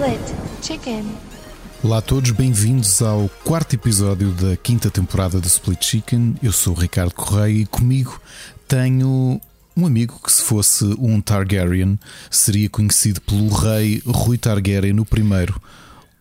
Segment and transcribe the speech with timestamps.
[0.00, 1.04] Split Chicken.
[1.82, 6.36] Olá a todos, bem-vindos ao quarto episódio da quinta temporada do Split Chicken.
[6.42, 8.18] Eu sou o Ricardo Correia e comigo
[8.66, 9.38] tenho
[9.76, 11.98] um amigo que, se fosse um Targaryen,
[12.30, 15.60] seria conhecido pelo rei Rui Targaryen no primeiro,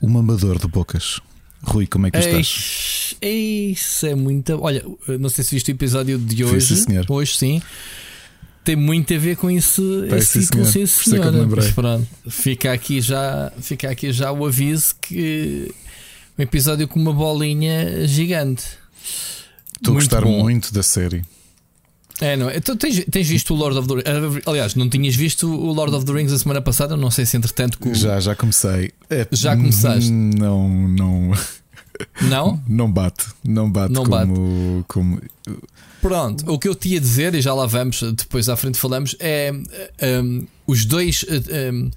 [0.02, 1.21] o mamador de bocas.
[1.64, 3.16] Rui, como é que estás?
[3.21, 4.61] Isso é muito.
[4.61, 4.83] Olha,
[5.18, 6.75] não sei se viste o episódio de hoje.
[6.75, 7.05] sim, senhor.
[7.07, 7.61] Hoje sim.
[8.69, 9.82] Tem muito a ver com esse
[10.21, 11.32] sim, título, sim, senhora.
[11.32, 11.65] lembrei.
[11.65, 15.73] Mas pronto, fica aqui, já, fica aqui já o aviso que
[16.37, 18.63] um episódio com uma bolinha gigante.
[19.75, 20.43] Estou a Muito gostar bom.
[20.43, 21.25] muito da série.
[22.21, 22.57] É, não é?
[22.57, 24.43] Então tens, tens visto o Lord of the Rings?
[24.46, 26.96] Aliás, não tinhas visto o Lord of the Rings a semana passada?
[26.96, 27.79] Não sei se entretanto.
[27.79, 27.91] Com...
[27.96, 28.91] Já, já comecei.
[29.10, 30.11] É, Já começaste?
[30.11, 31.32] Não, não,
[32.22, 32.61] Não?
[32.67, 33.25] não bate.
[33.44, 34.86] Não bate Não como.
[34.88, 35.22] como
[36.02, 39.16] Pronto, o que eu te ia dizer, e já lá vamos, depois à frente falamos,
[39.19, 39.52] é
[40.23, 41.25] um, os dois.
[41.73, 41.91] um,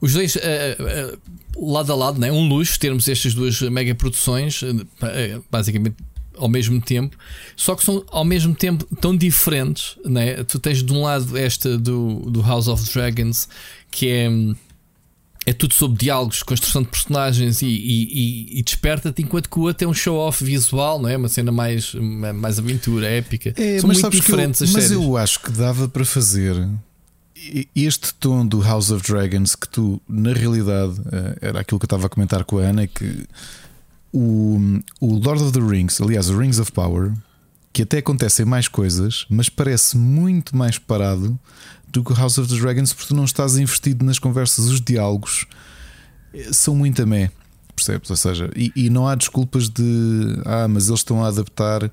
[0.00, 2.30] os dois uh, uh, lado a lado, né?
[2.30, 5.96] um luxo termos estas duas mega produções, uh, basicamente
[6.36, 7.16] ao mesmo tempo,
[7.56, 9.96] só que são ao mesmo tempo tão diferentes.
[10.04, 10.42] Né?
[10.44, 13.48] Tu tens de um lado esta do, do House of Dragons,
[13.90, 14.28] que é.
[15.46, 19.84] É tudo sobre diálogos, construção de personagens e, e- e- desperta-te, enquanto que o outro
[19.86, 21.16] é um show-off visual, não é?
[21.16, 23.52] Uma cena mais, mais aventura, épica.
[23.56, 25.04] É, São mas muito que eu- diferentes as Mas séries.
[25.04, 26.66] eu acho que dava para fazer
[27.76, 31.88] este tom do House of Dragons que tu, na realidade, eh, era aquilo que eu
[31.88, 33.26] estava a comentar com a Ana, que
[34.12, 37.12] o, o Lord of the Rings, aliás, o Rings of Power,
[37.72, 41.38] que até acontecem mais coisas, mas parece muito mais parado
[41.94, 44.80] do que o House of the Dragons, porque tu não estás investido nas conversas, os
[44.80, 45.46] diálogos
[46.34, 47.30] eh, são muito a mé,
[47.74, 48.10] percebes?
[48.10, 51.90] Ou seja, e, e não há desculpas de ah, mas eles estão a adaptar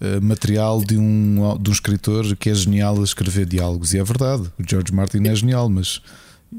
[0.00, 4.04] eh, material de um, de um escritor que é genial a escrever diálogos, e é
[4.04, 6.00] verdade, o George Martin é genial, mas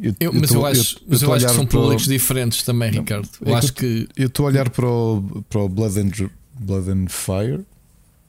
[0.02, 2.06] eu, Eu- mas tô- eu acho, mas tô eu acho que são para o- públicos
[2.08, 3.28] diferentes também, Ricardo.
[3.46, 4.08] é Eu acho que.
[4.16, 6.30] eu estou a olhar para o, para o Blood, and,
[6.60, 7.60] Blood and Fire,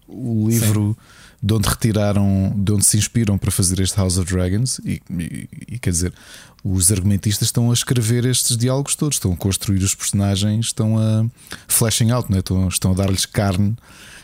[0.09, 0.97] o livro
[1.43, 5.49] de onde retiraram, de onde se inspiram para fazer este House of Dragons, e, e-
[5.73, 6.15] e quer dizer,
[6.63, 11.27] os argumentistas estão a escrever estes diálogos todos, estão a construir os personagens, estão a
[11.67, 12.41] flashing out, não é?
[12.41, 13.75] estão, estão a dar-lhes carne.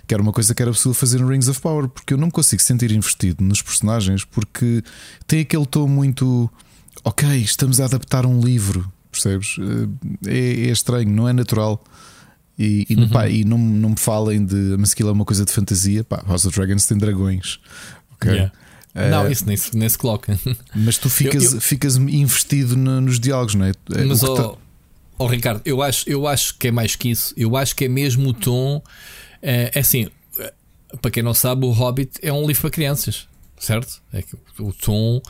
[0.06, 2.26] Que era uma coisa que era possível fazer no Rings of Power, porque eu não
[2.28, 4.82] me consigo sentir investido nos personagens, porque
[5.26, 6.48] tem aquele tom muito
[7.04, 9.56] ok, estamos a adaptar um livro, percebes?
[9.58, 11.82] Eh, É, é estranho, não é natural.
[12.58, 13.08] E, e, Uhum.
[13.08, 14.74] pá, e não, não me falem de.
[14.78, 16.02] Mas aquilo é uma coisa de fantasia.
[16.02, 17.60] Pá, House of Dragons tem dragões.
[18.14, 18.30] ok?
[18.32, 18.52] Yeah.
[18.94, 20.36] Eh, Não, isso nem se, nem se coloca.
[20.74, 23.72] Mas tu ficas, Eu- ficas investido no- nos diálogos, não é?
[23.94, 24.58] É, Mas, ó, tá-
[25.18, 27.32] ó, Ricardo, eu acho, eu acho que é mais que isso.
[27.36, 28.82] Eu acho que é mesmo o tom.
[29.40, 30.08] É, é assim,
[30.40, 30.52] eh,
[31.00, 34.02] para quem não sabe, o Hobbit é um livro para crianças, certo?
[34.12, 35.22] É que o, o tom.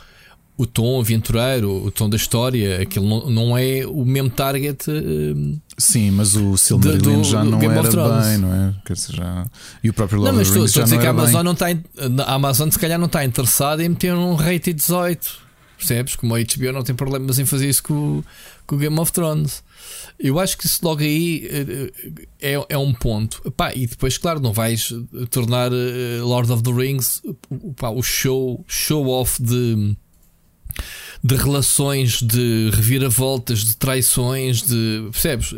[0.61, 4.91] O tom aventureiro, o tom da história, aquilo não, não é o mesmo target.
[4.91, 8.75] eh, Sim, mas o Silmarillion já não Game era bem, não é?
[8.85, 9.47] Quer dizer, já...
[9.81, 11.33] E o próprio Não, Lord mas of the estou, a dizer não que a Amazon
[11.35, 11.43] bem.
[11.43, 11.71] não está.
[11.71, 11.83] em-
[12.27, 15.47] A Amazon se calhar não está interessada em meter um rated 18.
[15.77, 16.17] Percebes?
[16.17, 18.25] Como a HBO não tem problemas em fazer isso com, o-
[18.67, 19.63] com o Game of Thrones.
[20.19, 21.91] Eu acho que isso logo aí eh,
[22.41, 23.41] é, é um ponto.
[23.55, 27.87] Pá, e depois, claro, não vais eh, tornar eh, Lord of the Rings o- pá,
[27.91, 29.95] o show, show off de,
[31.23, 35.07] de relações, de reviravoltas, de traições, de.
[35.11, 35.53] Percebes?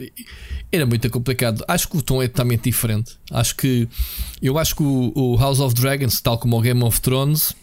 [0.71, 1.63] Era muito complicado.
[1.67, 3.17] Acho que o tom é totalmente diferente.
[3.29, 3.87] Acho que.
[4.41, 7.55] Eu acho que o, o House of Dragons, tal como o Game of Thrones,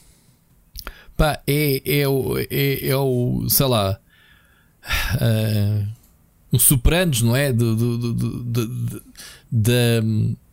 [1.16, 2.02] pá, é, é,
[2.50, 3.46] é, é o.
[3.48, 3.98] sei lá.
[5.20, 5.86] ah,
[6.52, 7.52] um Sopranos, não é?
[7.52, 7.76] Do-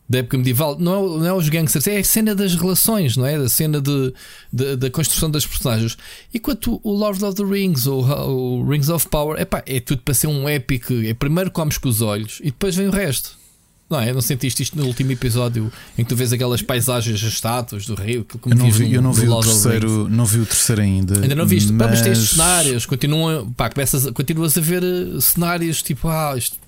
[0.08, 0.78] da, época medieval.
[0.78, 3.38] Não é, não é os gangsters, é a cena das relações, não é?
[3.38, 4.12] Da cena de,
[4.52, 5.96] de- da construção das personagens.
[6.34, 10.14] Enquanto o Lord of the Rings ou o Rings of Power epá, é tudo para
[10.14, 10.92] ser um épico.
[10.92, 13.36] É primeiro comes com os olhos e depois vem o resto.
[13.88, 14.12] Não é?
[14.12, 17.94] Não sentiste isto no último episódio em que tu vês aquelas paisagens, as estátuas do
[17.94, 18.26] rio?
[18.40, 21.20] como Eu não vi, no- eu não vi o terceiro, não vi o terceiro ainda.
[21.22, 21.72] Ainda não viste?
[21.72, 26.34] Pá, mas tens mas- cenários, continuam, pá, começas, continuas a ver eh, cenários tipo, ah,
[26.36, 26.58] isto,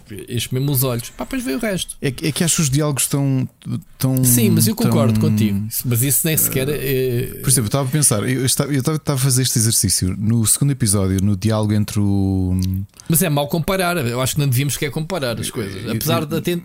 [0.55, 1.97] mesmo os olhos, pá, depois vem o resto.
[2.01, 3.49] É, que- é que acho os diálogos tão.
[3.99, 5.67] tão Sim, mas eu concordo tão- contigo.
[5.85, 7.41] Mas isso nem sequer é.
[7.43, 10.47] Por exemplo, eu estava a pensar, eu estava, eu estava a fazer este exercício no
[10.47, 12.59] segundo episódio, no diálogo entre o.
[13.09, 13.97] Mas é mau comparar.
[13.97, 15.85] Eu acho que não devíamos quer comparar as coisas.
[15.85, 16.63] eu- Apesar de,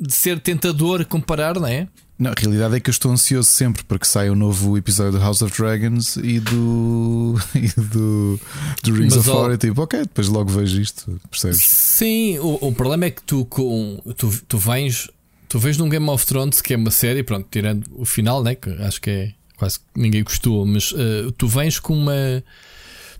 [0.00, 1.88] de ser tentador comparar, não é?
[2.18, 5.12] Não, a realidade é que eu estou ansioso sempre para que saia o novo episódio
[5.12, 7.34] do House of Dragons e do.
[7.54, 8.40] e do.
[8.82, 9.58] do Rings Mas, of Power.
[9.58, 11.58] Tipo, ok, depois logo vejo isto, percebes?
[11.62, 15.10] Sim, o, o problema é que tu com tu, tu vens
[15.48, 18.54] tu vens num Game of Thrones que é uma série, pronto, tirando o final, né,
[18.54, 22.42] que acho que é quase que ninguém gostou, mas eh, tu vens com uma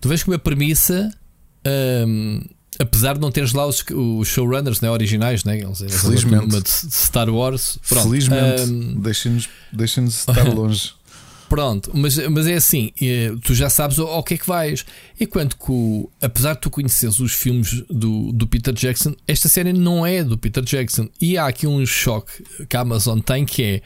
[0.00, 1.10] tu vens com uma premissa
[1.64, 2.40] ehm,
[2.78, 5.60] apesar de não teres lá os, os showrunners né, originais, né?
[5.60, 6.44] Eles, Felizmente.
[6.44, 7.78] Uma de Star Wars.
[7.88, 8.08] Pronto.
[8.08, 8.62] Felizmente.
[8.62, 10.92] Um, Deixem-nos deixem estar longe.
[11.48, 12.90] Pronto, mas, mas é assim,
[13.44, 14.84] tu já sabes ao, ao que é que vais.
[15.20, 19.72] Enquanto que, o, apesar de tu conheceres os filmes do, do Peter Jackson, esta série
[19.72, 21.08] não é do Peter Jackson.
[21.20, 23.82] E há aqui um choque que a Amazon tem que é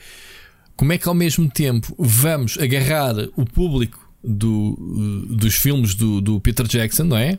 [0.74, 6.40] como é que ao mesmo tempo vamos agarrar o público do, dos filmes do, do
[6.40, 7.36] Peter Jackson, não é?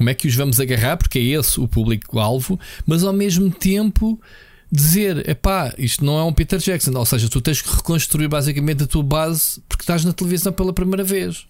[0.00, 0.96] Como é que os vamos agarrar?
[0.96, 4.18] Porque é esse o público-alvo, mas ao mesmo tempo
[4.72, 6.96] dizer: epá, isto não é um Peter Jackson.
[6.96, 10.72] Ou seja, tu tens que reconstruir basicamente a tua base porque estás na televisão pela
[10.72, 11.46] primeira vez.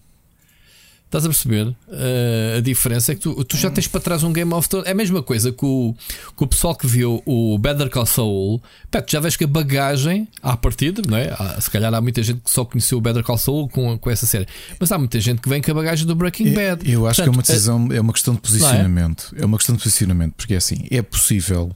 [1.11, 1.67] Estás a perceber?
[1.67, 4.87] Uh, a diferença é que tu, tu, já tens para trás um Game of Thrones.
[4.87, 5.93] É a mesma coisa que o,
[6.37, 8.63] que o pessoal que viu o Better Call Saul.
[8.89, 11.35] Pá, tu já vês que a bagagem, à partida, não é?
[11.37, 14.09] Há, se calhar há muita gente que só conheceu o Better Call Saul com, com
[14.09, 14.47] essa série.
[14.79, 16.89] Mas há muita gente que vem com a bagagem do Breaking Bad.
[16.89, 19.35] Eu, eu acho Portanto, que é uma decisão, é, é uma questão de posicionamento.
[19.37, 19.41] É?
[19.41, 21.75] é uma questão de posicionamento, porque é assim, é possível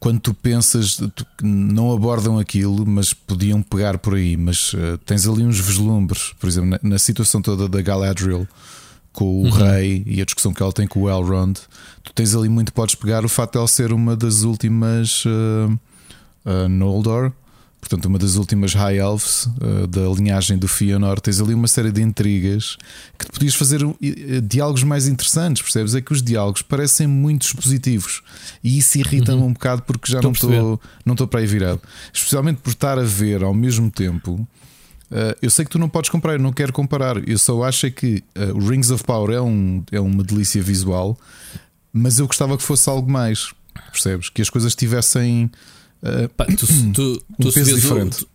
[0.00, 0.96] quando tu pensas
[1.38, 6.32] que não abordam aquilo, mas podiam pegar por aí, mas uh, tens ali uns vislumbres,
[6.38, 8.46] por exemplo, na, na situação toda da Galadriel
[9.12, 9.50] com o uhum.
[9.50, 11.58] rei e a discussão que ela tem com o Elrond,
[12.02, 15.78] tu tens ali muito podes pegar o facto de ela ser uma das últimas uh,
[16.46, 17.32] uh, Noldor
[17.82, 21.90] portanto, uma das últimas High Elves uh, da linhagem do Fëanor, tens ali uma série
[21.90, 22.76] de intrigas
[23.18, 23.96] que te podias fazer uh,
[24.40, 25.96] diálogos mais interessantes, percebes?
[25.96, 28.22] É que os diálogos parecem muito expositivos
[28.62, 29.48] e isso irrita-me uhum.
[29.48, 30.30] um bocado porque já estou
[31.04, 31.82] não estou não para aí virado,
[32.14, 34.46] especialmente por estar a ver ao mesmo tempo.
[35.10, 37.28] Uh, eu sei que tu não podes comprar, eu não quero comparar.
[37.28, 38.22] Eu só acho é que
[38.54, 41.18] o Rings of Power é, um, é uma delícia visual,
[41.92, 43.52] mas eu gostava que fosse algo mais,
[43.90, 44.30] percebes?
[44.30, 45.50] Que as coisas tivessem
[46.02, 48.28] Uh, Pá, tu, tu, um tu, se vês o, tu,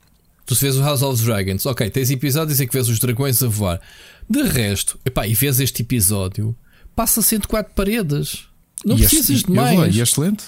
[0.45, 3.43] tu, se vês o House of Dragons, ok, tens episódios em que vês os dragões
[3.43, 3.81] a voar.
[4.29, 6.55] De resto, epá, e vês este episódio,
[6.95, 8.45] passa 104 paredes.
[8.85, 9.95] Não e precisas de mais.
[9.95, 10.45] E é excelente.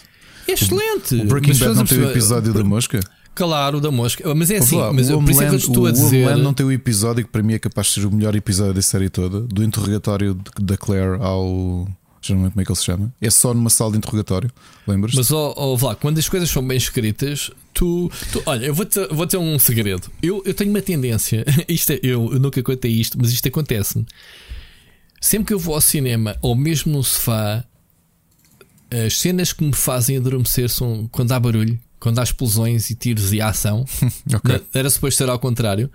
[0.48, 1.16] É excelente.
[1.16, 3.00] O Breaking Bad não tem o episódio da mosca?
[3.36, 4.34] Claro, da mosca.
[4.36, 6.28] Mas é assim, mas o por isso é que eu estou a dizer.
[6.28, 8.74] O não tem o episódio que para mim é capaz de ser o melhor episódio
[8.74, 11.88] da série toda, do interrogatório da Claire ao
[12.22, 13.14] já não lembro como é que ele se chama.
[13.22, 14.52] É só numa sala de interrogatório,
[14.88, 15.14] lembras?
[15.14, 18.12] Mas, ó, oh, oh, quando as coisas são bem escritas, tu.
[18.32, 20.12] tu olha, eu vou ter, vou ter um segredo.
[20.22, 24.06] Eu, eu tenho uma tendência, isto é, eu, eu nunca contei isto, mas isto acontece-me.
[25.22, 27.64] Sempre que eu vou ao cinema, ou mesmo no sofá,
[29.06, 33.34] as cenas que me fazem adormecer são quando há barulho, quando há explosões e tiros
[33.34, 33.86] e ação.
[34.34, 34.62] okay.
[34.74, 35.92] Era suposto ser ao contrário.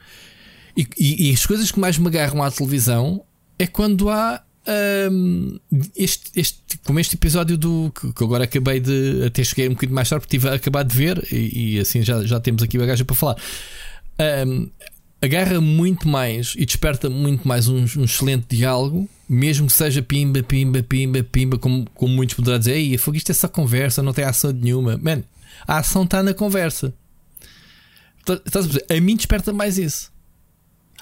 [0.76, 3.22] E, e, e as coisas que mais me agarram à televisão
[3.58, 5.58] é quando há um,
[5.96, 10.08] este, este, como este episódio do que, agora acabei de até cheguei um bocadinho mais
[10.08, 13.04] tarde porque tive a acabar de ver e, e assim já, já temos aqui bagagem
[13.04, 13.36] para falar.
[14.46, 14.68] Um,
[15.20, 20.42] agarra muito mais e desperta muito mais um, um, excelente diálogo, mesmo que seja pimba,
[20.42, 24.12] pimba, pimba, pimba, como, como muitos poderão dizer, Ei, foi isto é só conversa, não
[24.12, 24.98] tem ação nenhuma.
[24.98, 25.22] Man,
[25.66, 26.92] a ação está na conversa.
[28.46, 30.13] Estás a, a mim desperta mais isso.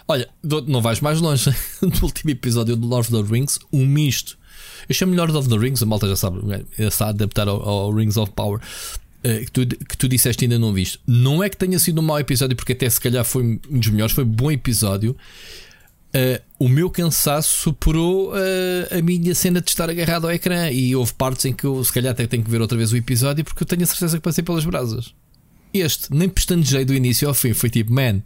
[0.09, 0.29] Olha,
[0.67, 1.51] não vais mais longe.
[1.81, 4.39] no último episódio do Lord of the Rings, um misto.
[4.89, 6.41] Eu chamo Lord of the Rings, a malta já sabe,
[6.79, 8.61] é, está a adaptar ao, ao, Rings of Power.
[9.25, 10.99] Uh, que, tu, que tu disseste ainda não viste.
[11.06, 13.89] Não é que tenha sido um mau episódio, porque até se calhar foi um dos
[13.89, 15.17] melhores, foi um bom episódio.
[16.15, 20.94] Uh, o meu cansaço superou uh, a minha cena de estar agarrado ao ecrã e
[20.94, 23.43] houve partes em que eu se calhar até tenho que ver outra vez o episódio
[23.43, 25.15] porque eu tenho a certeza que passei pelas brasas.
[25.73, 28.21] Este, nem pestanejei do início ao fim, foi tipo, man,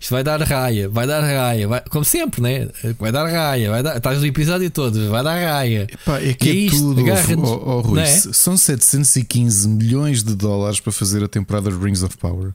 [0.00, 2.68] isto vai dar raia, vai dar raia, vai, como sempre, né?
[2.98, 5.86] Vai dar raia, vai dar, estás no episódio todo, vai dar raia.
[5.92, 8.06] Epá, é que e é, é tudo, oh, oh, Rui, é?
[8.06, 12.54] são 715 milhões de dólares para fazer a temporada de Rings of Power.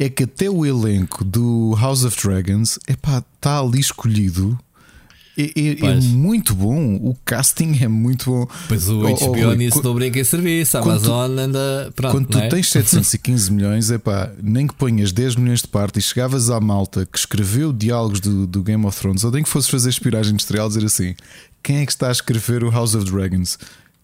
[0.00, 4.58] É que até o elenco do House of Dragons está ali escolhido
[5.40, 8.48] é, é, é, muito bom, o casting é muito bom.
[8.68, 11.92] Pois o HBO oh, oh, nisso não brinca em serviço, a Amazon tu, anda.
[11.94, 12.48] Pronto, quando tu é?
[12.48, 16.60] tens 715 milhões, é pá, nem que ponhas 10 milhões de parte e chegavas à
[16.60, 20.32] malta que escreveu diálogos do, do Game of Thrones, ou nem que fosses fazer espiragem
[20.32, 21.14] industrial, dizer assim:
[21.62, 23.58] quem é que está a escrever o House of Dragons?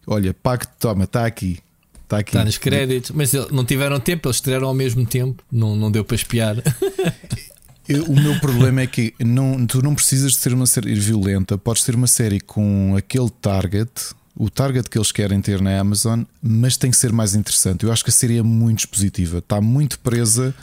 [0.07, 1.59] Olha, pacto, toma, está aqui.
[2.05, 2.31] Está aqui.
[2.31, 6.05] Está nos créditos, mas não tiveram tempo, eles estrearam ao mesmo tempo, não, não deu
[6.05, 6.57] para espiar.
[7.89, 11.57] Eu, o meu problema é que não, tu não precisas de ser uma série violenta,
[11.57, 13.91] podes ter uma série com aquele target,
[14.37, 17.85] o target que eles querem ter na Amazon, mas tem que ser mais interessante.
[17.85, 20.55] Eu acho que a série é muito expositiva, está muito presa.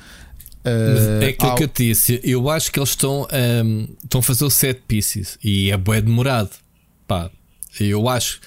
[0.65, 1.57] Uh, é aquilo ao...
[1.57, 2.19] que eu te disse.
[2.23, 3.27] Eu acho que eles estão,
[3.65, 6.51] um, estão a fazer o set pieces e é bem demorado.
[7.07, 7.31] Pá,
[7.79, 8.39] eu acho.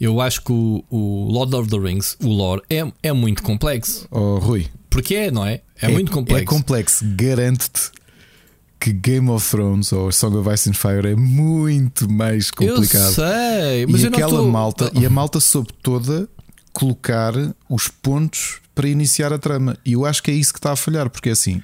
[0.00, 4.08] Eu acho que o, o Lord of the Rings, o lore, é, é muito complexo.
[4.10, 4.66] Oh, Rui.
[4.90, 5.60] Porque é, não é?
[5.80, 6.42] É, é muito complexo.
[6.42, 7.92] É complexo, garanto-te
[8.82, 13.04] que Game of Thrones ou Song of Ice and Fire é muito mais complicado.
[13.04, 14.48] Eu sei, mas e eu aquela tô...
[14.48, 16.28] malta e a malta soube toda
[16.72, 17.32] colocar
[17.68, 19.76] os pontos para iniciar a trama.
[19.84, 21.62] E eu acho que é isso que está a falhar, porque é assim,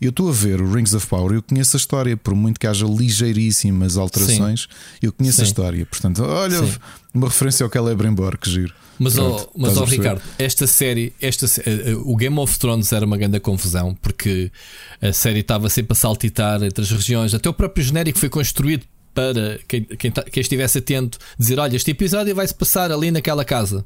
[0.00, 2.66] eu estou a ver o Rings of Power, eu conheço a história, por muito que
[2.66, 4.68] haja ligeiríssimas alterações, Sim.
[5.02, 5.42] eu conheço Sim.
[5.42, 5.86] a história.
[5.86, 6.74] Portanto, olha, Sim.
[7.14, 8.74] Uma referência ao Celebrimbor, que giro.
[8.98, 13.06] Mas, Pronto, oh, mas oh, Ricardo, esta série, esta, uh, o Game of Thrones era
[13.06, 14.52] uma grande confusão porque
[15.00, 18.84] a série estava sempre a saltitar entre as regiões, até o próprio genérico foi construído
[19.14, 23.84] para quem, quem, quem estivesse atento dizer: Olha, este episódio vai-se passar ali naquela casa.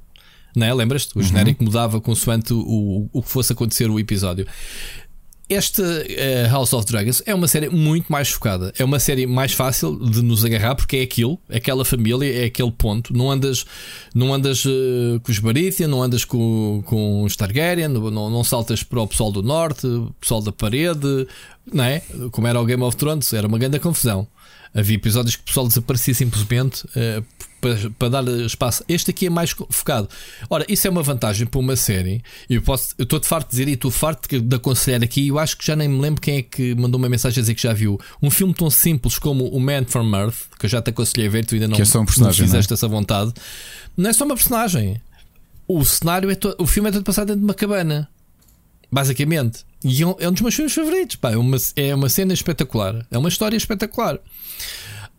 [0.55, 0.73] Não é?
[0.73, 1.17] Lembras-te?
[1.17, 1.25] O uhum.
[1.25, 4.47] genérico mudava consoante o, o que fosse acontecer o episódio.
[5.49, 8.73] Esta uh, House of Dragons é uma série muito mais focada.
[8.79, 12.73] É uma série mais fácil de nos agarrar porque é aquilo, aquela família, é aquele
[12.73, 13.15] ponto.
[13.15, 13.67] Não andas,
[14.15, 18.83] não andas uh, com os Baratheon, não andas com, com os Targaryen, não, não saltas
[18.83, 21.27] para o pessoal do norte, o pessoal da parede,
[21.71, 22.03] não é?
[22.31, 24.27] Como era o Game of Thrones, era uma grande confusão.
[24.75, 27.25] Havia episódios que o pessoal desaparecia simplesmente uh,
[27.65, 28.85] para, para dar espaço.
[28.87, 30.07] Este aqui é mais focado.
[30.51, 32.23] Ora, isso é uma vantagem para uma série.
[32.49, 35.29] Eu posso, eu estou de farto de dizer e estou farto de aconselhar aqui.
[35.29, 37.55] Eu acho que já nem me lembro quem é que mandou uma mensagem a dizer
[37.55, 40.83] que já viu um filme tão simples como O Man from Earth, que eu já
[40.83, 42.75] te aconselhei a ver, tu ainda não, que é só um personagem, não fizeste não
[42.75, 42.77] é?
[42.77, 43.33] essa vontade.
[43.97, 45.01] Não é só uma personagem.
[45.67, 48.09] O cenário é todo, o filme é todo passado dentro de uma cabana.
[48.93, 49.65] Basicamente.
[49.83, 51.17] E é um, é um dos meus filmes favoritos.
[51.17, 51.33] Pá.
[51.33, 53.07] É, uma, é uma cena espetacular.
[53.11, 54.19] É uma história espetacular.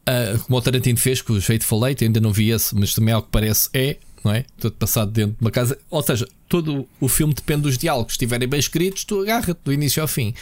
[0.08, 3.14] Uh, como o Tarantino fez com o Fateful Eight, ainda não vi esse, mas também
[3.14, 4.46] ao que parece é, não é?
[4.60, 5.78] Todo passado dentro de uma casa.
[5.90, 8.14] Ou seja, todo o filme depende dos diálogos.
[8.14, 10.34] Se estiverem bem escritos, tu agarra-te do início ao fim.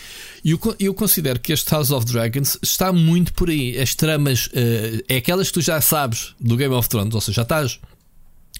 [0.44, 3.80] E eu, eu considero que este House of Dragons está muito por aí.
[3.80, 7.38] As tramas uh, é aquelas que tu já sabes do Game of Thrones, ou seja,
[7.38, 7.80] já estás.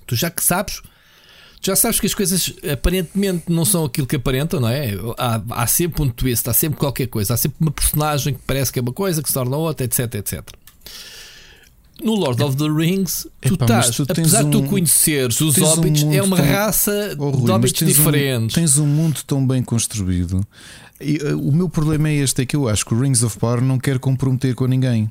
[0.08, 0.82] Tu já que sabes
[1.66, 4.96] já sabes que as coisas aparentemente não são aquilo que aparentam, não é?
[5.18, 8.70] Há, há, sempre um twist, há sempre qualquer coisa, há sempre uma personagem que parece
[8.70, 10.44] que é uma coisa, que se torna outra, etc, etc.
[12.04, 16.04] No Lord of the Rings, tu Epá, estás, tu apesar de tu conheceres os hobbits,
[16.04, 16.46] um é uma tão...
[16.46, 18.58] raça oh, Rui, de hobbits diferentes.
[18.58, 20.46] Um, tens um mundo tão bem construído.
[21.00, 23.38] E, uh, o meu problema é este: é que eu acho que o Rings of
[23.38, 25.10] Power não quer comprometer com ninguém.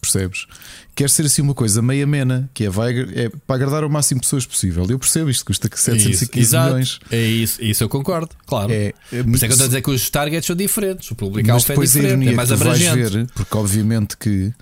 [0.00, 0.46] Percebes?
[0.94, 4.20] Quer ser assim uma coisa meia mena, que é, vai, é para agradar o máximo
[4.20, 4.86] de pessoas possível.
[4.86, 7.00] Eu percebo isto, custa 715 isso, milhões.
[7.10, 8.70] É isso, isso eu concordo, claro.
[8.70, 11.14] É, é, isso é que eu estou a dizer que os targets são diferentes, o
[11.14, 13.16] público é diferente, é mais abrangente.
[13.16, 14.52] Ver, porque obviamente que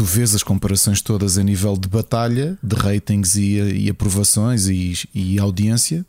[0.00, 4.94] tu vês as comparações todas a nível de batalha, de ratings e, e aprovações e,
[5.14, 6.06] e, audiência.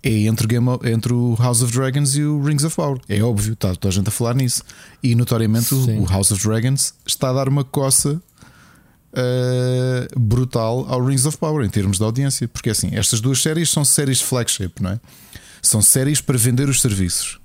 [0.00, 3.00] É entre, Game of, entre o House of Dragons e o Rings of Power.
[3.08, 4.62] É óbvio, está toda a gente a falar nisso.
[5.02, 11.04] E notoriamente o, o House of Dragons está a dar uma coça uh, brutal ao
[11.04, 12.46] Rings of Power em termos de audiência.
[12.46, 15.00] Porque assim, estas duas séries são séries flagship, não é?
[15.60, 17.40] São séries para vender os serviços.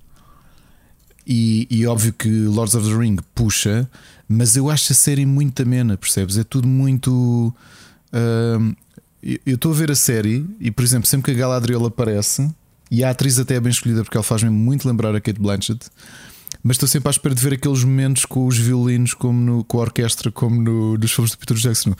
[1.25, 3.89] E, e óbvio que Lords of the Ring puxa
[4.27, 6.37] mas eu acho a série muito amena, percebes?
[6.37, 7.53] É tudo muito.
[8.13, 8.75] Uh,
[9.45, 12.49] eu estou a ver a série e, por exemplo, sempre que a Galadriel aparece,
[12.91, 15.87] e a atriz até é bem escolhida porque ela faz-me muito lembrar a Kate Blanchett,
[16.63, 19.77] mas estou sempre à espera de ver aqueles momentos com os violinos, como no, com
[19.79, 21.93] a orquestra, como no, nos filmes de Peter Jackson.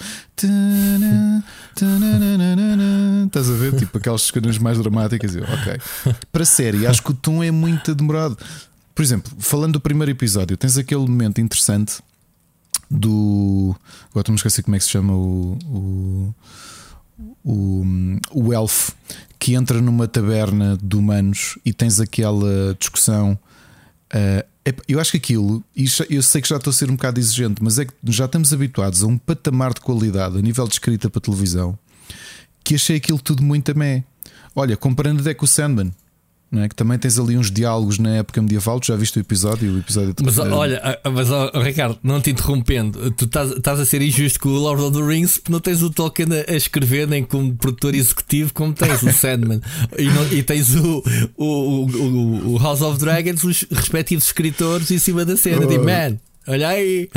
[3.26, 3.76] Estás a ver?
[3.76, 5.36] Tipo aquelas cenas mais dramáticas.
[5.36, 5.80] Eu, ok.
[6.32, 8.38] Para a série, acho que o tom é muito demorado.
[8.96, 12.02] Por exemplo, falando do primeiro episódio, tens aquele momento interessante
[12.90, 13.76] do.
[14.10, 16.36] Agora estou-me a esquecer como é que se chama o, o,
[17.44, 17.86] o,
[18.32, 18.94] o elfo
[19.40, 23.38] que entra numa taberna de humanos e tens aquela discussão.
[24.14, 24.56] Uh,
[24.88, 25.64] eu acho que aquilo,
[26.10, 28.52] eu sei que já estou a ser um bocado exigente, mas é que já estamos
[28.52, 31.78] habituados a um patamar de qualidade a nível de escrita para televisão
[32.66, 34.04] que achei aquilo tudo muito amé.
[34.56, 35.94] Olha, comparando até com o Sandman,
[36.64, 36.70] é?
[36.70, 38.80] Que também tens ali uns diálogos na época medieval.
[38.80, 39.74] Tu já viste o episódio?
[39.74, 44.02] O episódio mas olha, mas oh, Ricardo, não te interrompendo, tu estás, estás, a ser
[44.02, 47.08] injusto com o Lord of the Rings porque não tens o Tolkien a, a escrever,
[47.08, 49.62] nem como produtor executivo, como tens o Sandman
[49.98, 51.04] e, não, e, tens o,
[51.38, 55.66] o, o, o, House of Dragons, os respectivos escritores em cima da cena.
[55.66, 55.68] Oh.
[55.68, 56.18] De man.
[56.48, 57.10] Olha aí.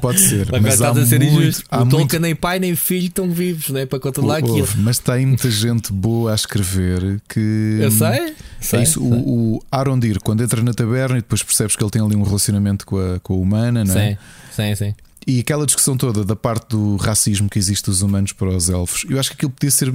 [0.00, 0.50] Pode ser.
[0.60, 1.64] mas estás a ser muito, injusto.
[1.66, 2.18] O Tolkien muito...
[2.20, 4.68] nem pai nem filho estão vivos né, para controlar Uf, aquilo.
[4.78, 7.78] Mas tem muita gente boa a escrever que.
[7.80, 8.34] Eu sei.
[8.60, 9.08] sei, é isso, sei.
[9.08, 12.22] O, o Arondir, quando entra na taberna e depois percebes que ele tem ali um
[12.22, 14.18] relacionamento com a, com a humana, não é?
[14.50, 14.94] Sim, sim, sim.
[15.26, 19.04] E aquela discussão toda da parte do racismo que existe dos humanos para os elfos,
[19.10, 19.92] eu acho que aquilo podia ser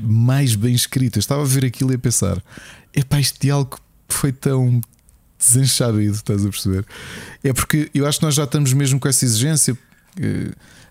[0.00, 1.18] mais bem escrito.
[1.18, 2.42] Eu estava a ver aquilo e a pensar:
[2.94, 3.78] epá, este diálogo
[4.08, 4.80] foi tão
[5.42, 6.84] desenchabido, estás a perceber?
[7.42, 9.76] É porque eu acho que nós já estamos mesmo com essa exigência.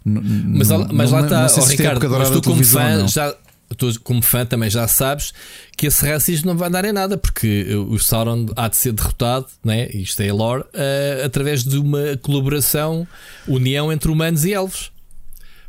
[0.04, 3.36] mas, mas lá está, oh, Ricardo, mas tu como fã já,
[3.78, 5.34] tu, como fã, também já sabes
[5.78, 9.48] que esse racismo não vai dar em nada, porque o Sauron há de ser derrotado,
[9.64, 9.90] né?
[9.92, 13.08] isto é lore, uh, através de uma colaboração,
[13.48, 14.92] união entre humanos e elfos.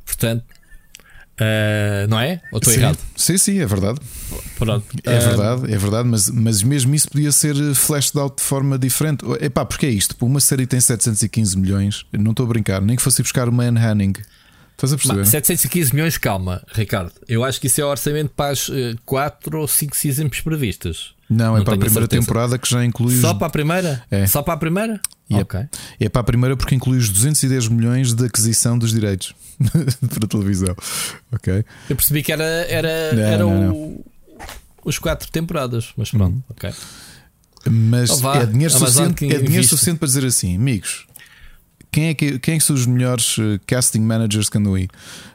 [0.05, 0.45] Portanto,
[1.41, 2.41] Uh, não é?
[2.53, 2.99] Ou estou errado?
[3.17, 3.99] Sim, sim, é verdade.
[4.59, 4.85] Pronto.
[5.05, 8.79] É uh, verdade, é verdade, mas, mas mesmo isso podia ser flashed out de forma
[8.79, 9.25] diferente.
[9.41, 10.15] Epá, porque é isto?
[10.21, 13.79] Uma série tem 715 milhões, não estou a brincar, nem que fosse buscar o Man
[13.79, 14.13] Hanning.
[14.73, 15.27] Estás a perceber?
[15.27, 17.13] 715 milhões, calma, Ricardo.
[17.29, 18.71] Eu acho que isso é o orçamento para as
[19.05, 21.15] 4 ou 5 seasons previstas.
[21.31, 23.17] Não, é não é para a primeira temporada que já inclui.
[23.17, 24.03] Só para a primeira?
[24.11, 24.27] É.
[24.27, 25.01] Só para a primeira?
[25.31, 25.69] E é,
[26.01, 29.35] é para a primeira porque inclui os 210 milhões de aquisição dos direitos
[30.09, 30.75] para a televisão.
[31.33, 31.65] Ok.
[31.89, 34.05] Eu percebi que era, era, não, era não, o,
[34.85, 36.43] os quatro temporadas, mas pronto, hum.
[36.51, 36.71] ok.
[37.71, 41.07] Mas oh, é dinheiro, suficiente, é dinheiro suficiente para dizer assim, amigos.
[41.93, 44.89] Quem é, que, quem é que são os melhores eh, casting managers que andam aí?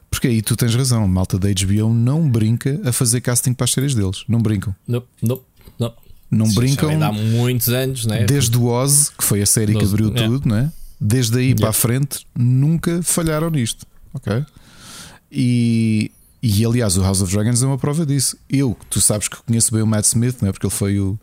[0.10, 3.66] Porque aí tu tens razão, a malta da HBO não brinca a fazer casting para
[3.66, 4.24] as séries deles.
[4.28, 4.76] Não brincam.
[4.88, 5.42] Não, não,
[5.80, 5.94] não.
[6.30, 7.02] Não brincam.
[7.02, 8.26] Há muitos anos, né?
[8.26, 10.26] Desde o Oz, que foi a série que abriu é.
[10.28, 10.72] tudo, né?
[11.00, 11.62] desde aí yeah.
[11.62, 13.86] para a frente, nunca falharam nisto.
[14.18, 14.46] Ok?
[15.32, 18.38] E, e aliás, o House of Dragons é uma prova disso.
[18.50, 20.52] Eu, tu sabes que conheço bem o Matt Smith, não é?
[20.52, 21.20] porque ele foi o,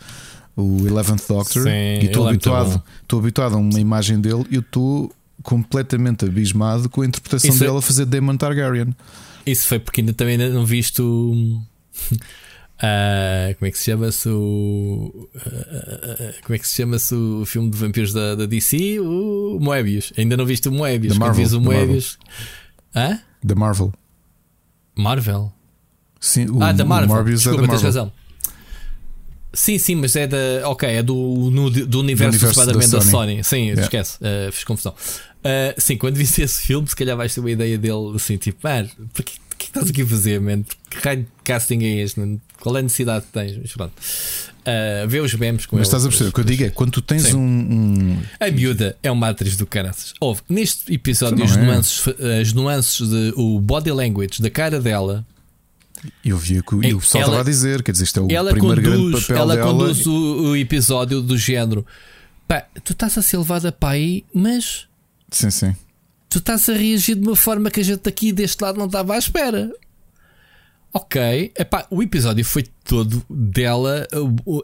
[0.56, 4.56] o Eleventh Doctor Sim, e estou é habituado, estou habituado a uma imagem dele e
[4.56, 7.78] eu estou completamente abismado com a interpretação Isso dele é...
[7.78, 8.94] a fazer Daemon Targaryen.
[9.46, 11.60] Isso foi porque ainda também ainda não viste o.
[12.12, 15.28] Uh, como é que se chama-se o.
[15.34, 19.00] Uh, como é que se chama-se o filme de vampiros da, da DC?
[19.00, 20.12] O Moebius.
[20.16, 21.18] Ainda não viste o Moebius.
[21.18, 22.18] Marvel, o Moebius.
[22.94, 23.20] Hã?
[23.46, 23.92] The Marvel.
[24.96, 25.52] Marvel?
[26.20, 27.08] Sim, o, ah, da Marvel.
[27.08, 28.12] Marvel Desculpa, é tens razão.
[29.52, 30.68] Sim, sim, mas é da.
[30.68, 33.44] Ok, é do, no, do universo, do universo da, da Sony.
[33.44, 33.82] Sim, yeah.
[33.82, 34.92] esquece, uh, fiz confusão.
[34.92, 38.58] Uh, sim, quando visse esse filme, se calhar vais ter uma ideia dele assim, tipo,
[38.62, 40.62] mano, porquê o que estás aqui a fazer, man?
[40.90, 42.40] Que raio de casting é este?
[42.60, 43.56] Qual é a necessidade que tens?
[43.56, 43.92] Mas pronto.
[44.66, 46.30] Uh, vê os memes com Mas ele, estás a perceber?
[46.30, 49.56] O que eu digo é quando tu tens um, um, A miúda é uma atriz
[49.56, 50.15] do caraças.
[50.19, 51.62] Houve neste episódio as, é.
[51.62, 52.04] nuances,
[52.41, 55.25] as nuances de o body language da cara dela
[56.25, 58.82] eu vi que o pessoal estava a dizer, quer dizer, isto é o ela primeiro
[58.82, 59.69] conduz, grande papel ela dela.
[59.69, 61.86] Ela conduz o, o, episódio do género.
[62.47, 64.86] Pá, tu estás a ser levada para aí, mas.
[65.30, 65.75] Sim, sim.
[66.28, 69.15] Tu estás a reagir de uma forma que a gente aqui deste lado não estava
[69.15, 69.71] à espera.
[70.97, 74.07] Ok, Epá, o episódio foi todo dela,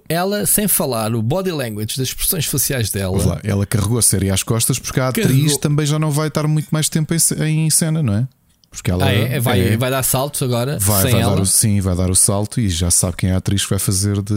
[0.09, 3.19] ela sem falar, o body language, das expressões faciais dela.
[3.27, 5.37] Lá, ela carregou a série às costas porque a carregou.
[5.37, 8.29] atriz também já não vai estar muito mais tempo em, em cena, não é?
[8.71, 9.41] Porque ela ah, é?
[9.41, 10.79] Vai, é, vai dar saltos agora?
[10.79, 13.39] Vai, vai dar o, sim, vai dar o salto e já sabe quem é a
[13.39, 14.33] atriz que vai fazer de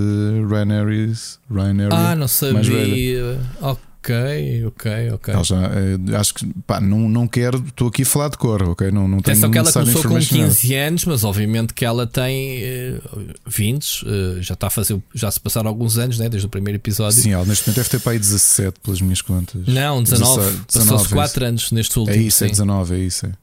[0.50, 1.96] Rhaenyra.
[1.96, 3.40] Ah, não sabia.
[3.62, 5.34] Ok, ok, ok.
[5.34, 8.62] Ela já, eh, acho que pá, não, não quero, estou aqui a falar de cor,
[8.64, 8.92] ok?
[8.92, 12.64] Não, não tenho Atenção que ela começou com 15 anos, mas obviamente que ela tem
[12.64, 16.50] uh, 20, uh, já está a fazer, já se passaram alguns anos, né, desde o
[16.50, 17.22] primeiro episódio.
[17.22, 19.66] Sim, ela neste momento deve ter para aí 17 pelas minhas contas.
[19.68, 22.18] Não, 19, passou-se 4 anos neste último.
[22.18, 23.26] É isso, é 19, é isso.
[23.26, 23.43] É.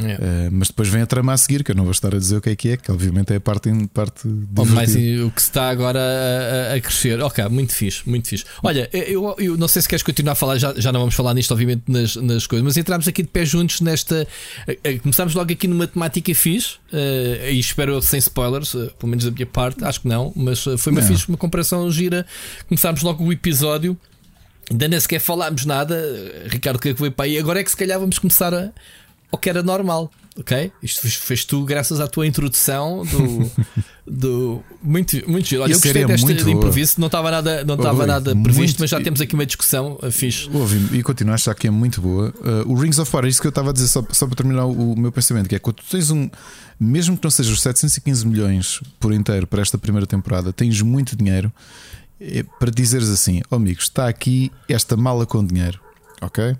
[0.00, 0.24] Yeah.
[0.24, 2.36] Uh, mas depois vem a trama a seguir, que eu não vou estar a dizer
[2.36, 5.68] o que é que é, que obviamente é a parte, parte mais o que está
[5.70, 7.20] agora a, a, crescer.
[7.20, 8.44] Ok, muito fixe, muito fixe.
[8.62, 11.34] Olha, eu, eu não sei se queres continuar a falar, já, já não vamos falar
[11.34, 14.26] nisto, obviamente, nas, nas coisas, mas entramos aqui de pé juntos nesta.
[15.02, 19.32] Começámos logo aqui numa temática fixe, uh, e espero sem spoilers, uh, pelo menos da
[19.32, 21.08] minha parte, acho que não, mas foi uma não.
[21.08, 22.24] fixe, uma comparação gira.
[22.68, 23.98] Começámos logo o episódio.
[24.70, 25.98] Ainda nem sequer falámos nada,
[26.46, 27.38] Ricardo, que é que veio para aí?
[27.38, 28.70] Agora é que se calhar vamos começar a,
[29.30, 30.10] ou que era normal.
[30.38, 30.70] Ok?
[30.80, 33.50] Isto fez tu graças à tua introdução do.
[34.06, 35.62] do muito, muito giro.
[35.62, 38.80] Olha, eu gostei desta de improviso, não estava nada, não estava nada previsto, muito...
[38.80, 40.48] mas já temos aqui uma discussão uh, fixe.
[40.52, 42.32] Ouvi, e continuo a achar que é muito boa.
[42.38, 44.64] Uh, o Rings of Power, isso que eu estava a dizer, só, só para terminar
[44.64, 46.30] o, o, meu pensamento, que é quando tu tens um.
[46.78, 51.16] Mesmo que não seja os 715 milhões por inteiro para esta primeira temporada, tens muito
[51.16, 51.52] dinheiro
[52.20, 55.80] é, para dizeres assim: oh, amigos, está aqui esta mala com dinheiro,
[56.20, 56.56] ok?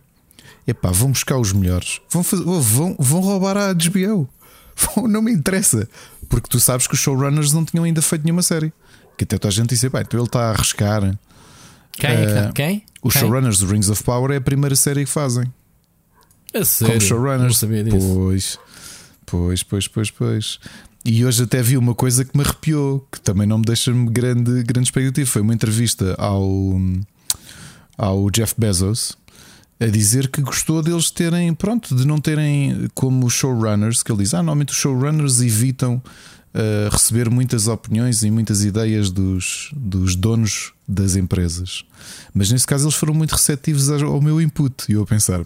[0.68, 4.28] Epá, vão buscar os melhores, vão, fazer, vão, vão roubar a HBO.
[5.08, 5.88] não me interessa,
[6.28, 8.72] porque tu sabes que os showrunners não tinham ainda feito nenhuma série.
[9.16, 11.18] Que até toda a gente disse, então ele está a arriscar.
[11.92, 12.10] Quem?
[12.10, 12.84] Uh, Quem?
[13.02, 13.22] Os Quem?
[13.22, 15.52] showrunners do Rings of Power é a primeira série que fazem.
[16.52, 16.94] É sério?
[16.94, 17.42] Como showrunners.
[17.42, 18.14] Não sabia disso.
[18.14, 18.58] Pois,
[19.26, 20.60] pois, pois, pois, pois.
[21.04, 24.62] E hoje até vi uma coisa que me arrepiou, que também não me deixa grande,
[24.62, 25.28] grande expectativa.
[25.28, 26.80] Foi uma entrevista ao,
[27.96, 29.17] ao Jeff Bezos
[29.80, 34.34] a dizer que gostou deles terem, pronto, de não terem como showrunners, que ele diz:
[34.34, 36.02] ah, normalmente os showrunners evitam
[36.54, 41.84] uh, receber muitas opiniões e muitas ideias dos, dos donos das empresas.
[42.34, 44.74] Mas nesse caso eles foram muito receptivos ao meu input.
[44.88, 45.44] E eu a pensar: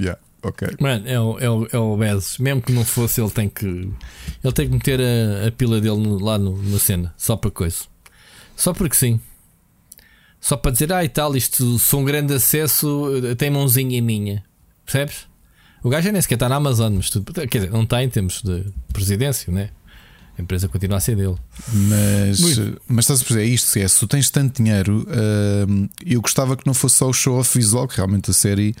[0.00, 0.68] yeah, Ok.
[0.80, 2.38] Mano, é o, é o, é o Bezos.
[2.38, 3.66] Mesmo que não fosse, ele tem que.
[3.66, 7.14] Ele tem que meter a, a pila dele no- lá no- na cena.
[7.16, 7.84] Só para coisa.
[8.56, 9.20] Só porque sim.
[10.40, 14.42] Só para dizer, ah e tal, isto sou um grande acesso, tem mãozinha minha.
[14.84, 15.28] Percebes?
[15.82, 17.32] O gajo nem sequer está na Amazon, mas tudo.
[17.32, 19.70] Quer dizer, não está em termos de presidência, né?
[20.38, 21.36] A empresa continua a ser dele.
[21.72, 22.80] Mas, Muito.
[22.88, 25.06] mas estás a perceber, é isto: se, é, se tu tens tanto dinheiro,
[25.68, 28.74] hum, eu gostava que não fosse só o show-off visual, que realmente a série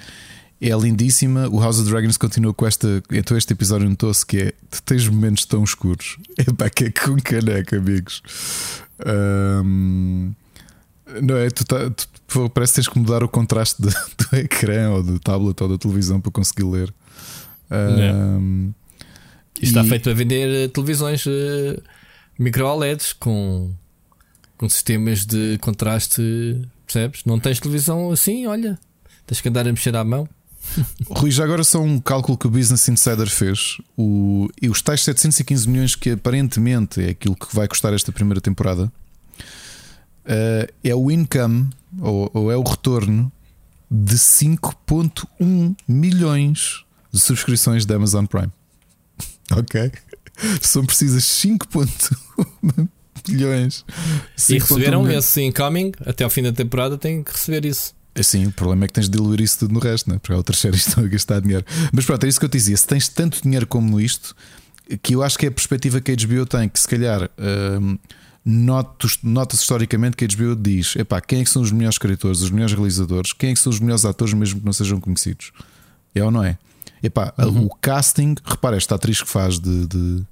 [0.60, 1.48] é lindíssima.
[1.48, 3.02] O House of Dragons continua com esta.
[3.12, 6.16] Então, este episódio notou-se que é: tu tens momentos tão escuros.
[6.38, 8.22] É pá, que é com caneca, amigos.
[9.62, 10.32] Hum,
[11.22, 11.50] não é?
[11.50, 11.90] Tu, tá-
[12.28, 13.88] tu- parece que tens que mudar o contraste de-
[14.30, 16.92] do ecrã ou do tablet ou da televisão para conseguir ler.
[19.60, 21.80] Isto está e- feito a vender eh, televisões eh,
[22.38, 23.72] micro OLEDs com,
[24.56, 26.22] com sistemas de contraste,
[26.86, 27.22] percebes?
[27.24, 28.78] Não tens televisão assim, olha,
[29.26, 30.28] tens que andar a mexer à mão.
[31.10, 33.78] Rui, já agora só um cálculo que o Business Insider fez.
[33.96, 38.40] O, e os tais 715 milhões que aparentemente é aquilo que vai custar esta primeira
[38.40, 38.90] temporada
[40.24, 41.68] eh, é o income
[42.00, 43.30] ou, ou é o retorno
[43.90, 48.50] de 5,1 milhões de subscrições da Amazon Prime.
[49.52, 49.90] Ok?
[50.62, 52.88] São precisas 5,1
[53.28, 53.84] milhões.
[54.36, 55.24] E 5,1 receberam milhões.
[55.24, 57.92] esse incoming até ao fim da temporada, têm que receber isso.
[58.14, 60.18] Assim, o problema é que tens de diluir isso tudo no resto, né?
[60.18, 61.64] porque há outras séries que estão a gastar dinheiro.
[61.92, 62.76] Mas pronto, é isso que eu te dizia.
[62.76, 64.36] Se tens tanto dinheiro como isto,
[65.02, 67.28] que eu acho que é a perspectiva que a HBO tem, que se calhar
[67.80, 68.08] hum, notos-
[68.44, 72.50] nota-se historicamente que a HBO diz: epá, quem é que são os melhores escritores, os
[72.50, 75.52] melhores realizadores, quem é que são os melhores atores, mesmo que não sejam conhecidos?
[76.14, 76.58] É ou não é?
[77.02, 80.22] Epá, o casting, repara, esta atriz que faz de, de,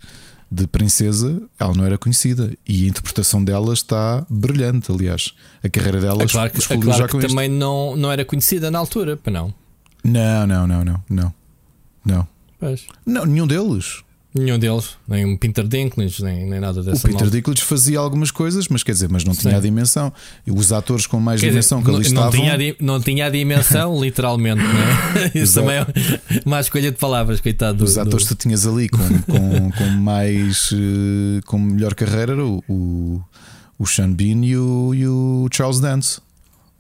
[0.51, 4.91] de princesa, ela não era conhecida e a interpretação dela está brilhante.
[4.93, 5.33] Aliás,
[5.65, 7.29] a carreira dela É claro que, é claro já que isto.
[7.29, 9.55] também não, não era conhecida na altura, para não.
[10.05, 11.35] Não, não, não, não, não.
[12.05, 12.29] Não.
[12.59, 12.87] Pois.
[13.07, 14.03] Não, nenhum deles.
[14.35, 17.31] Nenhum deles, nem um Peter Dinklage, nem, nem nada O dessa Peter malta.
[17.35, 19.57] Dinklage fazia algumas coisas, mas quer dizer, mas não tinha Sim.
[19.59, 20.13] a dimensão.
[20.47, 22.31] E os atores com mais Quer dizer, dimensão que não, ali não estavam.
[22.33, 25.27] tinha, a não tinha a dimensão, literalmente, né?
[25.35, 25.67] Isso Exato.
[25.67, 25.77] também
[26.39, 27.79] é uma escolha de palavras, coitado.
[27.79, 30.71] do- Os atores do- que tu tinhas ali com, com, com mais.
[30.75, 33.23] eh, com melhor carreira o, o,
[33.79, 36.21] o Sean Bean e o, e o Charles Dance.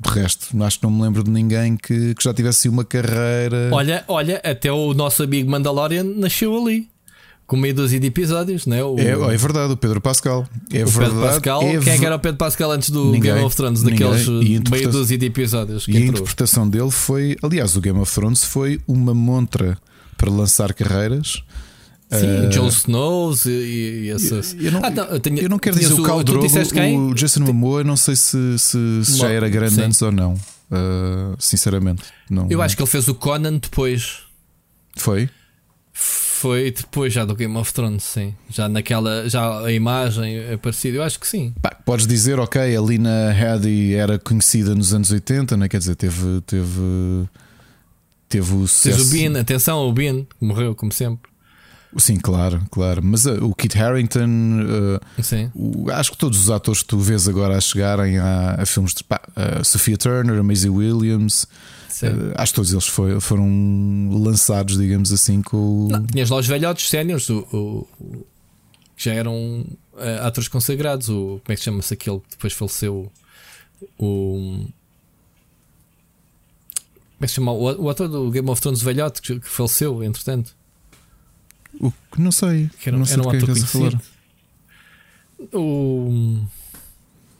[0.00, 3.70] De resto, acho que não me lembro de ninguém que, que já tivesse uma carreira.
[3.72, 6.86] Olha, olha, até o nosso amigo Mandalorian nasceu ali.
[7.48, 8.84] Com meia dúzia de episódios, né?
[8.84, 10.46] O, É, é verdade, o Pedro Pascal.
[10.70, 11.14] É o verdade.
[11.14, 11.62] Pedro Pascal.
[11.62, 13.32] é Quem é que era o Pedro Pascal antes do Ninguém.
[13.32, 13.82] Game of Thrones?
[13.82, 14.06] Ninguém.
[14.06, 18.14] Daqueles a meia dúzia de episódios E a interpretação dele foi, aliás, o Game of
[18.14, 19.78] Thrones foi uma montra
[20.16, 21.42] para lançar carreiras.
[22.10, 24.54] Sim, Eh, Jon Snows e, e essas.
[24.60, 26.46] Eu não, Ah, não, tenho- eu não quero dizer o tu Drogo,
[27.10, 29.82] o Jason Momoa, não sei se, se, se já Mo- era grande sim.
[29.82, 30.34] antes ou não.
[30.70, 32.46] Uh, sinceramente, não.
[32.50, 34.18] Eu acho que ele fez o Conan depois.
[34.96, 35.30] foi.
[36.40, 38.32] Foi depois já do Game of Thrones, sim.
[38.48, 39.28] Já naquela.
[39.28, 40.98] Já a imagem é parecida.
[40.98, 41.52] Eu acho que sim.
[41.60, 45.68] Pá, podes dizer, ok, a Lina Headey era conhecida nos anos 80, não é?
[45.68, 47.28] quer dizer, teve, teve,
[48.28, 49.02] teve o Tens sucesso.
[49.02, 51.28] o Bean, atenção, o Bean, que morreu, como sempre.
[51.96, 53.02] Sim, claro, claro.
[53.02, 54.28] Mas uh, o Kit Harington,
[54.60, 55.00] uh,
[55.54, 58.92] o- acho que todos os atores que tu vês agora a chegarem a, a filmes
[58.94, 61.46] de pá, a Sophia Turner, a Maisie Williams,
[61.98, 62.06] sim.
[62.08, 65.88] uh, acho que todos eles foi- foram lançados, digamos assim, com.
[65.90, 68.26] Não, tinhas lá os velhotes séniores, o, o- o-
[68.96, 69.64] que já eram
[69.98, 71.08] eh, atores consagrados.
[71.08, 73.10] O, como é que chama-se aquele que depois faleceu?
[73.98, 74.64] O.
[74.66, 74.72] Como
[77.20, 77.52] é que se chama?
[77.52, 80.54] O, o ator do Game of Thrones velhote que, que faleceu, entretanto.
[81.80, 82.68] o que não sei.
[82.80, 84.00] Que era, não sei era um é ator que falar.
[85.52, 86.40] O.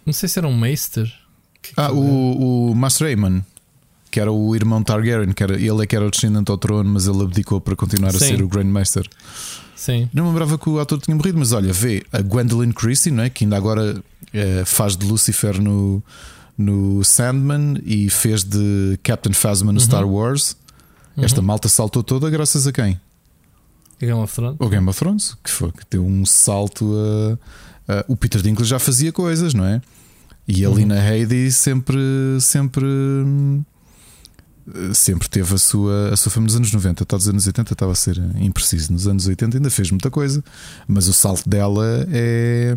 [0.06, 1.12] Não sei se era um Meister.
[1.76, 3.42] Ah, o, o Master Aemon,
[4.18, 6.90] que era o irmão Targaryen, que era, ele é que era o descendente ao trono,
[6.90, 8.26] mas ele abdicou para continuar a Sim.
[8.26, 9.08] ser o Grandmaster.
[9.76, 10.10] Sim.
[10.12, 13.22] Não me lembrava que o ator tinha morrido, mas olha, vê a Gwendolyn Christie, não
[13.22, 13.30] é?
[13.30, 14.02] que ainda agora
[14.34, 16.02] eh, faz de Lucifer no,
[16.58, 20.56] no Sandman e fez de Captain Phasma no Star Wars.
[21.16, 23.00] Esta malta saltou toda graças a quem?
[24.00, 24.56] Game of Thrones.
[24.58, 26.92] O Game of Thrones, que foi que deu um salto
[27.88, 29.80] a, a- o Peter Dinklage já fazia coisas, não é?
[30.48, 32.00] E a Lina Headey sempre
[32.40, 33.62] sempre hum,
[34.94, 37.92] sempre teve a sua a sua fama nos anos 90, até dos anos 80 estava
[37.92, 40.42] a ser impreciso, nos anos 80 ainda fez muita coisa,
[40.86, 42.76] mas o salto dela é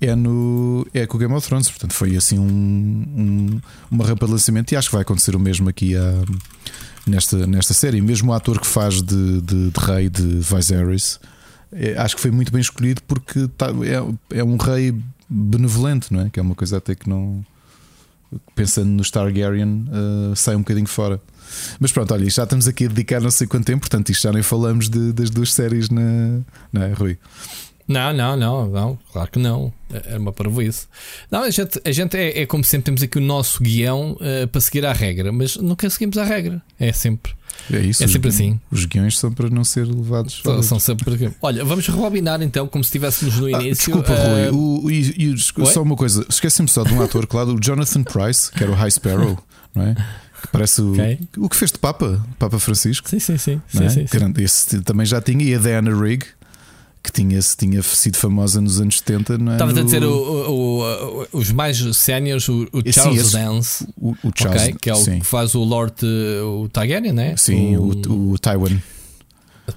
[0.00, 4.76] é no é com o Game of Thrones, portanto foi assim um, um lançamento e
[4.76, 6.24] acho que vai acontecer o mesmo aqui a
[7.06, 8.00] nesta, nesta série.
[8.00, 11.20] Mesmo o ator que faz de, de, de rei de Viserys,
[11.72, 13.70] é, acho que foi muito bem escolhido porque tá-
[14.30, 14.94] é, é um rei
[15.28, 16.30] benevolente, não é?
[16.30, 17.44] Que é uma coisa até que não.
[18.54, 21.20] Pensando no Targaryen, uh, sai um bocadinho fora.
[21.78, 24.32] Mas pronto, olha, já estamos aqui a dedicar não sei quanto tempo, portanto, isto já
[24.32, 26.40] nem falamos de, das duas séries na.
[26.72, 27.18] Não é, Rui?
[27.86, 29.72] Não, não, não, não, claro que não.
[29.92, 30.86] É, uma parvoíce.
[31.30, 34.48] Não, a gente, a gente é, é como sempre temos aqui o nosso guião uh,
[34.48, 36.62] para seguir à regra, mas nunca seguimos à regra.
[36.78, 37.34] É sempre.
[37.72, 38.02] É isso.
[38.02, 38.58] É sempre assim.
[38.70, 40.40] Os guiões são para não ser levados.
[40.42, 41.32] São, são sempre.
[41.40, 43.92] Olha, vamos rebobinar então, como se estivéssemos no ah, início.
[43.92, 44.54] Desculpa, uh...
[44.54, 44.84] Rui.
[44.84, 46.24] O, e, e, só uma coisa.
[46.28, 49.38] Esqueci-me só de um ator, claro, o Jonathan Price, que era o High Sparrow,
[49.74, 49.94] não é?
[50.40, 51.20] Que parece o, okay.
[51.38, 53.08] o que fez de Papa, Papa Francisco.
[53.08, 53.62] Sim, sim, sim.
[53.68, 53.88] sim, é?
[53.88, 54.32] sim, sim.
[54.38, 55.44] Esse também já tinha.
[55.44, 56.26] E a Diana Rigg,
[57.02, 59.38] que tinha, tinha sido famosa nos anos 70.
[59.38, 59.54] Não é?
[59.56, 64.62] Estavas a dizer o, o, o, os mais séniores, o, Charles esse, Dance, o, Charles,
[64.62, 65.18] okay, que é o sim.
[65.18, 65.94] que faz o Lord
[66.44, 67.34] o Targaryen, né?
[67.36, 68.80] Sim, o, Tywin.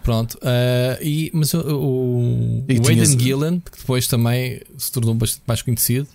[0.03, 5.43] Pronto, uh, e, mas o, o, o Aidan Gillen, que depois também se tornou bastante
[5.47, 6.07] mais conhecido.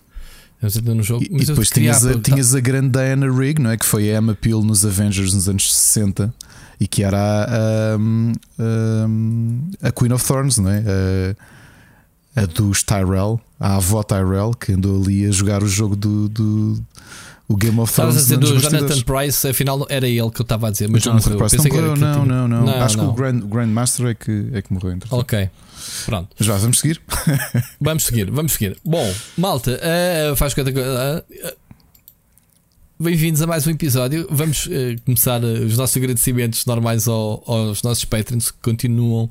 [0.85, 1.25] No jogo.
[1.25, 3.79] E, e depois tinhas, a, tinhas a grande Diana Rigg, não é?
[3.79, 6.35] que foi a Emma Peel nos Avengers nos anos 60
[6.81, 7.97] e que era a,
[9.85, 10.83] a, a Queen of Thorns, não é?
[12.35, 16.29] A, a, dos Tyrell, a avó Tyrell, que andou ali a jogar o jogo do,
[16.29, 16.83] do
[17.47, 18.17] o Game of Thrones.
[18.17, 21.03] Estavas a dizer do Jonathan Price, afinal era ele que eu estava a dizer, mas
[21.03, 23.07] Jonathan Price não morreu, não, não, não, não, Acho não.
[23.07, 24.97] que o Grand, Grandmaster é que, é que morreu.
[25.11, 25.51] Ok.
[26.07, 26.29] Pronto.
[26.39, 27.01] Mas vá, vamos seguir?
[27.81, 28.79] vamos seguir, vamos seguir.
[28.85, 30.71] Bom, malta, uh, faz conta.
[30.71, 31.70] Uh,
[33.03, 34.29] Bem-vindos a mais um episódio.
[34.31, 34.71] Vamos uh,
[35.07, 39.31] começar uh, os nossos agradecimentos normais ao, aos nossos patrons que continuam uh,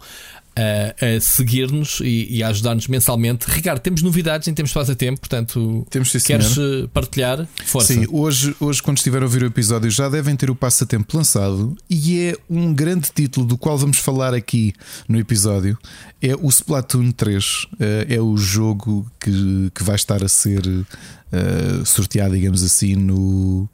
[0.58, 3.46] a seguir-nos e, e, a ajudar-nos mensalmente.
[3.48, 6.56] Ricardo, temos novidades em termos de passatempo, portanto, temos, sim, queres
[6.92, 7.48] partilhar?
[7.64, 7.94] Força.
[7.94, 11.78] Sim, hoje, hoje, quando estiver a ouvir o episódio, já devem ter o passatempo lançado
[11.88, 14.74] e é um grande título do qual vamos falar aqui
[15.08, 15.78] no episódio.
[16.20, 17.68] É o Splatoon 3.
[18.10, 20.64] é o jogo que, que vai estar a ser
[21.32, 23.70] uh, sorteado, digamos assim, no,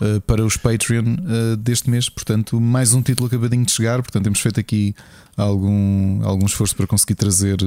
[0.00, 2.08] uh, para os Patreon uh, deste mês.
[2.08, 4.02] Portanto, mais um título acabadinho de chegar.
[4.02, 4.94] Portanto, temos feito aqui
[5.36, 7.58] algum, algum esforço para conseguir trazer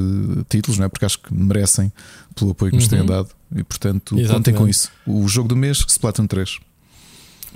[0.49, 0.89] títulos, não é?
[0.89, 1.91] porque acho que merecem
[2.35, 3.05] pelo apoio que nos têm uhum.
[3.05, 3.29] dado.
[3.55, 4.33] E, portanto, Exatamente.
[4.33, 4.89] contem com isso.
[5.05, 6.59] O jogo do mês, Splatoon 3.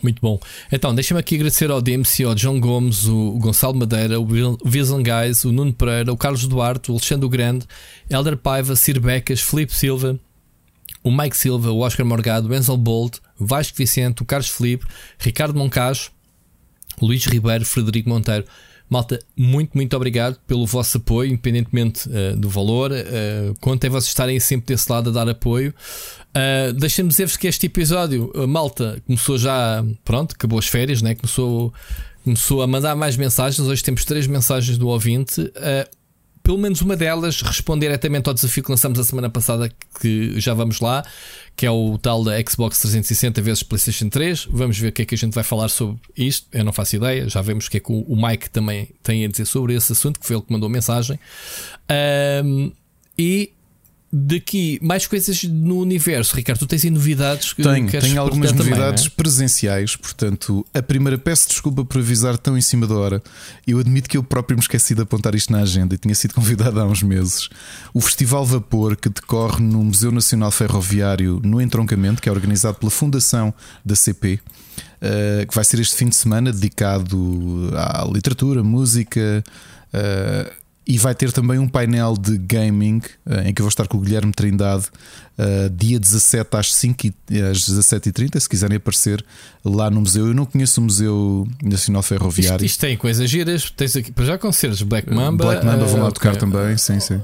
[0.04, 0.40] Muito bom.
[0.72, 4.28] Então, deixa-me aqui agradecer ao Dempsey, ao João Gomes, o Gonçalo Madeira, o
[4.64, 7.66] Vision Guys, o Nuno Pereira, o Carlos Duarte, o Alexandre Grande,
[8.10, 10.20] Elder Paiva, Sir Becas, Felipe Silva,
[11.06, 14.88] o Mike Silva, o Oscar Morgado, o Bolt, Vasco Vicente, o Carlos Felipe,
[15.20, 16.10] Ricardo Moncajo,
[17.00, 18.44] Luís Ribeiro, Frederico Monteiro.
[18.90, 22.92] Malta, muito, muito obrigado pelo vosso apoio, independentemente uh, do valor.
[22.92, 25.74] Uh, contem vocês estarem sempre desse lado a dar apoio.
[26.30, 31.14] Uh, Deixem-me dizer-vos que este episódio, uh, malta, começou já, pronto, acabou as férias, né?
[31.14, 31.72] começou,
[32.24, 33.68] começou a mandar mais mensagens.
[33.68, 35.42] Hoje temos três mensagens do ouvinte.
[35.42, 36.05] Uh,
[36.46, 39.68] pelo menos uma delas responder diretamente ao desafio que lançamos a semana passada,
[40.00, 41.04] que já vamos lá,
[41.56, 44.48] que é o tal da Xbox 360 vezes PlayStation 3.
[44.52, 46.46] Vamos ver o que é que a gente vai falar sobre isto.
[46.52, 49.28] Eu não faço ideia, já vemos o que é que o Mike também tem a
[49.28, 51.20] dizer sobre esse assunto, que foi ele que mandou a mensagem.
[52.46, 52.72] Um,
[53.18, 53.52] e
[54.18, 56.34] daqui mais coisas no universo.
[56.38, 59.16] Ricardo, tu tens aí novidades que tenho, tenho algumas novidades também, é?
[59.18, 59.96] presenciais.
[59.98, 63.22] Portanto, a primeira, peço desculpa por avisar tão em cima da hora.
[63.68, 66.34] Eu admito que eu próprio me esqueci de apontar isto na agenda e tinha sido
[66.36, 67.50] convidado há uns meses.
[67.94, 72.92] O Festival Vapor, que decorre no Museu Nacional Ferroviário no Entroncamento, que é organizado pela
[72.92, 74.40] Fundação da CP.
[75.02, 79.44] Eh, que vai ser este fim de semana dedicado à literatura, música,
[79.94, 83.88] uh, e vai ter também um painel de gaming eh, em que eu vou estar
[83.88, 84.86] com o Guilherme Trindade
[85.38, 89.26] uh, dia 17 às 5 e, às 17h30, se quiserem aparecer
[89.64, 90.28] lá no museu.
[90.28, 92.64] Eu não conheço o Museu Nacional Ferroviário.
[92.64, 95.46] Isto, isto tem coisas giras, tens aqui para já concertos Black Mamba.
[95.46, 96.40] Black Mamba uh, vão lá tocar okay.
[96.40, 97.20] também, sim, sim.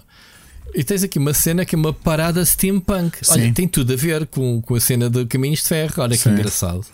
[0.73, 3.17] E tens aqui uma cena que é uma parada steampunk.
[3.29, 3.53] Olha, Sim.
[3.53, 5.95] tem tudo a ver com, com a cena de Caminhos de Ferro.
[5.97, 6.29] Olha que Sim.
[6.29, 6.85] engraçado.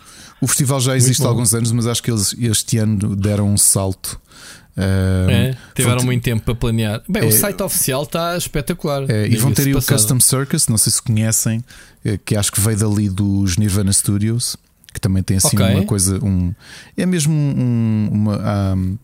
[0.42, 3.58] O festival já existe há alguns anos, mas acho que eles este ano deram um
[3.58, 4.20] salto
[4.78, 7.02] é, tiveram muito tempo para planear.
[7.10, 9.10] Bem, é, o site oficial está espetacular.
[9.10, 11.63] É, e vão ter o Custom Circus, não sei se conhecem,
[12.06, 14.56] é, que acho que veio dali dos Nirvana Studios,
[14.94, 15.76] que também tem assim okay.
[15.76, 16.24] uma coisa.
[16.24, 16.54] Um,
[16.96, 18.76] é mesmo um, uma.
[18.76, 18.98] Um,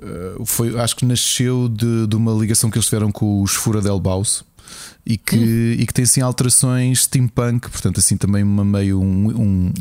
[0.00, 3.80] uh, foi, acho que nasceu de, de, uma ligação que eles tiveram com os Fura
[3.80, 4.44] del Baus
[5.06, 5.72] e que, hum.
[5.78, 9.72] e que tem assim alterações steampunk, portanto, assim também uma meio um, um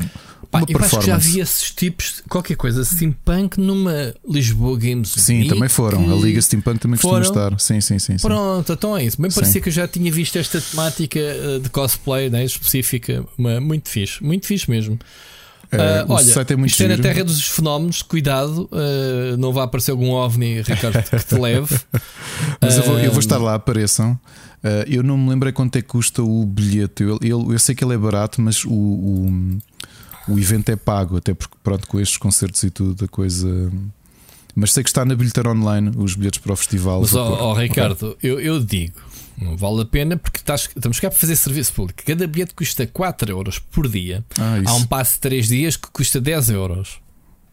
[0.53, 5.39] Pá, eu acho que já vi esses tipos, qualquer coisa, steampunk numa Lisboa Games Sim,
[5.39, 6.13] Week, também foram.
[6.13, 7.59] A Liga Steampunk também costuma estar.
[7.59, 8.27] Sim, sim, sim, sim.
[8.27, 9.19] Pronto, então é isso.
[9.19, 13.59] Bem parecia que eu já tinha visto esta temática eh, de cosplay né, específica, uma,
[13.59, 14.99] muito fixe, muito fixe mesmo.
[15.73, 19.63] Uh, olha, site é muito isto é na terra dos fenómenos, cuidado, uh, não vai
[19.63, 21.79] aparecer algum OVNI, Ricardo, que te leve.
[22.61, 24.19] Mas eu vou, eu vou Um, estar lá, apareçam.
[24.63, 27.03] Uh, eu não me lembrei quanto é que custa o bilhete.
[27.03, 29.57] Eu, eu, eu sei que ele é barato, mas o, o,
[30.29, 33.71] o evento é pago, até porque, pronto, com estes concertos e tudo, a coisa.
[34.55, 37.01] Mas sei que está na bilheteira online os bilhetes para o festival.
[37.01, 37.53] Mas, ó.
[37.53, 39.01] Ricardo, eu, eu digo,
[39.37, 42.01] não vale a pena porque estás- estamos cá para fazer serviço público.
[42.05, 44.23] Cada bilhete custa 4 euros por dia.
[44.39, 44.61] Ah.
[44.65, 46.99] Há um passe de 3 dias que custa 10 euros.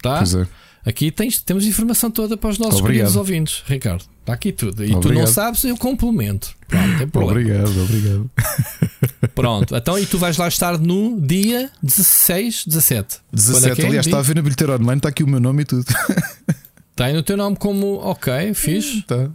[0.03, 0.19] Tá?
[0.19, 0.47] Pois é.
[0.85, 2.93] Aqui tens, temos informação toda para os nossos Obrigado.
[3.09, 4.05] queridos ouvintes, Ricardo.
[4.31, 4.85] Está aqui tudo.
[4.85, 5.27] E tu não Obrigado.
[5.27, 6.55] sabes, eu complemento.
[7.11, 7.31] Pronto.
[7.31, 8.31] Obrigado, obrigado.
[9.35, 13.19] Pronto, então e tu vais lá estar no dia 16, 17.
[13.31, 13.87] Quando é 17, que é?
[13.87, 15.85] aliás, está a ver na bilheteira online, está aqui o meu nome e tudo.
[16.91, 18.99] Está aí no teu nome como ok, fixe.
[18.99, 19.17] Está.
[19.17, 19.31] Está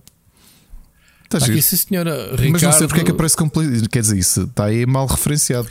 [1.24, 1.54] Está giro.
[1.54, 2.52] aqui, sim, senhora Ricardo.
[2.52, 3.90] Mas não sei porque é que aparece completo.
[3.90, 5.68] Quer dizer, isso está aí mal referenciado.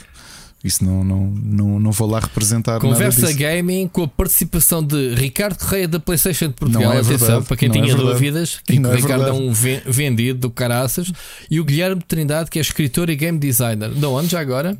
[0.65, 3.31] Isso não, não, não, não vou lá representar Conversa.
[3.33, 6.81] Gaming com a participação de Ricardo Correia da PlayStation de Portugal.
[6.89, 7.45] Não é Atenção, verdade.
[7.45, 8.09] para quem é tinha verdade.
[8.13, 11.11] dúvidas, que o é Ricardo é um ven- vendido do caraças.
[11.51, 13.91] E o Guilherme Trindade, que é escritor e game designer.
[13.91, 14.75] De onde já agora?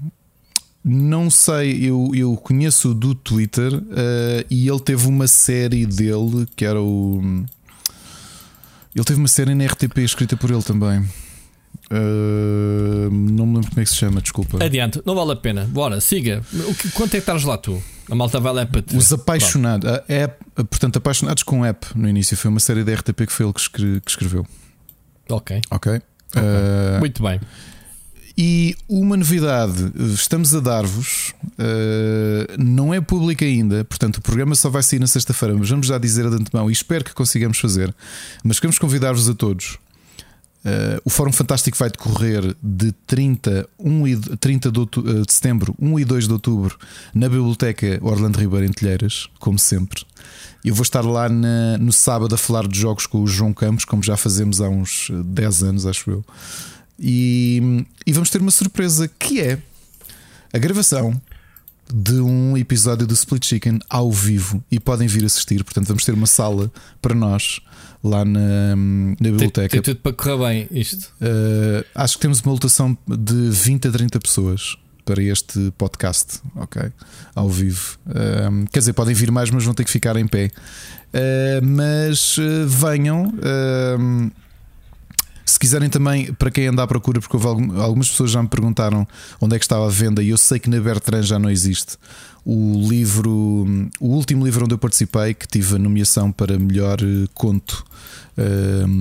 [0.84, 6.66] Não sei, eu, eu conheço do Twitter eh, e ele teve uma série dele que
[6.66, 7.22] era o.
[8.96, 11.04] Ele teve uma série na RTP escrita por ele também.
[11.96, 14.64] Eh, não me lembro como é que se chama, desculpa.
[14.64, 15.66] Adiante, não vale a pena.
[15.66, 16.44] Bora, siga.
[16.68, 17.82] O que, quanto é que estás lá tu?
[18.10, 18.96] A malta vai lá para ti.
[18.96, 23.26] Os Apaixonados, a app, portanto, Apaixonados com App no início foi uma série da RTP
[23.26, 24.46] que foi ele que, escre- que escreveu.
[25.30, 25.94] Ok, Ok?
[26.36, 27.40] Eh, muito bem.
[28.38, 34.70] E uma novidade, estamos a dar-vos, eh, não é pública ainda, portanto o programa só
[34.70, 37.96] vai sair na sexta-feira, mas vamos já dizer de antemão e espero que consigamos fazer.
[38.44, 39.78] Mas queremos convidar-vos a todos.
[40.68, 45.32] Eh, o Fórum Fantástico vai decorrer de 30, 1 e, 30 de, outu- eh, de
[45.32, 46.76] setembro, 1 e 2 de outubro,
[47.14, 50.04] na Biblioteca Orlando Ribeiro em Telheiras, como sempre.
[50.64, 53.86] Eu vou estar lá na- no sábado a falar de jogos com o João Campos,
[53.86, 56.26] como já fazemos há uns eh, 10 anos, acho eu.
[57.00, 59.60] E, e vamos ter uma surpresa que é
[60.52, 61.20] a gravação
[61.94, 65.64] de um episódio do Split Chicken ao vivo e podem vir assistir.
[65.64, 67.60] Portanto, vamos ter uma sala para nós
[68.06, 69.70] lá na, na Tem, biblioteca.
[69.70, 71.12] tem tudo para correr bem isto.
[71.22, 76.92] Uh, acho que temos uma lotação de 20 a 30 pessoas para este podcast, ok?
[77.36, 77.98] Ao vivo.
[78.08, 80.50] Um, quer dizer, podem vir mais, mas vão ter que ficar em pé.
[81.14, 83.34] Uh, mas uh, venham.
[84.00, 84.32] um,
[85.46, 87.38] se quiserem também, para quem anda à procura, porque
[87.80, 89.08] algumas pessoas já me perguntaram
[89.40, 91.98] onde é que estava a venda, e eu sei que na Bertrand já não existe.
[92.44, 93.66] O livro,
[94.00, 97.95] o último livro onde eu participei, que tive a nomeação para melhor eh, conto, eh,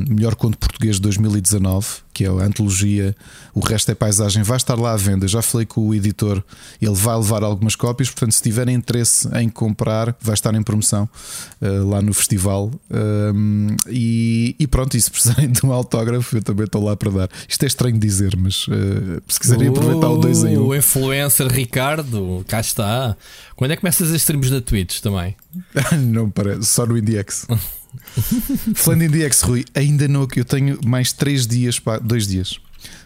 [0.09, 3.15] melhor conto português de 2019, que é a antologia
[3.53, 5.27] O Resto é Paisagem, vai estar lá à venda.
[5.27, 6.43] Já falei com o editor,
[6.81, 11.09] ele vai levar algumas cópias, portanto, se tiverem interesse em comprar, vai estar em promoção
[11.61, 12.71] eh, lá no festival.
[12.91, 17.11] Um, e, e pronto, e se precisarem de um autógrafo, eu também estou lá para
[17.11, 17.29] dar.
[17.49, 20.61] Isto é estranho dizer, mas eh, se quiserem aproveitar o 2 em 1.
[20.61, 20.67] Um.
[20.67, 23.17] O influencer Ricardo, cá está.
[23.57, 25.37] Quando é que começas as streams na Twitch também?
[25.99, 27.47] não parece, só no IndieX.
[28.75, 30.27] Falando em IndieX, Rui, ainda não.
[30.35, 32.59] Eu tenho mais 3 dias, 2 dias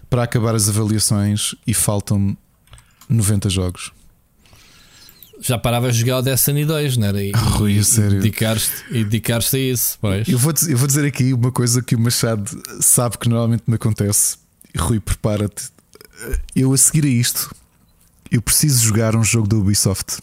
[0.08, 2.36] para acabar as avaliações e faltam-me
[3.08, 3.92] 90 jogos.
[5.40, 7.22] Já paravas de jogar o Destiny 2, não era?
[7.22, 8.18] E, Rui, e, sério.
[8.18, 10.26] E dedicar-te e dedicar-te a isso, pois.
[10.26, 13.62] Eu vou, dizer, eu vou dizer aqui uma coisa que o Machado sabe que normalmente
[13.68, 14.36] me acontece.
[14.76, 15.70] Rui, prepara-te.
[16.56, 17.54] Eu a seguir a isto,
[18.30, 20.18] eu preciso jogar um jogo da Ubisoft.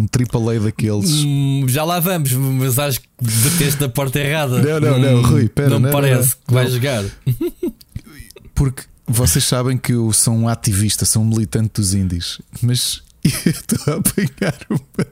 [0.00, 1.10] Um AAA daqueles.
[1.24, 4.62] Hum, já lá vamos, mas acho que bateste na porta errada.
[4.62, 6.36] Não, não, não, Hum, Rui, pera, Não me não, parece não.
[6.46, 6.74] que vais Não.
[6.76, 7.04] jogar.
[8.54, 13.30] Porque vocês sabem que eu sou um ativista, sou um militante dos indies, mas eu
[13.50, 15.06] estou a apanhar uma,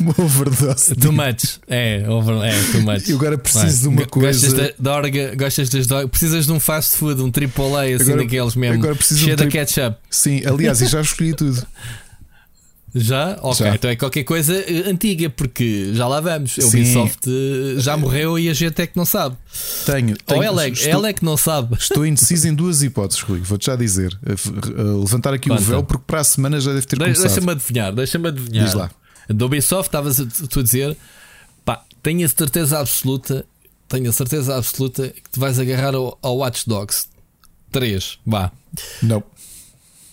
[0.00, 0.94] uma overdose.
[0.94, 1.58] Too much.
[1.68, 3.08] É, over, é, too much.
[3.08, 4.04] Eu agora preciso de Vai.
[4.04, 4.46] uma coisa.
[4.48, 8.04] Gostas da, da orga, gostas das do- Precisas de um fast food, um AAA assim
[8.04, 8.74] Agora- daqueles mesmo.
[8.82, 9.96] agora preciso de um cheio de tri- ketchup.
[10.10, 11.64] Sim, aliás, e já escolhi tudo.
[12.94, 13.38] Já?
[13.42, 13.74] Ok, Já.
[13.74, 16.58] então é qualquer coisa eh, antiga, porque já lá vamos.
[16.58, 16.68] A Sim.
[16.68, 19.36] Ubisoft eh, já morreu e a gente é que não sabe.
[19.86, 20.16] Tenho.
[20.16, 21.76] tenho Ou ela é, estou, ela é que não sabe.
[21.78, 23.40] estou indeciso em duas hipóteses, Rui.
[23.40, 24.18] Vou-te já dizer.
[24.26, 25.62] A levantar aqui Conta.
[25.62, 27.26] o véu, porque para a semana já deve ter De- começado.
[27.26, 28.64] Deixa-me adivinhar, deixa-me adivinhar.
[28.64, 28.90] Diz lá.
[29.28, 30.96] Da Ubisoft, estavas a, tu a dizer,
[31.64, 33.44] pá, tenho a certeza absoluta,
[33.88, 37.06] tenho a certeza absoluta que te vais agarrar ao, ao Watch Dogs
[37.70, 38.18] 3.
[38.26, 38.50] Vá.
[39.00, 39.22] Não,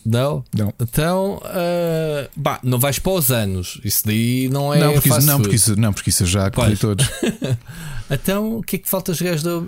[0.10, 0.41] Não?
[0.58, 0.74] não.
[0.80, 3.80] Então, ah, bah, não vais para os anos.
[3.84, 6.78] Isso daí não é não, porque isso, não, porque isso, não, porque isso já corri
[6.78, 6.80] Pois.
[6.80, 7.05] todos.
[8.10, 9.62] Então, o que é que falta jogar da.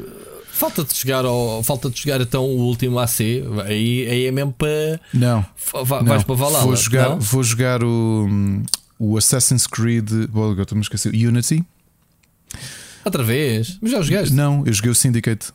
[0.54, 3.20] Falta-te jogar, ao, falta-te jogar então o último AC.
[3.66, 5.00] Aí, aí é mesmo para.
[5.14, 5.46] Não.
[5.58, 6.08] fa- va- não.
[6.08, 6.64] Vais para Valhalla.
[6.64, 7.20] Vou jogar, não?
[7.20, 8.30] vou jogar o.
[8.98, 10.10] o Assassin's Creed.
[10.30, 11.14] Bom, agora estou-me a esquecer.
[11.14, 11.66] Unity.
[13.04, 13.78] Outra vez?
[13.82, 14.34] Mas já jogaste?
[14.34, 15.48] Não, eu joguei o Syndicate.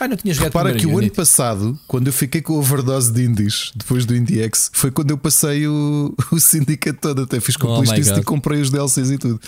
[0.00, 3.12] Ah, não tinha jogado Repara que o ano passado, quando eu fiquei com a overdose
[3.12, 7.22] de indies, depois do IndieX, foi quando eu passei o, o Syndicate todo.
[7.22, 8.18] Até fiz com Oh o God.
[8.18, 9.38] e comprei os DLCs e tudo.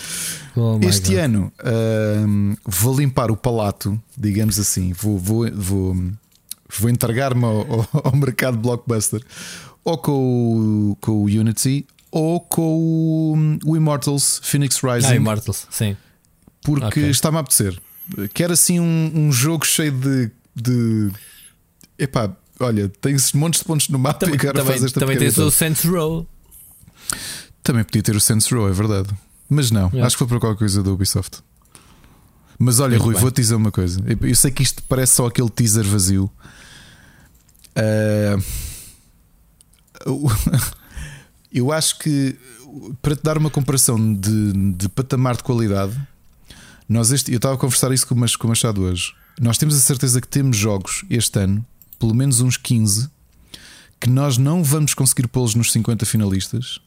[0.55, 1.51] Oh este ano
[2.65, 4.93] vou limpar o palato, digamos assim.
[4.93, 5.95] Vou, vou, vou,
[6.79, 9.21] vou entregar-me ao, ao- mercado blockbuster
[9.83, 15.07] ou com o, com o Unity ou com o, o Immortals Phoenix Rising.
[15.07, 15.97] Ah, Immortals, sim.
[16.61, 17.09] porque Ok.
[17.09, 17.75] está-me a apetecer.
[18.33, 21.11] Quero assim um, um jogo cheio de, de.
[21.97, 25.17] Epá, olha, tens montes de pontos no mapa Também, e agora também, faz esta também
[25.17, 25.49] tens o.
[25.51, 26.27] Saints Row.
[27.61, 29.09] Também podia ter o Saints Row, é verdade.
[29.49, 30.05] Mas não, Yeah.
[30.05, 31.39] acho que foi para qualquer coisa da Ubisoft.
[32.59, 34.01] Mas olha, Muito Rui, vou-te dizer uma coisa.
[34.21, 36.29] Eu- sei que isto parece só aquele teaser vazio.
[40.05, 40.27] O-
[41.51, 42.37] eu acho que
[43.01, 45.95] para te dar uma comparação de, de patamar de qualidade,
[46.89, 49.13] nós este, eu estava a conversar isso com o Machado hoje.
[49.39, 51.65] Nós temos a certeza que temos jogos este ano,
[51.99, 53.09] pelo menos uns 15,
[53.99, 56.79] que nós não vamos conseguir pô-los nos 50 finalistas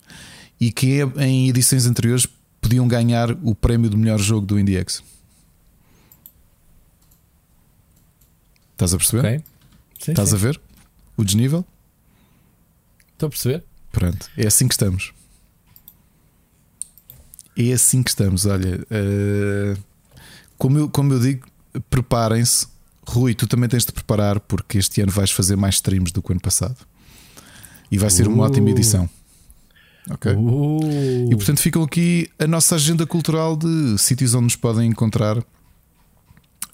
[0.61, 2.27] e que é- em edições anteriores
[2.61, 5.03] podiam ganhar o prémio do melhor jogo do IndieX.
[8.73, 9.21] Estás a perceber?
[9.27, 9.45] Ok.
[10.01, 10.35] Sim, Estás sim.
[10.35, 10.61] a ver
[11.17, 11.65] o desnível?
[13.15, 13.65] Estou a perceber.
[13.91, 15.13] Pronto, é assim que estamos.
[17.57, 18.45] É assim que estamos.
[18.45, 19.77] Olha, eh,
[20.59, 21.47] como, eu, como eu digo,
[21.91, 22.67] preparem-se.
[23.09, 26.31] Rui, tu também tens de preparar porque este ano vais fazer mais streams do que
[26.31, 26.77] o ano passado
[27.91, 28.47] e vai ser uma Uh.
[28.47, 29.09] ótima edição.
[30.11, 30.33] Ok?
[30.33, 31.29] Uh.
[31.31, 35.43] E portanto ficam aqui a nossa agenda cultural de sítios onde nos podem encontrar.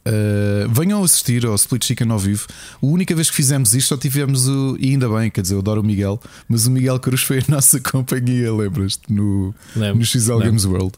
[0.05, 2.47] Uh, venham assistir ao Split Chicken ao vivo.
[2.83, 4.77] A única vez que fizemos isto só tivemos o.
[4.81, 7.45] E ainda bem, quer dizer, eu adoro o Miguel, mas o Miguel Cruz foi a
[7.49, 9.13] nossa companhia, lembras-te?
[9.13, 10.47] No, Lembro, no XL lembro.
[10.47, 10.93] Games World.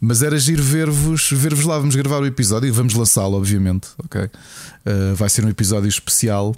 [0.00, 1.78] Mas era giro ver-vos ver lá.
[1.78, 3.88] Vamos gravar o episódio e vamos lançá-lo, obviamente.
[4.04, 4.20] Ok?
[4.22, 6.54] Uh, vai ser um episódio especial.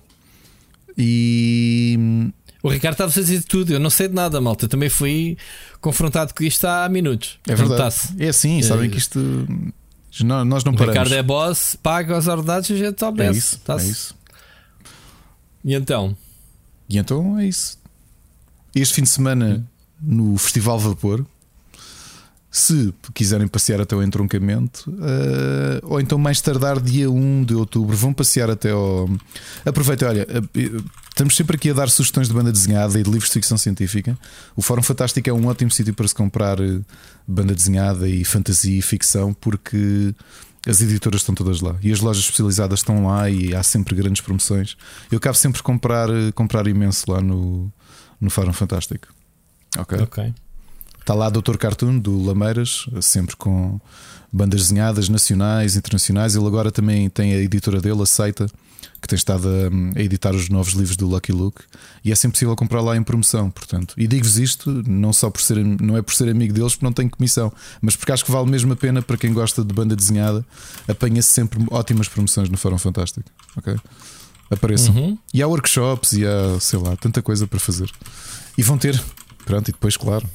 [0.98, 1.98] E
[2.62, 4.64] O Ricardo está a fazer tudo, eu não sei de nada, malta.
[4.64, 5.36] Eu também fui
[5.80, 7.38] confrontado com isto há minutos.
[7.46, 7.96] é verdade.
[8.18, 9.18] É assim, sabem que isto.
[10.20, 10.94] Nós nós não O paramos.
[10.94, 13.38] Ricardo é boss, paga os ordenados e a gente É obedece.
[13.38, 13.86] isso, Tá-se.
[13.86, 14.14] é isso.
[15.64, 16.16] E então?
[16.88, 17.78] E então é isso.
[18.74, 19.66] Este fim de semana
[20.00, 21.24] no Festival Vapor,
[22.54, 27.96] se quiserem passear até o entroncamento, eh, ou então mais tardar dia 1 de outubro,
[27.96, 29.08] vão passear até ao.
[29.64, 33.30] Aproveitem, olha, eh, estamos sempre aqui a dar sugestões de banda desenhada e de livros
[33.30, 34.18] de ficção científica.
[34.54, 36.80] O Fórum Fantástico é um ótimo sítio para se comprar eh,
[37.26, 40.14] banda desenhada e fantasia e ficção, porque
[40.66, 44.20] as editoras estão todas lá e as lojas especializadas estão lá e há sempre grandes
[44.20, 44.76] promoções.
[45.10, 47.72] Eu acabo sempre de comprar, eh, comprar imenso lá no,
[48.20, 49.08] no Fórum Fantástico.
[49.78, 49.98] Ok.
[50.00, 50.34] Ok.
[51.02, 51.56] Está lá Dr.
[51.56, 53.80] Cartoon do Lameiras, sempre com
[54.32, 56.36] bandas desenhadas nacionais, internacionais.
[56.36, 58.46] Ele agora também tem a editora dele, Aceita,
[59.00, 61.64] que tem estado a, a editar os novos livros do Lucky Luke
[62.04, 63.50] e é sempre possível comprar lá em promoção.
[63.50, 66.86] Portanto, e digo-vos isto não só por ser, não é por ser amigo deles, porque
[66.86, 69.74] não tenho comissão, mas porque acho que vale mesmo a pena para quem gosta de
[69.74, 70.46] banda desenhada.
[70.86, 73.28] Apanha-se sempre ótimas promoções no Fórum Fantástico.
[73.56, 73.74] Ok?
[74.48, 74.94] Apareçam.
[74.94, 75.18] Uhum.
[75.34, 77.90] E há workshops e há, sei lá, tanta coisa para fazer.
[78.56, 79.02] E vão ter.
[79.44, 80.28] Pronto, e depois, claro.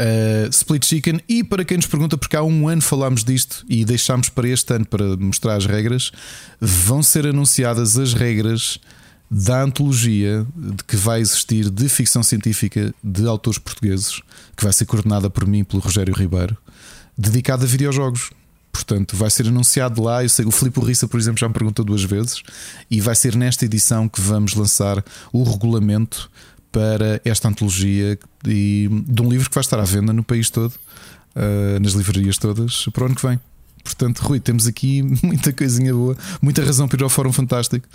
[0.00, 1.20] Uh, Split Chicken.
[1.28, 4.72] E para quem nos pergunta, porque há um ano falámos disto e deixámos para este
[4.72, 6.12] ano para mostrar as regras,
[6.60, 8.78] vão ser anunciadas as regras
[9.30, 14.22] da antologia de que vai existir de ficção científica de autores portugueses,
[14.56, 16.56] que vai ser coordenada por mim pelo Rogério Ribeiro,
[17.16, 18.30] dedicada a videojogos.
[18.70, 20.22] Portanto, vai ser anunciado lá.
[20.22, 22.42] Eu sei, o Filipe Rissa, por exemplo, já me perguntou duas vezes,
[22.90, 26.30] e vai ser nesta edição que vamos lançar o regulamento
[26.78, 28.16] para esta antologia
[28.46, 30.72] e, de um livro que vai estar à venda no país todo,
[31.34, 33.40] uh, nas livrarias todas, para o ano que vem.
[33.82, 37.88] Portanto, Rui, temos aqui muita coisinha boa, muita razão para ir ao Fórum Fantástico,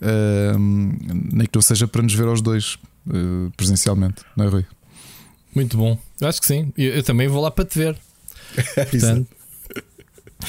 [0.00, 2.78] uh, nem que não seja para nos ver aos dois
[3.08, 4.66] uh, presencialmente, não é, Rui?
[5.52, 5.98] Muito bom.
[6.20, 6.72] Eu acho que sim.
[6.78, 7.98] Eu, eu também vou lá para te ver.
[8.74, 9.26] Portanto,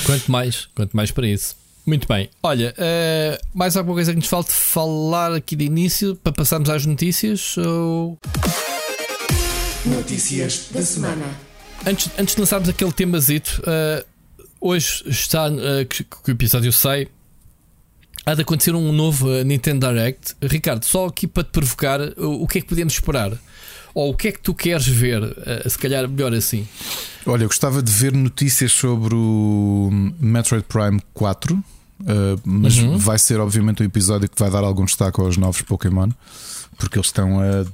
[0.05, 1.55] quanto mais, quanto mais para isso.
[1.89, 2.29] Muito bem.
[2.43, 6.85] Olha, eh, mais alguma coisa que nos falte falar aqui de início para passarmos às
[6.85, 7.57] notícias?
[7.57, 8.15] Ou...
[9.87, 11.25] Notícias da semana.
[11.87, 14.05] Antes, antes de lançarmos aquele temazito, eh,
[14.61, 17.07] hoje está eh, que, que o episódio sai.
[18.23, 20.35] Há de acontecer um novo Nintendo Direct.
[20.43, 23.31] Ricardo, só aqui para te provocar, o, o que é que podemos esperar?
[23.95, 25.23] Ou o que é que tu queres ver?
[25.67, 26.67] Se calhar melhor assim.
[27.25, 31.63] Olha, eu gostava de ver notícias sobre o Metroid Prime 4,
[32.01, 32.97] uh, mas Uhum.
[32.97, 36.09] vai ser obviamente um episódio que vai dar algum destaque aos novos Pokémon,
[36.77, 37.65] porque eles estão a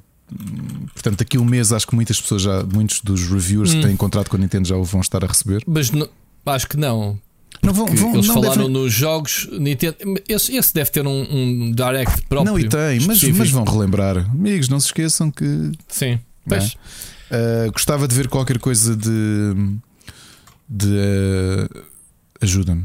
[0.94, 3.76] Portanto, daqui a um mês acho que muitas pessoas já, muitos dos reviewers Hum.
[3.76, 5.64] que têm encontrado com a Nintendo já o vão estar a receber.
[5.68, 6.10] Mas não-
[6.48, 7.20] acho que não.
[7.62, 9.96] Não vão, vão eles não falaram devem- nos jogos Nintendo.
[10.28, 12.54] Esse, esse deve ter um, um direct próprio.
[12.54, 14.18] Não, e tem, mas, mas vão relembrar.
[14.32, 16.20] Amigos, não se esqueçam que Sim.
[16.52, 16.58] É?
[16.58, 19.10] Uh, gostava de ver qualquer coisa de.
[20.68, 20.88] de.
[20.88, 21.84] uh,
[22.42, 22.84] ajuda-me.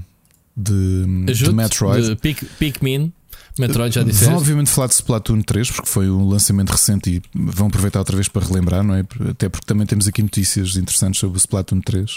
[0.57, 2.09] De, de Ajude Metroid.
[2.09, 3.12] De Pic- Pikmin.
[3.59, 4.32] Metroid já Vão disseste.
[4.34, 8.28] obviamente falar de Splatoon 3, porque foi um lançamento recente e vão aproveitar outra vez
[8.28, 9.05] para relembrar, não é?
[9.28, 12.11] Até porque também temos aqui notícias interessantes sobre o Splatoon 3.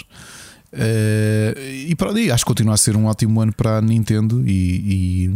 [0.74, 4.42] Uh, e para ali, acho que continua a ser um ótimo ano para a Nintendo
[4.46, 4.50] e,
[5.26, 5.30] e,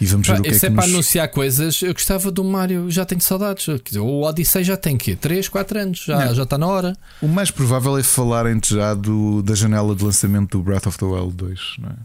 [0.00, 0.94] e vamos ver Pá, o que é que é para nos...
[0.94, 1.80] anunciar coisas.
[1.82, 3.64] Eu gostava do Mario, já tenho saudades.
[3.66, 5.14] Quer dizer, o Odyssey já tem quê?
[5.16, 6.34] 3, 4 anos, já, Não.
[6.34, 6.96] já está na hora.
[7.22, 11.04] O mais provável é falarem já do, da janela de lançamento do Breath of the
[11.06, 11.96] Wild 2, não é?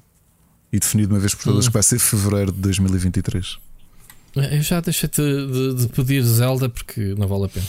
[0.72, 1.68] E definido uma vez por todas Hum.
[1.70, 3.58] que vai ser fevereiro de 2023.
[4.36, 7.66] Eu já deixei-te de, de pedir Zelda porque não vale a pena.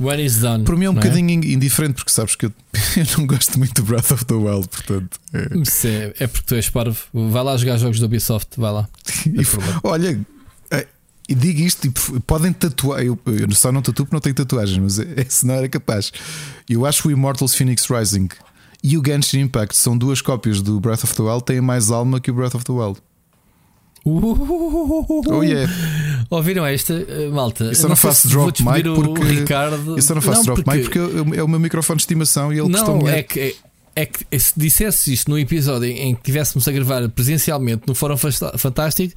[0.00, 0.64] When is done.
[0.64, 2.52] Para mim é um não bocadinho indiferente, porque sabes que eu,
[2.96, 5.20] eu não gosto muito do Breath of the Wild, portanto.
[5.34, 6.98] é- é, é porque tu és parvo.
[7.12, 8.88] Vai lá jogar jogos do Ubisoft, vai lá.
[9.26, 9.80] E, problema.
[9.84, 10.20] olha,
[10.70, 10.86] é,
[11.28, 13.02] e digo isto, tipo, podem tatuar.
[13.02, 16.10] Eu, eu só não tatuo porque não tenho tatuagens, mas esse não era capaz.
[16.68, 18.28] Eu acho que o Immortals Phoenix Rising
[18.82, 22.18] e o Genshin Impact são duas cópias do Breath of the Wild, têm mais alma
[22.18, 22.98] que o Breath of the Wild.
[24.04, 25.70] Oh yeah!
[26.30, 27.64] Ouviram esta, eh, malta?
[27.64, 29.96] Eu só não faço drop mic o porque- Ricardo.
[29.96, 32.52] Eu só não faço drop porque- mic porque eu- é o meu microfone de estimação
[32.52, 33.56] e ele Não, é que,
[33.96, 38.16] é que se dissesse isto no episódio em que estivéssemos a gravar presencialmente no Fórum
[38.16, 39.14] Fantástico,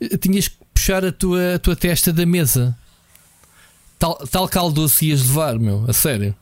[0.00, 2.76] eh, tinhas que puxar a tua, a tua testa da mesa.
[3.98, 6.34] Tal, tal caldoço ias levar, meu, a sério.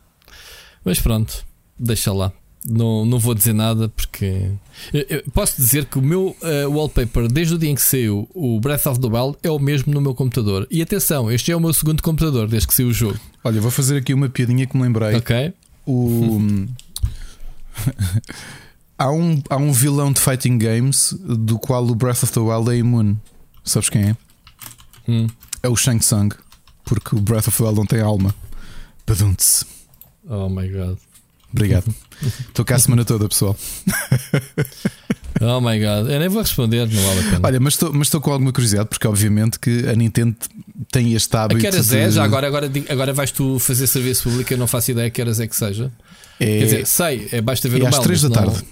[0.84, 1.44] Mas pronto,
[1.78, 2.32] deixa lá.
[2.68, 4.50] Não, não vou dizer nada porque.
[4.92, 8.58] Eu- posso dizer que o meu eh, wallpaper, desde o dia em que saiu o
[8.58, 10.66] Breath of the Wild, é o mesmo no meu computador.
[10.70, 13.18] E atenção, este é o meu segundo computador desde que saiu o jogo.
[13.44, 15.14] Olha, vou fazer aqui uma piadinha que me lembrei.
[15.14, 15.52] Ok?
[15.86, 16.40] O...
[18.98, 22.70] há, um, há um vilão de fighting games do qual o Breath of the Wild
[22.70, 23.16] é imune.
[23.64, 24.16] Sabes quem é?
[25.08, 25.26] Hum.
[25.62, 26.30] É o Shang Tsung.
[26.84, 28.34] Porque o Breath of the Wild não tem alma.
[29.06, 29.64] Badunce.
[30.28, 30.98] Oh my god.
[31.56, 31.94] Obrigado.
[32.48, 33.56] Estou cá a semana toda, pessoal.
[35.40, 37.40] Oh my god, eu nem vou responder, não vale a pena.
[37.42, 40.34] Olha, mas estou, mas estou com alguma curiosidade, porque obviamente que a Nintendo
[40.90, 41.60] tem este a hábito.
[41.60, 42.10] que horas de- é?
[42.10, 45.20] Já agora, agora, agora vais tu fazer serviço público, eu não faço ideia a que
[45.20, 45.92] horas é que seja.
[46.40, 48.64] É, Quer dizer, sei, é, basta ver é o às mail, 3 da não- tarde.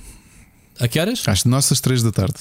[0.81, 1.23] A que horas?
[1.27, 2.35] Às nossas 3 da tarde.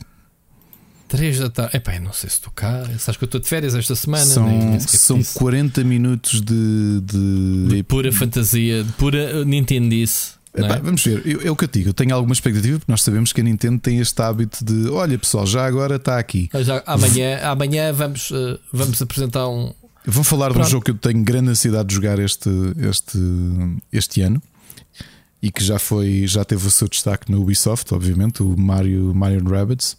[1.16, 1.78] 3 da tarde.
[1.78, 2.84] Epá, não sei se estou cá.
[2.97, 4.26] Sabes que eu estou de férias esta semana.
[4.26, 5.38] são nem- são disse.
[5.38, 7.01] 40 minutos de.
[7.01, 10.32] de- de pura fantasia, de pura Nintendice.
[10.55, 10.80] Epá, é?
[10.80, 11.89] vamos ver, eu- é o que eu digo.
[11.89, 15.18] Eu tenho alguma expectativa porque nós sabemos que a Nintendo tem este hábito de olha
[15.18, 16.49] pessoal, já agora está aqui.
[16.64, 19.74] Já- amanhã, amanhã vamos, eh, vamos apresentar um.
[20.05, 20.70] Vão falar de um Pronto.
[20.70, 22.49] jogo que eu tenho grande ansiedade de jogar este,
[22.89, 23.18] este,
[23.91, 24.41] este ano
[25.41, 29.43] e que já foi, já teve o seu destaque no Ubisoft, obviamente, o Mario, Mario
[29.49, 29.97] Rabbids.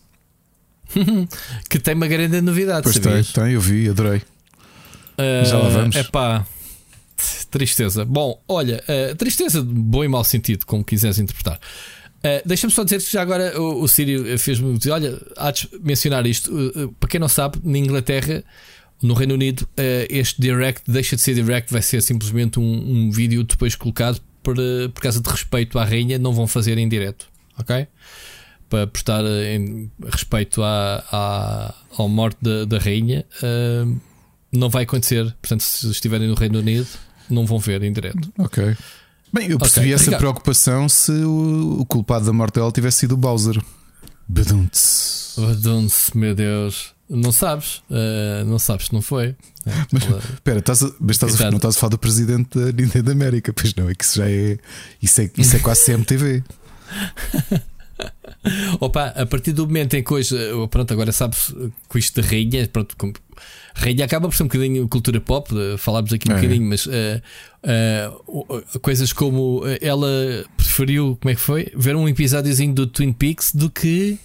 [1.68, 3.32] que tem uma grande novidade, Pois tem, sabias?
[3.32, 4.18] tem, eu vi, adorei.
[5.18, 5.96] Uh, Já lá vamos.
[5.96, 6.46] Epá,
[7.50, 8.04] tristeza.
[8.04, 11.56] Bom, olha, uh, tristeza de bom e mau sentido, como quiseres interpretar.
[12.18, 15.68] Uh, Deixa-me só dizer que já agora o, o Sírio fez-me dizer: olha, há de
[15.82, 16.50] mencionar isto.
[16.52, 18.42] Uh, para quem não sabe, na Inglaterra,
[19.02, 19.68] no Reino Unido,
[20.08, 22.62] este direct deixa de ser direct, vai ser simplesmente um,
[23.06, 24.56] um vídeo depois colocado por,
[24.94, 27.26] por causa de respeito à rainha, não vão fazer em direto,
[27.58, 27.86] ok?
[28.68, 33.24] Para prestar em respeito à, à, ao morte da, da rainha.
[33.42, 33.96] Uh,
[34.52, 35.24] não vai acontecer.
[35.42, 36.86] Portanto, se estiverem no Reino Unido,
[37.30, 38.32] não vão ver em direto.
[38.38, 38.76] Ok.
[39.32, 40.20] Bem, eu percebi Ok, essa Ricardo.
[40.20, 43.60] preocupação se o, o culpado da morte dela tivesse sido o Bowser.
[44.28, 45.40] Badunce.
[45.40, 46.92] Badunce, meu Deus.
[47.08, 47.82] Não sabes?
[47.90, 49.36] Uh, não sabes se não foi.
[49.92, 52.72] Mas- Ela- Espera, estás a, mas estás a, não estás a falar do presidente da
[52.72, 54.58] Nintendo América, pois não, é que isso já é.
[55.02, 56.42] Isso é, isso é quase CMTV.
[58.80, 62.20] Opa, a partir do momento em que hoje, uh, pronto, agora sabes uh, com isto
[62.20, 63.14] de rainha, pronto, como-
[63.74, 66.36] rainha acaba por ser um bocadinho cultura pop, falámos aqui um É.
[66.36, 66.90] bocadinho, mas uh,
[67.66, 70.08] uh, coisas como ela
[70.56, 71.72] preferiu, como é que foi?
[71.74, 74.18] Ver um episódiozinho do Twin Peaks do que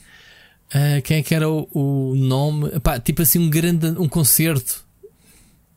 [0.74, 2.68] uh, quem é que era o, o nome?
[2.76, 4.84] Epá, tipo assim, um grande um concerto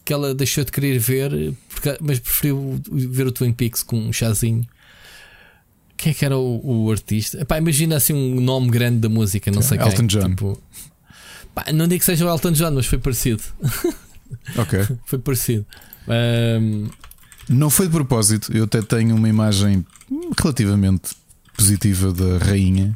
[0.05, 4.12] que ela deixou de querer ver, porque- mas preferiu ver o Twin Peaks com um
[4.12, 4.66] chazinho.
[6.03, 7.40] Quem é que era o, o artista?
[7.40, 9.86] Epá, imagina assim um nome grande da música, não sei quem.
[9.86, 10.30] Elton John.
[10.30, 10.61] Tipo,
[11.55, 13.42] pá, não digo que seja o Elton John, mas foi parecido.
[14.57, 14.80] Ok.
[15.07, 15.64] Foi parecido.
[16.09, 16.88] Ahm,
[17.48, 19.84] Não foi de propósito, eu até tenho uma imagem
[20.40, 21.11] relativamente
[21.57, 22.94] positiva da rainha.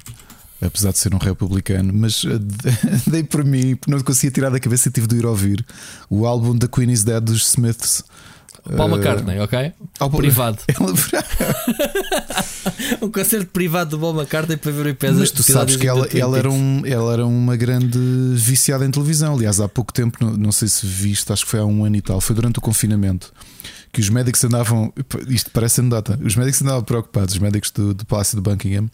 [0.60, 2.38] apesar de ser um republicano, mas uh,
[3.06, 5.64] dei por mim, não conseguia tirar da cabeça e tive de ir ouvir
[6.08, 8.02] o álbum da Queen is Dead dos Smiths.
[8.76, 9.72] Paul McCartney, ok?
[9.98, 10.58] Ao privado.
[10.68, 10.92] Ela...
[13.02, 15.18] um concerto privado do Paul McCartney para ver o IPS.
[15.18, 17.98] Mas tu sabes que ela, ela, era um, ela era uma grande
[18.34, 19.34] viciada em televisão.
[19.34, 21.96] Aliás, há pouco tempo, não, não sei se viste, acho que foi há um ano
[21.96, 23.32] e tal, foi durante o confinamento.
[23.92, 24.92] Que os médicos andavam,
[25.28, 28.90] isto parece anedota, os médicos andavam preocupados, os médicos do, do Palácio de Buckingham,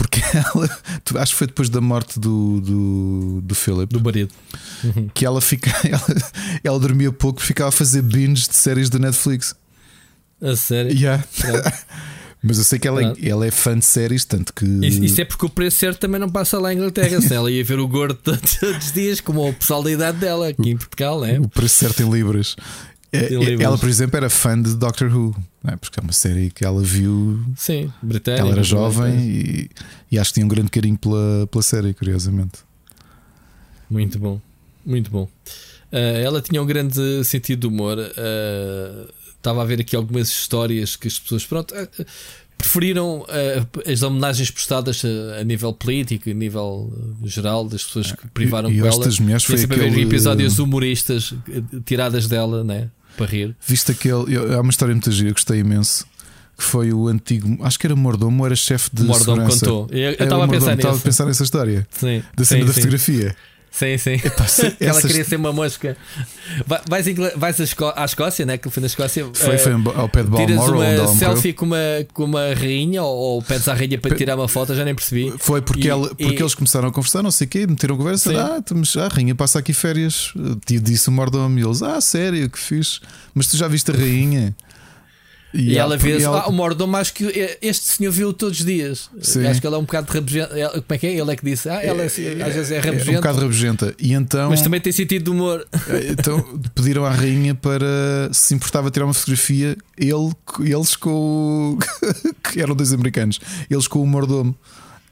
[0.00, 4.32] porque ela, acho que foi depois da morte do, do, do Philip, do marido,
[4.82, 5.10] uhum.
[5.12, 6.30] que ela, fica, ela,
[6.64, 9.54] ela dormia pouco, ficava a fazer binge de séries da Netflix.
[10.40, 10.90] A sério?
[10.90, 11.22] Yeah.
[12.42, 14.64] Mas eu sei que ela, é, ela é fã de séries, tanto que.
[14.64, 17.20] Isso, isso, é porque o preço certo também não passa lá em Inglaterra.
[17.20, 20.48] se ela ia ver o gordo todos os dias, como o pessoal da idade dela
[20.48, 21.38] aqui em Portugal, né?
[21.38, 22.56] O preço certo em Libras.
[23.12, 25.34] É, ela, por exemplo, era fã de Doctor Who,
[25.66, 25.74] é?
[25.76, 27.44] porque é uma série que ela viu.
[27.56, 28.42] Sim, britânica.
[28.42, 29.70] Ela era jovem e,
[30.12, 32.60] e, acho que tinha um grande carinho pela, pela série, curiosamente.
[33.90, 34.40] Muito bom,
[34.86, 35.28] muito bom.
[35.92, 37.98] Uh, ela tinha um grande sentido de humor.
[37.98, 42.06] Uh, estava a ver aqui algumas histórias que as pessoas, pronto, uh,
[42.56, 43.26] preferiram
[43.90, 46.92] as homenagens prestadas a, a, nível político, a nível
[47.24, 49.08] geral, das pessoas que privaram e, e dela.
[49.18, 50.02] mulheres foi aquele...
[50.02, 51.34] episódios humoristas
[51.86, 52.90] tiradas dela, né?
[53.20, 53.56] Para rir.
[53.66, 54.36] Viste aquele.
[54.54, 56.06] Há uma história muito gira, gostei imenso.
[56.56, 59.04] Que foi o antigo, acho que era mordomo, era chefe de.
[59.04, 59.66] Mordomo segurança.
[59.66, 59.88] contou.
[59.90, 61.86] Eu estava a pensar Estava a pensar nessa história.
[61.90, 62.22] Sim.
[62.34, 62.80] Da cena sim, da sim.
[62.80, 63.36] fotografia.
[63.70, 64.14] Sim, sim.
[64.14, 65.96] Epá, se, ela queria ser uma mosca.
[66.88, 67.06] Vais,
[67.36, 67.60] vais
[67.96, 68.58] à Escócia, né?
[68.58, 69.26] Que foi na Escócia.
[69.32, 70.90] Foi, foi ao pé de Balmoral.
[70.90, 71.76] Tiras uma selfie com uma,
[72.12, 75.32] com uma rainha ou, ou pedes à rainha para tirar uma foto, já nem percebi.
[75.38, 76.42] Foi porque, e, ela, porque e...
[76.42, 78.30] eles começaram a conversar, não sei o quê, meteram conversa.
[78.30, 78.36] Sim.
[78.36, 80.32] Ah, mas a rainha passa aqui férias.
[80.66, 83.00] Disse o mordomo e eles, ah, sério, que fiz.
[83.32, 84.54] Mas tu já viste a rainha?
[85.52, 86.42] E, e ela vê ela...
[86.42, 89.10] ah, o mordomo, acho que este senhor viu todos os dias.
[89.20, 89.46] Sim.
[89.46, 90.48] Acho que ela é um bocado rabugenta.
[90.48, 91.14] Como é que é?
[91.16, 93.10] Ele é que disse, ah, ela é, às vezes é rabugenta.
[93.10, 93.94] É um bocado rabugenta.
[93.98, 95.66] E então, Mas também tem sentido de humor.
[96.08, 101.78] Então pediram à rainha para se importava tirar uma fotografia, ele, eles com o.
[102.48, 104.56] que eram dois americanos, eles com o mordomo.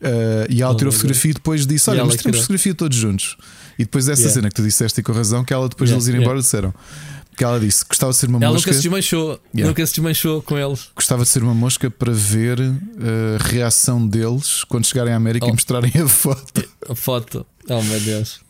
[0.00, 2.96] Uh, e ela oh, tirou a fotografia e depois disse: Olha, mas tiramos fotografia todos
[2.96, 3.36] juntos.
[3.78, 4.34] E depois dessa yeah.
[4.34, 6.24] cena que tu disseste e com razão, que ela depois yeah, de eles irem yeah.
[6.24, 6.74] embora disseram:
[7.38, 8.68] que ela disse que gostava de ser uma ela mosca.
[8.68, 9.68] Ela nunca se desmanchou, yeah.
[9.68, 10.88] nunca se desmanchou com eles.
[10.94, 15.46] Gostava de ser uma mosca para ver eh, a reação deles quando chegarem à América
[15.46, 15.48] oh.
[15.48, 16.68] e mostrarem a foto.
[16.88, 18.40] A foto, oh meu Deus,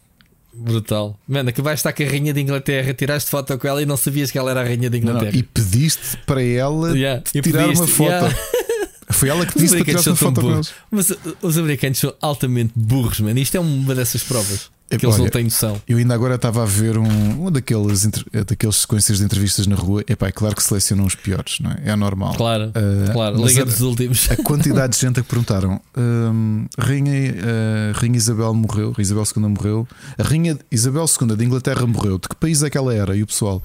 [0.55, 1.19] brutal.
[1.29, 3.97] Mano, que vais estar com a Rainha de Inglaterra, tiraste foto com ela e não
[3.97, 5.33] sabias que ela era a Rainha de Inglaterra.
[5.33, 7.23] Não, e pediste para ela yeah.
[7.23, 8.11] tirar pediste, uma foto.
[8.11, 8.37] Yeah.
[9.11, 10.75] Foi ela que disse para tirar uma foto com eles.
[10.91, 13.39] Mas uh, os americanos são altamente burros, mano.
[13.39, 14.71] Isto é uma dessas provas.
[14.97, 15.81] Que eles não têm noção.
[15.87, 19.77] Eu ainda agora estava a ver um, um daqueles, eh, daqueles sequências de entrevistas na
[19.77, 20.03] rua.
[20.09, 21.83] Epá, é claro que selecionam os piores, não é?
[21.85, 22.35] É normal.
[22.35, 23.45] Claro, uh, claro.
[23.45, 24.31] Liga dos últimos.
[24.31, 29.43] A quantidade de gente a que perguntaram: um, Rainha, uh, Rainha Isabel morreu, Isabel II
[29.49, 29.87] morreu,
[30.17, 32.19] a Rainha Isabel II de Inglaterra morreu.
[32.19, 33.15] De que país é que ela era?
[33.15, 33.63] E o pessoal: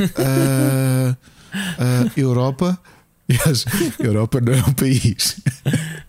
[0.00, 1.16] uh,
[2.16, 2.76] Europa.
[3.98, 5.40] Europa não é um país.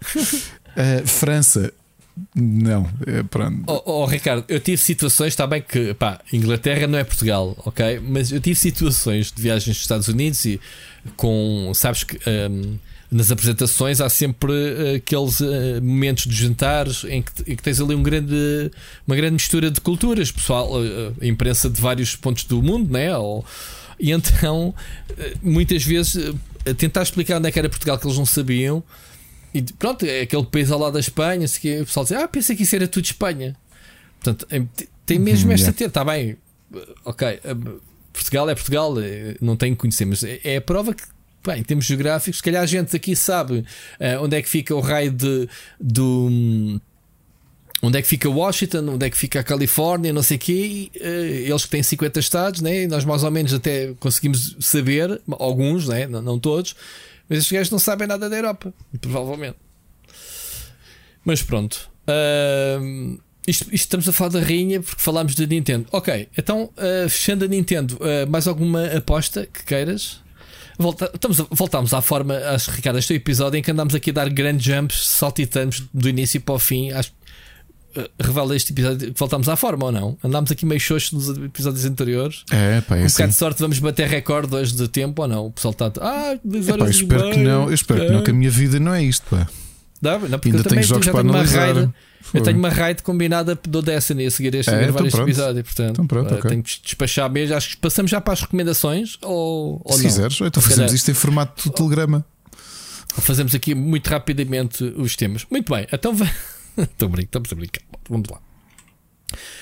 [1.06, 1.72] França
[2.34, 3.64] não, é pronto.
[3.68, 8.00] Oh, oh, Ricardo, eu tive situações, está bem que pá, Inglaterra não é Portugal, ok?
[8.00, 10.60] Mas eu tive situações de viagens nos Estados Unidos e
[11.18, 12.78] com, sabes que um,
[13.12, 17.82] nas apresentações há sempre uh, aqueles uh, momentos de jantares em que, em que, tens
[17.82, 18.72] ali um grande,
[19.06, 20.72] uma grande mistura de culturas, pessoal,
[21.22, 23.16] a imprensa de vários pontos do mundo, né?
[23.18, 23.46] Ou,
[24.00, 24.74] e então,
[25.42, 26.34] muitas vezes,
[26.78, 28.84] tentar explicar onde é que era Portugal que eles não sabiam
[29.56, 32.54] e pronto, é aquele país ao lado da Espanha, assim, o pessoal diz, ah, pensa
[32.54, 33.56] que isso era tudo Espanha.
[34.20, 34.46] Portanto,
[35.06, 36.36] tem mesmo esta ter, está bem,
[37.06, 37.56] ok, eh,
[38.12, 41.04] Portugal é Portugal, eh, não tenho que conhecer, mas é, é a prova que
[41.46, 44.76] bem, em termos geográficos, se calhar a gente aqui sabe uh, onde é que fica
[44.76, 45.48] o raio de,
[45.80, 46.82] do.
[47.82, 50.90] Onde é que fica Washington, onde é que fica a Califórnia, não sei o quê,
[50.96, 52.88] uh, eles que têm 50 estados, né?
[52.88, 56.08] nós mais ou menos até conseguimos saber, alguns, né?
[56.08, 56.76] não, não todos,
[57.30, 59.58] mas estes gajos não sabem nada da Europa, provavelmente.
[61.24, 61.90] Mas pronto.
[62.08, 65.88] Uh, isto, isto, estamos a falar da rainha porque falámos da Nintendo.
[65.92, 70.24] Ok, então uh, fechando a Nintendo, uh, mais alguma aposta que queiras?
[70.78, 74.10] Volta, estamos a, voltámos à forma, acho, Ricardo, este é episódio em que andámos aqui
[74.10, 76.92] a dar grandes jumps, saltitamos do início para o fim.
[76.92, 77.12] Acho,
[78.20, 80.18] revela este episódio que voltámos à forma ou não?
[80.24, 82.44] Andámos aqui meio xoxos nos episódios anteriores.
[82.52, 83.16] É, pá, é um assim.
[83.16, 85.46] bocado de sorte, vamos bater recorde hoje de tempo ou não?
[85.48, 85.92] O pessoal está.
[86.02, 88.06] Ah, duas horas é, pá, eu espero que não, eu espero é.
[88.08, 89.48] que não, que a minha vida não é isto, pá.
[90.02, 91.72] Não, não, porque Ainda eu também jogos para tenho analisar.
[91.72, 91.94] uma raid.
[92.34, 95.64] Eu tenho uma raid combinada do Destiny a seguir este, é, então este episódio.
[95.64, 96.50] Portanto, então pronto, uh, okay.
[96.50, 97.56] tenho que despachar mesmo.
[97.56, 100.10] Acho que passamos já para as recomendações ou, ou Se não?
[100.10, 102.26] quiseres, então fazemos isto em formato de telegrama.
[103.18, 105.46] Fazemos aqui muito rapidamente os temas.
[105.50, 106.34] Muito bem, então brincando,
[106.98, 107.84] estamos a brincar.
[108.10, 108.40] Vamos lá.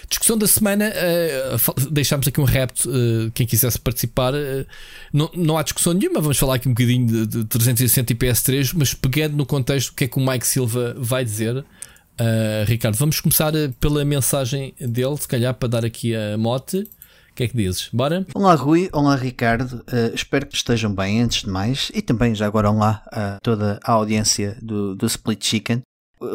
[0.09, 2.89] Discussão da semana, uh, deixámos aqui um repto.
[2.89, 4.65] Uh, quem quisesse participar, uh,
[5.11, 6.21] não, não há discussão nenhuma.
[6.21, 9.93] Vamos falar aqui um bocadinho de, de 360 e PS3, mas pegando no contexto, o
[9.93, 11.65] que é que o Mike Silva vai dizer?
[12.67, 16.77] Ricardo, vamos começar pela mensagem dele, se calhar para dar aqui a mote.
[17.31, 17.89] O que é que dizes?
[17.91, 18.23] Bora?
[18.35, 18.87] Olá, Rui.
[18.93, 19.83] Olá, Ricardo.
[20.13, 21.91] espero que estejam bem, antes de mais.
[21.91, 25.81] E também, já agora, olá a toda a audiência do, do Split Chicken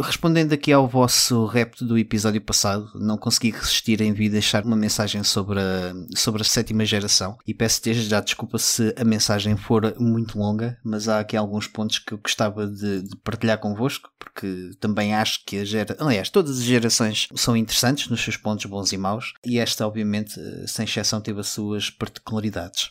[0.02, 4.76] respondendo aqui ao vosso repto do episódio passado, não consegui resistir em vir deixar uma
[4.76, 9.56] mensagem sobre a, sobre a sétima geração e peço desde já desculpa se a mensagem
[9.56, 14.10] for muito longa, mas há aqui alguns pontos que eu gostava de, de partilhar convosco,
[14.18, 15.96] porque também acho que a gera...
[15.98, 20.40] aliás, todas as gerações são interessantes nos seus pontos bons e maus, e esta obviamente,
[20.66, 22.90] sem exceção, teve as suas particularidades.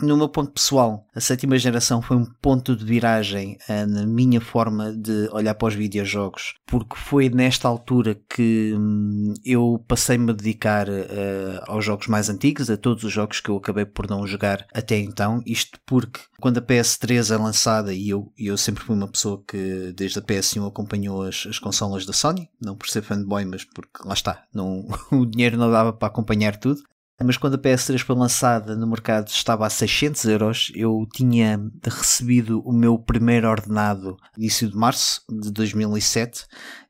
[0.00, 4.40] No meu ponto pessoal, a sétima geração foi um ponto de viragem uh, na minha
[4.40, 10.34] forma de olhar para os videojogos, porque foi nesta altura que hum, eu passei-me a
[10.34, 14.24] dedicar uh, aos jogos mais antigos, a todos os jogos que eu acabei por não
[14.24, 15.42] jogar até então.
[15.44, 19.92] Isto porque quando a PS3 é lançada, e eu, eu sempre fui uma pessoa que
[19.96, 24.06] desde a PS1 acompanhou as, as consolas da Sony, não por ser fanboy, mas porque
[24.06, 26.82] lá está, não, o dinheiro não dava para acompanhar tudo
[27.24, 30.72] mas quando a PS3 foi lançada no mercado estava a 600 euros.
[30.74, 36.46] Eu tinha recebido o meu primeiro ordenado início de março de 2007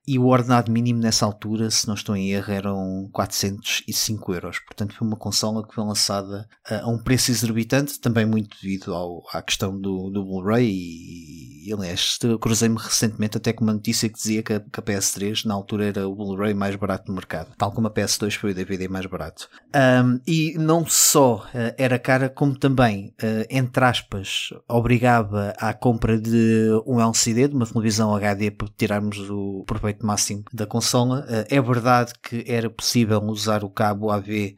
[0.09, 4.59] e o ordenado mínimo nessa altura, se não estou em erro, eram 405 euros.
[4.61, 9.23] Portanto, foi uma consola que foi lançada a um preço exorbitante, também muito devido ao,
[9.31, 10.67] à questão do, do Blu-ray.
[10.67, 14.83] E, e, aliás, cruzei-me recentemente até com uma notícia que dizia que a, que a
[14.83, 18.53] PS3 na altura era o Blu-ray mais barato do mercado, tal como a PS2 foi
[18.53, 19.47] o DVD mais barato.
[19.77, 26.19] Um, e não só uh, era cara, como também, uh, entre aspas, obrigava à compra
[26.19, 31.27] de um LCD, de uma televisão HD, para tirarmos o proveito máximo da consola.
[31.29, 34.57] Uh, é verdade que era possível usar o cabo AV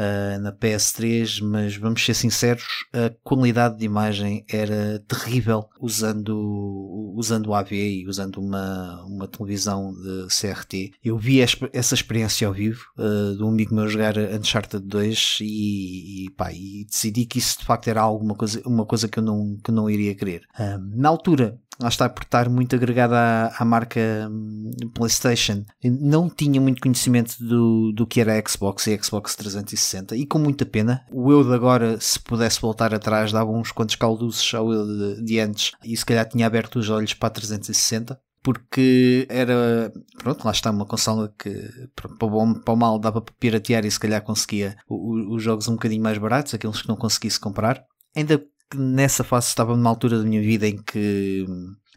[0.00, 7.48] uh, na PS3, mas vamos ser sinceros, a qualidade de imagem era terrível usando, usando
[7.48, 10.92] o AV e usando uma, uma televisão de CRT.
[11.04, 16.26] Eu vi essa experiência ao vivo uh, de um amigo meu jogar Uncharted 2 e,
[16.26, 19.22] e, pá, e decidi que isso de facto era alguma coisa, uma coisa que eu
[19.22, 20.42] não, que não iria querer.
[20.58, 24.00] Uh, na altura, lá está por estar muito agregada à, à, marca
[24.30, 29.34] hum, PlayStation, não tinha muito conhecimento do, do que era a Xbox e a Xbox
[29.36, 31.04] 360 e com muita pena.
[31.12, 35.24] O eu de agora, se pudesse voltar atrás, dava uns quantos calduços ao eu de,
[35.24, 40.44] de antes e se calhar tinha aberto os olhos para a 360 porque era, pronto,
[40.44, 43.90] lá está uma consola que para o bom, para o mal dava para piratear e
[43.90, 47.84] se calhar conseguia os jogos um bocadinho mais baratos, aqueles que não conseguisse comprar.
[48.16, 48.42] Ainda
[48.76, 51.46] nessa fase estava numa altura da minha vida em que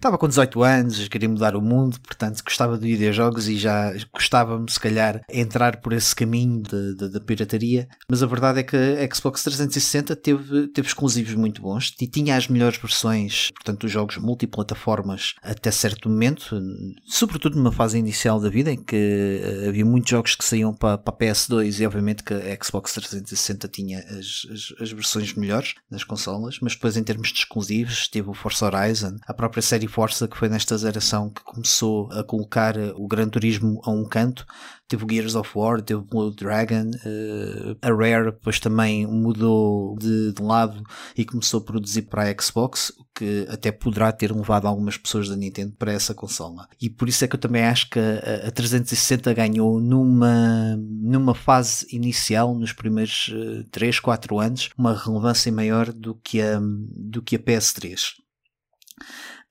[0.03, 4.69] Estava com 18 anos, queria mudar o mundo, portanto gostava de videojogos e já gostava-me,
[4.69, 7.87] se calhar, entrar por esse caminho da pirataria.
[8.09, 12.35] Mas a verdade é que a Xbox 360 teve, teve exclusivos muito bons e tinha
[12.35, 16.61] as melhores versões, portanto, dos jogos multiplataformas até certo momento,
[17.05, 20.97] sobretudo numa fase inicial da vida em que eh, havia muitos jogos que saíam para,
[20.97, 25.75] para a PS2 e, obviamente, que a Xbox 360 tinha as, as, as versões melhores
[25.89, 29.92] nas consolas, mas depois, em termos de exclusivos, teve o Forza Horizon, a própria série
[29.93, 34.03] Força que foi nesta geração que começou a colocar eh, o Gran Turismo a um
[34.03, 34.43] canto.
[34.87, 39.95] Teve o Gears of War, teve o Blue Dragon, uh, a Rare depois também mudou
[39.99, 40.81] de, de, lado
[41.15, 45.29] e começou a produzir para a Xbox, o que até poderá ter levado algumas pessoas
[45.29, 46.67] da Nintendo para essa consola.
[46.81, 51.35] E por isso é que eu também acho que a, a 360 ganhou numa, numa
[51.35, 57.21] fase inicial, nos primeiros uh, 3, 4 anos, uma relevância maior do que a, do
[57.21, 58.23] que a PS3.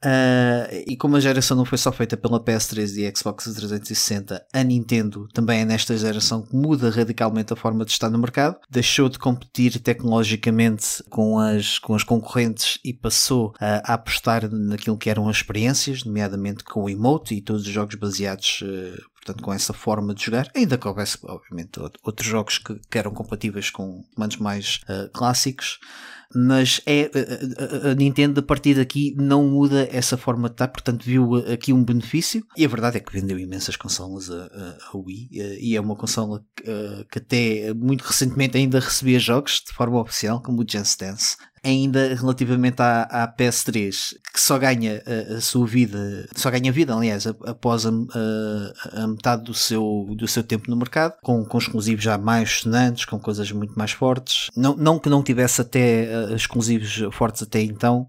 [0.05, 4.63] Uh, e como a geração não foi só feita pela PS3 e Xbox 360, a
[4.63, 9.09] Nintendo também é nesta geração que muda radicalmente a forma de estar no mercado, deixou
[9.09, 15.09] de competir tecnologicamente com as, com as concorrentes e passou uh, a apostar naquilo que
[15.09, 19.53] eram as experiências, nomeadamente com o emote e todos os jogos baseados uh, portanto, com
[19.53, 24.03] essa forma de jogar, ainda que houvesse, obviamente, outros jogos que, que eram compatíveis com
[24.15, 25.79] comandos mais uh, clássicos
[26.35, 27.11] mas é
[27.85, 31.73] a, a, Nintendo a partir daqui não muda essa forma de estar, portanto viu aqui
[31.73, 32.45] um benefício.
[32.57, 35.29] E a verdade é que vendeu imensas consolas a, a, a Wii
[35.61, 36.65] e é uma consola que,
[37.11, 42.15] que até muito recentemente ainda recebia jogos de forma oficial como o Just Dance ainda
[42.15, 47.27] relativamente à, à PS3, que só ganha a, a, sua vida, só ganha vida, aliás,
[47.27, 52.03] após a, a, a, metade do seu, do seu tempo no mercado, com, com exclusivos
[52.03, 54.51] já mais sonantes, com coisas muito mais fortes.
[54.57, 58.09] Não, não que não tivesse até exclusivos fortes até então,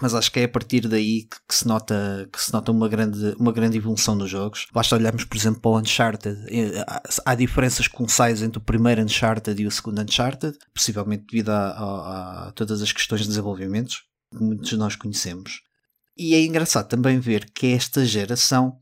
[0.00, 2.88] mas acho que é a partir daí que, que, se nota, que se nota uma,
[2.88, 4.66] grande, uma grande evolução nos jogos.
[4.72, 6.38] Basta olharmos, por exemplo, para o Uncharted.
[6.86, 11.70] Há, há diferenças colossais entre o primeiro Uncharted e o segundo Uncharted, possivelmente devido a,
[11.70, 13.96] a, a todas as questões de desenvolvimento
[14.30, 15.60] que muitos de nós conhecemos.
[16.16, 18.78] E é engraçado também ver que esta geração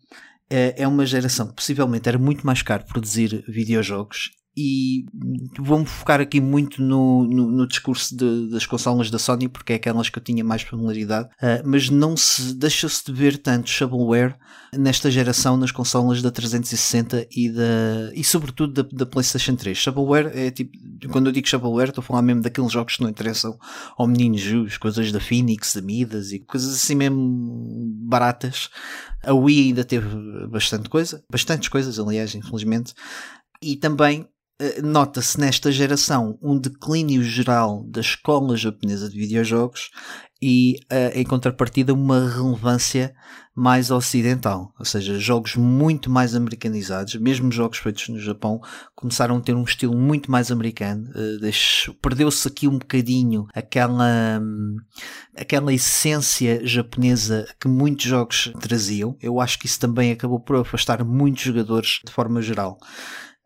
[0.49, 5.05] é, é uma geração que possivelmente era muito mais caro produzir videojogos e
[5.59, 9.77] vou-me focar aqui muito no, no, no discurso de, das consolas da Sony porque é
[9.77, 14.37] aquelas que eu tinha mais familiaridade, uh, mas não se deixa-se de ver tanto shovelware
[14.73, 19.79] nesta geração nas consolas da 360 e da e sobretudo da, da PlayStation 3.
[19.79, 20.77] Shovelware é tipo,
[21.11, 23.57] quando eu digo shovelware estou a falar mesmo daqueles jogos que não interessam
[23.97, 28.69] ao menino Jus, coisas da Phoenix, da Midas e coisas assim mesmo baratas.
[29.23, 30.09] A Wii ainda teve
[30.49, 32.95] bastante coisa, bastantes coisas, aliás, infelizmente.
[33.63, 34.27] E também
[34.83, 39.91] nota-se nesta geração um declínio geral da escola japonesa de videojogos
[40.43, 43.15] e, uh, em contrapartida, uma relevância
[43.55, 48.59] mais ocidental, ou seja, jogos muito mais americanizados, mesmo jogos feitos no Japão,
[48.95, 51.11] começaram a ter um estilo muito mais americano.
[51.11, 54.77] Uh, Perdeu-se aqui um bocadinho aquela, um,
[55.37, 59.17] aquela essência japonesa que muitos jogos traziam.
[59.21, 62.79] Eu acho que isso também acabou por afastar muitos jogadores de forma geral.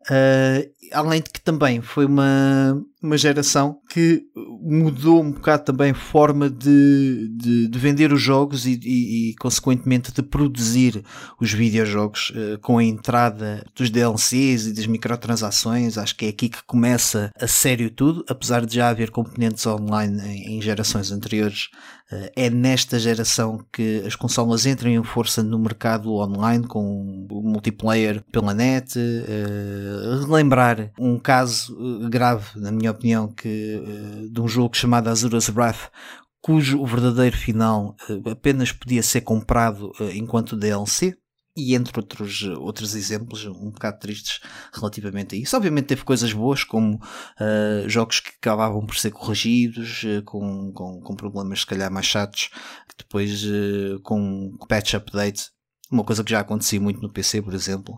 [0.09, 4.23] Uh, além de que também foi uma, uma geração que
[4.61, 9.35] mudou um bocado também a forma de, de, de vender os jogos e, e, e,
[9.35, 11.03] consequentemente de produzir
[11.41, 15.97] os videojogos uh, com a entrada dos DLCs e das microtransações.
[15.97, 20.21] Acho que é aqui que começa a sério tudo, apesar de já haver componentes online
[20.21, 21.69] em, em gerações anteriores.
[22.11, 27.41] Uh, é nesta geração que as consolas entram em força no mercado online com o
[27.41, 28.97] multiplayer pela net.
[28.97, 35.09] Uh, relembrar um caso eh, grave, na minha opinião, que, eh, de um jogo chamado
[35.09, 35.89] Azura's Wrath,
[36.41, 41.15] cujo verdadeiro final eh, apenas podia ser comprado enquanto DLC,
[41.55, 44.41] e entre outros, outros exemplos um bocado tristes
[44.73, 45.55] relativamente a isso.
[45.55, 50.99] Obviamente teve coisas boas, como uh, jogos que acabavam por ser corrigidos, uh, com, com,
[51.01, 52.49] com, problemas se calhar mais chatos,
[52.97, 55.49] depois uh, com patch update,
[55.89, 57.95] uma coisa que já acontecia muito no PC, por exemplo.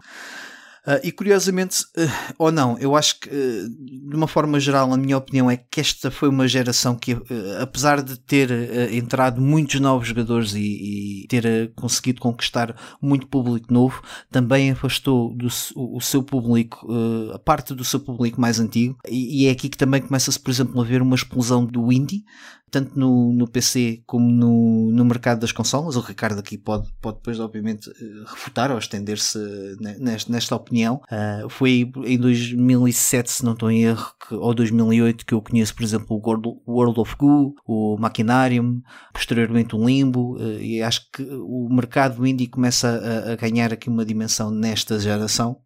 [0.88, 3.70] Uh, e curiosamente, uh, ou não, eu acho que, uh,
[4.10, 7.18] de uma forma geral, a minha opinião é que esta foi uma geração que,
[7.60, 8.50] apesar de ter
[8.94, 15.48] entrado muitos novos jogadores e, e ter conseguido conquistar muito público novo, também afastou do,
[15.76, 16.88] o, o seu público,
[17.34, 20.52] a parte do seu público mais antigo, e, e é aqui que também começa-se, por
[20.52, 22.24] exemplo, a ver uma explosão do indie,
[22.70, 25.96] tanto no, no PC como no, no mercado das consolas.
[25.96, 29.40] O Ricardo aqui pode, pode depois, obviamente, eh, refutar ou estender-se
[29.80, 31.02] nesta, nesta opinião.
[31.12, 35.76] Uh, foi em 2007, se não estou em erro, que, ou 2008, que eu conheço,
[35.76, 38.82] por exemplo, o World of Goo, o Machinarium,
[39.14, 43.90] posteriormente o Limbo, uh, e acho que o mercado indie começa a, a ganhar aqui
[43.90, 45.58] uma dimensão nesta geração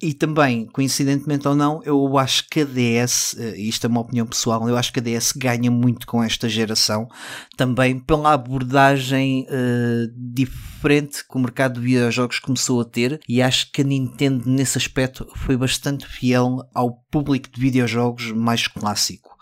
[0.00, 4.26] e também, coincidentemente ou não, eu acho que a DS, eh, isto é uma opinião
[4.26, 7.08] pessoal, eu acho que a DS ganha muito com esta geração,
[7.56, 13.70] também pela abordagem uh, diferente que o mercado de videojogos começou a ter, e acho
[13.70, 19.36] que a Nintendo, nesse aspecto, foi bastante fiel ao público de videojogos mais clássico.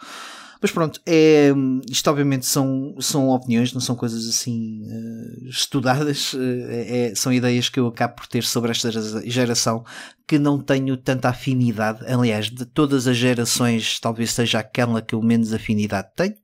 [0.61, 1.53] Mas pronto, é,
[1.89, 6.39] isto obviamente são, são opiniões, não são coisas assim uh, estudadas, uh,
[6.69, 8.91] é, são ideias que eu acabo por ter sobre esta
[9.25, 9.85] geração
[10.27, 12.05] que não tenho tanta afinidade.
[12.07, 16.35] Aliás, de todas as gerações, talvez seja aquela que eu menos afinidade tenho.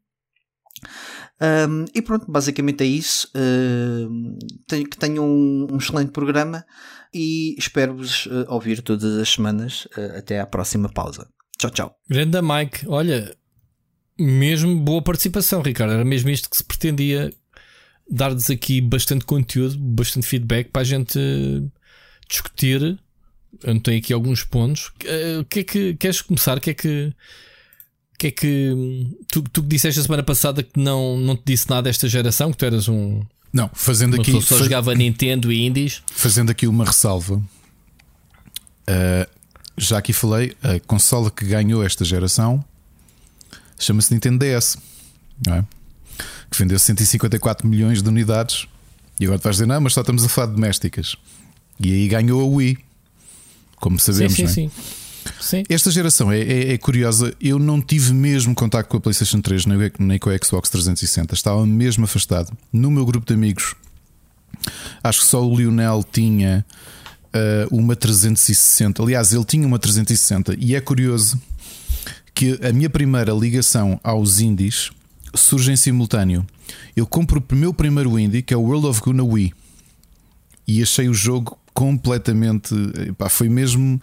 [1.41, 3.31] Um, e pronto, basicamente é isso.
[4.67, 6.65] Tenho, que tenham um, um, excelente programa
[7.13, 9.87] e espero-vos uh, ouvir todas as semanas.
[9.97, 11.29] Uh, até à próxima pausa.
[11.59, 11.97] Tchau, tchau.
[12.09, 13.37] Grande Mike, olha,
[14.19, 15.93] mesmo boa participação, Ricardo.
[15.93, 17.33] Era mesmo isto que se pretendia
[18.11, 21.19] dar-nos aqui bastante conteúdo, bastante feedback para a gente
[22.29, 22.99] discutir.
[23.63, 24.93] Eu tenho aqui alguns pontos.
[25.05, 26.59] Eh, o que é que queres começar?
[26.59, 27.15] O que é que
[28.19, 31.83] que é que tu, tu disseste a semana passada que não, não te disse nada
[31.83, 33.23] desta geração, que tu eras um.
[33.53, 34.33] Não, fazendo aqui.
[34.33, 34.61] Só faz...
[34.61, 36.03] jogava Nintendo e Indies.
[36.13, 37.37] Fazendo aqui uma ressalva.
[37.37, 39.31] Uh,
[39.77, 42.65] já aqui falei, a consola que ganhou esta geração
[43.79, 44.77] chama-se Nintendo DS,
[45.49, 45.65] é?
[46.51, 48.67] que vendeu 154 milhões de unidades.
[49.19, 51.17] E agora tu vais dizer, não, mas só estamos a falar de domésticas.
[51.79, 52.79] E aí ganhou a Wii,
[53.77, 54.35] como sabemos.
[54.35, 55.33] Sim, sim, é?
[55.41, 55.65] sim.
[55.69, 57.35] Esta geração é, é, é, curiosa.
[57.41, 61.35] Eu não tive mesmo contato com a PlayStation 3 nem, nem com a Xbox 360.
[61.35, 62.57] Estava mesmo afastado.
[62.73, 63.75] No meu grupo de amigos,
[65.03, 66.65] acho que só o Lionel tinha
[67.35, 69.03] uh, uma 360.
[69.03, 70.57] Aliás, ele tinha uma 360.
[70.59, 71.41] E é curioso
[72.35, 74.91] que a minha primeira ligação aos indies
[75.35, 76.45] surge em simultâneo.
[76.97, 79.53] Eu compro o meu primeiro indie, que é o World of Goo na Wii,
[80.67, 82.75] e achei o jogo completamente.
[83.31, 84.01] Foi mesmo.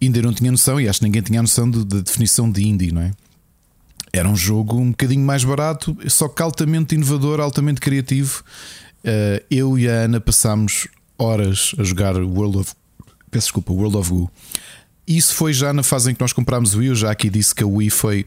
[0.00, 2.66] Ainda não tinha noção, e acho que ninguém tinha noção da de, de definição de
[2.66, 3.12] indie, não é?
[4.12, 8.42] Era um jogo um bocadinho mais barato, só que altamente inovador, altamente criativo.
[9.04, 12.74] Uh, eu e a Ana passámos horas a jogar World of.
[13.30, 14.30] Peço desculpa, World of Goo.
[15.16, 16.88] Isso foi já na fase em que nós comprámos o Wii.
[16.88, 18.24] Eu já aqui disse que a Wii foi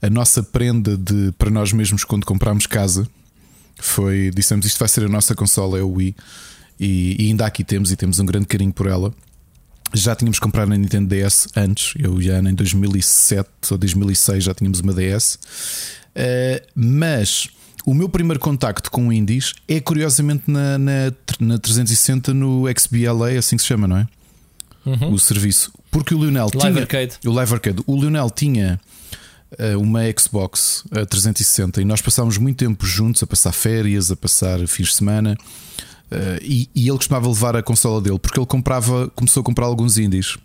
[0.00, 3.06] a nossa prenda de, para nós mesmos quando comprámos casa.
[3.78, 6.16] Foi, dissemos isto vai ser a nossa consola, é o Wii.
[6.80, 9.12] E, e ainda aqui temos e temos um grande carinho por ela.
[9.92, 14.42] Já tínhamos comprado na Nintendo DS antes, eu e a Ana em 2007 ou 2006
[14.42, 15.34] já tínhamos uma DS.
[15.34, 15.38] Uh,
[16.14, 17.48] eh, mas
[17.84, 23.56] o meu primeiro contacto com indies é curiosamente na, na, na 360 no XBLA, assim
[23.56, 24.06] que se chama, não é?
[24.84, 25.12] Uhum.
[25.12, 25.72] O serviço.
[25.90, 26.82] Porque o Lionel Live tinha.
[26.82, 27.18] Arcade.
[27.24, 27.82] O Live Arcade.
[27.86, 28.80] O Lionel tinha
[29.52, 34.16] uh, uma Xbox uh, 360 e nós passámos muito tempo juntos a passar férias, a
[34.16, 35.36] passar fins de semana.
[36.10, 39.66] Uh, e, e, ele costumava levar a consola dele porque ele comprava, começou a comprar
[39.66, 40.36] alguns indies.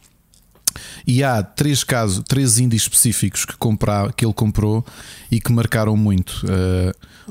[1.05, 4.85] E há três casos, três indies específicos que, comprar, que ele comprou
[5.31, 6.45] e que marcaram muito.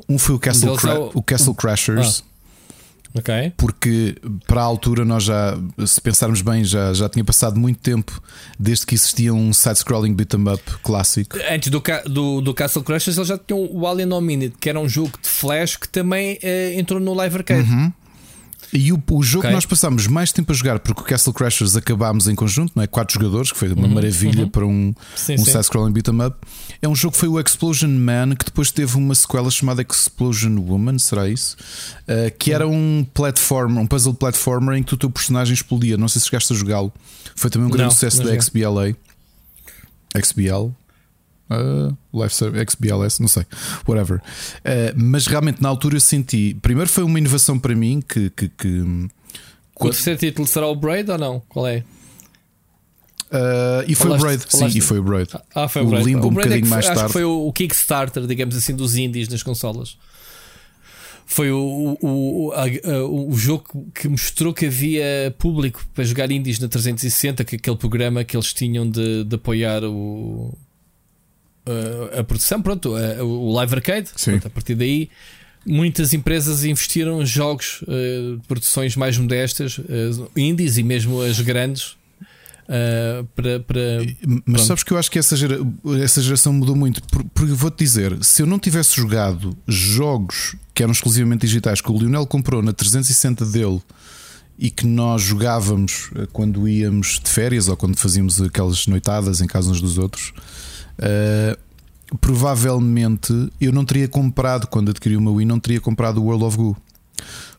[0.09, 1.23] Um foi o Castle, Cra é o...
[1.23, 2.25] Castle Crashers.
[2.27, 2.36] Ah.
[3.19, 3.53] Okay.
[3.57, 5.57] Porque para a altura nós já,
[5.87, 8.23] se pensarmos bem, já, já tinha passado muito tempo
[8.59, 11.37] desde que existia um side-scrolling beat'em up clássico.
[11.51, 14.89] Antes do, do, do Castle Crashers, eles já tinham o Alien Omnid, que era um
[14.89, 17.69] jogo de flash que também eh, entrou no Live Arcade.
[17.69, 17.93] Uhum.
[18.73, 19.51] E o, o jogo okay.
[19.51, 22.83] que nós passámos mais tempo a jogar, porque o Castle Crashers acabámos em conjunto, não
[22.83, 22.87] é?
[22.87, 24.49] Quatro jogadores, que foi uma uhum, maravilha uhum.
[24.49, 24.95] para um,
[25.31, 26.37] um side-scrolling beat'em up.
[26.81, 30.57] É um jogo que foi o Explosion Man, que depois teve uma sequela chamada Explosion
[30.59, 31.57] Woman, será isso?
[32.03, 35.97] Uh, que era um platformer, um puzzle platformer em que o teu personagem explodia.
[35.97, 36.93] Não sei se chegaste a jogá-lo.
[37.35, 38.95] Foi também um grande não, sucesso da XBLA.
[40.23, 40.71] XBL,
[41.49, 43.45] Uh, Life XBLS, não sei,
[43.87, 44.19] whatever.
[44.19, 46.57] Uh, mas realmente na altura eu senti.
[46.61, 48.31] Primeiro foi uma inovação para mim que.
[48.31, 49.09] que, que
[49.79, 51.43] o terceiro título será o Braid ou não?
[51.49, 51.85] Qual é?
[53.27, 55.31] Uh, e foi falaste, o Braid, sim, e foi o Braid.
[55.55, 56.07] Ah, foi o, o Braid.
[56.07, 57.13] Limbo o Braid um bocadinho é mais foi, tarde.
[57.13, 59.99] foi o, o Kickstarter, digamos assim, dos indies nas consolas.
[61.29, 62.67] Foi o, o, a,
[63.05, 68.23] o jogo que mostrou que havia público para jogar indies na 360, que aquele programa
[68.23, 70.57] que eles tinham de, de apoiar o,
[72.19, 74.11] a produção, pronto, o Live Arcade.
[74.23, 75.09] Pronto, a partir daí,
[75.67, 81.97] muitas empresas investiram em jogos, uh, produções mais modestas, uh, indies e mesmo as grandes.
[82.69, 83.81] Uh, para, para,
[84.25, 84.63] Mas pronto.
[84.63, 85.59] sabes que eu acho que essa, gera,
[86.03, 87.03] essa geração mudou muito.
[87.35, 91.99] Porque vou-te dizer: se eu não tivesse jogado jogos que eram exclusivamente digitais, que o
[91.99, 93.81] Lionel comprou na 360 dele
[94.59, 99.71] e que nós jogávamos quando íamos de férias ou quando fazíamos aquelas noitadas em casa
[99.71, 100.33] uns dos outros,
[100.99, 106.45] Uh, provavelmente eu não teria comprado, quando adquiri uma Wii, não teria comprado o World
[106.45, 106.77] of Goo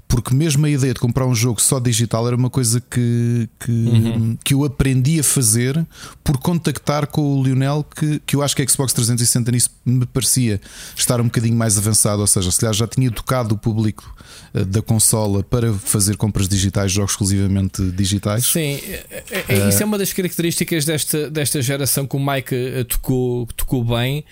[0.07, 3.71] porque mesmo a ideia de comprar um jogo só digital era uma coisa que, que,
[3.71, 4.38] uhum.
[4.41, 5.85] que eu aprendi a fazer
[6.23, 10.05] por contactar com o Lionel, que, que eu acho que a Xbox 360 nisso me
[10.05, 10.61] parecia
[10.95, 14.15] estar um bocadinho mais avançado, ou seja, se calhar já tinha tocado o público
[14.47, 18.45] eh, da consola para fazer compras digitais, jogos exclusivamente digitais.
[18.45, 22.55] Sim, é, é, é isso é uma das características desta, desta geração que o Mike
[22.55, 24.24] eh, tocou, tocou bem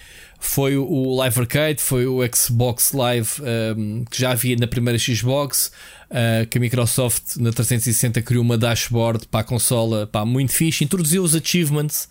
[0.46, 3.30] foi o Live Arcade, foi o Xbox Live
[3.76, 5.72] um, que já havia na primeira Xbox,
[6.10, 11.24] uh, que a Microsoft na 360 criou uma dashboard para a consola muito fixe, introduziu
[11.24, 12.08] os achievements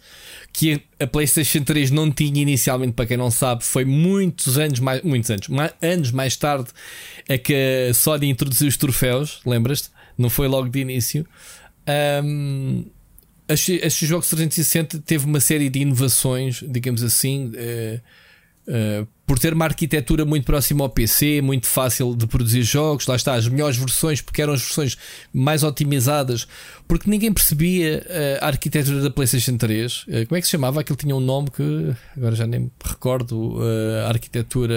[0.55, 5.03] que a PlayStation 3 não tinha inicialmente, para quem não sabe, foi muitos anos mais,
[5.03, 6.69] muitos anos, mais, anos mais tarde
[7.29, 9.91] é que a Sony introduziu os troféus, lembras-te?
[10.17, 11.27] Não foi logo de início.
[12.25, 12.85] Um,
[13.49, 17.49] a, Xbox 360 teve uma série de inovações, digamos assim.
[17.49, 18.01] Uh,
[18.67, 23.17] Uh, por ter uma arquitetura muito próxima ao PC, muito fácil de produzir jogos, lá
[23.17, 24.97] está, as melhores versões, porque eram as versões
[25.33, 26.47] mais otimizadas,
[26.87, 30.03] porque ninguém percebia uh, a arquitetura da PlayStation 3.
[30.03, 30.81] Uh, como é que se chamava?
[30.81, 33.59] Aquilo tinha um nome que agora já nem me recordo.
[34.05, 34.75] a arquitetura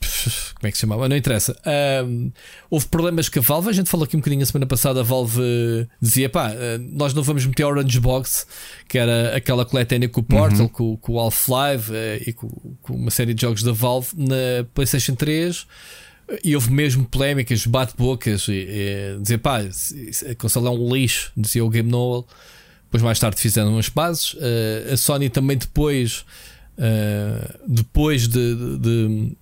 [0.54, 1.08] como é que se chamava?
[1.08, 1.56] Não interessa.
[2.04, 2.30] Um,
[2.70, 3.70] houve problemas com a Valve.
[3.70, 5.00] A gente falou aqui um bocadinho a semana passada.
[5.00, 8.46] A Valve dizia: pá, eh, nós não vamos meter Orange Box,
[8.86, 10.68] que era aquela coletânea com o Portal, uhum.
[10.68, 12.48] com, com, o Half-Life uh, e com,
[12.82, 15.66] com, uma série de jogos da Valve na PlayStation 3.
[16.44, 18.46] E houve mesmo polémicas, bate-bocas,
[19.22, 22.26] dizer pá, a consola é um lixo, dizia o Game Noel.
[22.84, 24.34] Depois, mais tarde, fizeram umas bases.
[24.34, 26.24] Uh, a Sony também, depois,
[27.66, 29.36] depois de, de, de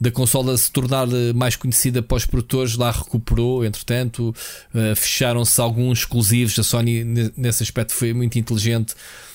[0.00, 4.34] da consola se tornar mais conhecida para os produtores, lá recuperou, entretanto,
[4.74, 6.58] uh, fecharam-se alguns exclusivos.
[6.58, 7.04] A Sony,
[7.36, 8.94] nesse aspecto, foi muito inteligente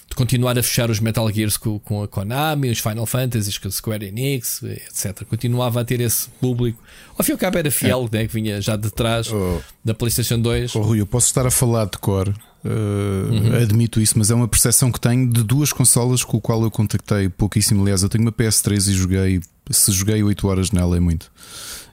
[0.10, 3.68] de continuar a fechar os Metal Gears com, com a Konami, os Final Fantasies com
[3.68, 5.24] a Square Enix, etc.
[5.28, 6.82] Continuava a ter esse público.
[7.18, 8.18] Ao fim e ao cabo era fiel, é.
[8.18, 9.62] né, que vinha já de trás oh.
[9.84, 10.76] da PlayStation 2.
[10.76, 12.34] Oh, Rui, eu posso estar a falar de cor.
[12.66, 13.56] Uh, uhum.
[13.62, 16.72] Admito isso, mas é uma percepção que tenho de duas consolas com o qual eu
[16.72, 17.84] contactei pouquíssimo.
[17.84, 21.32] Aliás, eu tenho uma PS3 e joguei, se joguei 8 horas nela, é muito.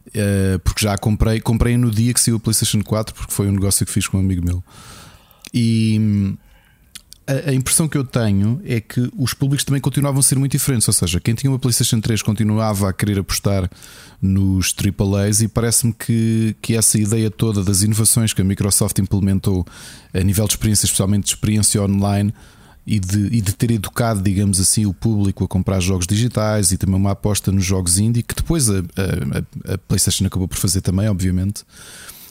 [0.09, 3.53] Uh, porque já comprei, comprei no dia que saiu a PlayStation 4, porque foi um
[3.53, 4.65] negócio que fiz com um amigo meu.
[5.53, 6.37] E
[7.33, 10.53] a, a, impressão que eu tenho é que os públicos também continuavam a ser muito
[10.53, 10.87] diferentes.
[10.87, 13.71] Ou seja, quem tinha uma PlayStation 3 continuava a querer apostar
[14.21, 19.67] nos AAAs e parece-me que, que essa ideia toda das inovações que a Microsoft implementou
[20.13, 22.35] a nível de experiência, especialmente de experiência online.
[22.85, 26.77] E de, e de ter educado, digamos assim, o público a comprar jogos digitais e
[26.77, 30.81] também uma aposta nos jogos indie, que depois a, a, a PlayStation acabou por fazer
[30.81, 31.63] também, obviamente.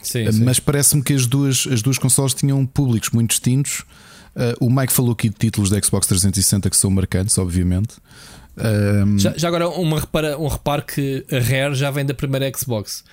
[0.03, 0.43] Sim, sim.
[0.43, 3.85] Mas parece-me que as duas, as duas consoles tinham públicos muito distintos
[4.35, 7.95] Uh, o Mike falou aqui de títulos da Xbox 360 que são marcantes, obviamente.
[8.57, 9.17] Um...
[9.17, 13.03] Já, já, agora uma repara, um reparo que a Rare já vem da primeira Xbox.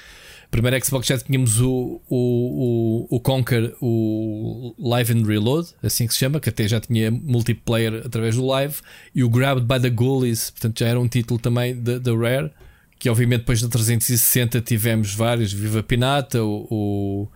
[0.44, 6.06] A primeira Xbox já tínhamos o, o, o, o Conquer, o Live and Reload, assim
[6.06, 8.76] que se chama, que até já tinha multiplayer através do Live,
[9.14, 12.50] e o Grabbed by the Ghoulies, portanto já era um título também da Rare,
[12.98, 17.28] que obviamente depois da 360 tivemos vários, Viva Pinata, o, o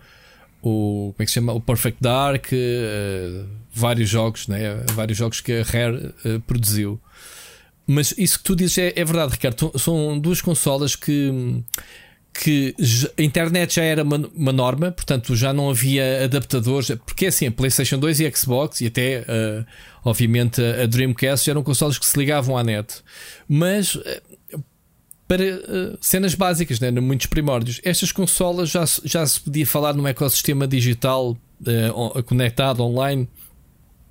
[0.63, 1.53] o como é que se chama?
[1.53, 4.83] O Perfect Dark uh, vários jogos né?
[4.93, 6.99] Vários jogos que a Rare uh, produziu.
[7.85, 9.77] Mas isso que tu dizes é, é, verdade Ricardo.
[9.77, 11.63] São duas consolas que
[12.33, 12.73] que
[13.15, 17.45] a internet já era uma, uma, norma, portanto já não havia adaptadores, porque é assim,
[17.45, 19.63] a PlayStation 2 e a Xbox e até uh,
[20.03, 23.03] obviamente a Dreamcast eram consolas que se ligavam à net,
[23.47, 23.99] mas
[25.27, 26.91] para uh, cenas básicas, né?
[26.91, 27.79] muitos primórdios.
[27.83, 33.27] Estas consolas já, já se podia falar num ecossistema digital uh, conectado online.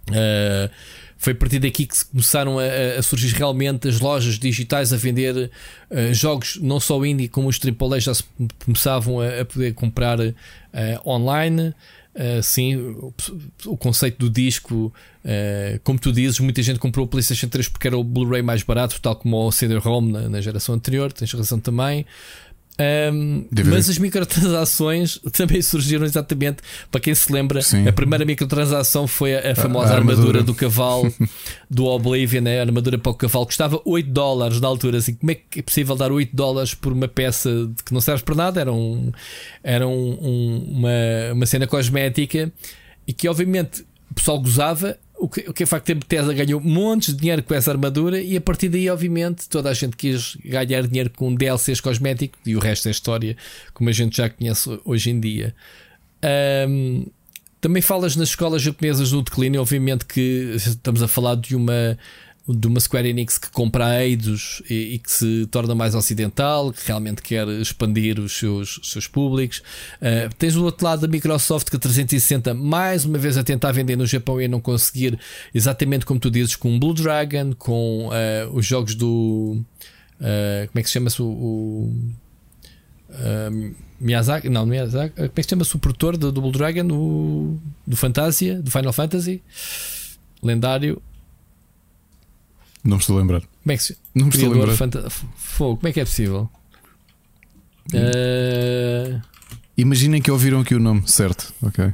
[0.08, 0.70] Uh,
[1.16, 2.64] foi a partir daqui que começaram a,
[2.98, 5.52] a, surgir realmente as lojas digitais a vender
[6.10, 8.24] jogos, não só indie, como os AAA já se
[8.64, 10.18] começavam a, a poder comprar
[11.06, 11.72] online.
[12.14, 13.14] Uh, sim, o,
[13.64, 14.92] o, conceito do disco,
[15.24, 18.62] uh, como tu dizes, muita gente comprou o PlayStation 3 porque era o Blu-ray mais
[18.62, 21.10] barato, tal como o CD-ROM na, na, geração anterior.
[21.10, 22.04] Tens razão também.
[22.80, 26.58] Um, mas as microtransações também surgiram exatamente
[26.90, 27.60] para quem se lembra.
[27.60, 27.86] Sim.
[27.86, 30.38] A primeira microtransação foi a, a famosa a, a armadura.
[30.38, 30.42] armadura.
[30.42, 31.12] do cavalo
[31.70, 32.58] do Oblivion, né?
[32.58, 34.98] a armadura para o cavalo, custava 8 dólares na altura.
[34.98, 37.50] Assim, como é que é possível dar 8 dólares por uma peça
[37.84, 38.60] que não serve para nada?
[38.60, 39.12] Era, um,
[39.62, 42.50] era um, um, uma, uma cena cosmética
[43.06, 46.34] e que, obviamente, o pessoal gozava o que, o que é facto é que Bethesda
[46.34, 49.96] ganhou montes de dinheiro com essa armadura e a partir daí, obviamente, toda a gente
[49.96, 53.36] quis ganhar dinheiro com DLCs cosméticos e o resto é história,
[53.72, 55.54] como a gente já conhece hoje em dia.
[56.68, 57.06] Um,
[57.60, 61.96] também falas nas escolas japonesas do declínio, obviamente que estamos a falar de uma
[62.48, 66.86] de uma Square Enix que compra Eidos e, e, que se torna mais ocidental, que
[66.86, 69.62] realmente quer expandir os seus, seus públicos.
[69.98, 73.70] Uh, tens do outro lado da Microsoft que a 360 mais uma vez a tentar
[73.70, 75.18] vender no Japão e a não conseguir,
[75.54, 79.62] exatamente como tu dizes, com Blue Dragon, com uh, os jogos do.
[80.20, 81.26] Uh, como é que se chama-se o.
[81.26, 81.94] o
[84.00, 87.56] Miyazaki, não, Miyazaki, como é que se chama-se o produtor do, do Blue Dragon, do,
[87.86, 89.40] do Fantasia, do Final Fantasy,
[90.42, 91.00] lendário.
[92.84, 93.40] Não me estou a lembrar.
[93.40, 93.96] Como é que se...
[94.14, 94.76] Não me estou a lembrar.
[94.76, 95.08] Fanta...
[95.10, 96.50] Fogo, como é que é possível?
[97.92, 99.20] Uh...
[99.76, 101.52] Imaginem que ouviram aqui o nome, certo?
[101.62, 101.92] Ok.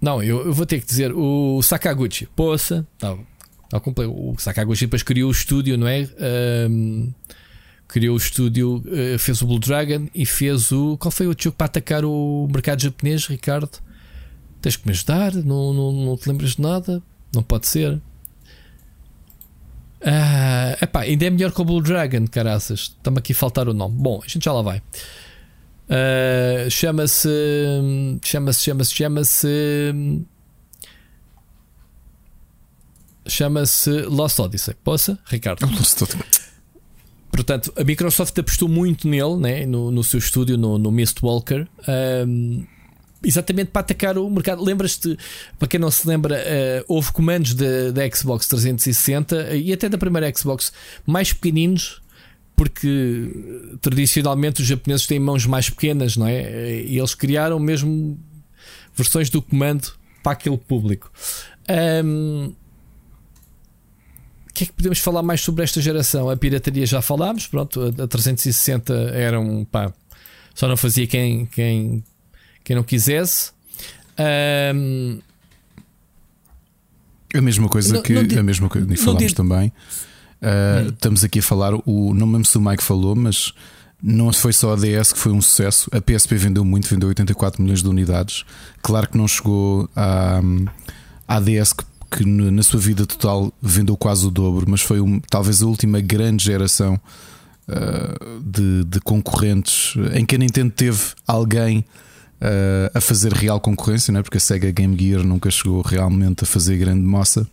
[0.00, 2.26] Não, eu, eu vou ter que dizer o Sakaguchi.
[2.34, 3.16] Poça, tá,
[3.68, 6.08] tá o Sakaguchi depois criou o estúdio, não é?
[6.70, 7.12] Um,
[7.88, 10.96] criou o estúdio, uh, fez o Blue Dragon e fez o.
[10.98, 13.70] Qual foi o jogo para atacar o mercado japonês, Ricardo?
[14.62, 15.34] Tens que me ajudar?
[15.34, 17.02] Não, não, não te lembras de nada?
[17.34, 18.00] Não pode ser.
[20.00, 22.94] Uh, epá, ainda é melhor que o Blue Dragon, caraças.
[22.96, 23.96] Estamos aqui a faltar o nome.
[23.96, 24.78] Bom, a gente já lá vai.
[25.88, 27.28] Uh, chama-se.
[28.22, 29.48] Chama-se, chama-se, chama-se.
[33.26, 34.74] Chama-se Lost Odyssey.
[34.82, 35.66] Possa, Ricardo?
[35.66, 36.48] Lost Odyssey.
[37.30, 41.68] Portanto, a Microsoft apostou muito nele, né, no, no seu estúdio, no, no Mistwalker.
[42.26, 42.66] Um,
[43.22, 44.62] exatamente para atacar o mercado.
[44.62, 45.16] Lembras-te,
[45.58, 50.32] para quem não se lembra, uh, houve comandos da Xbox 360 e até da primeira
[50.34, 50.72] Xbox
[51.06, 52.02] mais pequeninos.
[52.56, 56.82] Porque tradicionalmente os japoneses têm mãos mais pequenas, não é?
[56.82, 58.18] E eles criaram mesmo
[58.96, 59.92] versões do comando
[60.24, 61.08] para aquele público.
[62.04, 62.52] Um,
[64.58, 66.28] que é que podemos falar mais sobre esta geração?
[66.28, 69.92] A pirataria já falámos, pronto, a, a 360 era um pá,
[70.52, 72.02] só não fazia quem, quem,
[72.68, 73.50] quem não quisesse.
[74.74, 75.20] Um,
[77.34, 79.68] a mesma coisa não, que não, a mesma coisa que falámos também.
[80.42, 80.88] Uh, hum.
[80.88, 83.54] Estamos aqui a falar, o, não me lembro se o Mike falou, mas
[84.02, 85.88] não foi só a DS que foi um sucesso.
[85.94, 88.44] A PSP vendeu muito, vendeu 84 milhões de unidades.
[88.82, 90.42] Claro que não chegou à,
[91.26, 95.20] à DS que, que na sua vida total vendeu quase o dobro, mas foi um,
[95.20, 97.00] talvez a última grande geração
[97.66, 101.82] uh, de, de, concorrentes em que a Nintendo teve alguém
[102.40, 104.22] uh, a fazer real concorrência, não é?
[104.22, 107.46] porque a Sega Game Gear nunca chegou realmente a fazer grande moça.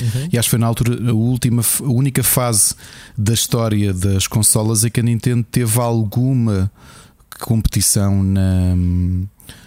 [0.00, 0.28] Uhum.
[0.32, 2.74] E acho que foi na altura a última, a única fase
[3.16, 6.70] da história das consolas em que a Nintendo teve alguma
[7.40, 8.76] competição na,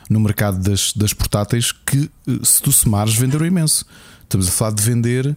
[0.09, 2.09] no mercado das, das portáteis que,
[2.43, 3.85] se tu somares, venderam imenso.
[4.23, 5.35] Estamos a falar de vender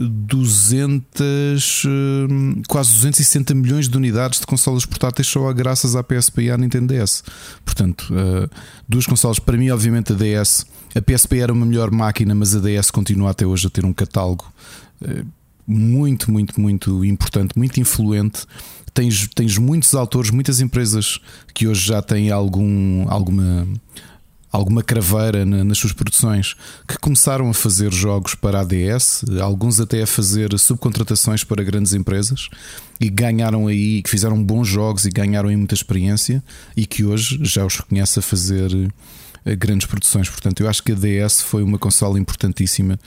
[0.00, 6.50] 200, hum, quase 260 milhões de unidades de consolas portáteis só graças à PSP e
[6.50, 7.22] à Nintendo DS.
[7.64, 8.48] Portanto, uh,
[8.88, 10.64] duas consolas, para mim, obviamente, a DS,
[10.94, 13.92] a PSP era uma melhor máquina, mas a DS continua até hoje a ter um
[13.92, 14.50] catálogo
[15.02, 15.26] uh,
[15.66, 18.46] muito, muito, muito importante, muito influente.
[18.94, 21.20] Tens, tens muitos autores, muitas empresas
[21.52, 23.68] que hoje já têm algum, alguma
[24.50, 26.54] alguma craveira nas suas produções
[26.86, 31.94] que começaram a fazer jogos para a DS, alguns até a fazer subcontratações para grandes
[31.94, 32.48] empresas
[33.00, 36.42] e ganharam aí, que fizeram bons jogos e ganharam aí muita experiência
[36.76, 38.70] e que hoje já os reconhece a fazer
[39.44, 40.28] eh, grandes produções.
[40.28, 42.98] Portanto, eu acho que a DS foi uma consola importantíssima.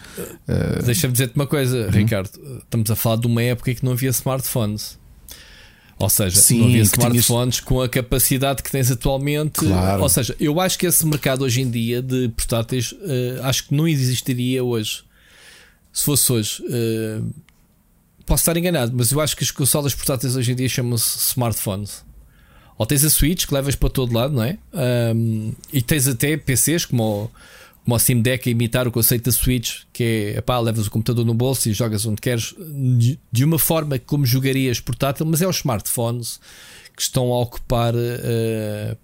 [0.86, 1.90] Deixa-me dizer-te uma coisa, uhum.
[1.92, 2.32] Ricardo.
[2.64, 4.98] Estamos a falar de uma época em que não havia smartphones.
[6.00, 7.60] Ou seja, Sim, não havia smartphones tinhas...
[7.60, 9.60] com a capacidade que tens atualmente.
[9.60, 10.04] Claro.
[10.04, 13.74] Ou seja, eu acho que esse mercado hoje em dia de portáteis uh, acho que
[13.74, 15.04] não existiria hoje.
[15.92, 16.64] Se fosse hoje.
[16.64, 17.32] Uh,
[18.26, 22.04] posso estar enganado, mas eu acho que as consolas portáteis hoje em dia chamam-se smartphones.
[22.78, 24.58] Ou tens a Switch que levas para todo lado, não é?
[25.16, 27.30] Um, e tens até PCs como o
[27.86, 31.26] o Steam Deck a imitar o conceito da Switch, que é pá, levas o computador
[31.26, 32.56] no bolso e jogas onde queres,
[33.32, 36.40] de uma forma como jogarias portátil, mas é os smartphones
[36.96, 38.98] que estão a ocupar, uh,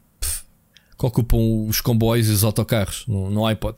[0.97, 1.38] que ocupam
[1.68, 3.77] os comboios e os autocarros no, no iPod.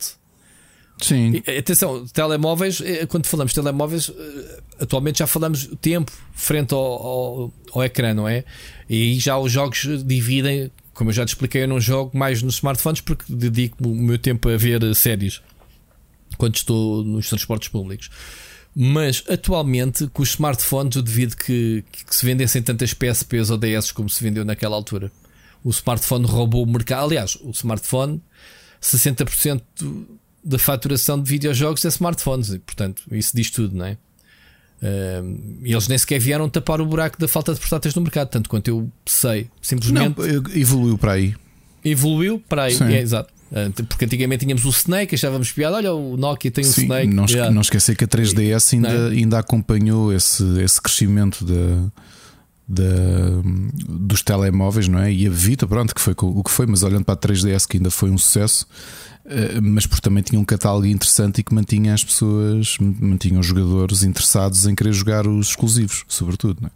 [1.00, 1.42] Sim.
[1.46, 6.80] E, atenção, telemóveis, eh, quando falamos de telemóveis, eh, atualmente já falamos tempo frente ao,
[6.80, 8.44] ao, ao ecrã, não é?
[8.88, 10.70] E aí já os jogos dividem
[11.02, 14.16] como eu já te expliquei, eu não jogo mais nos smartphones porque dedico o meu
[14.16, 15.42] tempo a ver séries
[16.38, 18.08] quando estou nos transportes públicos.
[18.72, 23.90] Mas atualmente, com os smartphones, eu devido que, que se vendessem tantas PSPs ou DS
[23.90, 25.10] como se vendeu naquela altura.
[25.64, 27.06] O smartphone roubou o mercado.
[27.06, 28.22] Aliás, o smartphone,
[28.80, 29.60] 60%
[30.44, 32.50] da faturação de videojogos é smartphones.
[32.50, 33.98] E, portanto, isso diz tudo, não é?
[35.62, 38.48] E eles nem sequer vieram tapar o buraco da falta de portáteis no mercado, tanto
[38.48, 39.48] quanto eu sei.
[39.60, 41.34] Simplesmente não, evoluiu para aí.
[41.84, 43.32] Evoluiu para aí, é, exato.
[43.88, 47.14] Porque antigamente tínhamos o Snake, achávamos piada, olha, o Nokia tem Sim, o Snake.
[47.14, 52.82] Não, não esquecer que a 3DS ainda, ainda acompanhou esse, esse crescimento da,
[53.88, 55.12] dos telemóveis, não é?
[55.12, 57.76] E a Vita, pronto, que foi o que foi, mas olhando para a 3DS, que
[57.76, 58.66] ainda foi um sucesso,
[59.62, 64.02] mas porque também tinha um catálogo interessante e que mantinha as pessoas, mantinha os jogadores
[64.02, 66.66] interessados em querer jogar os exclusivos, sobretudo.
[66.66, 66.70] É?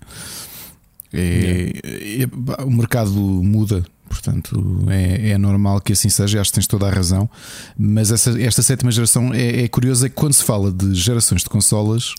[1.12, 6.40] É, é, o mercado muda, portanto é, é, normal que assim seja.
[6.40, 7.28] Acho que tens toda a razão.
[7.78, 11.42] Mas essa, esta sétima geração é, é curiosa é que quando se fala de gerações
[11.42, 12.14] de consolas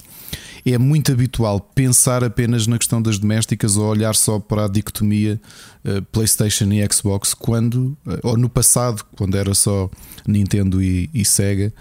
[0.74, 5.40] é muito habitual pensar apenas na questão das domésticas ou olhar só para a dicotomia
[5.86, 9.90] uh, PlayStation e Xbox, quando, uh, ou no passado, quando era só
[10.28, 11.74] Nintendo e, e Sega,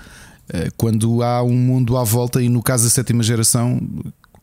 [0.51, 3.81] uh, quando há um mundo à volta, e no caso da sétima geração,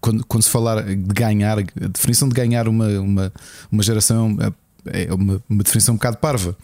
[0.01, 3.33] quando, quando se falar de ganhar, a definição de ganhar uma, uma,
[3.71, 4.37] uma geração
[4.85, 6.57] é, é uma, uma definição um bocado parva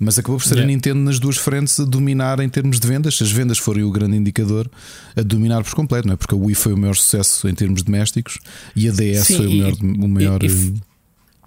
[0.00, 0.64] mas acabou por ser yeah.
[0.64, 3.18] a Nintendo nas duas frentes a dominar em termos de vendas.
[3.18, 4.68] Se as vendas forem o grande indicador,
[5.14, 6.16] a dominar por completo, não é?
[6.16, 8.38] Porque a Wii foi o maior sucesso em termos domésticos
[8.74, 9.72] e a DS Sim, foi o maior.
[9.82, 10.74] O maior e, e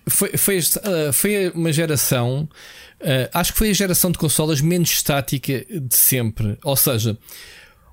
[0.08, 2.48] foi, foi, uh, foi uma geração,
[3.02, 6.58] uh, acho que foi a geração de consolas menos estática de sempre.
[6.64, 7.18] Ou seja,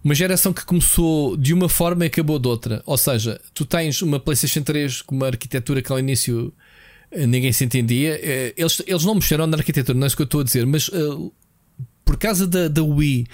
[0.02, 2.82] uma geração que começou de uma forma e acabou de outra.
[2.84, 6.52] Ou seja, tu tens uma PlayStation 3 com uma arquitetura que ao início
[7.12, 8.18] ninguém se entendia.
[8.22, 10.66] Eh, eles, eles não mexeram na arquitetura, não é isso que eu estou a dizer,
[10.66, 11.32] mas uh,
[12.04, 13.26] por causa da, da Wii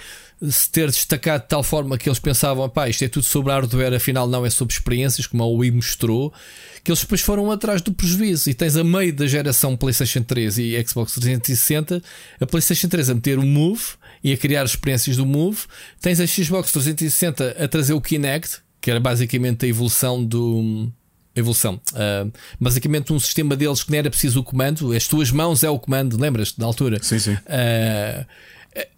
[0.49, 3.95] se ter destacado de tal forma que eles pensavam, pá, isto é tudo sobre hardware,
[3.95, 6.31] afinal não é sobre experiências, como a Wii mostrou,
[6.83, 8.49] que eles depois foram atrás do prejuízo.
[8.49, 12.03] E tens a meio da geração PlayStation 3 e Xbox 360,
[12.39, 13.81] a PlayStation 3 a meter o Move
[14.23, 15.61] e a criar experiências do Move,
[15.99, 20.91] tens a Xbox 360 a trazer o Kinect, que era basicamente a evolução do.
[21.37, 21.79] Evolução.
[21.93, 25.69] Uh, basicamente, um sistema deles que não era preciso o comando, as tuas mãos é
[25.69, 26.99] o comando, lembras-te da altura?
[27.01, 27.33] Sim, sim.
[27.33, 28.25] Uh,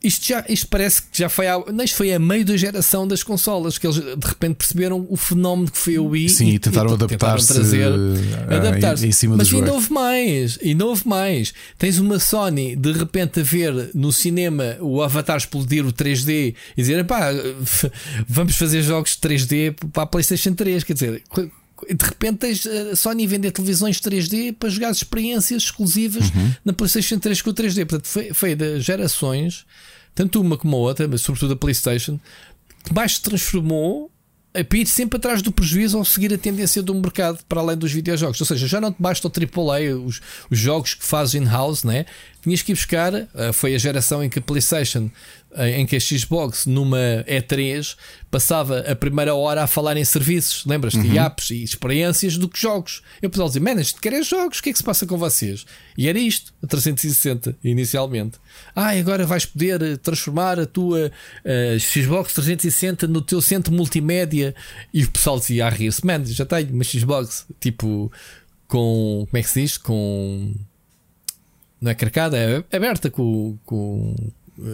[0.03, 3.07] isto, já, isto parece que já foi a, não, isto foi a meio da geração
[3.07, 6.59] das consolas que eles de repente perceberam o fenómeno que foi o Wii Sim, e,
[6.59, 11.53] tentaram adaptar-se adaptar em, em, cima Mas ainda houve mais, ainda houve mais.
[11.77, 16.81] Tens uma Sony de repente a ver no cinema o Avatar explodir o 3D e
[16.81, 17.29] dizer pá,
[18.27, 20.83] vamos fazer jogos de 3D para a PlayStation 3.
[20.83, 21.23] Quer dizer,
[21.88, 26.53] de repente tens a Sony vender televisões 3D para jogar experiências exclusivas uhum.
[26.65, 27.85] na PlayStation 3 com o 3D.
[27.85, 29.65] Portanto, foi, foi das gerações,
[30.14, 32.19] tanto uma como a outra, mas sobretudo a PlayStation,
[32.84, 34.11] que mais se transformou
[34.53, 37.91] a ir sempre atrás do prejuízo ao seguir a tendência do mercado para além dos
[37.91, 38.39] videojogos.
[38.41, 42.06] Ou seja, já não te basta o AAA, os, os jogos que fazes in-house, né?
[42.41, 43.14] tinhas que ir buscar.
[43.14, 45.10] Uh, foi a geração em que a PlayStation
[45.57, 47.95] em que a Xbox numa E3
[48.30, 50.99] passava a primeira hora a falar em serviços, lembras-te?
[50.99, 51.26] Uhum.
[51.26, 53.01] apps e experiências do que jogos.
[53.21, 55.65] Eu pessoal dizer, man, isto quer jogos, o que é que se passa com vocês?
[55.97, 58.38] E era isto, a 360, inicialmente.
[58.76, 61.11] Ah, agora vais poder eh, transformar a tua
[61.43, 64.53] uh, Xbox 360 no teu centro multimédia.
[64.93, 68.11] E o pessoal dizia a rir-se, man, já tenho uma Xbox, tipo,
[68.67, 69.77] com, como é que se diz?
[69.77, 70.53] Com
[71.81, 74.13] não é carcada, é aberta com, com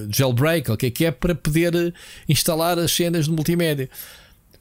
[0.09, 1.93] jailbreak, o que é que é, para poder eh,
[2.27, 3.89] instalar as cenas de multimédia.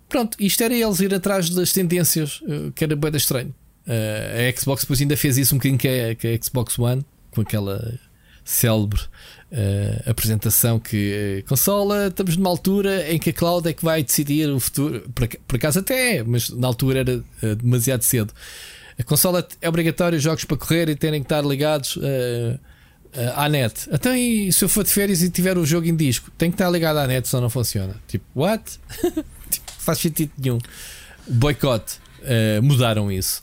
[0.09, 3.55] Pronto, isto era eles ir atrás das tendências, eh, que era bem estranho.
[3.87, 7.05] Uh, a Xbox depois ainda fez isso um bocadinho com a, com a Xbox One,
[7.31, 7.99] com aquela
[8.43, 13.85] célebre uh, apresentação que uh, consola, estamos numa altura em que a cloud é que
[13.85, 15.01] vai decidir o futuro.
[15.15, 18.33] Por, por acaso até é, mas na altura era uh, demasiado cedo.
[18.99, 21.97] A consola é obrigatória, jogos para correr e terem que estar ligados.
[21.97, 22.59] Uh,
[23.15, 23.89] uh, à net.
[23.91, 26.55] Então, e se eu for de férias e tiver o jogo em disco, tem que
[26.55, 27.95] estar ligado à net, senão não funciona.
[28.09, 28.79] Tipo, what?
[29.51, 30.59] tipo, faz sentido nenhum.
[31.27, 31.99] Boicote.
[32.21, 33.43] Uh, mudaram isso.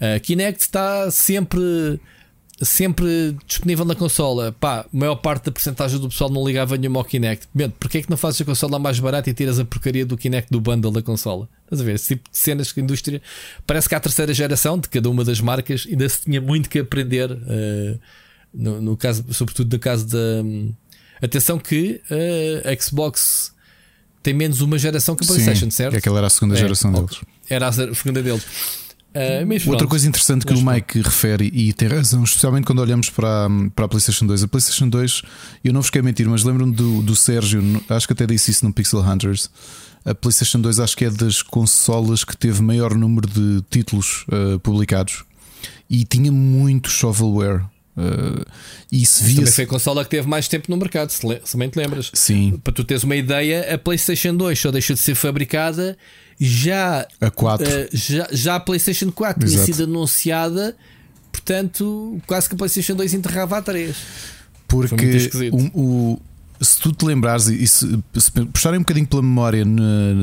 [0.00, 2.00] Uh, Kinect está sempre
[2.60, 4.54] sempre disponível na consola.
[4.58, 7.46] Pá, a maior parte da porcentagem do pessoal não ligava nenhuma ao Kinect.
[7.54, 10.16] Bento, porquê é que não fazes a consola mais barata e tiras a porcaria do
[10.16, 11.48] Kinect do bundle da consola?
[11.64, 11.94] Estás a ver?
[11.94, 13.22] Esse tipo de cenas que a indústria.
[13.66, 16.80] Parece que a terceira geração de cada uma das marcas ainda se tinha muito que
[16.80, 17.30] aprender.
[17.30, 17.98] Uh,
[18.58, 20.42] no, no caso, sobretudo no caso da.
[20.44, 20.74] Um,
[21.22, 23.52] atenção que uh, a Xbox
[24.22, 25.92] tem menos uma geração que a PlayStation, Sim, certo?
[25.92, 27.20] Que aquela era a segunda é, geração deles.
[27.48, 28.44] Era a segunda deles.
[29.14, 33.48] Uh, Outra coisa interessante que o Mike refere, e tem razão, especialmente quando olhamos para,
[33.74, 34.44] para a PlayStation 2.
[34.44, 35.22] A PlayStation 2,
[35.64, 38.66] eu não vos quero mentir, mas lembro-me do, do Sérgio, acho que até disse isso
[38.66, 39.50] no Pixel Hunters.
[40.04, 44.58] A PlayStation 2 acho que é das consolas que teve maior número de títulos uh,
[44.60, 45.24] publicados
[45.88, 47.64] e tinha muito shovelware.
[47.98, 48.44] Uh,
[48.92, 51.40] e se via também foi a consola que teve mais tempo no mercado, se, le
[51.44, 52.12] se bem te lembras.
[52.14, 52.60] Sim.
[52.62, 55.98] Para tu teres uma ideia, a PlayStation 2 só deixou de ser fabricada
[56.38, 57.66] já a 4.
[57.66, 59.64] Uh, já, já a PlayStation 4 Exato.
[59.64, 60.76] tinha sido anunciada,
[61.32, 63.96] portanto, quase que a PlayStation 2 enterrava a 3.
[64.68, 66.20] Porque o, o,
[66.60, 69.64] se tu te lembrares e se, se puxarem um bocadinho pela memória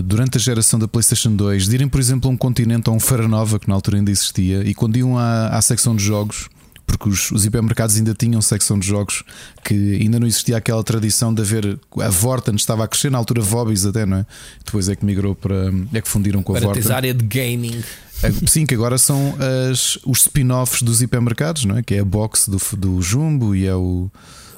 [0.03, 2.99] durante a geração da PlayStation 2, de irem, por exemplo, a um continente, a um
[2.99, 6.47] Feira Nova, que na altura ainda existia, e quando iam à, à secção de jogos
[6.85, 9.23] porque os, os hipermercados ainda tinham secção de jogos
[9.63, 13.41] que ainda não existia aquela tradição de haver a Vorten estava a crescer na altura
[13.41, 14.25] Vobbies até, não é?
[14.63, 16.91] Depois é que migrou para é que fundiram com a para Vorten.
[16.91, 17.83] área de gaming.
[18.23, 19.35] É, sim, que agora são
[19.69, 21.83] as, os spin-offs dos hipermercados, não é?
[21.83, 24.09] Que é a box do, do Jumbo e é o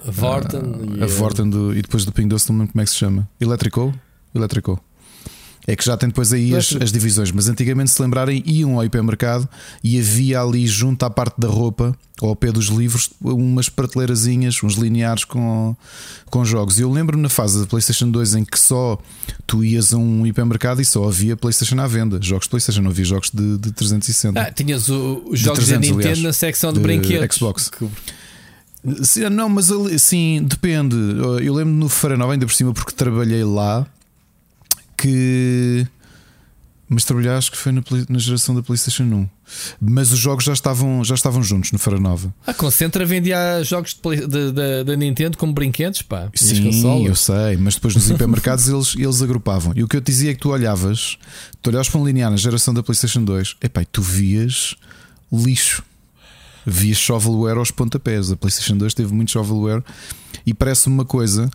[0.08, 0.62] a Vorten,
[1.02, 2.98] a, a Vorten do, e depois do Ping Doce, não lembro como é que se
[2.98, 3.28] chama.
[3.42, 3.94] Electrical?
[4.34, 4.80] Electrical.
[5.70, 8.86] É que já tem depois aí as, as, divisões, mas antigamente, se lembrarem, iam ao
[8.86, 9.50] hipermercado
[9.84, 14.64] e havia ali junto à parte da roupa, ou ao pé dos livros, umas prateleirazinhas,
[14.64, 15.76] uns lineares com,
[16.28, 16.80] com jogos.
[16.80, 18.98] E eu lembro na fase da PlayStation 2 em que só
[19.46, 22.92] tu ias a um hipermercado e só havia PlayStation à venda, jogos de PlayStation, não
[22.92, 24.40] havia jogos de, de 360.
[24.40, 27.36] Ah, tinhas os jogos 300, da Nintendo aliás, na secção de, de brinquedos.
[27.36, 27.72] Xbox.
[29.04, 30.96] Sim, não, mas sim, depende.
[31.44, 33.86] Eu lembro no Feira Nova, ainda por cima, porque trabalhei lá
[34.98, 35.88] que.
[36.90, 39.30] Mas trabalhar acho que foi na, na, geração da PlayStation 1.
[39.80, 42.34] Mas os jogos já estavam, já estavam juntos no Feira Nova.
[42.46, 44.00] A Concentra vendia jogos
[44.86, 46.30] da Nintendo como brinquedos, pá.
[46.34, 49.74] Sim, eu sei, mas depois nos hipermercados eles, eles agrupavam.
[49.76, 51.18] E o que eu te dizia é que tu olhavas,
[51.62, 54.74] tu olhavas para um linear na geração da PlayStation 2, epá, tu vias
[55.30, 55.84] lixo.
[56.66, 58.32] Vias shovelware aos pontapés.
[58.32, 59.84] A PlayStation 2 teve muito shovelware
[60.46, 61.50] e parece-me uma coisa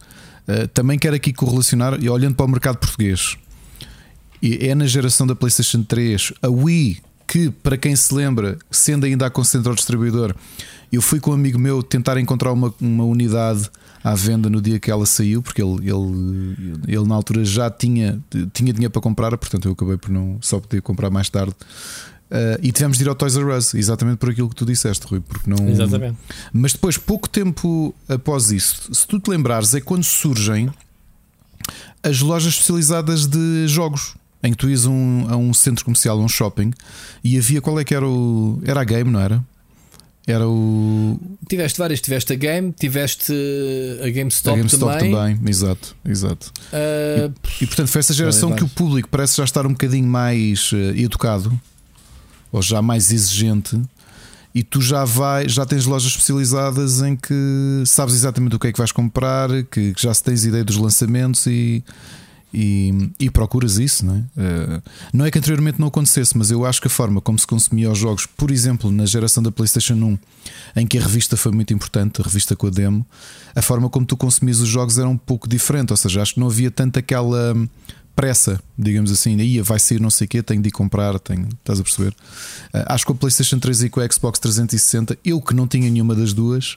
[0.74, 3.36] também quero aqui correlacionar, e olhando para o mercado português,
[4.42, 9.26] é na geração da PlayStation 3, a Wii, que para quem se lembra, sendo ainda
[9.26, 10.34] a concentrar o distribuidor,
[10.92, 13.70] eu fui com um amigo meu tentar encontrar uma, uma unidade
[14.04, 18.22] à venda no dia que ela saiu, porque ele, ele, ele na altura já tinha,
[18.52, 21.54] tinha dinheiro para comprar, portanto eu acabei por não só poder comprar mais tarde.
[22.32, 25.06] Uh, e tivemos de ir ao Toys R Us, exatamente por aquilo que tu disseste,
[25.06, 25.20] Rui.
[25.20, 25.68] Porque não...
[25.68, 26.16] Exatamente.
[26.50, 30.70] Mas depois, pouco tempo após isso, se tu te lembrares, é quando surgem
[32.02, 34.14] as lojas especializadas de jogos.
[34.44, 36.72] Em que tu ias um, a um centro comercial, a um shopping,
[37.22, 38.60] e havia qual é que era o.
[38.64, 39.40] Era a game, não era?
[40.26, 41.16] Era o.
[41.48, 43.32] Tiveste várias, tiveste a Game, tiveste
[44.02, 45.36] a GameStop, a GameStop também.
[45.36, 45.48] também.
[45.48, 46.52] Exato, exato.
[46.72, 50.08] Uh, e, e, portanto foi essa geração que o público parece já estar um bocadinho
[50.08, 51.60] mais uh, educado
[52.52, 53.80] ou já mais exigente.
[54.54, 58.72] E tu já vai, já tens lojas especializadas em que sabes exatamente o que é
[58.72, 61.82] que vais comprar, que, que já se tens ideia dos lançamentos e,
[62.52, 64.18] e, e, procuras isso, não é?
[64.18, 67.46] Uh, não é que anteriormente não acontecesse, mas eu acho que a forma como se
[67.46, 70.18] consumia os jogos, por exemplo, na geração da PlayStation 1,
[70.76, 73.06] em que a revista foi muito importante, a revista com a demo,
[73.54, 76.40] a forma como tu consumias os jogos era um pouco diferente, ou seja, acho que
[76.40, 77.54] não havia tanto aquela
[78.14, 81.48] pressa, digamos assim, aí vai sair não sei o quê, tenho de ir comprar, tenho,
[81.48, 82.10] estás a perceber?
[82.74, 85.90] Uh, acho que o PlayStation 3 e com o Xbox 360, eu que não tinha
[85.90, 86.76] nenhuma das duas,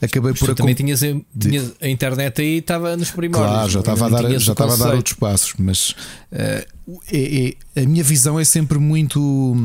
[0.00, 0.46] acabei Mas por.
[0.48, 1.06] Tu também tinhas, a,
[1.38, 3.52] tinhas a internet aí estava nos primórdios.
[3.52, 6.66] Claro, já estava a dar, já estava a dar outros passos, mas uh,
[7.10, 9.56] é, é, a minha visão é sempre muito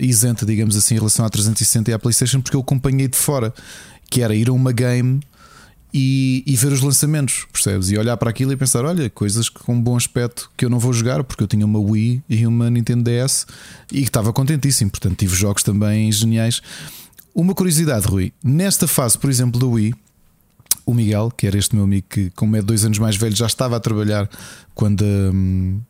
[0.00, 3.54] isenta, digamos assim, em relação à 360 e à PlayStation, porque eu acompanhei de fora,
[4.10, 5.20] que era ir a uma game
[5.98, 7.90] e, e, ver os lançamentos, percebes?
[7.90, 10.78] E olhar para aquilo e pensar: olha, coisas com um bom aspecto que eu não
[10.78, 13.46] vou jogar, porque eu tinha uma Wii e uma Nintendo DS
[13.90, 14.90] e estava contentíssimo.
[14.90, 16.60] Portanto, tive jogos também geniais.
[17.34, 19.94] Uma curiosidade, Rui: nesta fase, por exemplo, da Wii,
[20.84, 23.46] o Miguel, que era este meu amigo que, como é dois anos mais velho, já
[23.46, 24.28] estava a trabalhar
[24.74, 25.02] quando.
[25.02, 25.80] Hum,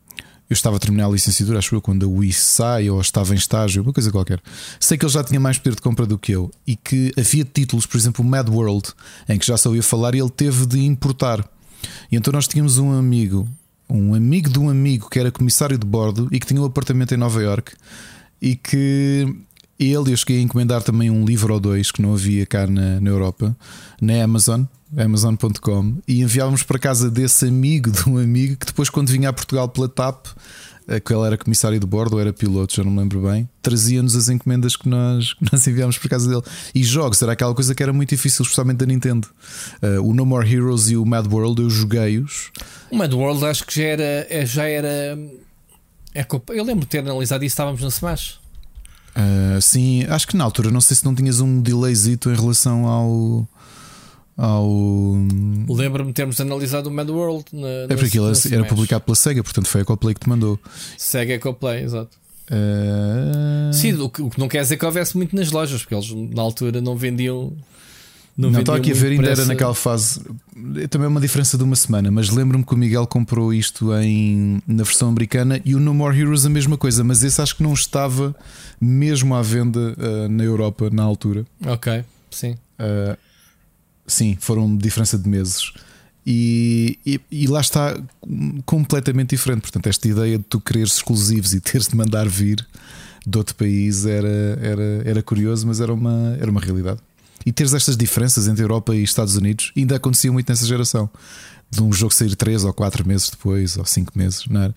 [0.49, 3.37] eu estava a terminar a licenciatura, acho eu, quando a Wii sai ou estava em
[3.37, 4.41] estágio, uma coisa qualquer.
[4.79, 7.43] Sei que ele já tinha mais poder de compra do que eu e que havia
[7.43, 8.89] títulos, por exemplo, Mad World,
[9.27, 11.45] em que já só ia falar e ele teve de importar.
[12.11, 13.47] E então nós tínhamos um amigo,
[13.89, 17.13] um amigo de um amigo que era comissário de bordo e que tinha um apartamento
[17.13, 17.73] em Nova York
[18.41, 19.27] e que
[19.79, 22.99] ele, eu cheguei a encomendar também um livro ou dois que não havia cá na,
[22.99, 23.55] na Europa,
[24.01, 24.63] na Amazon,
[24.95, 29.33] Amazon.com, e enviávamos para casa desse amigo de um amigo que depois, quando vinha a
[29.33, 30.27] Portugal pela TAP,
[30.87, 33.49] eh, que ele era comissário de bordo ou era piloto, já não me lembro bem,
[33.61, 36.43] trazia-nos as encomendas que nós, que nós enviámos para casa dele.
[36.73, 39.27] E jogos era aquela coisa que era muito difícil, especialmente da Nintendo.
[39.81, 42.51] Uh, o No More Heroes e o Mad World, eu joguei-os.
[42.91, 44.27] O Mad World acho que já era.
[44.29, 45.17] É, já era
[46.17, 48.39] é, eu lembro de ter analisado isso, estávamos no Smash.
[49.15, 52.87] Uh, sim, acho que na altura, não sei se não tinhas um delayzito em relação
[52.87, 53.47] ao.
[54.37, 55.15] Ao...
[55.67, 57.45] Lembro-me de termos analisado o Mad World.
[57.51, 60.59] Na, é porque aquilo era publicado pela Sega, portanto foi a Coplay que te mandou.
[60.97, 62.15] Sega Ecoplay, exato.
[62.49, 63.73] Uh...
[63.73, 66.11] Sim, o que, o que não quer dizer que houvesse muito nas lojas, porque eles
[66.33, 67.51] na altura não vendiam
[68.37, 70.21] não, não estou aqui a ver, ainda era naquela fase.
[70.75, 74.61] É também uma diferença de uma semana, mas lembro-me que o Miguel comprou isto em,
[74.67, 77.63] na versão americana e o No More Heroes a mesma coisa, mas esse acho que
[77.63, 78.35] não estava
[78.79, 81.47] mesmo à venda uh, na Europa na altura.
[81.65, 82.51] Ok, sim.
[82.79, 83.17] Uh,
[84.07, 85.71] sim, foram diferença de meses.
[86.25, 87.97] E, e, e, lá está
[88.65, 89.61] completamente diferente.
[89.61, 92.65] Portanto, esta ideia de tu quereres exclusivos e teres de mandar vir
[93.25, 96.99] de outro país era, era, era curioso, mas era uma, era uma realidade
[97.47, 101.09] e teres estas diferenças entre Europa e Estados Unidos ainda acontecia muito nessa geração.
[101.71, 104.75] De um jogo sair 3 ou 4 meses depois, ou 5 meses, não era?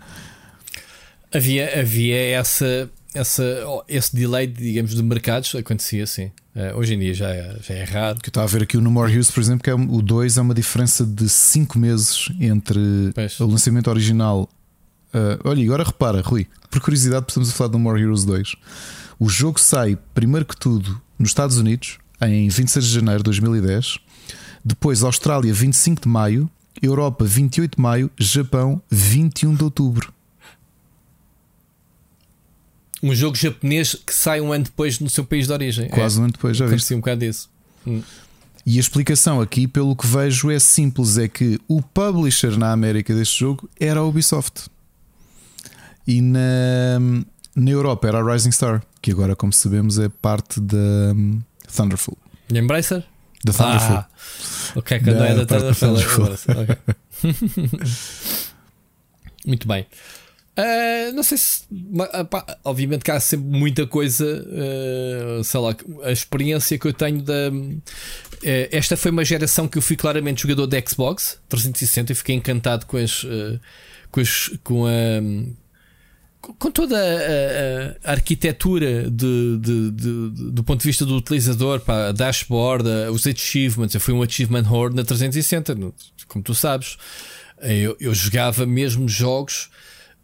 [1.35, 3.45] Havia, havia essa, essa,
[3.89, 6.31] esse delay, digamos, de mercados, acontecia assim.
[6.55, 8.19] Uh, hoje em dia já é, já é raro.
[8.19, 10.03] Que eu estava a ver aqui o No More Heroes, por exemplo, que é, o
[10.03, 12.81] 2 é uma diferença de 5 meses entre
[13.15, 13.39] pois.
[13.41, 14.49] o lançamento original.
[15.15, 18.55] Uh, olha, agora repara, Rui, por curiosidade, estamos a falar do No More Heroes 2.
[19.19, 23.99] O jogo sai, primeiro que tudo, nos Estados Unidos, em 26 de janeiro de 2010.
[24.65, 26.51] Depois, Austrália, 25 de maio.
[26.83, 28.11] Europa, 28 de maio.
[28.19, 30.13] Japão, 21 de outubro.
[33.03, 35.89] Um jogo japonês que sai um ano depois no seu país de origem.
[35.89, 36.21] Quase é.
[36.21, 36.95] um ano depois, já viste.
[36.95, 37.49] um bocado disso.
[37.87, 38.03] Hum.
[38.67, 43.15] E a explicação aqui, pelo que vejo, é simples: é que o publisher na América
[43.15, 44.69] deste jogo era a Ubisoft.
[46.07, 46.99] E na,
[47.55, 51.15] na Europa era a Rising Star, que agora, como sabemos, é parte da,
[51.75, 52.19] Thunderful.
[52.53, 53.05] E Embracer?
[53.45, 53.97] Da Thunderful.
[53.97, 54.09] Ah,
[54.77, 55.89] ok, quando é da Thunderful.
[55.89, 56.63] Thunderful.
[56.63, 56.77] Okay.
[59.47, 59.87] Muito bem.
[60.59, 61.63] Uh, não sei se.
[62.29, 64.25] Pá, obviamente que há sempre muita coisa.
[64.25, 67.51] Uh, sei lá, a experiência que eu tenho da.
[67.51, 72.35] Uh, esta foi uma geração que eu fui claramente jogador de Xbox 360 e fiquei
[72.35, 73.25] encantado com as.
[74.11, 74.91] com, as, com a
[76.41, 81.81] com toda a, a, a arquitetura de, de, de, do ponto de vista do utilizador,
[81.81, 83.95] pá, a dashboard, os achievements.
[83.95, 85.77] Eu fui um achievement horde na 360,
[86.27, 86.97] como tu sabes.
[87.61, 89.69] Eu, eu jogava mesmo jogos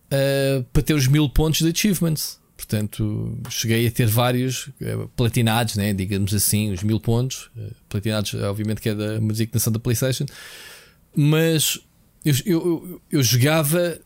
[0.07, 2.41] uh, para ter os mil pontos de achievements.
[2.57, 5.93] Portanto, cheguei a ter vários uh, platinados, né?
[5.93, 7.51] digamos assim, os mil pontos.
[7.57, 10.27] Uh, platinados, obviamente, que é da designação da PlayStation.
[11.15, 11.78] Mas
[12.24, 13.99] eu, eu, eu jogava.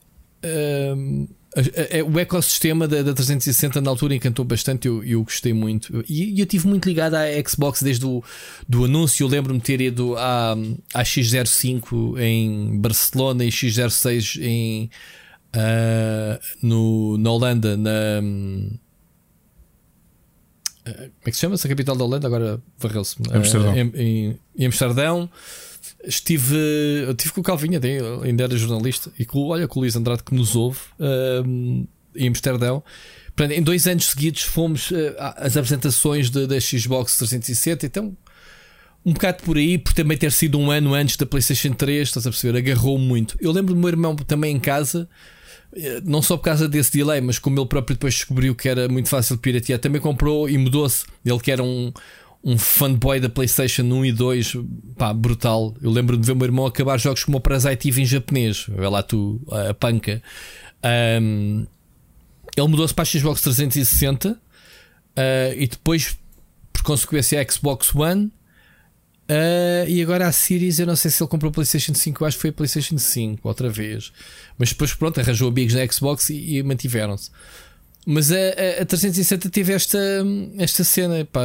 [2.06, 6.04] O ecossistema da, da 360 na altura encantou bastante, eu, eu gostei muito.
[6.08, 8.22] E eu estive muito ligado à Xbox desde o
[8.68, 9.24] do anúncio.
[9.24, 10.52] Eu lembro-me de ter ido à,
[10.94, 14.90] à X05 em Barcelona e X06 em,
[15.56, 18.20] uh, no, na Holanda, na.
[20.86, 21.56] Uh, como é que se chama?
[21.56, 22.26] -se a capital da Holanda?
[22.26, 23.16] Agora varreu-se.
[23.32, 23.72] Amsterdão.
[23.72, 25.30] Uh, em, em, em Amsterdão.
[26.02, 26.56] Estive,
[27.10, 27.78] estive com o Calvinha,
[28.22, 31.86] ainda era jornalista, e com, olha, com o Luís Andrade que nos ouve uh,
[32.16, 32.82] em Amsterdão.
[33.50, 38.16] em dois anos seguidos fomos às apresentações da Xbox 360, então
[39.04, 42.26] um bocado por aí, por também ter sido um ano antes da PlayStation 3, estás
[42.26, 42.58] a perceber?
[42.58, 43.36] Agarrou muito.
[43.40, 45.08] Eu lembro do meu irmão também em casa,
[46.04, 49.08] não só por causa desse delay, mas como ele próprio depois descobriu que era muito
[49.08, 51.04] fácil de piratear, também comprou e mudou-se.
[51.24, 51.92] Ele que era um,
[52.42, 54.56] um fanboy da PlayStation 1 e 2,
[54.96, 55.74] pá, brutal.
[55.80, 58.66] Eu lembro-me de ver o meu irmão acabar jogos como o Parasite Eve em japonês.
[58.68, 60.22] Vê lá tu, a panca.
[61.22, 61.66] Um,
[62.56, 64.36] ele mudou-se para a Xbox 360 uh,
[65.56, 66.18] e depois,
[66.72, 68.32] por consequência, a Xbox One.
[69.30, 72.26] Uh, e agora a Series, eu não sei se ele comprou a PlayStation 5, eu
[72.26, 74.12] acho que foi a PlayStation 5 outra vez.
[74.58, 77.30] Mas depois, pronto, arranjou amigos na Xbox e, e mantiveram-se.
[78.04, 79.98] Mas a, a, a 360 teve esta,
[80.58, 81.24] esta cena.
[81.24, 81.42] Pá,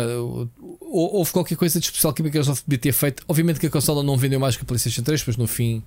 [0.82, 3.24] houve qualquer coisa de especial que a Microsoft podia ter feito.
[3.28, 5.84] Obviamente que a consola não vendeu mais que a PlayStation 3, mas no fim,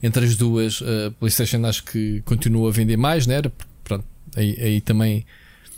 [0.00, 3.42] entre as duas, a PlayStation acho que continua a vender mais, né?
[3.82, 4.04] Pronto,
[4.36, 5.26] aí, aí também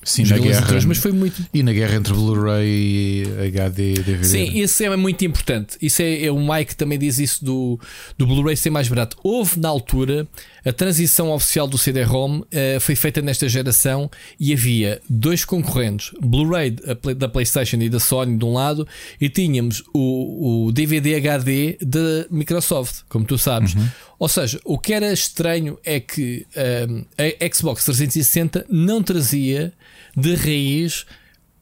[0.05, 0.81] Sim, na guerra.
[0.87, 1.47] mas foi muito.
[1.55, 4.25] E na guerra entre Blu-ray e HD DVD.
[4.25, 5.77] Sim, isso é muito importante.
[5.81, 7.79] Isso é, é o Mike também diz isso do,
[8.19, 9.17] do Blu-ray ser mais barato.
[9.23, 10.27] Houve na altura
[10.65, 12.45] a transição oficial do CD-ROM uh,
[12.81, 16.77] foi feita nesta geração e havia dois concorrentes, Blu-ray
[17.17, 18.87] da PlayStation e da Sony de um lado,
[19.21, 23.75] e tínhamos o, o DVD HD da Microsoft, como tu sabes.
[23.75, 23.89] Uhum.
[24.19, 26.47] Ou seja, o que era estranho é que
[26.89, 29.73] um, eh, a Xbox 360 não trazia
[30.17, 31.07] de raiz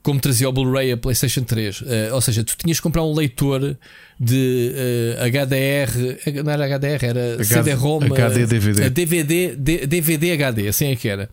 [0.03, 1.81] como trazia o Blu-ray a PlayStation 3.
[1.81, 3.77] Uh, eh, ou seja, tu tinhas que comprar um leitor
[4.19, 8.91] de uh, HDR, não era HDR, era CD-ROM, HD, DVD.
[8.91, 9.57] DVD,
[9.87, 11.29] DVD HD, assim é que era.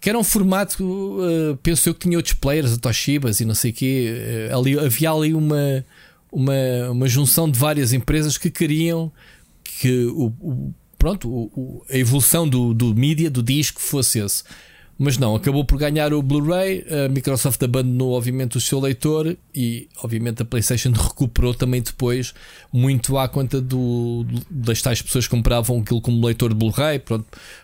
[0.00, 3.54] Que era um formato, uh, penso eu que tinha outros players, a Toshibas e não
[3.54, 4.48] sei o quê.
[4.50, 5.84] Ali, havia ali uma,
[6.32, 9.12] uma, uma junção de várias empresas que queriam
[9.62, 14.42] que o, o pronto, o, a evolução do, do mídia, do disco, fosse esse.
[15.02, 16.84] Mas não, acabou por ganhar o Blu-ray.
[17.06, 22.34] A Microsoft abandonou, obviamente, o seu leitor e, obviamente, a PlayStation recuperou também depois,
[22.70, 27.02] muito à conta do, das tais pessoas que compravam aquilo como leitor de Blu-ray.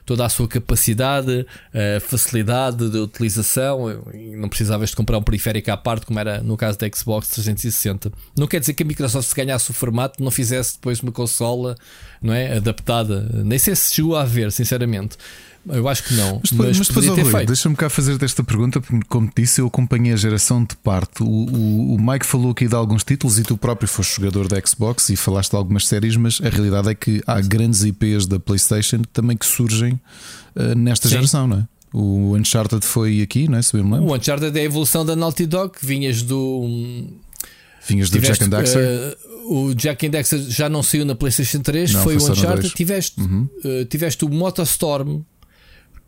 [0.07, 4.03] Toda a sua capacidade, a facilidade de utilização.
[4.15, 8.13] Não precisavas de comprar um periférico à parte, como era no caso da Xbox 360.
[8.35, 11.77] Não quer dizer que a Microsoft, se ganhasse o formato, não fizesse depois uma consola
[12.23, 13.29] não é, adaptada.
[13.45, 15.19] Nem sei se chegou a ver, sinceramente.
[15.69, 16.41] Eu acho que não.
[16.41, 19.67] Mas depois, mas depois Rui, deixa-me cá fazer esta pergunta, porque, como te disse, eu
[19.67, 21.23] acompanhei a geração de parte.
[21.23, 24.61] O, o, o, Mike falou aqui de alguns títulos e tu próprio foste jogador da
[24.65, 28.39] Xbox e falaste de algumas séries, mas a realidade é que há grandes IPs da
[28.39, 30.01] PlayStation também que surgem
[30.55, 31.17] uh, nesta Sim.
[31.17, 31.69] geração, não é?
[31.93, 33.63] O Uncharted foi aqui, não é?
[33.63, 34.11] Se bem me lembro.
[34.11, 37.09] O Uncharted é a evolução da Naughty Dog, vinhas do.
[37.89, 39.17] Vinhas do Jack and Daxter?
[39.49, 42.33] Uh, o Jack and Daxter já não saiu na PlayStation 3, não, foi, foi o
[42.33, 42.75] Uncharted.
[42.75, 43.49] Tiveste, uhum.
[43.65, 45.23] uh, tiveste o Motostorm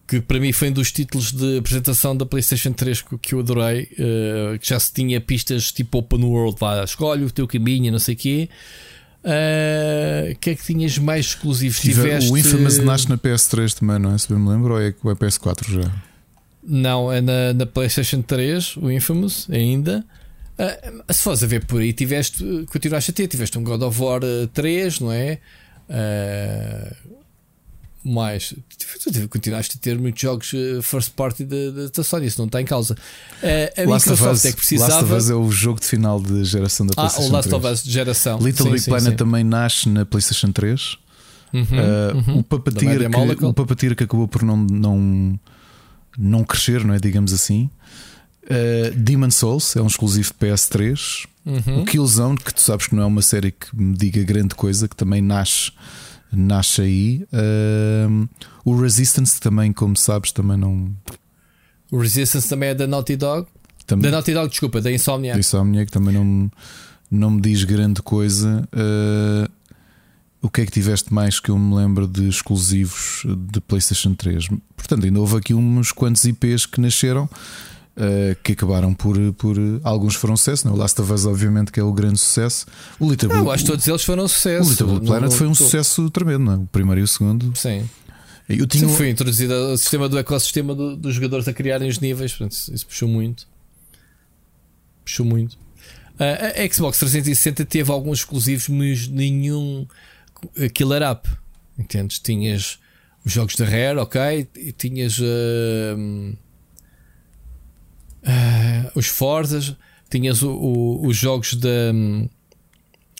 [0.08, 3.82] que para mim foi um dos títulos de apresentação da PlayStation 3 que eu adorei,
[3.92, 7.98] uh, que já se tinha pistas tipo Open World, lá, escolhe o teu caminho, não
[7.98, 8.48] sei o quê.
[9.22, 11.80] Eh, o uh, que é que tinhas mais exclusivos?
[11.80, 12.32] Tiveste...
[12.32, 14.18] O Infamous nasce na PS3 também, não é?
[14.18, 15.92] Se bem me lembro, ou é, ou é PS4 já?
[16.62, 20.04] Não, é na, na PlayStation 3, o Infamous ainda.
[20.58, 24.00] Uh, se fores a ver por aí, tiveste, continuaste a ter, tiveste um God of
[24.00, 24.20] War
[24.54, 25.38] 3, não é?
[25.90, 27.17] Uh,
[28.04, 28.54] mais.
[29.28, 32.94] Continuaste a ter muitos jogos eh, first party da Sony, isso não está em causa.
[32.94, 34.92] Uh, a Last Microsoft Us, é que precisava.
[34.92, 37.28] Last of Us é o jogo de final de geração da PlayStation 3.
[37.28, 37.64] Ah, o Last 3.
[37.64, 38.38] of Us de geração.
[38.38, 39.16] Little sim, Big sim, Planet sim.
[39.16, 40.96] também nasce na PlayStation 3.
[41.52, 42.38] Uhum, uh, uhum.
[42.38, 45.40] O Puppeteer que, o Puppeteer que acabou por não, não,
[46.16, 46.98] não crescer, não é?
[46.98, 47.70] Digamos assim.
[48.44, 51.26] Uh, Demon Souls é um exclusivo de PS3.
[51.44, 51.82] Uhum.
[51.82, 54.86] O Killzone, que tu sabes que não é uma série que me diga grande coisa,
[54.86, 55.72] que também nasce
[56.32, 57.26] nasce aí.
[57.32, 58.28] Uh,
[58.64, 60.90] o Resistance também, como sabes, também não,
[61.90, 63.46] O Resistance também é da Naughty Dog.
[63.86, 65.38] Também, Da Naughty Dog, desculpa, da Insomniac.
[65.38, 66.50] Insomniac também não, me-
[67.10, 68.68] não me diz grande coisa.
[68.74, 69.50] Uh,
[70.42, 74.48] o que é que tiveste mais que eu me lembro de exclusivos de PlayStation 3?
[74.76, 77.28] Portanto, ainda houve aqui uns quantos IPs que nasceram
[77.98, 79.56] uh, que acabaram por, por.
[79.82, 80.74] Alguns foram sucesso, não?
[80.74, 82.66] o Last of Us, obviamente, que é o grande sucesso.
[82.98, 84.70] O Little, Não, eu acho que todos eles foram um o sucesso.
[84.70, 86.56] Little Big Planet foi um não- sucesso tremendo, não é?
[86.56, 87.54] o primeiro e o segundo.
[87.56, 87.88] Sim.
[88.48, 88.86] Eu tinha.
[88.86, 92.32] um- Sim, foi introduzido o sistema do ecossistema do- dos jogadores a criarem os níveis.
[92.32, 93.46] Portanto, isso, puxou muito.
[95.04, 95.58] Puxou muito.
[96.18, 99.86] Ah, a Xbox 360 teve alguns exclusivos, mas nenhum
[100.74, 101.28] killer app.
[101.78, 102.18] Entendes?
[102.18, 102.78] Tinhas
[103.24, 104.48] os jogos da Rare, ok?
[104.56, 105.96] E tinhas ah,
[108.28, 109.74] ah, os Forzas,
[110.10, 111.68] tinhas o- o- os jogos da.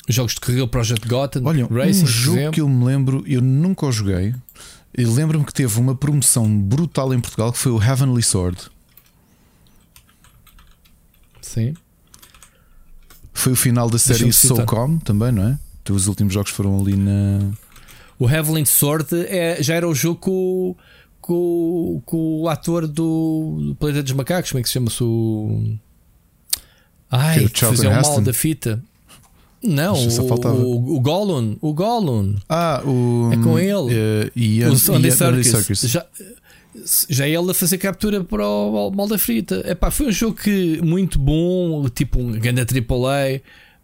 [0.09, 3.41] os jogos de corrida Project Gotham, Olha, Racing, um jogo que eu me lembro, eu
[3.43, 4.35] nunca o joguei.
[4.97, 8.59] E lembro-me que teve uma promoção brutal em Portugal que foi o Heavenly Sword.
[11.41, 11.75] Sim.
[13.33, 14.33] Foi o final da série.
[14.33, 15.59] SOCOM também, não é?
[15.83, 17.51] Então, Os últimos jogos foram ali na.
[18.19, 20.77] O Heavenly Sword é, já era o jogo com,
[21.29, 25.77] com, com o ator do, do Planeta dos Macacos, como é que se chama-se o.
[27.11, 28.83] Ai, Que o que Charlton fazia o mal da fita.
[29.63, 31.57] Não, o, o, Gollum.
[31.61, 32.37] O Gollum.
[32.49, 33.31] Ah, o.
[33.33, 33.95] É com ele.
[33.95, 35.49] eh, Ian, o Sunday Circus.
[35.51, 35.81] Serkis.
[35.83, 36.07] Já,
[37.11, 39.63] já é ele a fazer captura para o mal da frita.
[39.69, 43.43] Epá, foi um jogo que, muito bom, tipo um grande AAA,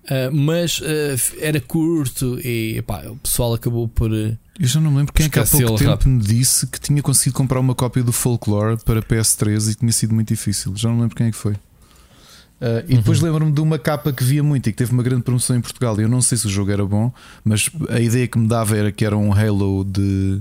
[0.08, 4.10] ah, mas ah, era curto e epá, o pessoal acabou por.
[4.14, 6.78] ah, Eu já não me lembro quem é que há pouco tempo me disse que
[6.78, 10.72] tinha conseguido comprar uma cópia do Folklore para PS3 e tinha sido muito difícil.
[10.76, 11.54] Já não me lembro quem é que foi.
[11.54, 13.24] Uh, e depois Uhum.
[13.26, 16.00] lembro-me de uma capa que via muito e que teve uma grande promoção em Portugal.
[16.00, 17.12] Eu não sei se o jogo era bom,
[17.44, 20.40] mas a ideia que me dava era que era um Halo de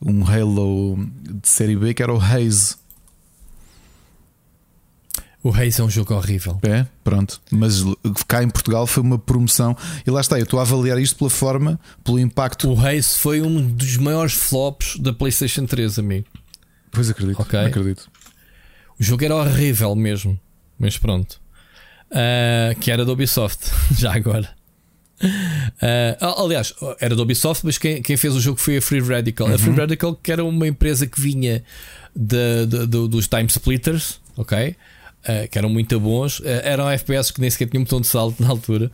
[0.00, 0.98] um Halo
[1.42, 2.76] de série B que era o Haze.
[5.42, 6.58] O Reis é um jogo horrível.
[6.62, 7.40] É, pronto.
[7.50, 7.82] Mas
[8.28, 9.76] cá em Portugal foi uma promoção.
[10.06, 12.70] E lá está, eu estou a avaliar isto pela forma, pelo impacto.
[12.70, 16.26] O Reis foi um dos maiores flops da PlayStation 3, amigo.
[16.92, 17.58] Pois acredito, Ok.
[17.58, 18.08] acredito.
[19.00, 20.38] O jogo era horrível mesmo,
[20.78, 21.40] mas pronto.
[22.10, 24.48] Ah, que era da Ubisoft, já agora.
[26.20, 29.52] Ah, aliás, era da Ubisoft, mas quem, quem fez o jogo foi a Free Radical.
[29.52, 31.64] A Free Radical, que era uma empresa que vinha
[32.14, 34.76] de, de- do- dos Time Splitters, ok?
[35.24, 36.42] Ah, que eram muito bons.
[36.44, 38.90] Ah, eram FPS que nem sequer tinham botão de salto na altura.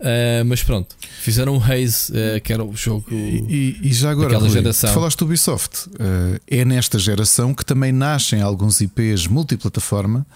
[0.00, 3.06] Ah, mas pronto, fizeram um Haze, ah, que era o jogo.
[3.10, 4.90] E, e já agora, Daquela Rui, geração.
[4.90, 5.88] tu falaste do Ubisoft.
[5.98, 10.26] Eh, é nesta geração que também nascem alguns IPs multiplataforma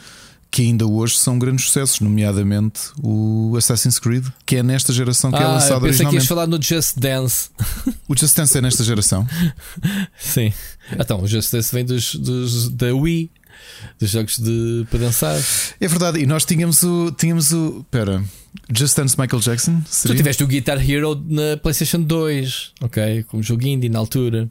[0.50, 5.36] que ainda hoje são grandes sucessos, nomeadamente o Assassin's Creed, que é nesta geração que
[5.36, 7.50] é ah, eu lançado pensei que ias falar no Just Dance.
[8.08, 9.24] O Just Dance é nesta geração.
[10.18, 10.52] Sim.
[10.98, 13.30] Então, o Just Dance vem dos, dos, da Wii,
[13.98, 15.36] dos jogos de, para dançar.
[15.80, 17.10] É verdade, e nós tínhamos o.
[17.12, 17.84] Tínhamos o.
[17.90, 18.22] Pera,
[18.74, 19.80] Just Dance Michael Jackson?
[19.82, 20.16] Tu Seria?
[20.16, 23.24] tiveste o Guitar Hero na PlayStation 2, ok?
[23.24, 24.48] Como jogo indie na altura.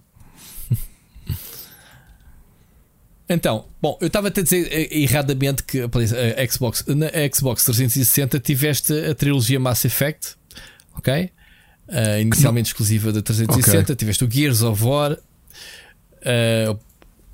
[3.32, 7.64] Então, bom, eu estava a te dizer eh, erradamente que a a Xbox, na Xbox
[7.64, 10.36] 360 tiveste a trilogia Mass Effect,
[10.98, 11.30] ok?
[11.88, 13.96] Ah, inicialmente exclusiva da 360, Ok.
[13.96, 15.16] tiveste o Gears of War,
[16.26, 16.76] ah,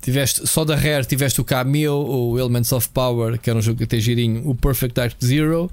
[0.06, 3.82] tiveste só da Rare, tiveste o Cameo, o Elements of Power, que era um jogo
[3.82, 5.68] até girinho, o Perfect Dark Zero,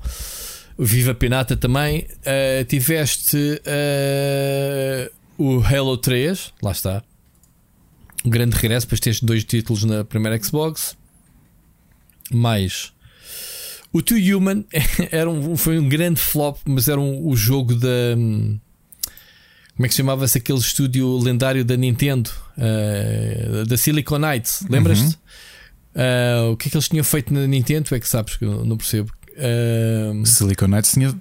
[0.76, 7.04] o Viva Pinata também, ah, tiveste ah, o Halo 3, lá está.
[8.26, 10.98] Um grande regresso, depois tens dois títulos na primeira Xbox.
[12.32, 12.92] Mais
[13.92, 14.66] o Two Human
[15.12, 18.18] era um, foi um grande flop, mas era um, o jogo da.
[18.18, 18.60] hum,
[19.76, 22.30] Como é que chamava-se aquele estúdio lendário da Nintendo?
[22.58, 25.18] Ah, da Silicon Knights, lembras-te?
[25.96, 27.86] Ah, o que é que eles tinham feito na Nintendo?
[27.90, 29.12] Tu é que sabes que eu não percebo.
[29.38, 31.16] Ah, Silicon Knights tinha,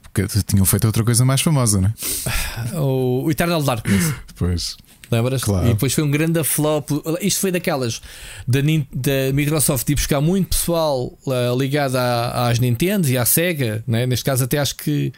[0.46, 2.78] tinham feito outra coisa mais famosa, não é?
[2.78, 4.12] o, Eternal Darkness.
[4.28, 4.76] Depois.
[5.10, 5.44] Lembras?
[5.44, 5.66] Claro.
[5.66, 6.88] E depois foi um grande flop.
[7.20, 8.00] Isto foi daquelas
[8.48, 13.24] da, da Microsoft de ir buscar muito pessoal ah, ligado à- às Nintendo e à
[13.26, 13.84] Sega.
[13.86, 14.06] Né?
[14.06, 15.12] Neste caso, até acho que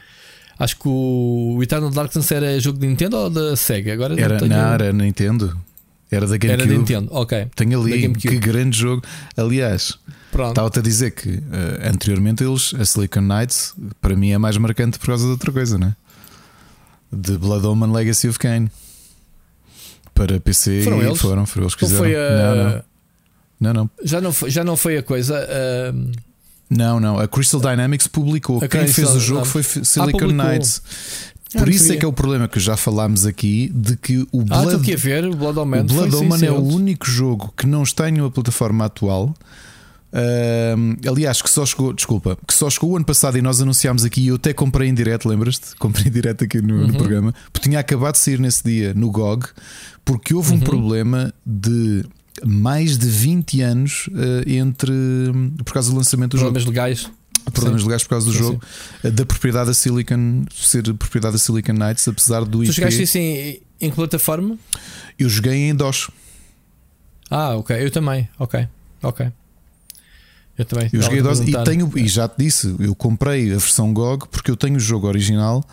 [0.58, 3.92] acho que o Eternal Darkness era jogo de Nintendo ou da Sega?
[3.92, 4.50] Agora Era, não tenho...
[4.50, 5.58] não, era Nintendo.
[6.10, 6.76] Era da Era GameCube.
[6.78, 7.46] Nintendo, ok.
[7.56, 8.28] Tenho ali GameCube.
[8.28, 9.02] que grande jogo.
[9.36, 9.98] Aliás,
[10.32, 14.98] estava-te a dizer que eh, anteriormente eles, a Silicon Knights, para mim é mais marcante
[14.98, 15.96] por causa de outra coisa, não é?
[17.12, 18.70] De Blood Omen Legacy of Kain.
[20.14, 21.20] Para PC Foram e eles?
[21.20, 22.04] foram, foram eles que Não fizeram.
[22.04, 22.30] foi a.
[22.30, 22.82] Não, não,
[23.60, 23.90] não, não.
[24.04, 25.36] Já, não foi, já não foi a coisa.
[25.50, 25.92] ah,
[26.68, 27.18] Não, não.
[27.18, 28.56] A Crystal Dynamics publicou.
[28.56, 30.46] A Quem Crystal fez o jogo foi F- Silicon publicou.
[30.46, 30.82] Knights.
[31.54, 34.40] Ah, Por isso é que é o problema que já falámos aqui de que o
[34.50, 35.24] ah, Blood, aqui a ver.
[35.26, 35.84] O Blood o Omen.
[35.84, 38.84] Blood foi, sim, Omen sim, é o único jogo que não está em uma plataforma
[38.84, 39.34] atual
[40.14, 44.04] Uh, aliás, que só chegou, desculpa, que só chegou o ano passado e nós anunciámos
[44.04, 44.28] aqui.
[44.28, 45.74] Eu até comprei em direto, lembras-te?
[45.76, 46.86] Comprei em direto aqui no, uhum.
[46.86, 49.48] no, programa, porque tinha acabado de sair nesse dia no GOG,
[50.04, 50.58] porque houve uhum.
[50.58, 52.04] um problema de
[52.42, 54.92] mais de 20 anos uh, entre
[55.64, 56.72] por causa do lançamento do Problemas jogo.
[56.72, 57.10] legais.
[57.52, 57.86] Problemas sim.
[57.86, 58.64] legais por causa do sim, jogo,
[59.02, 59.10] sim.
[59.10, 62.72] da propriedade da Silicon, ser propriedade da Silicon Knights, apesar do Tu IP.
[62.72, 64.58] jogaste isso em, em que plataforma?
[65.18, 66.10] Eu joguei em DOS.
[67.30, 68.66] Ah, ok, eu também, ok,
[69.02, 69.30] ok.
[70.56, 70.88] Eu também.
[70.92, 74.50] Eu joguei DOS e tenho, e já te disse, eu comprei a versão GOG porque
[74.50, 75.64] eu tenho o jogo original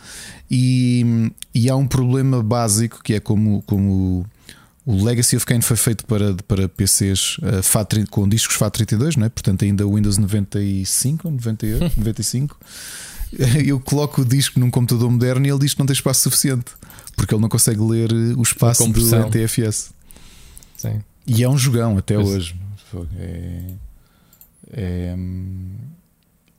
[0.49, 4.25] e, e há um problema básico que é como, como
[4.85, 9.15] o Legacy of Kain foi feito para, para PCs uh, eh, FAT, com discos FAT32,
[9.15, 9.29] não é?
[9.29, 12.59] portanto, ainda Windows 95 ou 98, 95.
[13.63, 16.71] Eu coloco o disco num computador moderno e ele diz que não tem espaço suficiente
[17.15, 19.91] porque ele não consegue ler o espaço do NTFS.
[20.77, 21.01] Sim.
[21.27, 22.59] E é um jogão até hoje.
[23.17, 23.63] É,
[24.73, 25.15] é,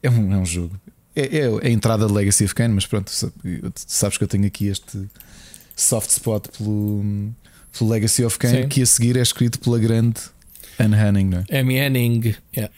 [0.03, 0.81] é, um, é um jogo.
[1.15, 3.11] É, é, a entrada de Legacy of Kain, mas pronto,
[3.75, 5.11] sabes que eu tenho aqui este
[5.77, 7.03] soft spot pelo
[7.77, 10.21] pelo Legacy of Kain, que a seguir é escrito pela grande
[10.79, 11.59] Anne Hanning, não é?
[11.61, 12.73] Amy Hanning, yeah.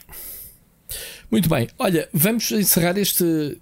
[1.31, 3.59] Muito bem, olha, vamos encerrar este,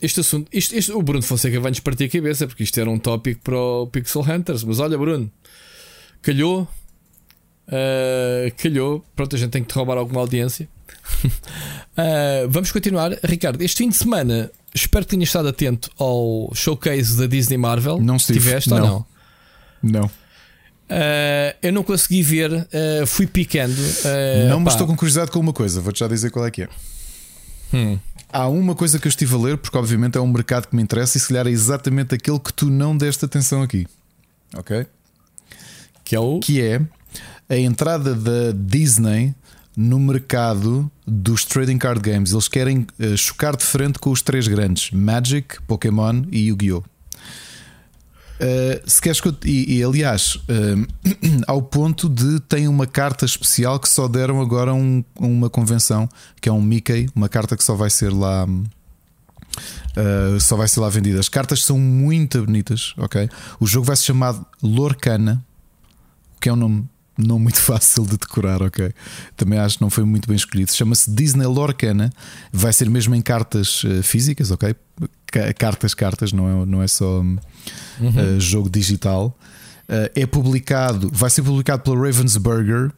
[0.00, 0.48] este assunto.
[0.52, 3.56] Este, este, o Bruno Fonseca vai-nos partir a cabeça, porque isto era um tópico para
[3.56, 4.64] o Pixel Hunters.
[4.64, 5.30] Mas olha, Bruno,
[6.22, 6.62] calhou,
[7.68, 9.04] uh, calhou.
[9.14, 10.68] Pronto, a gente tem que te roubar alguma audiência.
[11.22, 13.12] uh, vamos continuar.
[13.22, 18.00] Ricardo, este fim de semana, espero que tenhas estado atento ao showcase da Disney Marvel.
[18.00, 18.40] Não estive.
[18.40, 18.76] Tiveste não.
[18.76, 19.06] ou não?
[19.82, 20.10] Não.
[20.88, 23.78] Uh, eu não consegui ver, uh, fui picando.
[23.78, 26.62] Uh, não, mas estou com curiosidade com uma coisa, vou-te já dizer qual é que
[26.62, 26.68] é.
[27.74, 27.98] Hum.
[28.32, 30.82] Há uma coisa que eu estive a ler, porque obviamente é um mercado que me
[30.82, 33.86] interessa e se calhar é exatamente aquele que tu não deste atenção aqui.
[34.56, 34.86] Ok?
[36.04, 36.40] Que é o.
[36.40, 36.80] Que é
[37.48, 39.34] a entrada da Disney
[39.76, 42.32] no mercado dos trading card games.
[42.32, 42.86] Eles querem
[43.16, 46.97] chocar de frente com os três grandes: Magic, Pokémon e Yu-Gi-Oh!
[48.38, 50.86] Uh, se queres que eu, e, e aliás, uh,
[51.46, 56.08] ao ponto de tem uma carta especial que só deram agora um, uma convenção,
[56.40, 58.46] que é um Mickey, uma carta que só vai ser lá.
[58.46, 61.18] Uh, só vai ser lá vendida.
[61.18, 63.28] As cartas são muito bonitas, ok?
[63.58, 65.44] O jogo vai se chamar Lorcana,
[66.40, 68.92] que é um nome não muito fácil de decorar, ok?
[69.36, 70.72] Também acho que não foi muito bem escolhido.
[70.72, 72.12] Chama-se Disney Lorcana,
[72.52, 74.76] vai ser mesmo em cartas físicas, ok?
[75.58, 77.36] Cartas, cartas, não é, não é só uhum.
[78.00, 79.36] uh, jogo digital.
[79.88, 82.90] Uh, é publicado, vai ser publicado pela Ravensburger,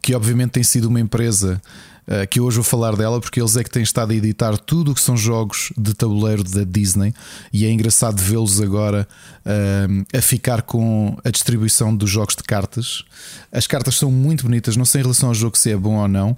[0.00, 1.60] que obviamente tem sido uma empresa
[2.06, 4.92] uh, que hoje vou falar dela, porque eles é que têm estado a editar tudo
[4.92, 7.12] o que são jogos de tabuleiro da Disney,
[7.52, 9.06] e é engraçado vê-los agora
[9.44, 13.04] uh, a ficar com a distribuição dos jogos de cartas.
[13.50, 16.08] As cartas são muito bonitas, não sei em relação ao jogo se é bom ou
[16.08, 16.30] não.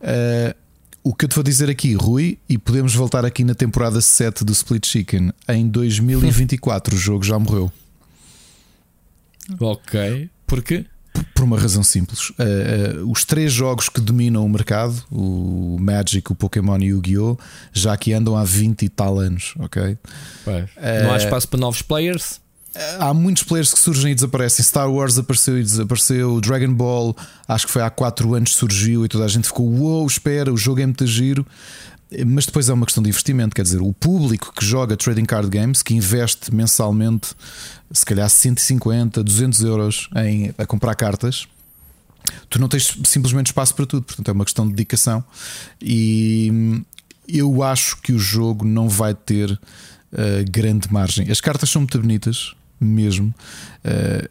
[0.00, 0.67] Uh,
[1.08, 4.44] o que eu te vou dizer aqui, Rui, e podemos voltar aqui na temporada 7
[4.44, 7.72] do Split Chicken, em 2024 o jogo já morreu.
[9.58, 10.28] Ok.
[10.46, 10.84] Porquê?
[11.34, 12.28] Por uma razão simples.
[12.28, 16.96] Uh, uh, os três jogos que dominam o mercado, o Magic, o Pokémon e o
[16.96, 17.38] Yu-Gi-Oh!,
[17.72, 19.96] já aqui andam há 20 e tal anos, ok?
[21.04, 22.38] Não há espaço para novos players?
[22.98, 24.64] Há muitos players que surgem e desaparecem.
[24.64, 26.40] Star Wars apareceu e desapareceu.
[26.40, 27.16] Dragon Ball,
[27.46, 30.52] acho que foi há 4 anos surgiu e toda a gente ficou: Uou, wow, espera,
[30.52, 31.46] o jogo é muito giro.
[32.26, 35.50] Mas depois é uma questão de investimento, quer dizer, o público que joga trading card
[35.50, 37.34] games, que investe mensalmente
[37.92, 41.46] se calhar 150, 200 euros em, a comprar cartas,
[42.48, 45.22] tu não tens simplesmente espaço para tudo, portanto é uma questão de dedicação.
[45.82, 46.82] E
[47.28, 49.58] eu acho que o jogo não vai ter
[50.12, 51.30] uh, grande margem.
[51.30, 53.34] As cartas são muito bonitas, mesmo.
[53.84, 54.28] Uh,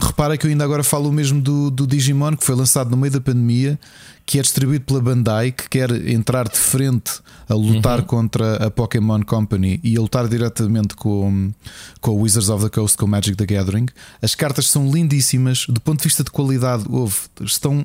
[0.00, 2.96] repara que eu ainda agora falo o mesmo do, do Digimon, que foi lançado no
[2.96, 3.78] meio da pandemia,
[4.24, 8.04] que é distribuído pela Bandai, que quer entrar de frente a lutar uhum.
[8.04, 11.52] contra a Pokémon Company e a lutar diretamente com,
[12.00, 13.86] com o Wizards of the Coast, com o Magic the Gathering.
[14.22, 17.84] As cartas são lindíssimas, do ponto de vista de qualidade, houve, estão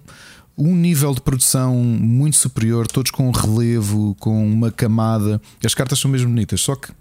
[0.56, 5.42] um nível de produção muito superior, todos com relevo, com uma camada.
[5.66, 6.92] As cartas são mesmo bonitas, só que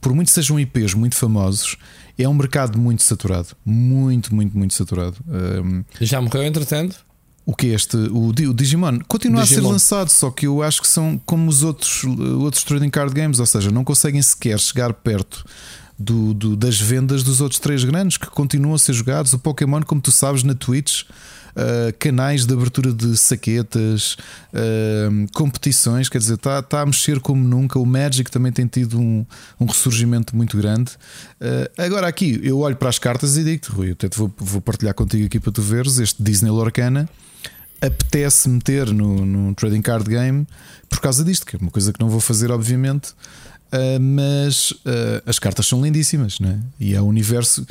[0.00, 1.76] por muito sejam IPs muito famosos,
[2.18, 3.48] é um mercado muito saturado.
[3.64, 5.16] Muito, muito, muito saturado.
[5.28, 7.04] Um, Já morreu, entretanto?
[7.46, 7.96] O que é este?
[7.96, 9.60] O, o Digimon continua Digimon.
[9.60, 12.04] a ser lançado, só que eu acho que são como os outros,
[12.40, 15.44] outros trading card games, ou seja, não conseguem sequer chegar perto
[15.98, 19.32] do, do, das vendas dos outros três grandes que continuam a ser jogados.
[19.32, 21.02] O Pokémon, como tu sabes, na Twitch
[21.54, 24.16] uh, canais de abertura de saquetas,
[24.52, 27.78] uh, competições, quer dizer, está tá a mexer como nunca.
[27.78, 29.24] O Magic também tem tido um,
[29.58, 30.92] um ressurgimento muito grande.
[31.40, 34.94] Uh, agora, aqui eu olho para as cartas e digo-te, Rui, até vou, vou partilhar
[34.94, 37.08] contigo aqui para tu veres este Disney Lorcana.
[37.80, 40.46] apetece meter no, no trading card game
[40.88, 43.12] por causa disto, que é uma coisa que não vou fazer, obviamente.
[43.72, 46.60] Uh, mas uh, as cartas são lindíssimas, né?
[46.78, 47.66] E é um universo.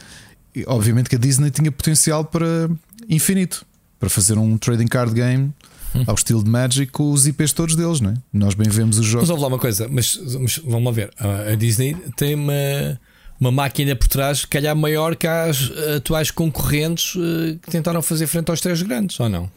[0.67, 2.69] Obviamente que a Disney tinha potencial para
[3.09, 3.65] infinito
[4.03, 5.53] para fazer um trading card game
[5.95, 6.03] hum.
[6.05, 8.13] ao estilo de Magic com os IPs todos deles, não é?
[8.33, 9.29] Nós bem vemos os jogos.
[9.29, 11.13] Mas vamos lá uma coisa, mas, mas vamos lá ver.
[11.17, 12.99] A Disney tem uma,
[13.39, 18.49] uma máquina por trás, calhar maior que as atuais concorrentes uh, que tentaram fazer frente
[18.51, 19.49] aos três grandes, ou não?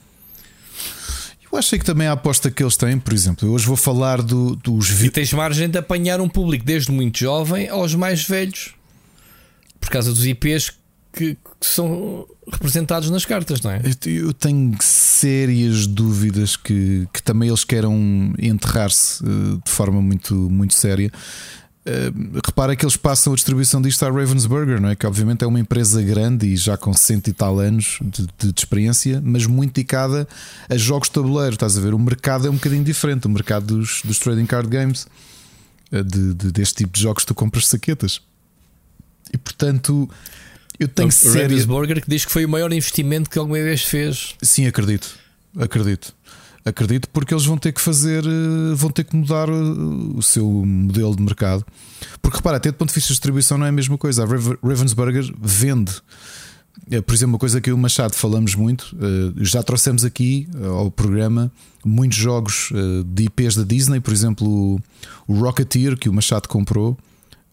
[1.50, 4.22] Eu achei que também a aposta que eles têm, por exemplo, eu hoje vou falar
[4.22, 5.02] do, dos.
[5.02, 8.74] E tens margem de apanhar um público desde muito jovem aos mais velhos
[9.80, 10.72] por causa dos IPs
[11.16, 13.80] que, que são representados nas cartas, não é?
[14.04, 20.74] Eu tenho sérias dúvidas que, que também eles queiram enterrar-se uh, de forma muito, muito
[20.74, 21.10] séria.
[21.86, 24.96] Uh, repara que eles passam a distribuição disto à Ravensburger, não é?
[24.96, 28.52] Que obviamente é uma empresa grande e já com 60 e tal anos de, de,
[28.52, 30.28] de, experiência, mas muito dedicada
[30.68, 31.54] a jogos de tabuleiro.
[31.54, 31.94] Estás a ver?
[31.94, 35.06] O mercado é um bocadinho diferente, o mercado dos, dos trading card games,
[35.90, 38.20] uh, de, de, deste tipo de jogos tu compras saquetas.
[39.32, 40.08] E portanto,
[40.78, 41.64] eu tenho então, séries.
[41.64, 44.34] Burger que diz que foi o maior investimento que alguma vez fez.
[44.42, 45.08] Sim, acredito.
[45.58, 46.14] Acredito.
[46.64, 50.44] Acredito porque eles vão ter que fazer, eh, vão ter que mudar eh, o seu
[50.44, 51.64] modelo de mercado.
[52.20, 54.24] Porque repara, até do ponto de vista de distribuição não é a mesma coisa.
[54.24, 54.26] A
[54.66, 55.92] Ravensburger vende.
[56.90, 58.96] Eh, por exemplo, uma coisa que eu e o Machado falamos muito,
[59.40, 61.50] já trouxemos aqui ao programa
[61.84, 62.70] muitos jogos
[63.06, 64.80] de IPs da Disney, por exemplo,
[65.26, 66.98] o Rocketeer que o Machado comprou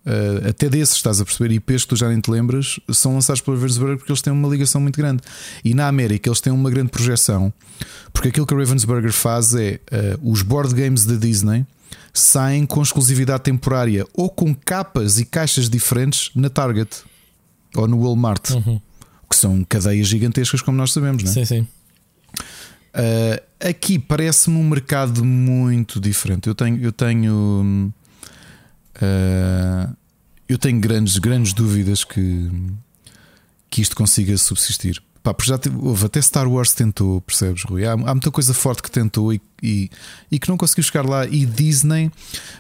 [0.06, 3.42] Uh, até desses, estás a perceber, IPs que tu já nem te lembras, são lançados
[3.42, 5.22] pela Ravensburger porque eles têm uma ligação muito grande.
[5.64, 7.54] E na América eles têm uma grande projeção,
[8.12, 11.66] porque aquilo que a Ravensburger faz é uh, os board games da Disney
[12.14, 17.04] saem com exclusividade temporária ou com capas e caixas diferentes na Target
[17.76, 18.80] ou no Walmart, uhum.
[19.30, 21.34] que são cadeias gigantescas, como nós sabemos, não é?
[21.34, 21.68] Sim, sim.
[22.94, 26.48] Uh, aqui parece-me um mercado muito diferente.
[26.48, 27.92] Eu tenho, eu tenho
[29.04, 29.96] Uh,
[30.48, 32.52] eu tenho grandes, grandes dúvidas que,
[33.70, 35.02] que isto consiga subsistir.
[35.24, 37.86] Pá, já houve, até Star Wars tentou, percebes, Rui?
[37.86, 39.90] Há, há muita coisa forte que tentou e, e,
[40.30, 41.26] e, que não conseguiu chegar lá.
[41.26, 42.12] E Disney,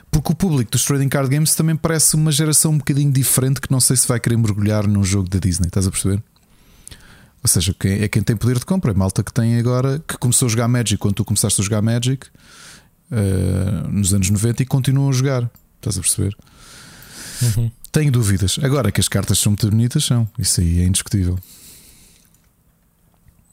[0.09, 3.69] porque o público dos Trading Card Games também parece uma geração um bocadinho diferente que
[3.69, 6.23] não sei se vai querer mergulhar num jogo da Disney, estás a perceber?
[7.43, 10.17] Ou seja, quem, é quem tem poder de compra, é malta que tem agora, que
[10.17, 12.27] começou a jogar Magic quando tu começaste a jogar Magic
[13.11, 15.51] uh, nos anos 90 e continuam a jogar.
[15.83, 16.37] Estás a perceber?
[17.41, 17.71] Uhum.
[17.91, 18.57] Tenho dúvidas.
[18.61, 20.27] Agora que as cartas são muito bonitas, são.
[20.39, 21.37] Isso aí é indiscutível.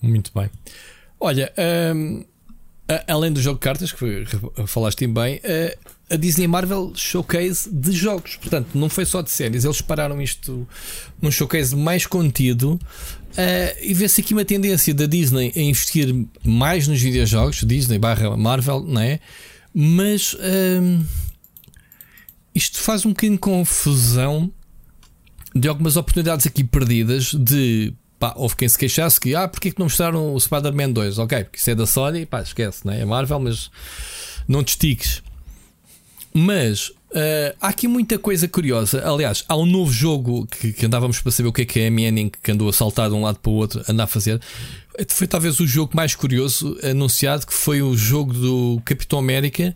[0.00, 0.48] Muito bem.
[1.18, 1.52] Olha,
[1.94, 2.24] um,
[3.06, 4.24] além do jogo de cartas, que
[4.66, 5.40] falaste bem,
[6.08, 8.36] a Disney Marvel showcase de jogos.
[8.36, 9.64] Portanto, não foi só de séries.
[9.64, 10.66] Eles pararam isto
[11.20, 12.80] num showcase mais contido.
[13.32, 16.12] Uh, e vê-se aqui uma tendência da Disney a investir
[16.44, 19.20] mais nos videojogos, Disney barra Marvel, não é?
[19.74, 20.34] Mas.
[20.34, 21.04] Um,
[22.54, 24.50] isto faz um bocadinho de confusão
[25.54, 29.70] de algumas oportunidades aqui perdidas de pá, houve quem se queixasse que ah, porque é
[29.72, 31.18] que não mostraram o Spider-Man 2?
[31.18, 33.00] Ok, porque isso é da Sony, pá, esquece, né?
[33.00, 33.70] é Marvel, mas
[34.46, 35.22] não te estiques.
[36.32, 39.02] Mas uh, há aqui muita coisa curiosa.
[39.08, 41.88] Aliás, há um novo jogo que, que andávamos para saber o que é que é
[41.88, 44.40] a Manning que andou a saltar de um lado para o outro, andar a fazer.
[45.08, 49.74] Foi talvez o jogo mais curioso anunciado, que foi o jogo do Capitão América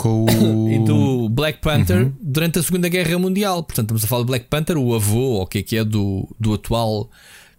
[0.00, 0.72] com o...
[0.72, 2.12] e do Black Panther uhum.
[2.22, 3.62] durante a Segunda Guerra Mundial.
[3.62, 5.84] Portanto, estamos a falar de Black Panther, o avô, ou o que é que é
[5.84, 7.10] do, do atual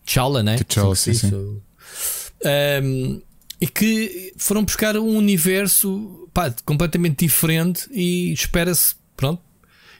[0.03, 0.57] T'Challa, né?
[0.57, 1.31] T'Challa, sim, sim.
[1.33, 3.21] Um,
[3.59, 9.43] e que foram buscar um universo pá, completamente diferente e espera-se, pronto,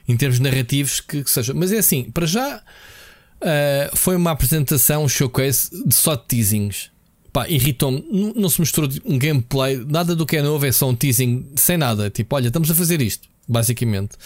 [0.08, 1.54] em termos narrativos que, que, seja.
[1.54, 6.90] Mas é assim, para já uh, foi uma apresentação, um showcase de só teasings
[7.32, 8.04] pá, irritou-me.
[8.10, 11.46] Não, não, se mostrou um gameplay, nada do que é novo, é só um teasing
[11.56, 12.10] sem nada.
[12.10, 14.16] Tipo, olha, estamos a fazer isto, basicamente.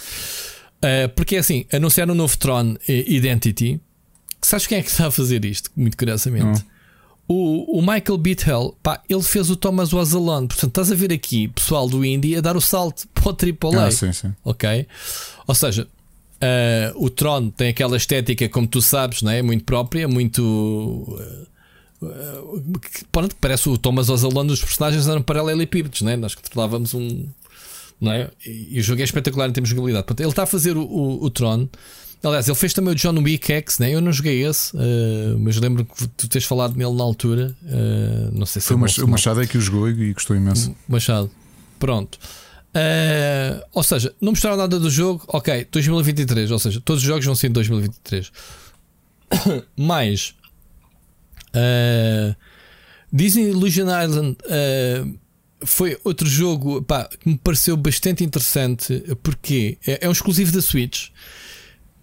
[0.77, 3.79] Uh, porque é assim, anunciaram um novo Tron Identity.
[4.41, 5.71] Sabes quem é que está a fazer isto?
[5.75, 6.63] Muito curiosamente.
[7.27, 10.47] O, o, Michael Bithell, pá, ele fez o Thomas Was Alone.
[10.47, 13.87] Portanto, estás a ver aqui pessoal do Indie a dar o salto para o AAA.
[13.87, 14.33] Ah, sim, sim.
[14.45, 14.87] Ok?
[15.45, 15.87] Ou seja,
[16.37, 19.41] uh, o Tron tem aquela estética, como tu sabes, não é?
[19.41, 20.41] muito própria, muito.
[20.41, 21.46] Uh,
[23.11, 26.15] Pronto, parece o Thomas Ozalone dos personagens eram paralelepípedos, né?
[26.15, 27.27] nós controlávamos um.
[27.99, 28.29] Não é?
[28.45, 30.05] E o jogo é espetacular em termos de jogabilidade.
[30.05, 31.67] Portanto, ele está a fazer o, o, o Tron.
[32.23, 33.93] Aliás, ele fez também o John Wick X, né?
[33.93, 37.55] eu não joguei esse, uh, mas lembro que tu tens falado nele na altura.
[37.63, 40.75] Uh, não sei se Foi é o Machado é que o jogou e gostou imenso.
[40.87, 41.29] Machado,
[41.79, 42.19] pronto.
[42.75, 47.25] Uh, ou seja, não mostraram nada do jogo, ok, 2023, ou seja, todos os jogos
[47.25, 48.31] vão ser em 2023.
[49.77, 50.33] mais
[51.57, 52.35] Uh,
[53.11, 55.19] Disney Illusion Island uh,
[55.65, 60.61] foi outro jogo pá, que me pareceu bastante interessante porque é, é, um exclusivo da
[60.61, 61.09] Switch.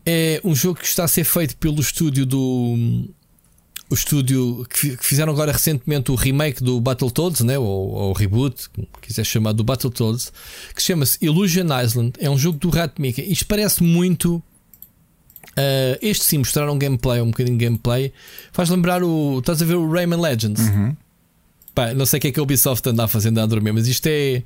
[0.05, 3.09] É um jogo que está a ser feito pelo estúdio do.
[3.91, 7.59] O estúdio que, fizeram agora recentemente o remake do Battletoads, né?
[7.59, 10.33] ou, ou reboot, como quiser chamar, do Battletoads,
[10.75, 12.15] que chama-se Illusion Island.
[12.19, 13.23] É um jogo do Rat Mickey.
[13.31, 14.43] Isto parece muito.
[15.57, 18.13] Uh, este sim mostraram gameplay, um bocadinho de gameplay.
[18.53, 19.39] Faz lembrar o.
[19.39, 20.61] Estás a ver o Rayman Legends?
[20.61, 20.97] Uhum.
[21.75, 23.89] Pá, não sei o que é que a Ubisoft anda a fazer a dormir, mas
[23.89, 24.43] isto é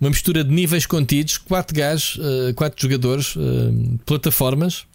[0.00, 4.86] uma mistura de níveis contidos, quatro gajos, uh, quatro jogadores, uh, plataformas.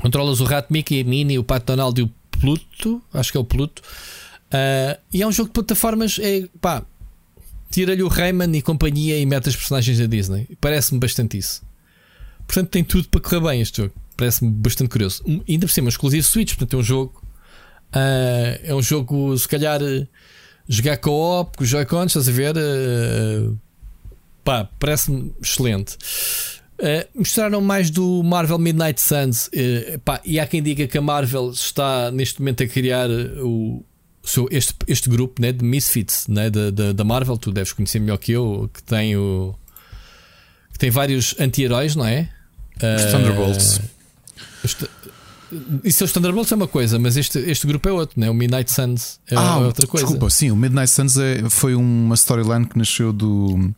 [0.00, 3.40] Controlas o Rato Mickey, a Minnie, o Pato Donald e o Pluto, acho que é
[3.40, 3.80] o Pluto.
[4.46, 6.84] Uh, e é um jogo de plataformas, é pá,
[7.70, 10.48] tira-lhe o Rayman e companhia e mete as personagens da Disney.
[10.60, 11.62] Parece-me bastante isso.
[12.46, 13.94] Portanto, tem tudo para correr bem este jogo.
[14.24, 15.22] Parece-me bastante curioso.
[15.46, 17.22] Ainda por cima, exclusivo Switch, portanto, é um jogo.
[17.90, 19.80] Uh, é um jogo, se calhar
[20.66, 22.54] jogar co-op com os Joy-Cons, estás a ver?
[22.56, 23.58] Uh,
[24.42, 25.98] pá, parece-me excelente.
[26.78, 31.02] Uh, mostraram mais do Marvel Midnight Suns uh, pá, e há quem diga que a
[31.02, 33.84] Marvel está neste momento a criar o,
[34.22, 37.36] seu, este, este grupo né, de Misfits né, da, da, da Marvel.
[37.36, 39.54] Tu deves conhecer melhor que eu, que tem o
[40.72, 42.30] que tem vários anti-heróis, não é?
[42.76, 43.93] Os Thunderbolts.
[45.84, 48.28] Isso é os Thunderbolts é uma coisa, mas este, este grupo é outro, né?
[48.28, 50.06] o Midnight Suns é ah, outra coisa.
[50.06, 53.70] Desculpa, sim, o Midnight Suns é, foi uma storyline que nasceu do,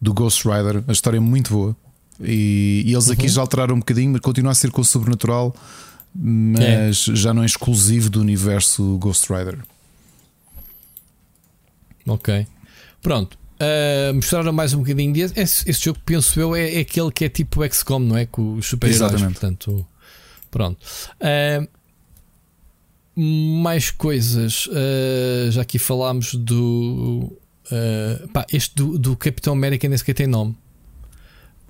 [0.00, 0.82] do Ghost Rider.
[0.88, 1.76] A história é muito boa.
[2.20, 3.28] E, e eles aqui uhum.
[3.28, 5.54] já alteraram um bocadinho, mas continua a ser com o sobrenatural,
[6.14, 7.14] mas é.
[7.14, 9.58] já não é exclusivo do universo Ghost Rider.
[12.06, 12.46] Ok,
[13.00, 13.38] pronto.
[13.60, 15.34] Uh, mostraram mais um bocadinho disso.
[15.36, 18.26] Esse, esse jogo, penso eu, é, é, aquele que é tipo XCOM, não é?
[18.26, 19.22] Com os super-heróis.
[19.22, 19.86] Portanto,
[20.52, 20.78] Pronto.
[21.18, 21.66] Uh,
[23.16, 24.66] mais coisas.
[24.66, 27.32] Uh, já aqui falámos do.
[27.66, 30.54] Uh, pá, este do, do Capitão América nem sequer tem nome.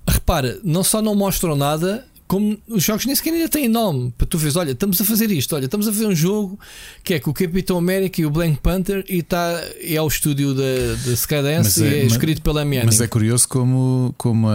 [0.05, 4.11] Repara, não só não mostram nada, como os jogos nem sequer ainda têm nome.
[4.17, 6.59] Para tu veres, olha, estamos a fazer isto, olha, estamos a fazer um jogo
[7.03, 10.55] que é com o Capitão América e o Blank Panther e está é ao estúdio
[10.55, 10.63] da,
[11.05, 12.87] da Skydance é, e é escrito pela Miami.
[12.87, 14.51] Mas é curioso como, como a,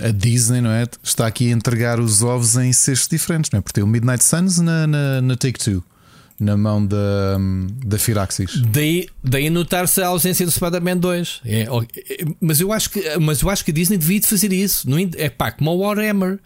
[0.00, 3.58] a, a, Disney não é, está aqui a entregar os ovos em cestos diferentes, não
[3.58, 3.60] é?
[3.60, 5.82] Porque tem o Midnight Suns na, na, na Take Two
[6.40, 7.36] na mão da,
[7.84, 8.62] da Firaxis.
[8.68, 11.40] Daí, daí notar-se a ausência do Spider-Man 2.
[11.44, 11.66] É,
[12.40, 14.86] mas, eu acho que, mas eu acho que a Disney devia fazer isso.
[15.16, 16.38] é pá, como o Warhammer.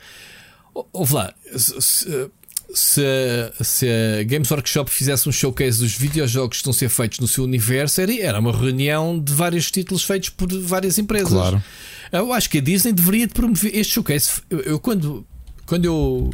[0.93, 2.31] Ouve lá, se,
[2.75, 3.87] se, se,
[4.21, 7.45] a Games Workshop fizesse um showcase dos videojogos que estão a ser feitos no seu
[7.45, 11.29] universo, era, era uma reunião de vários títulos feitos por várias empresas.
[11.29, 11.63] Claro.
[12.11, 14.41] Eu acho que a Disney deveria promover este showcase.
[14.49, 15.27] Eu, eu quando,
[15.67, 16.31] quando eu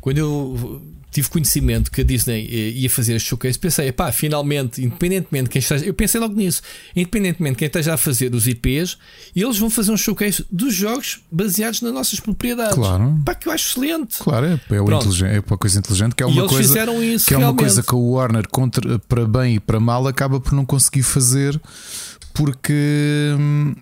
[0.00, 4.82] quando eu tive conhecimento que a Disney eh, ia fazer este showcase, pensei, pá, finalmente,
[4.82, 6.62] independentemente de quem esteja, eu pensei logo nisso,
[6.96, 8.96] independentemente de quem esteja a fazer os IPs,
[9.36, 12.74] eles vão fazer um showcase dos jogos baseados nas nossas propriedades.
[12.74, 13.20] Claro.
[13.24, 14.18] Pá, que eu acho excelente.
[14.18, 17.54] Claro, é, é, é uma coisa inteligente, que é uma coisa isso, que é uma
[17.54, 21.60] coisa que o Warner contra, para bem e para mal acaba por não conseguir fazer
[22.32, 23.74] porque hum,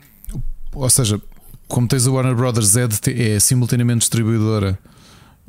[0.74, 1.20] ou seja,
[1.68, 4.78] como tens a Warner Brothers é, de, é simultaneamente distribuidora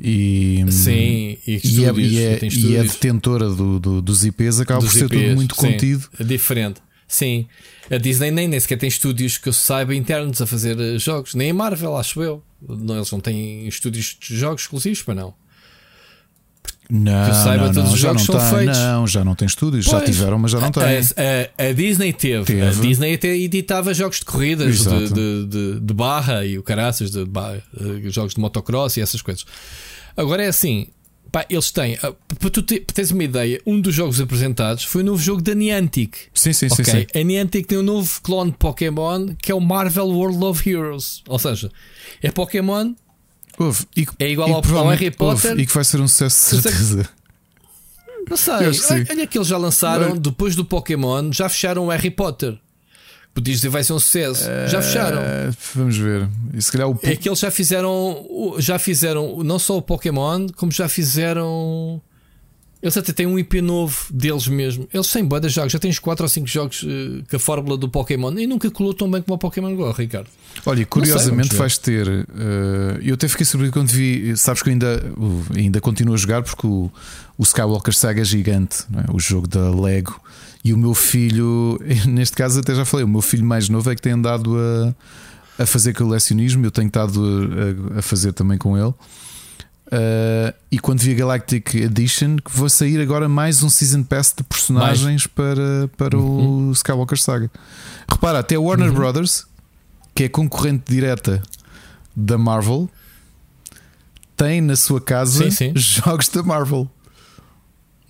[0.04, 4.80] e, Sim, e, e, é, e, é, e é detentora do, do, dos IPs, acaba
[4.80, 6.10] dos por ser IPs, tudo muito sim, contido.
[6.20, 6.82] É diferente.
[7.08, 7.46] Sim,
[7.90, 11.36] a Disney nem, nem sequer tem estúdios que eu saiba internos a fazer eh, jogos,
[11.36, 12.42] nem a Marvel, acho eu.
[12.68, 15.34] Não, eles não têm estúdios de jogos exclusivos para não.
[16.90, 18.78] Não, que saiba, não, todos não, os jogos são tem, feitos.
[18.78, 20.84] Não, já não tem estúdios, pois, já tiveram, mas já não tem.
[20.84, 22.44] A, a, a Disney teve.
[22.44, 22.62] teve.
[22.62, 27.12] A Disney até editava jogos de corridas de, de, de, de, barra e o caraças,
[27.12, 29.46] de, barra, eh, jogos de motocross e essas coisas.
[30.16, 30.88] Agora é assim,
[31.32, 35.06] pá, eles têm, ah, para tu teres uma ideia, um dos jogos apresentados foi o
[35.06, 36.18] novo jogo da Niantic.
[36.34, 36.86] Sim, sim, okay?
[36.86, 37.20] sim, sim.
[37.20, 41.24] A Niantic tem um novo clone de Pokémon que é o Marvel World of Heroes.
[41.28, 41.72] Ou seja,
[42.22, 42.94] é Pokémon.
[43.96, 45.60] e, é igual e, ao, ao Harry Potter.
[45.60, 47.10] e que vai ser um sucesso de certeza.
[48.30, 52.58] Não sei, olha que eles já lançaram, depois do Pokémon, já fecharam o Harry Potter.
[53.34, 54.44] Podias dizer vai ser um sucesso.
[54.44, 55.22] Uh, já fecharam.
[55.74, 56.28] Vamos ver.
[56.54, 57.00] E se calhar o...
[57.02, 58.56] É que eles já fizeram.
[58.60, 62.02] Já fizeram não só o Pokémon, como já fizeram.
[62.82, 64.88] Eles até têm um IP novo deles mesmo.
[64.92, 67.78] Eles têm boa de jogos, já tens 4 ou 5 jogos uh, com a fórmula
[67.78, 70.28] do Pokémon e nunca colou tão bem como o Pokémon Go, Ricardo.
[70.66, 72.08] Olha, curiosamente sei, vais ter.
[72.08, 74.36] Uh, eu até fiquei surpreendido quando vi.
[74.36, 76.92] Sabes que eu ainda, uh, ainda continuo a jogar porque o,
[77.38, 79.12] o Skywalker Saga é gigante, é?
[79.14, 80.20] o jogo da Lego.
[80.64, 83.96] E o meu filho, neste caso até já falei, o meu filho mais novo é
[83.96, 87.22] que tem andado a, a fazer colecionismo, eu tenho estado
[87.96, 88.94] a, a fazer também com ele.
[89.92, 94.34] Uh, e quando vi a Galactic Edition, que vou sair agora mais um Season Pass
[94.38, 95.28] de personagens mais.
[95.28, 96.70] para, para uhum.
[96.70, 97.52] o Skywalker Saga.
[98.10, 98.96] Repara, até a Warner uhum.
[98.96, 99.46] Brothers,
[100.16, 101.44] que é concorrente direta
[102.16, 102.90] da Marvel,
[104.38, 105.74] tem na sua casa sim, sim.
[105.76, 106.90] jogos da Marvel.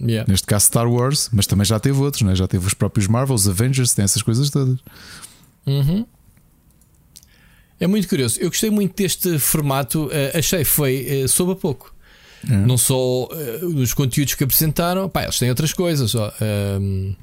[0.04, 0.30] Yeah.
[0.30, 2.36] Neste caso Star Wars, mas também já teve outros, né?
[2.36, 4.80] já teve os próprios Marvels, Avengers, tem essas coisas todas.
[5.66, 6.06] Uhum.
[7.80, 8.40] É muito curioso.
[8.40, 10.06] Eu gostei muito deste formato.
[10.06, 11.94] Uh, achei foi uh, soube a pouco.
[12.50, 12.56] É.
[12.56, 12.96] Não só
[13.26, 13.28] uh,
[13.76, 16.14] os conteúdos que apresentaram, pá, eles têm outras coisas.
[16.14, 16.32] Ó,
[16.80, 17.16] um,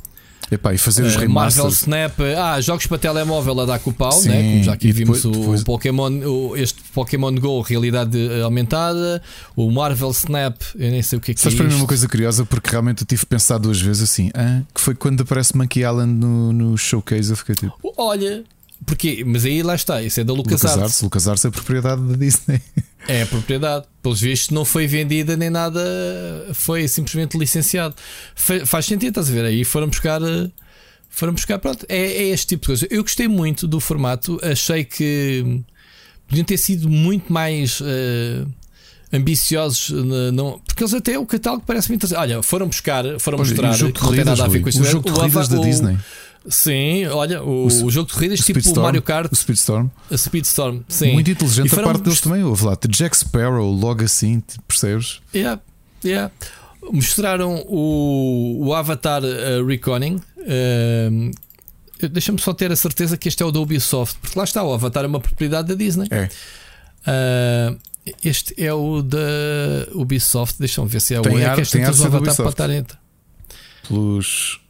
[0.51, 3.93] Epá, e fazer os uh, Marvel Snap, ah, jogos para telemóvel a dar com o
[3.93, 4.43] pau, Sim, né?
[4.43, 5.63] como já aqui vimos depois, o, depois...
[5.63, 9.23] Pokémon, o, este Pokémon Go, realidade aumentada,
[9.55, 11.63] o Marvel Snap, eu nem sei o que é que Sabes é.
[11.63, 14.81] para mim uma coisa curiosa, porque realmente eu tive pensado duas vezes assim, ah, que
[14.81, 17.75] foi quando aparece Monkey Island no, no showcase, eu fiquei tipo.
[17.97, 18.43] Olha,
[18.89, 21.03] porque, mas aí lá está, isso é da LucasArts.
[21.03, 22.61] LucasArts, é propriedade da Disney.
[23.07, 23.87] É propriedade.
[24.03, 25.81] Pelos vistos, não foi vendida nem nada,
[26.55, 27.95] foi simplesmente licenciado.
[28.35, 29.45] Faz sentido, estás a ver?
[29.45, 30.21] Aí foram buscar.
[31.11, 32.87] Foram buscar, pronto, é, é este tipo de coisa.
[32.91, 35.63] Eu gostei muito do formato, achei que
[36.27, 37.81] podiam ter sido muito mais.
[37.81, 38.47] Uh,
[39.11, 39.91] ambiciosos,
[40.35, 42.07] não, porque eles até o catálogo parece muito.
[42.15, 43.71] Olha, foram buscar, foram Pois, mostrar.
[43.71, 45.97] O jogo de corridas, o, o jogo de corridas da Disney.
[46.49, 49.31] Sim, olha, o, o, o jogo de corridas tipo Speedstorm, Mario Kart.
[49.33, 49.89] O Speedstorm.
[50.11, 51.13] A Speedstorm, sim.
[51.13, 52.43] Muito inteligente a parte deles também.
[52.43, 55.21] Houve lá, Jack Sparrow, logo assim, percebes?
[55.35, 55.61] Yeah,
[56.05, 56.33] yeah.
[56.91, 60.21] Mostraram o, o Avatar uh, Reconning.
[60.39, 61.31] Uh,
[62.11, 64.73] Deixa-me só ter a certeza que este é o da Ubisoft, porque lá está, o
[64.73, 66.07] Avatar é uma propriedade da Disney.
[66.11, 66.29] É.
[67.09, 67.79] Uh,
[68.23, 69.19] este é o da
[69.93, 70.59] Ubisoft.
[70.59, 71.23] Deixa-me ver se é o.
[71.23, 72.97] Tem é que este tem o Avatar para estar entre.
[73.87, 74.61] Pelos.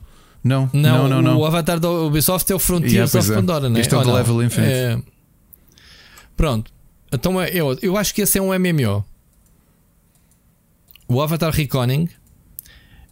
[0.48, 3.34] Não, não, não, não, O avatar da Ubisoft é o Frontiers yeah, of é.
[3.34, 3.80] Pandora, né?
[3.80, 4.72] Este é o Level Infinite.
[4.72, 4.98] É...
[6.36, 6.72] Pronto.
[7.12, 9.04] Então é, eu, eu acho que esse é um MMO.
[11.06, 12.08] O Avatar Reconning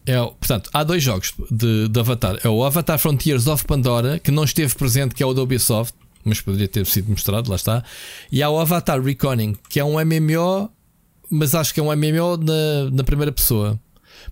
[0.06, 2.38] é, portanto, há dois jogos de, de Avatar.
[2.42, 5.94] É o Avatar Frontiers of Pandora, que não esteve presente, que é o da Ubisoft,
[6.24, 7.82] mas poderia ter sido mostrado, lá está.
[8.30, 10.70] E há o Avatar Reconning, que é um MMO,
[11.28, 13.78] mas acho que é um MMO na, na primeira pessoa.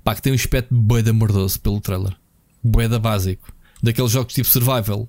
[0.05, 2.15] Pá, que tem um aspecto bem mordoso pelo trailer
[2.65, 3.53] boeda básico.
[3.83, 5.09] Daqueles jogos tipo survival.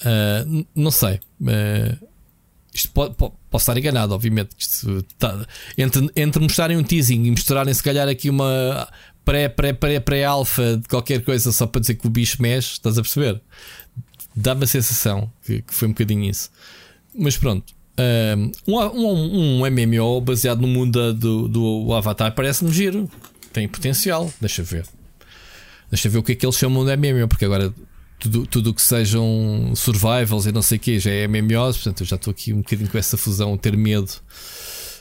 [0.00, 1.20] Uh, não sei.
[1.40, 2.06] Uh,
[2.72, 4.50] isto pode, pode, posso estar enganado, obviamente.
[5.18, 5.46] Tá,
[5.76, 8.88] entre, entre mostrarem um teasing e mostrarem se calhar aqui uma
[9.24, 13.40] pré-pré-pré-pré-alfa de qualquer coisa só para dizer que o bicho mexe, estás a perceber?
[14.34, 16.50] Dá-me a sensação que, que, foi um bocadinho isso.
[17.14, 17.74] Mas pronto.
[17.98, 23.10] Um, um, um MMO baseado no mundo do, do Avatar parece-me giro.
[23.52, 24.30] Tem potencial.
[24.38, 24.84] Deixa ver.
[25.90, 27.72] Deixa ver o que é que eles chamam de MMO, porque agora
[28.18, 32.06] tudo, tudo que sejam survivals e não sei o que já é MMOs, portanto eu
[32.06, 34.10] já estou aqui um bocadinho com essa fusão, ter medo.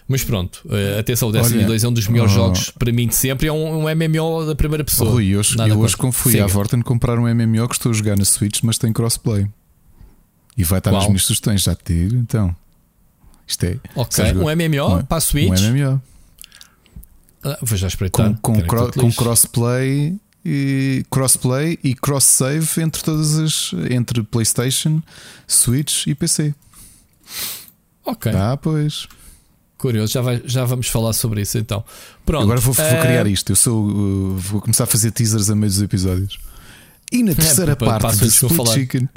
[0.08, 2.92] Mas pronto, uh, atenção, o Destiny Olha, 2 é um dos melhores oh, jogos para
[2.92, 3.48] mim de sempre.
[3.48, 5.10] É um, um MMO da primeira pessoa.
[5.10, 8.16] Rui, eu, eu hoje como fui à Vorten comprar um MMO que estou a jogar
[8.16, 9.48] na Switch, mas tem crossplay.
[10.56, 11.02] E vai estar Qual?
[11.02, 12.16] nas minhas sugestões, já te digo.
[12.18, 12.56] Então,
[13.48, 13.80] isto é.
[13.96, 15.60] Ok, um MMO um, para a Switch.
[15.60, 16.02] Um MMO.
[17.44, 18.38] Ah, vou já espreitar.
[18.42, 20.16] Com, com, cro com crossplay
[21.10, 25.02] crossplay e cross save entre todas as entre PlayStation,
[25.48, 26.54] Switch e PC.
[28.06, 28.32] Ok.
[28.34, 29.08] Ah, pois.
[29.78, 31.84] Curioso, já, vai, já vamos falar sobre isso então.
[32.26, 32.44] Pronto.
[32.44, 33.52] Agora vou, vou criar isto.
[33.52, 36.40] Eu sou, uh, vou começar a fazer teasers a meio dos episódios.
[37.12, 39.10] E na terceira é, parte do Split Chicken.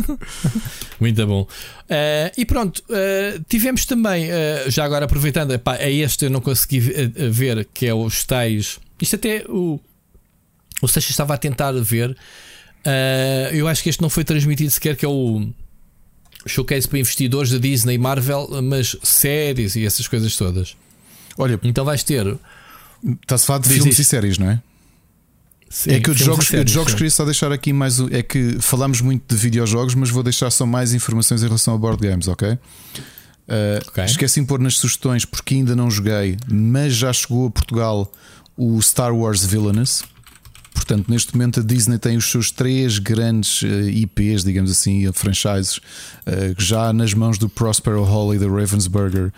[1.00, 1.42] Muito bom.
[1.42, 6.40] Uh, e pronto, uh, tivemos também, uh, já agora aproveitando, epá, é este eu não
[6.40, 8.78] consegui ver, que é os tais.
[9.00, 9.80] Isto até o,
[10.80, 12.10] o Seixas estava a tentar ver.
[12.10, 15.48] Uh, eu acho que este não foi transmitido sequer, que é o
[16.46, 20.76] showcase para investidores da Disney e Marvel, mas séries e essas coisas todas.
[21.36, 22.38] Olha, então vais ter.
[23.22, 24.62] Está-se a falar de filmes e séries, não é?
[25.68, 28.00] Sim, é que eu de jogos, séries, jogos queria só deixar aqui mais.
[28.10, 31.78] É que falamos muito de videojogos, mas vou deixar só mais informações em relação a
[31.78, 32.52] board games, ok?
[32.52, 32.58] Uh,
[33.88, 34.04] okay.
[34.04, 38.12] Esqueci de pôr nas sugestões porque ainda não joguei, mas já chegou a Portugal
[38.56, 40.02] o Star Wars Villainous.
[40.80, 45.76] Portanto, neste momento a Disney tem os seus três grandes eh, IPs, digamos assim, franchises,
[45.76, 49.30] uh, já nas mãos do Prospero Hall e da Ravensburger,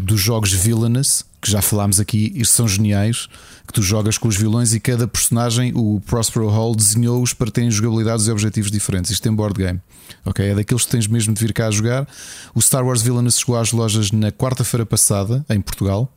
[0.00, 3.28] dos jogos Villainous, que já falámos aqui, e são geniais,
[3.66, 7.70] que tu jogas com os vilões e cada personagem, o Prospero Hall desenhou-os para terem
[7.70, 9.10] jogabilidades e objetivos diferentes.
[9.10, 9.80] Isto tem board game.
[10.24, 12.08] Ok, é daqueles que tens mesmo de vir cá a jogar.
[12.54, 16.12] O Star Wars Villainous chegou às lojas na quarta-feira passada, em Portugal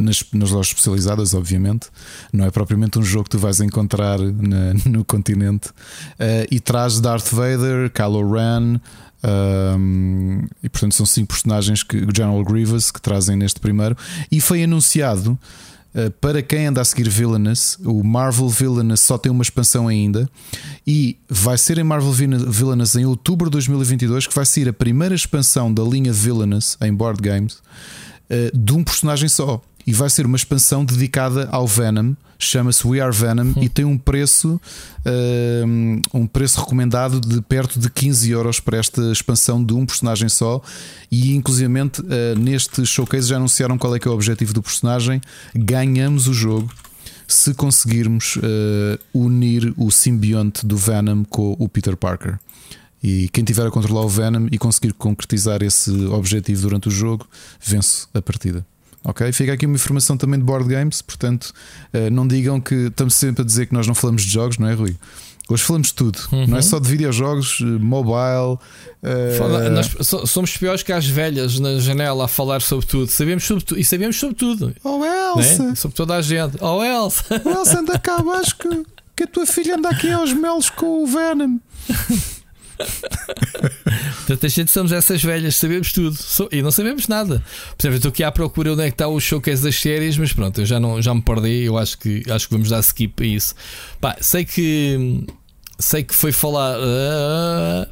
[0.00, 1.88] nas, nas lojas especializadas, obviamente.
[2.32, 5.68] Não é propriamente um jogo que tu vais encontrar na, no continente.
[5.68, 8.80] Uh, e traz Darth Vader, Kylo Ren.
[9.20, 13.96] Um, e portanto são cinco personagens que General Grievous que trazem neste primeiro
[14.30, 15.36] e foi anunciado
[15.92, 20.30] uh, para quem anda a seguir Villainous, o Marvel Villainous só tem uma expansão ainda
[20.86, 25.16] e vai ser em Marvel Villainous em outubro de 2022 que vai ser a primeira
[25.16, 30.10] expansão da linha de Villainous em board games uh, de um personagem só e vai
[30.10, 32.12] ser uma expansão dedicada ao Venom.
[32.38, 34.60] Chama-se We Are Venom e tem um preço
[35.00, 40.28] uh, um preço recomendado de perto de 15 euros para esta expansão de um personagem
[40.28, 40.60] só.
[41.10, 45.22] E inclusivamente uh, neste showcase já anunciaram qual é que é o objetivo do personagem.
[45.54, 46.70] Ganhamos o jogo
[47.26, 48.40] se conseguirmos uh,
[49.14, 52.38] unir o simbionte do Venom com o Peter Parker.
[53.02, 57.26] E quem tiver a controlar o Venom e conseguir concretizar esse objetivo durante o jogo,
[57.58, 58.66] vence a partida.
[59.04, 59.32] Ok?
[59.32, 61.52] Fica aqui uma informação também de board games, portanto,
[61.94, 64.68] uh, não digam que estamos sempre a dizer que nós não falamos de jogos, não
[64.68, 64.96] é, Rui?
[65.50, 66.46] Hoje falamos de tudo, uhum.
[66.46, 68.58] não é só de videojogos, eh, mobile.
[69.02, 69.70] Uh...
[69.72, 69.96] Nós
[70.28, 73.10] somos piores que as velhas na janela a falar sobre tudo.
[73.10, 74.76] Sabemos sobre tudo e sabemos sobre tudo.
[74.84, 75.62] Oh, Elsa!
[75.62, 75.74] Né?
[75.74, 76.58] Sobre toda a gente.
[76.60, 77.24] Oh, Elsa!
[77.46, 78.68] Elsa, anda cá abaixo que,
[79.16, 81.56] que a tua filha anda aqui aos melos com o Venom.
[84.26, 86.16] Portanto, a gente somos essas velhas, sabemos tudo
[86.52, 87.42] e não sabemos nada.
[87.76, 90.16] Por exemplo, eu estou aqui à procura onde é que está o showcase das séries,
[90.16, 91.64] mas pronto, eu já, não, já me perdi.
[91.64, 93.54] Eu acho que, acho que vamos dar skip a isso.
[94.00, 95.24] Pá, sei que
[95.78, 96.78] sei que foi falar.
[96.78, 97.86] Uh,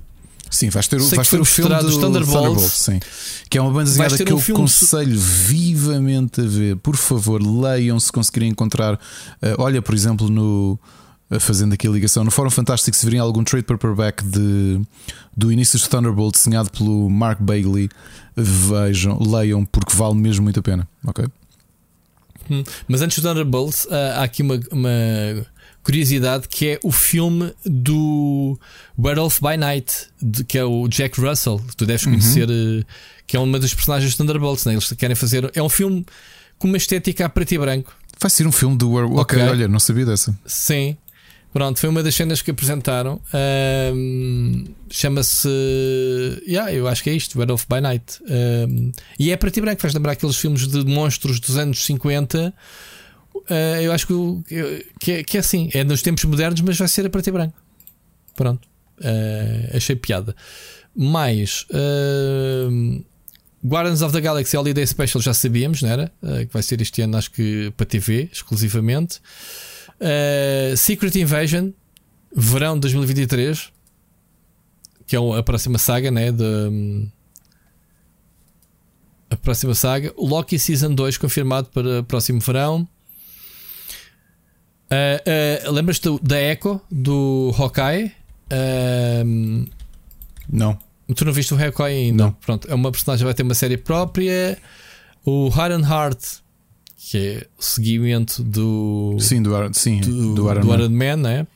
[0.51, 3.01] sim, vais ter, vais ter o filme do Thunderbolt, sim,
[3.49, 6.77] que é uma banda desenhada que um eu aconselho vivamente a ver.
[6.77, 8.95] Por favor, leiam se conseguirem encontrar.
[8.95, 10.79] Uh, olha, por exemplo, no
[11.41, 14.81] fazendo aqui a ligação, no Fórum Fantástico, se virem algum trade paperback de,
[15.37, 17.89] do início de Thunderbolt desenhado pelo Mark Bagley,
[18.37, 20.89] vejam, leiam, porque vale mesmo muito a pena.
[21.05, 21.27] Ok?
[22.51, 24.91] Hum, mas antes do Thunderbolt, há aqui uma, uma
[25.83, 28.59] curiosidade que é o filme do
[28.99, 32.13] Werewolf by Night, de, que é o Jack Russell, que tu deves uhum.
[32.13, 32.85] conhecer, uhum.
[33.27, 34.65] que é uma das personagens de Thunderbolts.
[34.65, 34.75] Né?
[34.75, 35.51] Eles querem fazer.
[35.55, 36.05] É um filme
[36.59, 37.93] com uma estética a preto e branco.
[38.21, 39.23] Vai ser um filme do Werewolf.
[39.23, 39.43] Okay.
[39.43, 40.37] ok, olha, não sabia dessa.
[40.47, 40.97] Sim,
[41.57, 43.19] Pronto, foi uma das cenas que apresentaram.
[43.95, 45.49] Um, Chama-se.
[46.47, 48.21] Yeah, eu acho que é isto, Red of by Night.
[48.29, 52.53] Um, e é para ti branco, faz lembrar aqueles filmes de monstros dos anos 50.
[53.35, 54.13] Uh, ah, eu acho que,
[55.01, 57.33] que, é, que é assim, é nos tempos modernos, mas vai ser a preto e
[57.33, 57.55] branco.
[58.35, 58.69] Pronto,
[59.01, 60.37] uh, achei piada.
[60.95, 63.03] Mais uh,
[63.65, 66.13] Guardians of the Galaxy Holiday Special já sabíamos, não era?
[66.23, 69.23] Uh, que vai ser este ano, acho que para TV exclusivamente.
[70.01, 71.71] Uh, Secret Invasion,
[72.35, 73.73] verão de 2023,
[75.07, 76.31] que é a próxima saga, né?
[76.31, 77.09] De, um,
[79.31, 80.13] a próxima saga.
[80.17, 82.89] Loki Season 2 confirmado para próximo verão.
[84.91, 88.13] Uh, uh, Lembras-te da Echo do Hawkeye?
[88.53, 89.67] Uh,
[90.49, 90.79] não.
[91.15, 92.25] Tu não viste o Hawkeye ainda?
[92.25, 92.33] Não.
[92.33, 94.59] Pronto, é uma personagem vai ter uma série própria.
[95.25, 96.41] O Iron Heart
[96.97, 99.17] que é o seguimento do.
[99.21, 101.47] Sim, do, sim, do, do Iron, do Iron Man, Man né?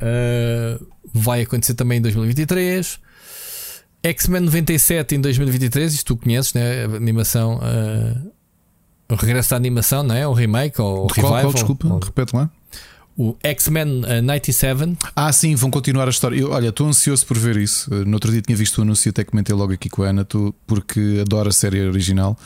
[0.00, 3.00] Uh, vai acontecer também em 2023.
[4.02, 6.84] X-Men 97 em 2023, isto tu conheces, né?
[6.84, 7.56] A animação.
[7.58, 8.32] Uh,
[9.08, 10.26] o regresso da animação, não é?
[10.26, 11.42] O remake ou o revival.
[11.42, 12.50] Qual, desculpa, ou, repete lá
[13.16, 14.96] o X-Men uh, 97.
[15.14, 16.38] Ah, sim, vão continuar a história.
[16.38, 17.92] Eu, olha, estou ansioso por ver isso.
[17.92, 20.26] Uh, no outro dia tinha visto o anúncio, até comentei logo aqui com a Ana,
[20.66, 22.38] porque adoro a série original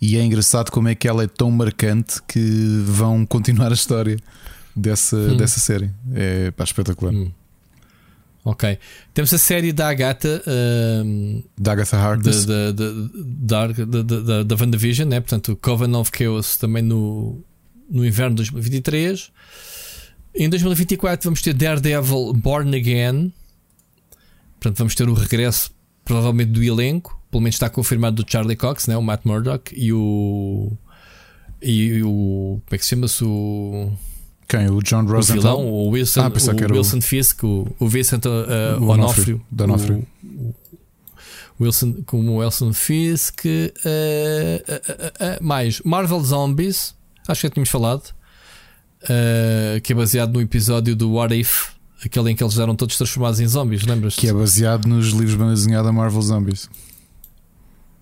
[0.00, 4.18] e é engraçado como é que ela é tão marcante que vão continuar a história
[4.76, 5.36] dessa, hum.
[5.36, 5.90] dessa série.
[6.14, 7.14] É pá, espetacular.
[7.14, 7.32] Hum.
[8.44, 8.78] Ok.
[9.12, 10.42] Temos a série da Agatha.
[10.46, 12.44] Uh, da Agatha Harkness.
[12.44, 15.20] Da, da, da, da, da, da WandaVision, né?
[15.20, 17.42] portanto, Coven of Chaos também no,
[17.90, 19.30] no inverno de 2023.
[20.40, 23.32] Em 2024 vamos ter Daredevil Born Again.
[24.60, 25.72] Portanto, vamos ter o regresso,
[26.04, 27.20] provavelmente, do elenco.
[27.28, 28.96] Pelo menos está confirmado do Charlie Cox, né?
[28.96, 30.70] o Matt Murdock e o.
[31.60, 32.60] E o.
[32.64, 33.24] Como é que se chama-se?
[33.24, 33.90] O.
[34.48, 34.70] Quem?
[34.70, 35.56] O John Rosenthal?
[35.56, 37.02] O vilão, o Wilson, ah, o Wilson o...
[37.02, 39.44] Fisk, o, o Vincent uh, o Onofrio.
[39.60, 40.06] Onofrio.
[41.58, 43.44] O, Wilson, como o Wilson Fisk.
[43.44, 43.78] Uh,
[44.70, 46.94] uh, mais Marvel Zombies.
[47.26, 48.14] Acho que já tínhamos falado
[49.04, 51.70] uh, que é baseado no episódio do What If,
[52.04, 54.14] aquele em que eles eram todos transformados em zombies, lembras?
[54.14, 56.68] Que é baseado nos livros banda desenhada Marvel Zombies.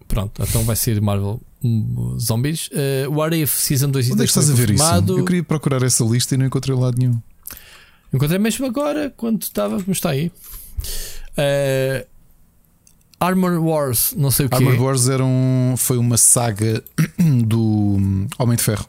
[0.08, 2.68] Pronto, então vai ser Marvel hum, Zombies.
[2.68, 4.84] Uh, What If Season 2 e Onde é que estás a ver isso?
[5.08, 7.20] Eu queria procurar essa lista e não encontrei lado nenhum.
[8.12, 10.30] Encontrei mesmo agora, quando estava, como está aí.
[11.36, 12.06] Uh,
[13.18, 14.54] Armor Wars, não sei o que.
[14.54, 16.82] Armor Wars era um, foi uma saga
[17.18, 17.96] do
[18.38, 18.86] Homem de Ferro.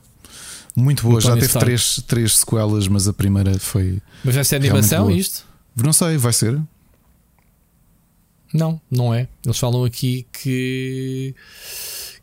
[0.79, 3.99] Muito boa, já teve três, três sequelas, mas a primeira foi.
[4.23, 5.43] Mas vai ser animação isto?
[5.75, 6.61] Não sei, vai ser?
[8.53, 9.27] Não, não é.
[9.43, 11.33] Eles falam aqui que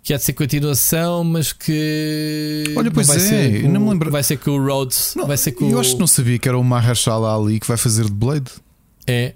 [0.05, 2.63] que há de ser continuação, mas que.
[2.77, 4.09] Olha, pois vai é, ser não me lembro.
[4.09, 5.15] Vai ser com o Rhodes.
[5.17, 7.67] Não, vai ser com eu acho que não sabia que era o Mahershala Ali que
[7.67, 8.53] vai fazer de Blade.
[9.05, 9.35] É.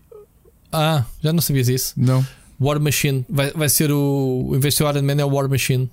[0.70, 1.92] Ah, já não sabias isso?
[1.96, 2.24] Não.
[2.60, 3.26] War Machine.
[3.28, 4.52] Vai, vai ser o.
[4.54, 5.90] Em vez de Iron Man é o War Machine.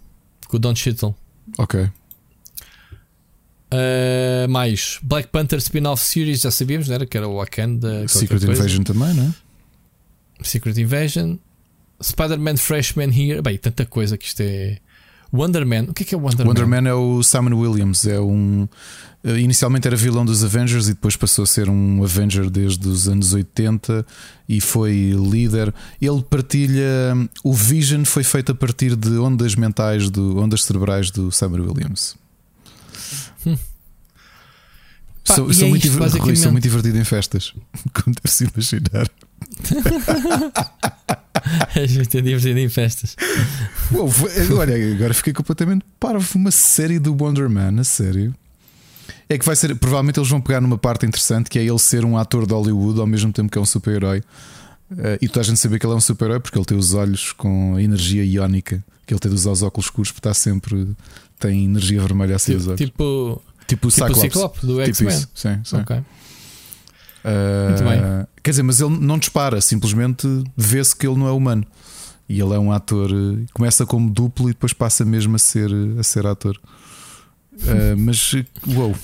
[0.48, 1.16] Com o Don Cheadle.
[1.58, 1.90] Ok.
[3.76, 7.06] Uh, mais Black Panther Spin-off Series, já sabíamos, não era?
[7.06, 8.08] Que era o Wakanda.
[8.08, 9.34] Secret Invasion também, não é?
[10.44, 11.38] Secret Invasion.
[12.02, 13.42] Spider-Man Freshman Here.
[13.42, 14.78] Bem, tanta coisa que isto é.
[15.34, 15.86] Wonder Man.
[15.90, 16.82] O que é que é Wonder, Wonder Man?
[16.82, 18.06] Man é o Simon Williams.
[18.06, 18.68] É um.
[19.24, 23.08] Eh, inicialmente era vilão dos Avengers e depois passou a ser um Avenger desde os
[23.10, 24.06] anos 80
[24.48, 25.74] e foi líder.
[26.02, 26.84] Ele partilha.
[27.44, 32.16] O Vision foi feito a partir de ondas mentais, do, ondas cerebrais do Simon Williams.
[33.46, 33.58] Hum.
[35.26, 37.54] Pá, sou, sou, é muito Rui, sou muito divertido em festas,
[37.94, 39.10] como deve-se imaginar.
[41.76, 43.16] És muito divertido em festas.
[43.92, 44.10] Uou,
[44.58, 46.38] olha, agora fiquei completamente parvo.
[46.38, 48.34] Uma série do Wonder Man, a sério.
[49.30, 49.76] É que vai ser.
[49.76, 53.00] Provavelmente eles vão pegar numa parte interessante que é ele ser um ator de Hollywood
[53.00, 54.20] ao mesmo tempo que é um super-herói.
[54.92, 56.94] Uh, e toda a gente saber que ele é um super-herói porque ele tem os
[56.94, 58.84] olhos com energia iónica.
[59.06, 60.88] Que ele tem de usar os óculos escuros porque está sempre.
[61.40, 62.80] tem energia vermelha a sair dos olhos.
[62.80, 63.42] Tipo.
[63.68, 64.22] Tipo o tipo Cyclops.
[64.22, 65.20] Ciclope do X-Men.
[65.20, 65.78] Tipo sim, sim.
[65.78, 65.98] Ok.
[65.98, 68.28] Uh, Muito bem.
[68.44, 71.66] Quer dizer, mas ele não dispara, simplesmente vê-se que ele não é humano.
[72.30, 73.10] E ele é um ator,
[73.54, 75.70] começa como duplo e depois passa mesmo a ser,
[76.00, 76.60] a ser ator.
[77.54, 78.32] Uh, mas,
[78.68, 78.96] uou.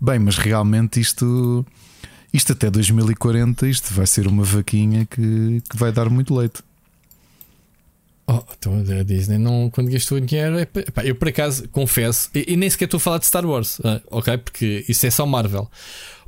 [0.00, 1.64] Bem, mas realmente isto,
[2.32, 6.62] isto até 2040, isto vai ser uma vaquinha que, que vai dar muito leite.
[8.26, 12.52] Oh, então a Disney não, quando gastou dinheiro, é, pá, eu por acaso confesso, e,
[12.54, 14.38] e, nem sequer estou a falar de Star Wars, uh, ok?
[14.38, 15.70] Porque isso é só Marvel.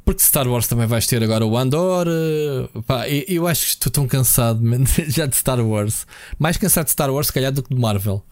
[0.05, 2.07] Porque Star Wars também vais ter agora o Andor.
[2.07, 6.07] Uh, pá, eu, eu, acho que estou tão cansado man, já de Star Wars.
[6.39, 8.23] Mais cansado de Star Wars, se calhar, do que de Marvel.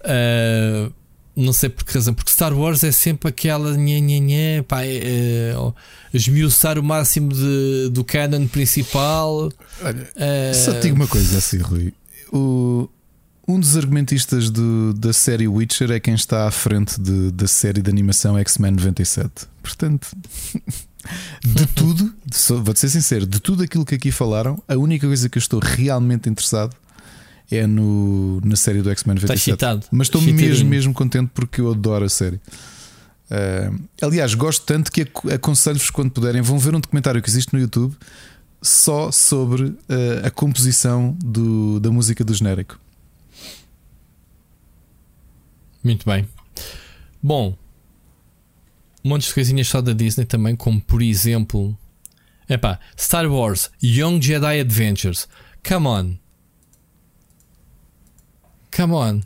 [0.00, 0.92] Uh,
[1.36, 4.84] não sei por que razão, porque Star Wars é sempre aquela nha, nha, nha, pá,
[4.84, 5.54] é, é,
[6.12, 9.48] esmiuçar o máximo de, do canon principal.
[9.82, 11.94] Olha, uh, só te digo uma coisa assim, Rui.
[12.32, 12.88] O,
[13.46, 17.82] um dos argumentistas do, da série Witcher é quem está à frente de, da série
[17.82, 19.46] de animação X-Men 97.
[19.62, 20.08] Portanto.
[21.44, 22.14] De tudo,
[22.62, 25.58] vou-te ser sincero, de tudo aquilo que aqui falaram, a única coisa que eu estou
[25.58, 26.76] realmente interessado
[27.50, 29.50] é no, na série do X-Men 97.
[29.90, 32.36] Mas estou mesmo, mesmo contente porque eu adoro a série.
[32.36, 37.58] Uh, aliás, gosto tanto que aconselho-vos quando puderem, vão ver um documentário que existe no
[37.58, 37.96] YouTube
[38.62, 39.76] só sobre uh,
[40.24, 42.78] a composição do, da música do genérico.
[45.82, 46.28] Muito bem.
[47.22, 47.56] Bom,
[49.04, 51.76] um monte de coisinhas só da Disney também, como por exemplo,
[52.48, 55.28] epá, Star Wars Young Jedi Adventures.
[55.66, 56.16] Come on,
[58.74, 59.20] come on.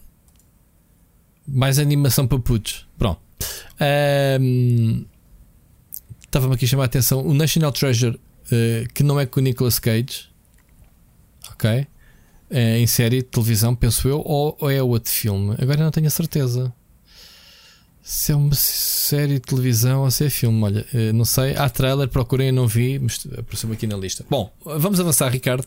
[1.47, 2.89] Mais animação para putos.
[2.99, 3.21] Pronto.
[6.25, 7.25] Estava-me aqui a chamar a atenção.
[7.25, 10.29] O National Treasure, uh, que não é com o Nicolas Cage,
[11.53, 11.87] ok?
[12.49, 15.57] É em série de televisão, penso eu, ou, ou é outro filme.
[15.59, 16.73] Agora não tenho a certeza.
[18.03, 21.57] Se é uma série de televisão ou se é filme, olha, eh, não sei.
[21.57, 24.25] Há trailer, procurei, não vi, mas apareceu aqui na lista.
[24.31, 25.67] Bom, vamos avançar, Ricardo.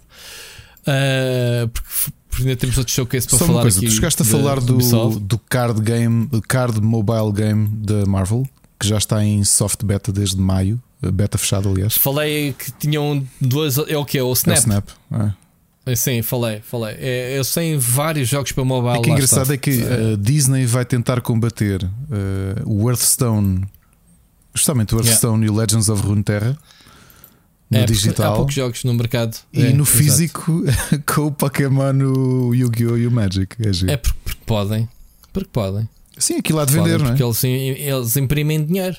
[0.80, 1.90] Uh, porque,
[2.30, 3.58] porque ainda temos outro showcase para Só falar.
[3.58, 8.48] Uma coisa, tu chegaste a falar do, do card game, card mobile game da Marvel,
[8.80, 11.98] que já está em soft beta desde maio, beta fechada, aliás.
[11.98, 13.78] Falei que tinham duas.
[13.78, 14.18] É o que?
[14.18, 14.56] É o Snap.
[14.56, 14.90] É o Snap.
[15.12, 15.49] É.
[15.86, 16.96] É, sim, falei, falei.
[17.00, 19.00] É, eu sei vários jogos para mobile.
[19.00, 21.90] O que é engraçado é que a Disney vai tentar combater uh,
[22.66, 23.64] o Hearthstone,
[24.54, 25.48] justamente o Hearthstone yeah.
[25.48, 26.58] e o Legends of Runeterra
[27.70, 28.34] no é, digital.
[28.34, 29.38] Há poucos jogos no mercado.
[29.54, 30.64] E é, no físico
[31.06, 32.98] com o Pokémon, o Yu-Gi-Oh!
[32.98, 33.56] e o Magic.
[33.60, 34.90] É, é porque, porque, podem.
[35.32, 35.88] Porque podem.
[36.18, 37.10] Sim, aquilo há de vender, não é?
[37.10, 38.98] Porque eles, eles imprimem dinheiro.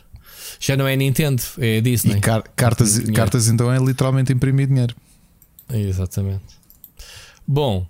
[0.59, 2.17] Já não é Nintendo, é Disney.
[2.17, 4.95] E car cartas, cartas então é literalmente imprimir dinheiro.
[5.73, 6.60] Exatamente.
[7.53, 7.85] Bom,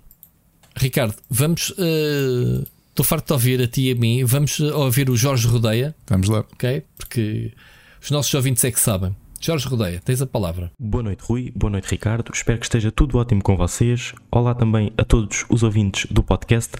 [0.75, 1.69] Ricardo, vamos.
[1.77, 4.25] Uh, estou farto de ouvir a ti e a mim.
[4.25, 5.93] Vamos ouvir o Jorge Rodeia.
[6.07, 6.39] Vamos lá.
[6.39, 6.83] Ok?
[6.97, 7.53] Porque
[8.01, 9.15] os nossos ouvintes é que sabem.
[9.39, 10.71] Jorge Rodeia, tens a palavra.
[10.79, 11.53] Boa noite, Rui.
[11.55, 12.31] Boa noite, Ricardo.
[12.33, 14.15] Espero que esteja tudo ótimo com vocês.
[14.31, 16.71] Olá também a todos os ouvintes do podcast.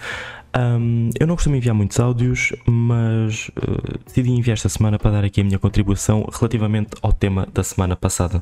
[0.57, 5.23] Um, eu não costumo enviar muitos áudios, mas uh, decidi enviar esta semana para dar
[5.23, 8.41] aqui a minha contribuição relativamente ao tema da semana passada.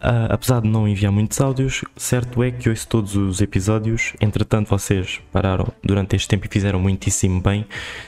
[0.00, 4.14] Uh, apesar de não enviar muitos áudios, certo é que ouço todos os episódios.
[4.18, 7.66] Entretanto, vocês pararam durante este tempo e fizeram muitíssimo bem.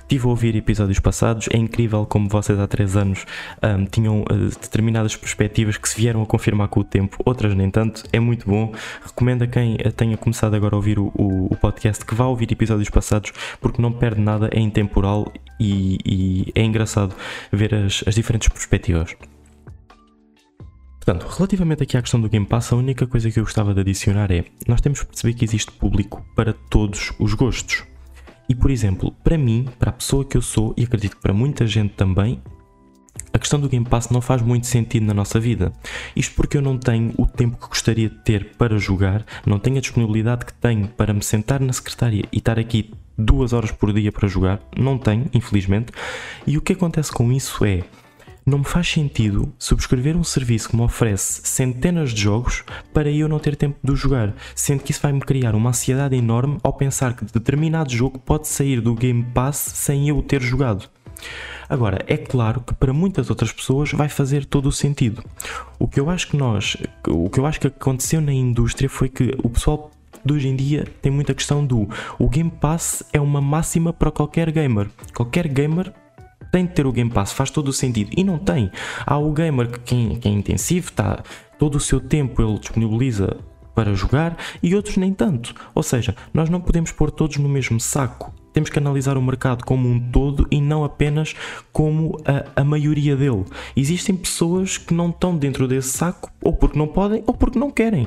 [0.09, 1.49] Tive a ouvir episódios passados.
[1.53, 3.27] É incrível como vocês há 3 anos
[3.63, 7.71] um, tinham uh, determinadas perspectivas que se vieram a confirmar com o tempo, outras nem
[7.71, 8.05] tanto.
[8.11, 8.73] É muito bom.
[9.05, 12.51] Recomendo a quem tenha começado agora a ouvir o, o, o podcast que vá ouvir
[12.51, 17.15] episódios passados, porque não perde nada, é intemporal e, e é engraçado
[17.53, 19.15] ver as, as diferentes perspectivas.
[21.05, 23.81] Portanto, relativamente aqui à questão do Game Pass, a única coisa que eu gostava de
[23.81, 27.83] adicionar é: nós temos que perceber que existe público para todos os gostos.
[28.49, 31.33] E, por exemplo, para mim, para a pessoa que eu sou, e acredito que para
[31.33, 32.41] muita gente também,
[33.33, 35.73] a questão do Game Pass não faz muito sentido na nossa vida.
[36.15, 39.79] Isto porque eu não tenho o tempo que gostaria de ter para jogar, não tenho
[39.79, 43.93] a disponibilidade que tenho para me sentar na secretária e estar aqui duas horas por
[43.93, 44.61] dia para jogar.
[44.79, 45.93] Não tenho, infelizmente.
[46.47, 47.83] E o que acontece com isso é
[48.45, 53.29] não me faz sentido subscrever um serviço que me oferece centenas de jogos para eu
[53.29, 56.73] não ter tempo de jogar, sendo que isso vai me criar uma ansiedade enorme ao
[56.73, 60.89] pensar que determinado jogo pode sair do Game Pass sem eu o ter jogado.
[61.69, 65.25] Agora, é claro que para muitas outras pessoas vai fazer todo o sentido.
[65.79, 66.77] O que eu acho que nós,
[67.09, 69.91] o que eu acho que aconteceu na indústria foi que o pessoal
[70.25, 71.89] de hoje em dia tem muita questão do
[72.19, 74.89] o Game Pass é uma máxima para qualquer gamer.
[75.15, 75.93] Qualquer gamer
[76.53, 78.11] tem de ter o Game Pass, faz todo o sentido.
[78.17, 78.71] E não tem.
[79.05, 81.23] Há o gamer que, quem, quem é intensivo, está
[81.59, 83.39] todo o seu tempo ele disponibiliza
[83.75, 85.55] para jogar e outros nem tanto.
[85.75, 88.33] Ou seja, nós não podemos pôr todos no mesmo saco.
[88.53, 91.35] Temos que analisar o mercado como um todo e não apenas
[91.73, 93.45] como a, a maioria dele.
[93.75, 97.71] Existem pessoas que não estão dentro desse saco, ou porque não podem, ou porque não
[97.71, 98.07] querem.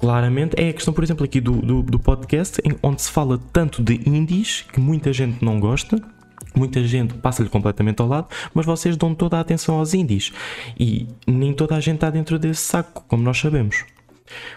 [0.00, 3.80] Claramente é a questão, por exemplo, aqui do, do, do podcast, onde se fala tanto
[3.80, 6.02] de indies, que muita gente não gosta,
[6.54, 10.32] Muita gente passa-lhe completamente ao lado, mas vocês dão toda a atenção aos indies.
[10.78, 13.84] E nem toda a gente está dentro desse saco, como nós sabemos.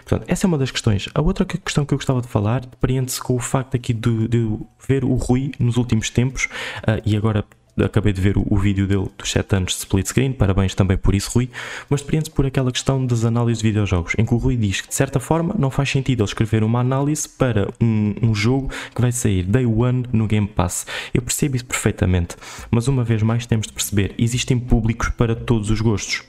[0.04, 1.08] Portanto, essa é uma das questões.
[1.14, 4.58] A outra questão que eu gostava de falar prende-se com o facto aqui de, de,
[4.88, 6.46] ver o Rui nos últimos tempos,
[6.78, 7.44] uh, e agora
[7.84, 10.96] acabei de ver o, o, vídeo dele dos 7 anos de split screen, parabéns também
[10.96, 11.50] por isso, Rui,
[11.90, 14.88] mas depreende-se por aquela questão das análises de videojogos, em que o Rui diz que
[14.88, 19.00] de certa forma não faz sentido ele escrever uma análise para um, um jogo que
[19.00, 20.86] vai sair day one no Game Pass.
[21.12, 22.36] Eu percebo isso perfeitamente,
[22.70, 26.22] mas uma vez mais temos de perceber, existem públicos para todos os gostos.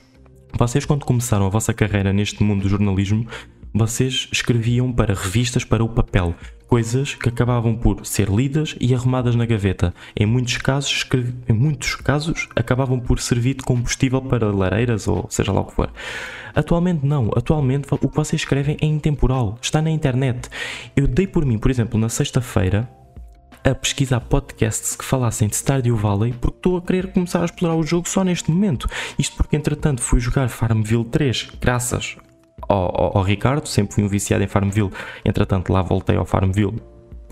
[0.56, 3.26] Vocês, quando começaram a vossa carreira neste mundo do jornalismo,
[3.72, 6.34] vocês escreviam para revistas para o papel
[6.68, 9.94] coisas que acabavam por ser lidas e arrumadas na gaveta.
[10.14, 11.06] Em muitos casos,
[11.48, 15.74] em muitos casos acabavam por servir de combustível para lareiras ou seja lá o que
[15.74, 15.90] for.
[16.54, 20.50] Atualmente não, atualmente o que vocês escrevem é intemporal, está na internet.
[20.94, 22.88] Eu dei por mim, por exemplo, na sexta-feira,
[23.64, 27.76] a pesquisar podcasts que falassem de Stardew Valley porque estou a querer começar a explorar
[27.76, 28.88] o jogo só neste momento.
[29.18, 32.16] Isto porque entretanto fui jogar Farmville 3 graças
[32.62, 34.90] ao, ao, ao, Ricardo, sempre fui um viciado em Farmville,
[35.24, 36.74] entretanto lá voltei ao Farmville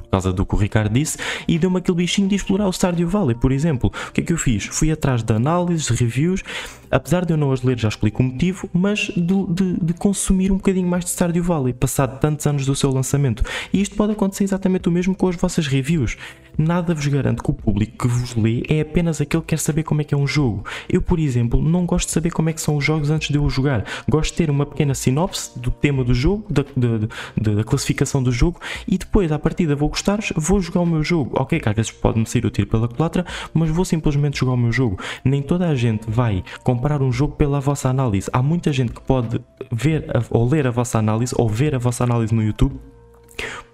[0.07, 3.09] por causa do que o Ricardo disse e deu-me aquele bichinho de explorar o Stardew
[3.09, 3.93] Valley, por exemplo.
[4.09, 4.67] O que é que eu fiz?
[4.67, 6.43] Fui atrás de análises, reviews,
[6.91, 10.51] apesar de eu não as ler, já explico o motivo, mas de, de, de, consumir
[10.51, 13.43] um bocadinho mais de Stardew Valley, passado tantos anos do seu lançamento.
[13.73, 16.17] E isto pode acontecer exatamente o mesmo com as vossas reviews
[16.59, 19.83] nada vos garante que o público que vos lê é apenas aquele que quer saber
[19.83, 20.65] como é que é um jogo.
[20.89, 23.37] Eu, por exemplo, não gosto de saber como é que são os jogos antes de
[23.37, 23.85] eu jogar.
[24.09, 28.33] Gosto de ter uma pequena sinopse do tema do jogo, da, da, da classificação do
[28.33, 31.41] jogo e depois, à partida, vou gostar, vou jogar o meu jogo.
[31.41, 33.25] Ok, que às vezes pode-me sair o tiro pela culatra,
[33.55, 34.99] mas vou simplesmente jogar o meu jogo.
[35.25, 38.29] Nem toda a gente vai comprar um jogo pela vossa análise.
[38.33, 39.41] Há muita gente que pode
[39.73, 42.79] ver ou ler a vossa análise ou ver a vossa análise no YouTube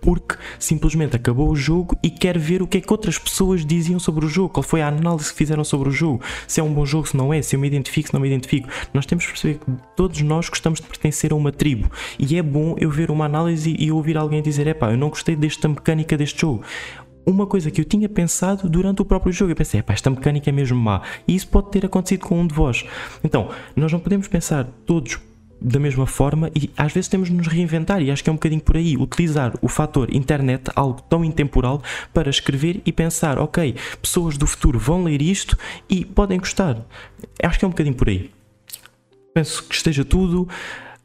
[0.01, 3.99] porque simplesmente acabou o jogo e quer ver o que é que outras pessoas diziam
[3.99, 6.73] sobre o jogo, qual foi a análise que fizeram sobre o jogo, se é um
[6.73, 8.69] bom jogo, se não é, se eu me identifico, se não me identifico.
[8.93, 12.43] Nós temos que perceber que todos nós gostamos de pertencer a uma tribo e é
[12.43, 16.17] bom eu ver uma análise e ouvir alguém dizer: epá, eu não gostei desta mecânica
[16.17, 16.65] deste jogo
[17.25, 19.53] uma coisa que eu tinha pensado durante o próprio jogo.
[19.53, 21.03] Eu pensei, esta mecânica é mesmo má.
[21.27, 22.85] E isso pode ter acontecido com um de vós.
[23.23, 25.19] Então, nós não podemos pensar todos
[25.63, 28.37] da mesma forma e às vezes temos de nos reinventar e acho que é um
[28.37, 31.83] bocadinho por aí utilizar o fator internet, algo tão intemporal,
[32.13, 35.57] para escrever e pensar, ok, pessoas do futuro vão ler isto
[35.89, 36.85] e podem gostar.
[37.43, 38.31] Acho que é um bocadinho por aí.
[39.35, 40.49] Penso que esteja tudo.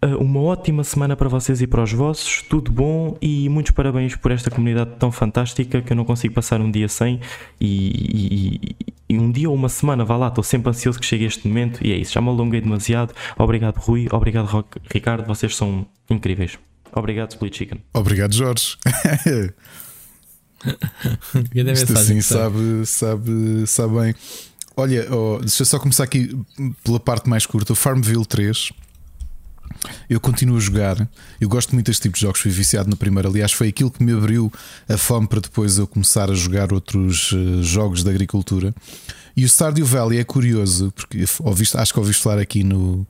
[0.01, 4.15] Eh, uma ótima semana para vocês e para os vossos, tudo bom e muitos parabéns
[4.15, 7.19] por esta comunidade tão fantástica que eu não consigo passar um dia sem
[7.59, 8.75] e, e,
[9.09, 11.83] e um dia ou uma semana, vá lá, estou sempre ansioso que chegue este momento
[11.83, 13.11] e é isso, já me alonguei demasiado.
[13.39, 16.59] Obrigado Rui, obrigado Ricardo, vocês são incríveis.
[16.93, 17.79] Obrigado Split Chicken.
[17.93, 18.77] Obrigado Jorge.
[21.73, 24.15] Isto assim sabe, sabe, sabe bem.
[24.75, 26.37] Olha, oh, deixa eu só começar aqui
[26.83, 27.73] pela parte mais curta.
[27.73, 28.71] O Farmville 3
[30.09, 31.07] Eu continuo a jogar.
[31.39, 32.39] Eu gosto muito deste tipo de jogos.
[32.39, 33.29] Fui viciado no primeiro.
[33.29, 34.51] Aliás, foi aquilo que me abriu
[34.87, 38.73] a fome para depois eu começar a jogar outros uh, jogos de agricultura.
[39.35, 43.05] E o Stardew Valley é curioso, porque ouviste, acho que ouviste falar aqui no,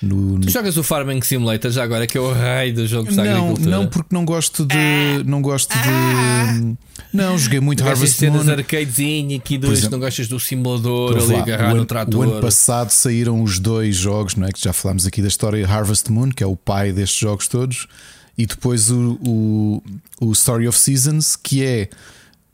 [0.00, 3.24] no, Tu jogas o Farming Simulator já agora, que é o rei dos jogos não,
[3.24, 3.70] da agricultura.
[3.70, 4.76] Não, porque não gosto de.
[4.76, 5.88] Ah, não gosto de.
[5.88, 6.76] Ah,
[7.12, 8.48] não, joguei muito Harvest Moon.
[8.48, 12.26] arcadezinho aqui dois, exemplo, não gostas do simulador ali agarrar no trator.
[12.26, 14.52] O ano passado saíram os dois jogos, não é?
[14.52, 17.88] Que já falámos aqui da história Harvest Moon, que é o pai destes jogos todos,
[18.36, 19.82] e depois o, o,
[20.20, 21.88] o Story of Seasons, que é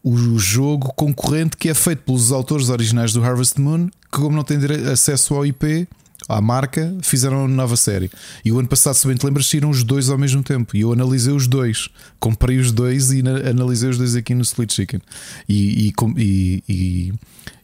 [0.02, 4.44] o jogo concorrente que é feito pelos autores originais do Harvest Moon, que como não
[4.44, 4.58] têm
[4.90, 5.88] acesso ao IP
[6.28, 8.10] à marca, fizeram uma nova série.
[8.44, 10.76] E o ano passado, se bem te lembras, saíram os dois ao mesmo tempo.
[10.76, 11.88] E eu analisei os dois,
[12.18, 15.00] comprei os dois e analisei os dois aqui no Split Chicken.
[15.48, 17.14] E, e, e,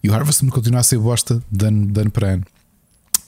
[0.02, 2.44] e, o Harvest continua a ser bosta de ano, de ano para ano.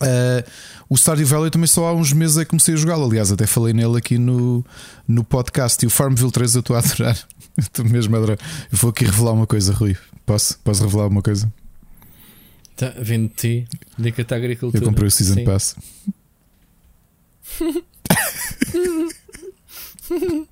[0.03, 0.43] Uh,
[0.89, 3.07] o Stardew Valley também só há uns meses é que comecei a jogá-lo.
[3.07, 4.65] Aliás, até falei nele aqui no,
[5.07, 5.83] no podcast.
[5.85, 7.19] E o Farmville 3 eu estou a adorar.
[7.57, 8.39] Estou mesmo a adorar.
[8.73, 9.95] Eu vou aqui revelar uma coisa, Rui.
[10.25, 10.59] Posso?
[10.65, 11.53] Posso revelar uma coisa?
[12.83, 14.83] Tá, vendo ti, dica-te à agricultura.
[14.83, 15.45] Eu comprei o Season Sim.
[15.45, 15.77] Pass.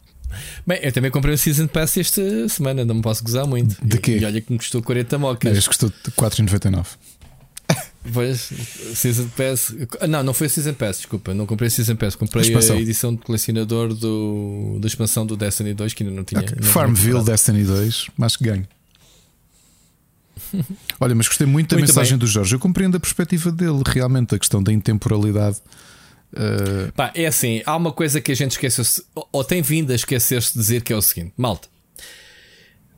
[0.64, 3.84] Bem, eu também comprei o Season Pass esta semana, não me posso gozar muito.
[3.84, 4.18] De quê?
[4.18, 5.58] E olha que me custou 40 mocas.
[5.58, 6.86] Este custou 4,99.
[8.14, 8.52] Pois,
[8.94, 9.74] Season Pass.
[10.08, 11.34] Não, não foi a Season Pass, desculpa.
[11.34, 12.14] Não comprei a Season Pass.
[12.14, 16.22] Comprei a, a edição de colecionador do, da expansão do Destiny 2 que ainda não
[16.22, 16.42] tinha.
[16.42, 16.58] Okay.
[16.60, 18.68] Não Farmville Destiny 2, mas que ganho.
[21.00, 22.18] Olha, mas gostei muito da muito mensagem bem.
[22.18, 22.54] do Jorge.
[22.54, 25.56] Eu compreendo a perspectiva dele, realmente, a questão da intemporalidade.
[26.32, 26.92] Uh...
[26.92, 28.84] Pá, é assim, há uma coisa que a gente esqueceu,
[29.32, 31.68] ou tem vindo a esquecer-se de dizer que é o seguinte: malta,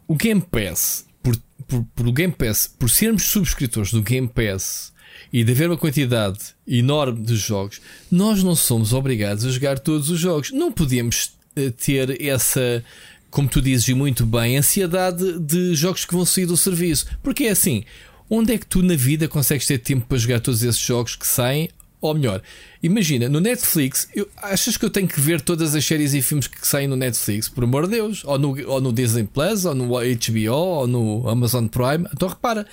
[0.08, 4.92] o Game Pass, por, por, por Game Pass, por sermos subscritores do Game Pass
[5.32, 7.80] e de haver uma quantidade enorme de jogos,
[8.10, 10.50] nós não somos obrigados a jogar todos os jogos.
[10.50, 12.84] Não podemos eh, ter essa
[13.32, 17.06] como tu dizes e muito bem, ansiedade de jogos que vão sair do serviço.
[17.22, 17.82] Porque é assim,
[18.30, 21.26] onde é que tu na vida consegues ter tempo para jogar todos esses jogos que
[21.26, 21.70] saem?
[21.98, 22.42] Ou melhor,
[22.82, 26.48] imagina, no Netflix, eu, achas que eu tenho que ver todas as séries e filmes
[26.48, 27.48] que saem no Netflix?
[27.48, 31.28] Por amor de Deus, ou no, ou no Disney Plus, ou no HBO, ou no
[31.28, 32.06] Amazon Prime.
[32.12, 32.66] Então repara,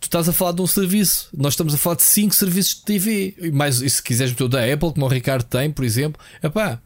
[0.00, 2.82] tu estás a falar de um serviço, nós estamos a falar de cinco serviços de
[2.82, 6.80] TV, mais, e se quiseres o da Apple, como o Ricardo tem, por exemplo, epá,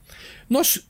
[0.48, 0.82] nós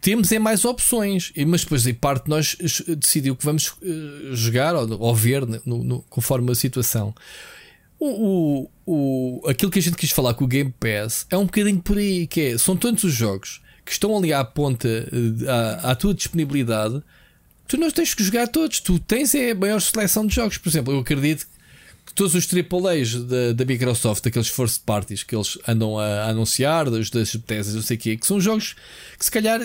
[0.00, 2.56] temos é mais opções, mas depois em parte nós
[2.98, 7.14] decidiu que vamos uh, jogar ou, ou ver no, no, conforme a situação.
[7.98, 11.46] O, o, o, aquilo que a gente quis falar com o Game Pass é um
[11.46, 15.50] bocadinho por aí, que é, são tantos os jogos que estão ali à ponta, uh,
[15.50, 17.02] à, à tua disponibilidade,
[17.66, 20.58] tu não tens que jogar todos, tu tens é a maior seleção de jogos.
[20.58, 21.46] Por exemplo, eu acredito
[22.14, 27.10] todos os AAAs da, da Microsoft, aqueles first parties que eles andam a, anunciar, das,
[27.10, 28.74] das Bethesda, não sei o quê, que são jogos
[29.18, 29.60] que se calhar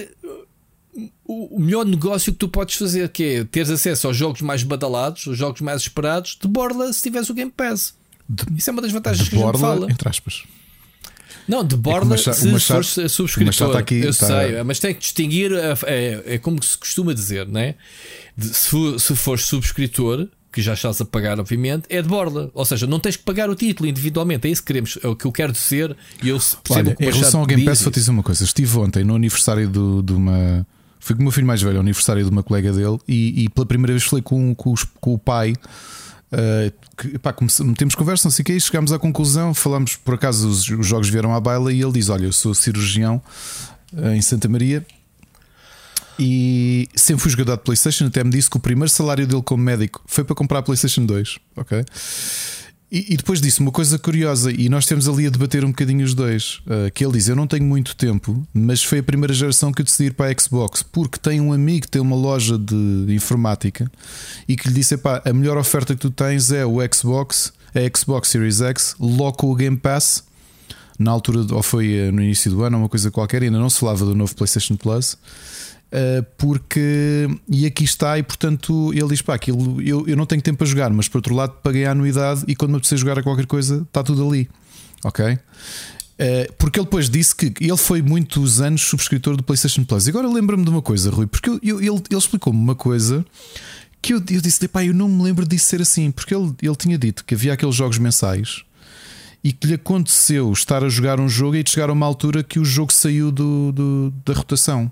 [1.25, 4.63] o, o melhor negócio que tu podes fazer, que é teres acesso aos jogos mais
[4.63, 7.93] badalados, aos jogos mais esperados, de borla se tiveres o Game Pass.
[8.27, 9.91] De, Isso é uma das vantagens que borla, a gente fala.
[9.91, 10.43] Entre aspas.
[11.47, 13.77] Não, de borla é se machado, fores subscritor.
[13.77, 14.27] Aqui, eu tá...
[14.27, 17.75] sei, mas tem que distinguir, é, é, é, como se costuma dizer, né?
[18.35, 22.49] De, se, for, se fores subscritor, que já estás a pagar, obviamente, é de borda.
[22.51, 24.47] Ou seja, não tens que pagar o título individualmente.
[24.47, 25.95] É isso que queremos, é o que eu quero dizer.
[26.23, 26.39] E eu
[26.71, 28.43] Olha, em relação ao Game Pass, vou te dizer uma coisa.
[28.43, 30.65] Estive ontem no aniversário do, de uma.
[30.99, 33.49] Fui com o meu filho mais velho, ao aniversário de uma colega dele, e, e
[33.49, 35.53] pela primeira vez falei com, com, os, com o pai.
[36.31, 39.53] Uh, que, pá, metemos conversa, não sei o que, e chegámos à conclusão.
[39.53, 42.55] Falamos, por acaso, os, os jogos vieram à baila, e ele diz: Olha, eu sou
[42.55, 43.21] cirurgião
[43.93, 44.83] uh, em Santa Maria
[46.19, 48.05] e sempre fui jogador de PlayStation.
[48.05, 51.05] Até me disse que o primeiro salário dele como médico foi para comprar a PlayStation
[51.05, 51.37] 2.
[51.55, 51.83] Ok.
[52.89, 56.05] E, e depois disse uma coisa curiosa, e nós temos ali a debater um bocadinho
[56.05, 56.61] os dois.
[56.65, 59.81] Uh, que ele diz: Eu não tenho muito tempo, mas foi a primeira geração que
[59.81, 63.05] eu decidi ir para a Xbox, porque tem um amigo que tem uma loja de
[63.09, 63.91] informática
[64.47, 67.97] e que lhe disse: Epá, a melhor oferta que tu tens é o Xbox, a
[67.97, 70.23] Xbox Series X, logo com o Game Pass.
[70.97, 73.79] Na altura, ou foi eh, no início do ano, uma coisa qualquer, ainda não se
[73.79, 75.15] falava do novo PlayStation Plus.
[75.87, 80.41] Uh, porque e aqui está, e portanto ele diz: pá, aquilo eu, eu não tenho
[80.41, 83.17] tempo para jogar, mas por outro lado paguei a anuidade e quando me apetecer jogar
[83.17, 84.49] a qualquer coisa está tudo ali,
[85.01, 85.33] ok?
[85.33, 90.09] Uh, porque ele depois disse que ele foi muitos anos subscritor do PlayStation Plus.
[90.09, 93.25] Agora lembra-me de uma coisa, Rui, porque eu, eu, ele, ele explicou-me uma coisa
[94.01, 96.75] que eu, eu disse: pá, eu não me lembro disso ser assim, porque ele, ele
[96.75, 98.63] tinha dito que havia aqueles jogos mensais
[99.43, 102.59] e que lhe aconteceu estar a jogar um jogo e chegar a uma altura que
[102.59, 104.91] o jogo saiu do, do da rotação.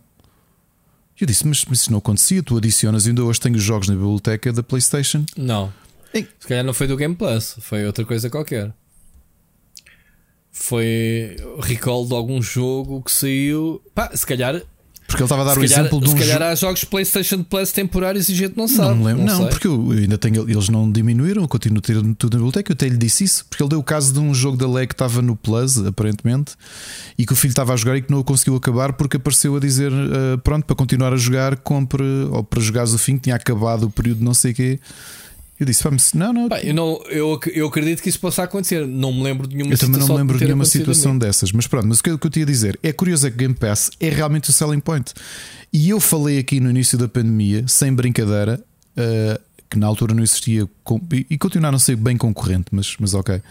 [1.19, 3.95] Eu disse, mas, mas isso não acontecia, tu adicionas, ainda hoje tenho os jogos na
[3.95, 5.25] biblioteca da PlayStation.
[5.37, 5.73] Não.
[6.13, 6.27] Ei.
[6.39, 8.73] Se calhar não foi do Game Plus, foi outra coisa qualquer.
[10.51, 13.81] Foi recall de algum jogo que saiu.
[13.93, 14.61] Pá, se calhar
[15.15, 16.83] porque ele estava a dar se o calhar, exemplo de um Se calhar há jogos
[16.83, 18.89] PlayStation Plus temporários e a gente não sabe.
[18.89, 19.47] Não me lembro, não, sei.
[19.47, 20.49] porque eu ainda tenho.
[20.49, 22.71] Eles não diminuíram, eu continuo a ter tudo na biblioteca.
[22.71, 24.89] Eu até lhe disse isso, porque ele deu o caso de um jogo da LEG
[24.89, 26.53] que estava no Plus, aparentemente,
[27.17, 29.55] e que o filho estava a jogar e que não o conseguiu acabar porque apareceu
[29.55, 33.23] a dizer: ah, pronto, para continuar a jogar, compre, ou para jogares o fim, que
[33.23, 34.79] tinha acabado o período de não sei o quê.
[35.59, 36.49] Eu disse: vamos, não, não.
[36.49, 38.85] Pá, eu, não eu, eu acredito que isso possa acontecer.
[38.85, 41.65] Não me lembro de nenhuma Eu também não me lembro de nenhuma situação dessas, mas
[41.67, 43.37] pronto, mas o que, eu- o que eu tinha a dizer é curioso é que
[43.37, 45.13] Game Pass é realmente o selling point.
[45.71, 48.61] E eu falei aqui no início da pandemia, sem brincadeira,
[48.97, 50.67] uh, que na altura não existia
[51.13, 53.41] e, e continua a não ser bem concorrente, mas, mas ok.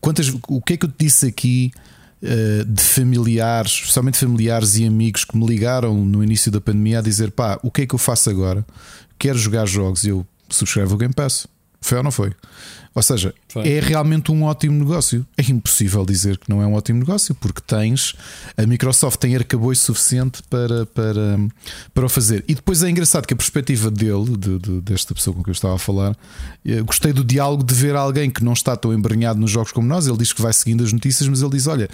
[0.00, 1.72] Quantas, o que é que eu te disse aqui
[2.22, 7.02] uh, de familiares, especialmente familiares e amigos que me ligaram no início da pandemia a
[7.02, 8.64] dizer pá, o que é que eu faço agora?
[9.18, 11.46] Quero jogar jogos e eu subscrevo o Game Pass.
[11.80, 12.32] Foi ou não foi?
[12.92, 13.68] Ou seja, Foi.
[13.68, 15.24] é realmente um ótimo negócio.
[15.36, 18.16] É impossível dizer que não é um ótimo negócio, porque tens
[18.56, 21.38] a Microsoft tem arcabouço suficiente para, para,
[21.94, 22.44] para o fazer.
[22.48, 25.54] E depois é engraçado que a perspectiva dele, de, de- desta pessoa com quem eu
[25.54, 26.16] estava a falar,
[26.66, 29.86] eh, gostei do diálogo de ver alguém que não está tão embrenhado nos jogos como
[29.86, 30.08] nós.
[30.08, 31.88] Ele diz que vai seguindo as notícias, mas ele diz: Olha.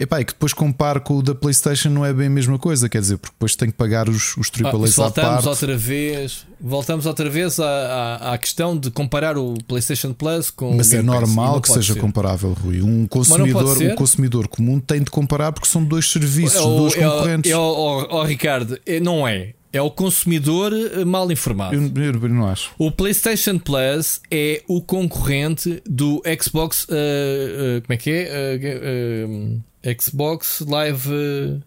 [0.00, 2.88] Epá, e que depois comparo com o da PlayStation não é bem a mesma coisa,
[2.88, 5.48] quer dizer, porque depois tem que pagar os, os Ah, AAAs à voltamos parte.
[5.48, 10.74] outra vez, voltamos outra vez à, à, à questão de comparar o PlayStation Plus com
[10.76, 12.00] Mas o é normal que seja ser.
[12.00, 12.82] comparável, Rui.
[12.82, 17.04] Um consumidor, um consumidor comum tem de comparar porque são dois serviços, É dois é
[17.08, 17.50] concorrentes.
[17.52, 19.54] É o, ó, ó, Ricardo, é- não é.
[19.72, 21.74] É o consumidor eh, mal informado.
[21.74, 22.70] Eu, eu- não acho.
[22.78, 26.86] O PlayStation Plus é o concorrente do Xbox.
[26.90, 29.58] eh, eh, como é que é?
[29.84, 31.62] Eh, Xbox Live.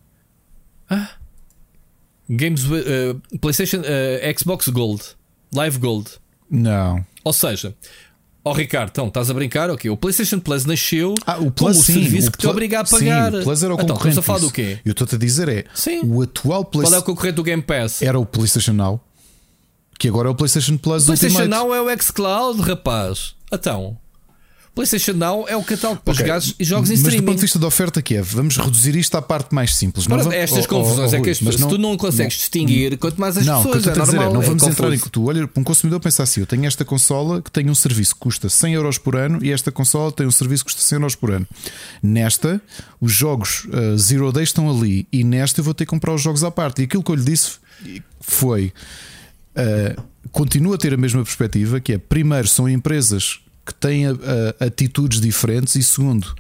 [0.90, 1.10] ah,
[2.30, 2.64] Games.
[3.42, 3.82] PlayStation.
[4.38, 5.02] Xbox Gold.
[5.54, 6.12] Live Gold.
[6.50, 7.06] Não.
[7.24, 7.76] Ou seja,
[8.46, 9.70] ó Ricardo, então estás a brincar?
[9.72, 12.48] Ok, o PlayStation Plus nasceu Ah, o como Plus o sim, serviço o que te
[12.48, 13.32] obriga a pagar.
[13.32, 14.10] Sim, o Plus era o então, concorrente.
[14.10, 14.80] estamos a falar do quê?
[14.86, 16.02] Eu estou-te a dizer é Sim.
[16.06, 18.02] o atual Qual é o PlayStation concorrente do Game Pass?
[18.02, 19.02] era o PlayStation Now,
[20.00, 21.64] que agora é o PlayStation Plus O PlayStation Ultimate.
[21.66, 23.34] Now é o xCloud, rapaz.
[23.52, 23.98] Então,
[24.76, 27.26] PlayStation Now é o catálogo para Ok, jogares e jogos em Mas do streaming.
[27.26, 30.06] ponto de vista da oferta que é, vamos reduzir isto à parte mais simples.
[30.06, 31.96] Ora, Não vamos- estas oh, oh, confusões oh, é que as pessoas, se tu não
[31.96, 34.34] consegues distinguir, quanto mais as não, pessoas, é dizer normal.
[34.34, 35.04] não é vamos entrar em confuso.
[35.06, 38.14] que tu olha, um consumidor pensa assim: eu tenho esta consola que tem um serviço
[38.16, 40.96] que custa 100 euros por ano e esta consola tem um serviço que custa 100
[40.98, 41.48] euros por ano.
[42.04, 42.62] Nesta,
[43.00, 46.22] os jogos uh, Zero Day estão ali e nesta eu vou ter que comprar os
[46.22, 46.82] jogos à parte.
[46.82, 47.52] E aquilo que eu lhe disse
[48.20, 48.74] foi:
[49.56, 54.18] uh, continua a ter a mesma perspectiva, que é primeiro são empresas que têm uh,
[54.60, 56.36] atitudes diferentes e segundo,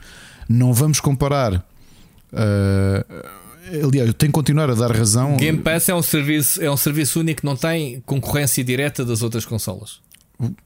[0.47, 1.53] não vamos comparar.
[1.53, 3.45] uh,
[3.83, 5.37] aliás, eu tenho que continuar a dar razão.
[5.37, 9.21] Game Pass é um serviço, é um serviço único que não tem concorrência direta das
[9.21, 10.05] outras consolas.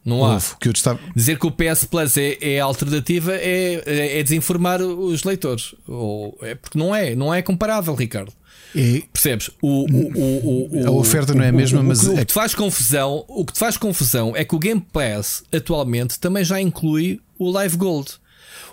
[0.04, 0.34] Não há.
[0.34, 4.24] Houve, que estava, Dizer que o PS Plus é, é a alternativa é, é, é
[4.24, 5.76] desinformar os leitores.
[5.88, 8.34] Ou, é porque não é, não é comparável, Ricardo.
[8.76, 9.50] É, Percebes?
[9.62, 12.14] O, o, o, o, A oferta não é a mesma, o- o mas que- o
[12.14, 15.44] é que te faz confusão, o que te faz confusão é que o Game Pass
[15.52, 18.12] atualmente também já inclui o Live Gold.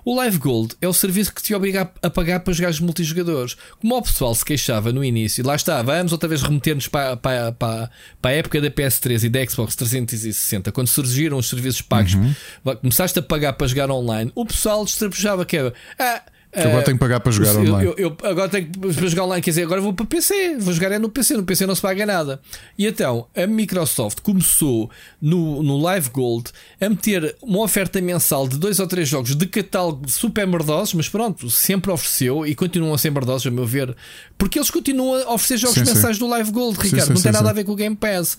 [0.05, 2.78] O Live Gold é o serviço que te obriga a a pagar para jogar os
[2.78, 3.56] multijogadores.
[3.81, 7.51] Como o pessoal se queixava no início, lá está, vamos outra vez remeter-nos para, para,
[7.52, 7.90] para,
[8.22, 12.32] para a época da PS3 e da Xbox 360, quando surgiram os serviços pagos, Uhum.
[12.80, 15.74] começaste a pagar para jogar online, o pessoal destrapejava que era.
[15.98, 16.22] Ah,
[16.62, 17.85] Que agora tenho que pagar para jogar eu- online.
[17.86, 20.72] eu- eu agora tenho que para jogar online, quer dizer, agora vou para PC, vou
[20.72, 22.40] jogar é no PC, no PC não se paga nada.
[22.78, 28.56] E então a Microsoft começou no, no Live Gold a meter uma oferta mensal de
[28.59, 32.98] dois ou três jogos de catálogo super merdosos, mas pronto, sempre ofereceu e continuam a
[32.98, 33.94] ser merdosos, a meu ver,
[34.38, 35.94] porque eles continuam a oferecer jogos Sim, sim.
[35.94, 37.51] mensais do Live Gold, Ricardo, sim, não tem sim, nada sim.
[37.51, 38.38] a ver com o Game Pass.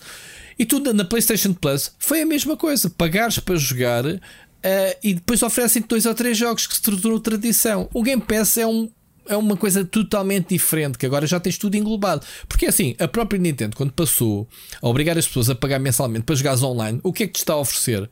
[0.58, 4.02] E tudo na PlayStation Plus foi a mesma coisa, pagares para jogar.
[4.68, 7.88] Eh, e depois oferecem dois ou três jogos que se tornou tradição.
[7.94, 8.90] O Game Pass é um,
[9.26, 12.24] é uma coisa totalmente diferente, que agora já tens tudo englobado.
[12.48, 14.46] Porque assim, a própria Nintendo, quando passou
[14.82, 17.38] a obrigar as pessoas a pagar mensalmente para jogares online, o que é que te
[17.40, 18.08] está a oferecer?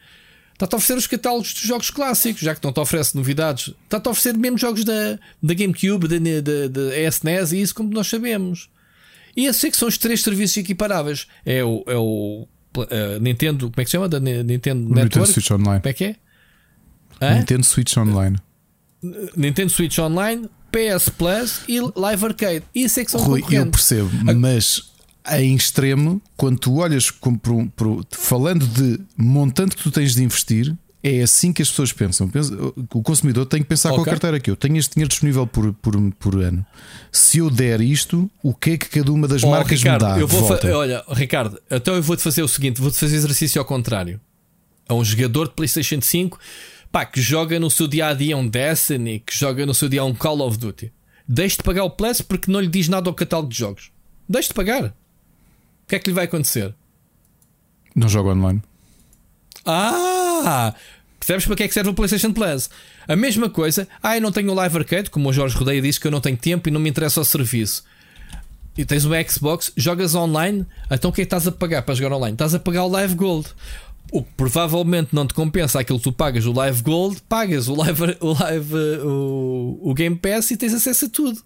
[0.55, 3.75] Está-te a oferecer os catálogos dos jogos clássicos, já que não te oferece novidades.
[3.85, 7.91] Está-te a oferecer mesmo jogos da, da GameCube, da, da, da SNES e isso, como
[7.93, 8.71] nós sabemos.
[9.37, 11.27] E esses é que são os três serviços equiparáveis.
[11.45, 12.49] É o, é o
[12.89, 14.09] eh, Nintendo, como é que se chama?
[14.09, 15.31] Da Ni- Nintendo Nintendo Network.
[15.31, 15.81] Switch Online.
[15.81, 16.17] Como é que é?
[17.21, 17.35] Hã?
[17.39, 18.37] Nintendo Switch Online.
[19.37, 22.63] Nintendo Switch Online, PS Plus e Live Arcade.
[22.75, 24.91] Isso é que são Rui, eu percebo, mas
[25.39, 30.75] em extremo, quando tu olhas um- por- falando de montante que tu tens de investir,
[31.03, 32.29] é assim que as pessoas pensam.
[32.29, 32.53] Pensa-
[32.93, 35.73] O consumidor tem que pensar com a carteira que eu tenho este dinheiro disponível por,
[35.75, 36.65] por, por ano.
[37.13, 40.11] Se eu der isto, o que é que cada uma das Oh, marcas Ricardo, me
[40.15, 40.19] dá?
[40.19, 44.21] eu vou olha, Ricardo, então eu vou-te fazer o seguinte: vou-te fazer exercício ao contrário.
[44.89, 46.39] A um jogador de PlayStation 5,
[46.97, 50.03] pá, que joga no seu dia a dia um Destiny, que joga no seu dia
[50.03, 50.91] um Call of Duty,
[51.29, 53.93] deixe de pagar o Plus porque não lhe diz nada ao catálogo de jogos.
[54.27, 54.85] Deixe de pagar.
[54.85, 54.93] O
[55.89, 56.75] que é que lhe vai acontecer?
[57.95, 58.63] Não joga online.
[59.67, 60.75] Ah!
[61.21, 62.71] Percebes para que é que serve o PlayStation Plus?
[63.07, 66.01] A mesma coisa, ah, eu não tenho o Live Arcade, como o Jorge Rodeia disse
[66.01, 67.85] que eu não tenho tempo e não me interessa o serviço.
[68.75, 71.95] E tens uma Xbox, jogas online, então o que é que estás a pagar para
[71.95, 72.35] jogar online?
[72.35, 73.49] Estás a pagar o Live Gold.
[74.13, 77.75] O que provavelmente não te compensa aquilo que tu pagas o Live Gold, pagas o
[77.75, 81.43] Live, o, live, o, o Game Pass e tens acesso a tudo.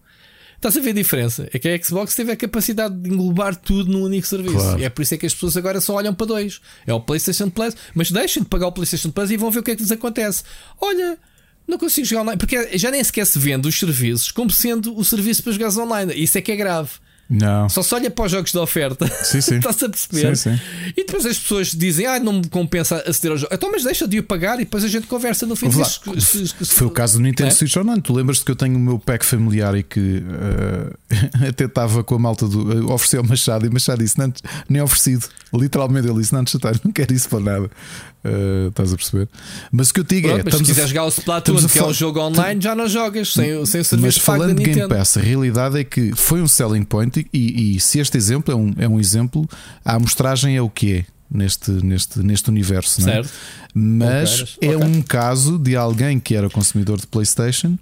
[0.60, 1.48] Estás a ver a diferença?
[1.54, 4.56] É que a Xbox teve a capacidade de englobar tudo num único serviço.
[4.56, 4.78] Claro.
[4.78, 6.60] E é por isso é que as pessoas agora só olham para dois.
[6.86, 9.62] É o PlayStation Plus, mas deixem de pagar o PlayStation Plus e vão ver o
[9.62, 10.42] que é que lhes acontece.
[10.78, 11.16] Olha,
[11.66, 12.38] não consigo jogar online.
[12.38, 16.12] Porque já nem sequer se vende os serviços como sendo o serviço para jogar online.
[16.14, 16.90] Isso é que é grave.
[17.30, 17.68] Não.
[17.68, 19.06] Só se olha para os jogos de oferta.
[19.22, 19.58] Sim, sim.
[19.58, 20.36] Estás a perceber?
[20.36, 20.62] Sim, sim.
[20.96, 23.54] E depois as pessoas dizem, ah, não me compensa aceder ao jogo.
[23.54, 26.00] Então, mas deixa de o pagar e depois a gente conversa no fim disso.
[26.64, 27.52] Foi o caso do Nintendo é?
[27.52, 28.02] Switch Online.
[28.02, 30.98] Tu lembras-te que eu tenho o meu pack familiar e que uh,
[31.48, 32.88] até estava com a malta do.
[32.88, 34.32] Uh, ofereceu ao Machado e o Machado disse, não,
[34.68, 35.28] nem oferecido.
[35.54, 36.42] Literalmente ele disse, não,
[36.84, 37.70] não quero isso para nada.
[38.22, 39.28] Uh, estás a perceber?
[39.72, 40.44] Mas o que eu digo Pronto, é.
[40.44, 43.64] Mas se quiser jogar o Splatoon, que é um jogo online, já não jogas sem,
[43.64, 46.84] sem o serviço Mas falando de Game Pass, a realidade é que foi um selling
[46.84, 49.48] point e, e se este exemplo é um, é um exemplo,
[49.82, 53.30] a amostragem é o que é neste, neste, neste universo, certo.
[53.74, 54.20] Não é?
[54.20, 54.86] Mas é okay.
[54.86, 57.78] um caso de alguém que era consumidor de PlayStation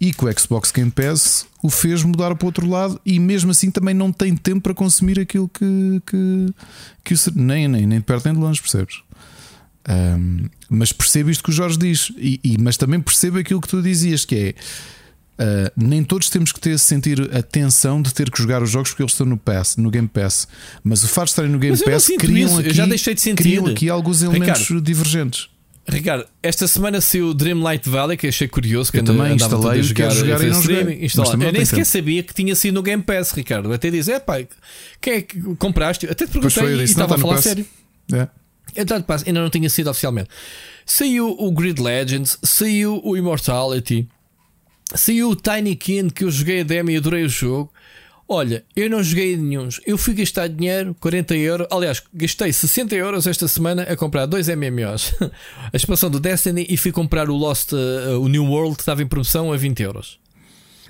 [0.00, 3.50] e que o Xbox Game Pass o fez mudar para o outro lado e mesmo
[3.50, 6.46] assim também não tem tempo para consumir aquilo que, que,
[7.04, 9.05] que o, nem, nem, nem de perto nem de longe, percebes?
[9.88, 13.68] Um, mas percebo isto que o Jorge diz, e, e, mas também percebo aquilo que
[13.68, 14.54] tu dizias, que é
[15.42, 18.90] uh, nem todos temos que ter sentir a tensão de ter que jogar os jogos
[18.90, 20.48] porque eles estão no Pass, no Game Pass.
[20.82, 23.42] Mas o facto de estarem no Game Pass criam aqui, já deixei de sentir.
[23.42, 25.48] criam aqui alguns elementos Ricardo, divergentes.
[25.88, 28.90] Ricardo, esta semana saiu o Dreamlight Valley, que achei curioso.
[28.90, 31.08] Que eu também instalei, a jogar, jogar e não joguei.
[31.46, 33.72] Eu nem sequer sabia que tinha sido no Game Pass, Ricardo.
[33.72, 34.44] Até dizer, é pá,
[35.00, 36.06] quem é que compraste?
[36.06, 37.64] Até te perguntei e estava a falar sério.
[38.12, 38.26] É.
[38.76, 40.28] Então, ainda não tinha sido oficialmente.
[40.84, 44.08] Saiu o Grid Legends, saiu o Immortality,
[44.94, 47.72] saiu o Tiny Kin, que eu joguei a demo e adorei o jogo.
[48.28, 49.68] Olha, eu não joguei nenhum.
[49.86, 51.68] Eu fui gastar dinheiro, 40 euros.
[51.70, 55.14] Aliás, gastei 60 euros esta semana a comprar dois MMOs.
[55.72, 59.00] a expansão do Destiny e fui comprar o Lost, uh, o New World, que estava
[59.00, 60.18] em promoção a 20 euros.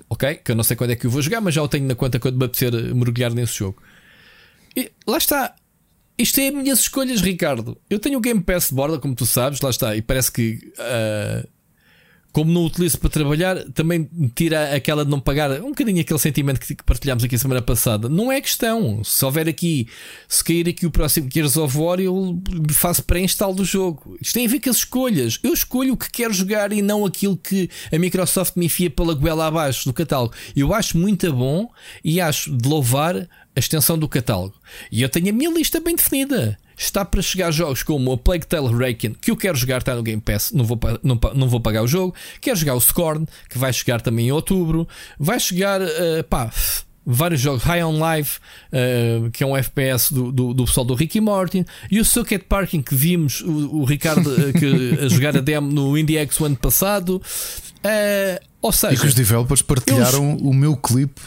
[0.09, 0.35] Ok?
[0.35, 1.93] Que eu não sei quando é que eu vou jogar, mas já o tenho na
[1.93, 3.83] conta quando me apetecer mergulhar nesse jogo.
[4.75, 5.53] E lá está.
[6.17, 7.77] Isto é as minhas escolhas, Ricardo.
[7.89, 10.73] Eu tenho o Game Pass de borda, como tu sabes, lá está, e parece que.
[10.79, 11.47] Uh,
[12.31, 16.59] como não utilizo para trabalhar, também tira aquela de não pagar um bocadinho aquele sentimento
[16.59, 18.07] que partilhámos aqui semana passada.
[18.07, 19.03] Não é questão.
[19.03, 19.87] Se houver aqui,
[20.27, 22.39] se cair aqui o próximo Gears of War, eu
[22.71, 24.17] faço pré-instalo do jogo.
[24.21, 25.39] Isto tem a ver com as escolhas.
[25.43, 29.13] Eu escolho o que quero jogar e não aquilo que a Microsoft me enfia pela
[29.13, 30.33] goela abaixo do catálogo.
[30.55, 31.69] Eu acho muito bom
[32.03, 34.55] e acho de louvar a extensão do catálogo.
[34.91, 38.45] E eu tenho a minha lista bem definida está para chegar jogos como o Plague
[38.45, 41.59] Tale Requiem, que eu quero jogar, está no Game Pass, não vou, não, não vou
[41.59, 42.13] pagar o jogo.
[42.39, 44.87] Quero jogar o Scorn, que vai chegar também em outubro.
[45.19, 46.51] Vai chegar, uh, pá,
[47.03, 48.39] vários jogos, High on Life,
[48.71, 52.43] uh, que é um FPS do, do, do pessoal do Ricky Martin, e o Socket
[52.43, 56.39] Parking, que vimos o, o Ricardo uh, que, a jogar a demo no Indie X
[56.39, 57.21] o ano passado.
[57.77, 60.41] Uh, ou seja, e que os developers partilharam eles...
[60.41, 61.21] o meu clipe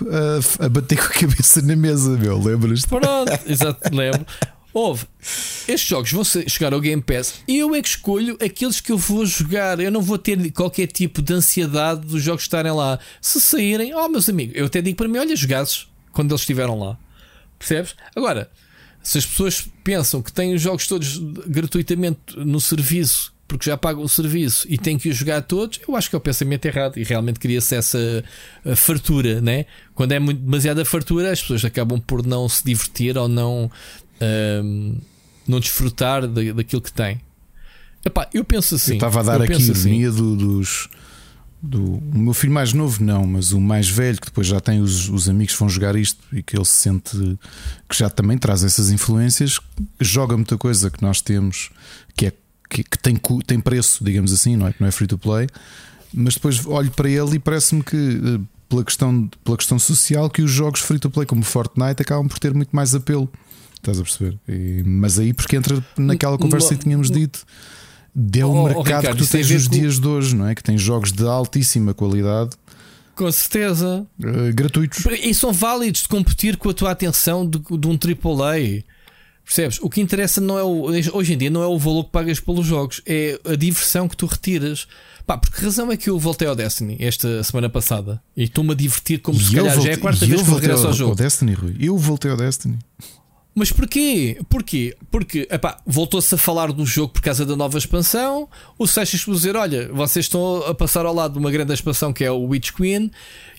[0.61, 2.87] a, a bater com a cabeça na mesa, meu, lembras-te?
[2.87, 4.27] Pronto, exato, lembro.
[4.73, 5.07] Houve.
[5.67, 8.99] Estes jogos vão chegar ao Game Pass e eu é que escolho aqueles que eu
[8.99, 9.81] vou jogar.
[9.81, 12.99] Eu não vou ter qualquer tipo de ansiedade dos jogos estarem lá.
[13.21, 16.79] Se saírem, oh meus amigos, eu até digo para mim: olha, jogasses quando eles estiveram
[16.79, 16.99] lá.
[17.59, 17.95] Percebes?
[18.15, 18.51] Agora,
[19.03, 24.03] se as pessoas pensam que têm os jogos todos gratuitamente no serviço, porque já pagam
[24.03, 26.99] o serviço e têm que os jogar todos, eu acho que é o pensamento errado
[26.99, 28.25] e realmente cria-se essa
[28.77, 29.67] fartura, né?
[29.95, 33.71] Quando é muito, demasiada fartura, as pessoas acabam por não se divertir ou não
[34.23, 34.97] um,
[35.47, 37.21] não desfrutar da, daquilo que tem.
[38.05, 38.93] Epá, eu penso assim.
[38.93, 39.71] Eu estava a dar aqui a assim.
[39.71, 40.89] ironia do, dos.
[41.63, 44.81] Do, o meu filho mais novo, não, mas o mais velho, que depois já tem
[44.81, 47.39] os, os amigos que vão jogar isto e que ele se sente
[47.87, 49.61] que já também traz essas influências,
[50.01, 51.69] joga muita coisa que nós temos
[52.17, 52.33] que, é,
[52.71, 54.73] que, que tem, tem preço, digamos assim, não é?
[54.73, 55.49] Que não é free to play,
[56.15, 60.41] mas depois olho para ele e parece-me que eh, pela questão, pela questão social que
[60.41, 63.31] os jogos free to play como Fortnite acabam por ter muito mais apelo.
[63.81, 64.39] Estás a perceber?
[64.47, 67.45] E, mas aí porque entra naquela conversa que tínhamos dito.
[68.15, 69.75] Deu um oh, mercado oh, Ricardo, que tu tens nos com...
[69.75, 70.55] dias de hoje, não é?
[70.55, 72.51] Que tem jogos de altíssima qualidade.
[73.15, 74.07] Com certeza.
[74.19, 75.05] Uh, gratuitos.
[75.23, 78.85] E são válidos de competir com a tua atenção de, de um AAA.
[79.45, 79.79] Percebes?
[79.83, 82.39] O que interessa não é o, hoje em dia não é o valor que pagas
[82.39, 84.87] pelos jogos, é a diversão que tu retiras.
[85.27, 88.75] Pá, porque razão é que eu voltei ao Destiny esta semana passada e estou-me a
[88.75, 90.89] divertir como e se calhar voltei, já é a quarta vez que eu regresso ao,
[90.89, 91.15] ao jogo.
[91.17, 91.77] Destiny, Rui.
[91.81, 92.79] Eu voltei ao Destiny.
[93.55, 94.39] Mas porquê?
[94.49, 94.97] Porquê?
[95.11, 95.49] Porque
[95.85, 98.49] voltou-se a falar do jogo por causa da nova expansão.
[98.79, 102.25] O Seixas dizer: Olha, vocês estão a passar ao lado de uma grande expansão que
[102.25, 103.11] é o Witch Queen.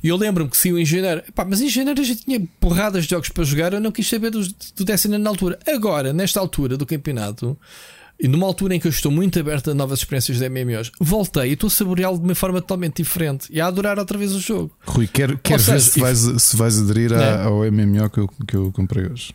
[0.03, 3.09] E eu lembro-me que se o engenheiro, epá, mas em janeiro já tinha porradas de
[3.11, 3.73] jogos para jogar.
[3.73, 4.41] Eu não quis saber do,
[4.75, 5.59] do Destiny na altura.
[5.67, 7.57] Agora, nesta altura do campeonato,
[8.17, 11.49] e numa altura em que eu estou muito aberto a novas experiências de MMOs, voltei
[11.49, 14.39] e estou a saboreá-lo de uma forma totalmente diferente e a adorar outra vez o
[14.39, 14.71] jogo.
[14.85, 17.43] Rui, quero, quero ver se, vais, se vais aderir é.
[17.43, 19.33] ao MMO que eu, que eu comprei hoje.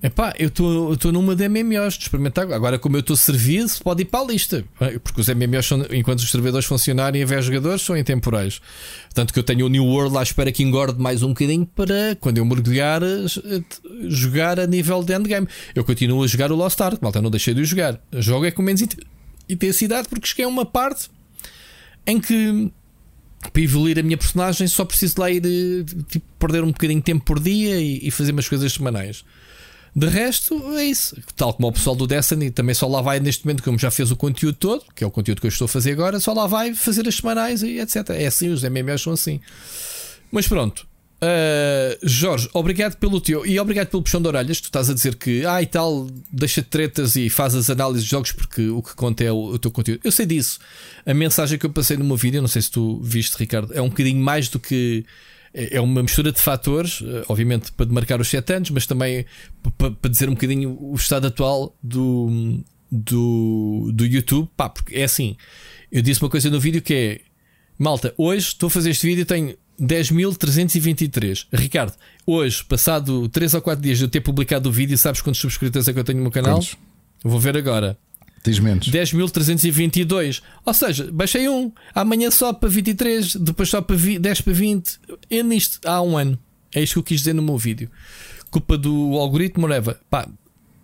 [0.00, 2.50] Epá, eu estou numa de MMOs de experimentar.
[2.52, 4.64] Agora, como eu estou servido, pode ir para a lista.
[5.02, 8.60] Porque os MMOs, são, enquanto os servidores funcionarem haver jogadores, são intemporais.
[9.12, 12.16] Tanto que eu tenho o New World lá, espera que engorde mais um bocadinho para
[12.20, 13.02] quando eu mergulhar,
[14.08, 15.48] jogar a nível de endgame.
[15.74, 18.00] Eu continuo a jogar o Lost Ark, malta, não deixei de o jogar.
[18.12, 18.84] Jogo é com menos
[19.48, 21.10] intensidade porque cheguei a uma parte
[22.06, 22.70] em que
[23.52, 27.04] para evoluir a minha personagem só preciso lá ir eh, tipo, perder um bocadinho de
[27.04, 29.24] tempo por dia e, e fazer umas coisas semanais.
[29.98, 31.20] De resto, é isso.
[31.34, 34.12] Tal como o pessoal do Destiny também só lá vai neste momento, como já fez
[34.12, 36.46] o conteúdo todo, que é o conteúdo que eu estou a fazer agora, só lá
[36.46, 38.10] vai fazer as semanais e etc.
[38.10, 39.40] É assim, os MMOs são assim.
[40.30, 40.86] Mas pronto.
[41.20, 44.60] Uh, Jorge, obrigado pelo teu e obrigado pelo puxão de orelhas.
[44.60, 48.04] Tu estás a dizer que, ah, e tal, deixa de tretas e faz as análises
[48.04, 50.00] de jogos porque o que conta é o, o, teu conteúdo.
[50.04, 50.60] Eu sei disso.
[51.04, 53.82] A mensagem que eu passei no meu vídeo, não sei se tu viste, Ricardo, é
[53.82, 55.04] um bocadinho mais do que
[55.58, 59.26] é, é uma mistura de fatores, eh, obviamente para demarcar os 7 anos, mas também
[59.76, 64.48] para dizer um bocadinho o estado atual do, do, do YouTube.
[64.56, 65.36] Pá, porque é assim,
[65.90, 67.20] eu disse uma coisa no vídeo que é:
[67.76, 71.46] malta, hoje estou a fazer este vídeo e tenho 10.323.
[71.52, 75.40] Ricardo, hoje, passado 3 ou 4 dias de eu ter publicado o vídeo, sabes quantos
[75.40, 76.58] subscritores é que eu tenho no meu canal?
[76.58, 76.76] Quantos?
[77.24, 77.98] Vou ver agora.
[78.44, 78.88] Diz menos.
[78.88, 80.42] 10.322.
[80.64, 81.72] Ou seja, baixei um.
[81.94, 85.00] Amanhã só para 23, depois só para 20, 10 para 20.
[85.30, 86.38] É nisto, há um ano.
[86.74, 87.90] É isto que eu quis dizer no meu vídeo.
[88.50, 89.98] Culpa do algoritmo, whatever.
[90.08, 90.28] Pá,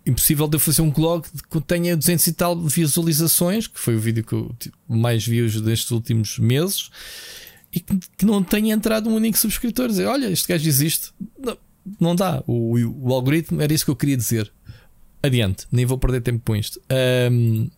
[0.07, 4.00] impossível de eu fazer um blog que tenha 200 e tal visualizações, que foi o
[4.00, 4.55] vídeo que eu
[4.89, 6.91] mais vi destes últimos meses,
[7.73, 9.89] e que, que não tenha entrado um único subscritor.
[9.89, 11.12] Dizer, olha, este gajo existe.
[11.39, 11.57] Não,
[12.00, 12.42] não dá.
[12.47, 14.52] O, o, o algoritmo era isso que eu queria dizer
[15.24, 16.80] adiante, nem vou perder tempo com isto.
[17.30, 17.68] Um,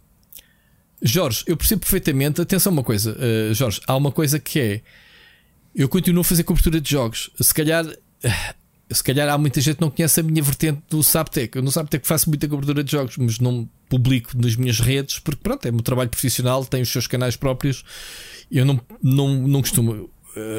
[1.01, 2.41] Jorge, eu percebo perfeitamente.
[2.41, 4.83] Atenção, uma coisa, uh, Jorge, há uma coisa que é.
[5.75, 7.31] Eu continuo a fazer cobertura de jogos.
[7.39, 7.85] Se calhar,
[8.91, 11.55] se calhar há muita gente que não conhece a minha vertente do Saptec.
[11.55, 15.41] Eu no Saptec faço muita cobertura de jogos, mas não publico nas minhas redes, porque
[15.43, 17.85] pronto, é meu trabalho profissional, tenho os seus canais próprios.
[18.51, 20.09] Eu não, não, não costumo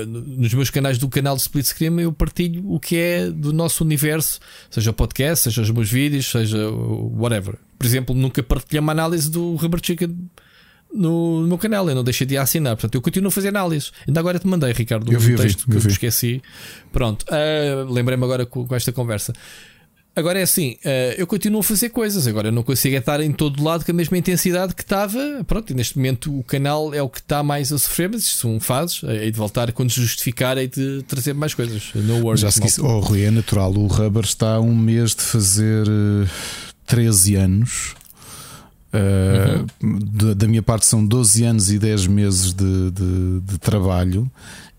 [0.08, 3.84] nos meus canais do canal de Split Screen eu partilho o que é do nosso
[3.84, 4.40] universo,
[4.70, 7.56] seja o podcast, seja os meus vídeos, seja whatever.
[7.78, 10.30] Por exemplo, nunca partilhei uma análise do Rubber Chicken
[10.94, 13.92] no, no meu canal, eu não deixei de assinar, portanto eu continuo a fazer análises.
[14.08, 16.42] Ainda agora te mandei, Ricardo, um texto vi, que eu, eu esqueci.
[16.92, 19.34] Pronto, uh, lembrei-me agora com, com esta conversa.
[20.18, 22.26] Agora é assim, uh, eu continuo a fazer coisas.
[22.26, 25.20] Agora eu não consigo estar em todo lado com a mesma intensidade que estava.
[25.46, 28.40] Pronto, e neste momento o canal é o que está mais a sofrer, mas isto
[28.40, 29.04] são fases.
[29.04, 31.92] Hei de voltar quando se justificar, e de trazer mais coisas.
[31.94, 33.72] No worries, Já se disse, oh, Rui, é natural.
[33.74, 36.28] O Rubber está a um mês de fazer uh, eh,
[36.88, 37.96] 13 anos.
[38.92, 40.00] Uh, uhum.
[40.00, 44.32] da, da, minha parte são 12 anos e 10 meses de, de, de trabalho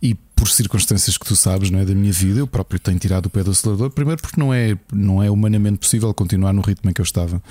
[0.02, 3.26] e por circunstâncias que tu sabes, não é da minha vida, eu próprio tenho tirado
[3.26, 3.91] o pé do acelerador.
[3.91, 7.42] Primeiro porque não é, não é humanamente possível continuar no ritmo em que eu estava.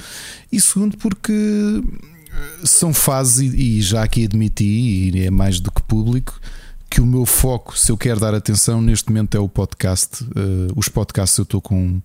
[0.51, 5.83] E segundo porque eh, são fases e já aqui admiti e é mais do que
[5.83, 6.39] público
[6.89, 10.23] que o meu foco, se eu quero dar atenção neste momento é o podcast.
[10.23, 12.01] Uh, os podcasts eu estou com.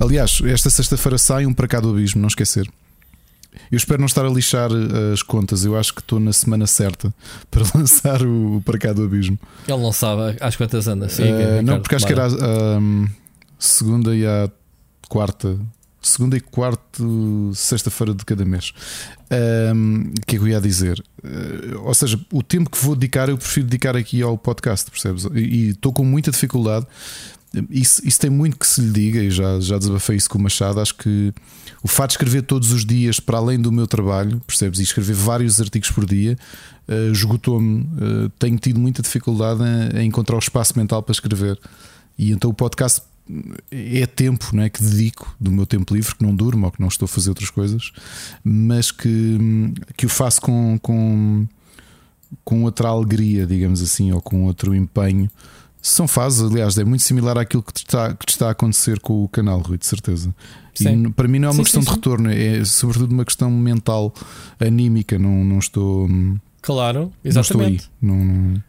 [0.00, 2.68] Aliás, esta sexta-feira sai um para cá do abismo, não esquecer.
[3.70, 5.64] Eu espero não estar a lixar eh, as contas.
[5.64, 7.12] Eu acho que estou na semana certa
[7.50, 9.38] para lançar o Para Cá do Abismo.
[9.66, 11.08] Ele não sabe às quantas anda.
[11.08, 13.06] Sim, uh, não, porque acho que era a um,
[13.58, 14.50] segunda e a
[15.08, 15.58] quarta.
[16.00, 18.72] Segunda e quarto, sexta-feira de cada mês.
[19.74, 21.02] Um, o que é que eu ia dizer?
[21.18, 25.24] Uh, ou seja, o tempo que vou dedicar, eu prefiro dedicar aqui ao podcast, percebes?
[25.34, 26.86] E estou com muita dificuldade.
[27.70, 30.42] Isso, isso tem muito que se lhe diga, e já, já desabafei isso com o
[30.42, 30.80] Machado.
[30.80, 31.32] Acho que
[31.82, 34.80] o fato de escrever todos os dias, para além do meu trabalho, percebes?
[34.80, 36.36] E escrever vários artigos por dia,
[36.88, 37.80] uh, esgotou-me.
[37.82, 39.62] Uh, tenho tido muita dificuldade
[39.94, 41.58] em, encontrar o espaço mental para escrever.
[42.18, 43.02] E então o podcast
[43.70, 46.80] é tempo não é, que dedico do meu tempo livre, que não durmo ou que
[46.80, 47.90] não estou a fazer outras coisas,
[48.42, 49.38] mas que,
[49.96, 51.46] que o faço com, com,
[52.44, 55.28] com outra alegria, digamos assim, ou com outro empenho
[55.88, 59.22] São fases, aliás, é muito similar àquilo que te está, que está a acontecer com
[59.22, 60.34] o canal, Rui, de certeza.
[60.80, 63.48] E para mim não é uma sim, questão sim, de retorno, é sobretudo uma questão
[63.48, 64.12] mental,
[64.58, 65.16] anímica.
[65.16, 66.08] Não, não estou.
[66.60, 67.88] Claro, exatamente.
[68.02, 68.24] Não estou aí.
[68.24, 68.62] Não, não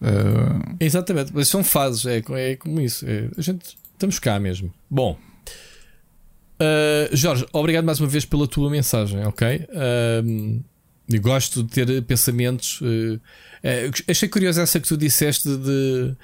[0.00, 0.76] uh...
[0.80, 3.04] Exatamente, mas são fases, é, é como isso.
[3.06, 4.72] É, a gente estamos cá mesmo.
[4.88, 5.18] Bom,
[6.58, 9.66] uh, Jorge, obrigado mais uma vez pela tua mensagem, ok?
[9.68, 10.64] Uh,
[11.20, 12.80] gosto de ter pensamentos.
[12.80, 13.20] Uh,
[14.08, 16.16] achei curioso essa que tu disseste de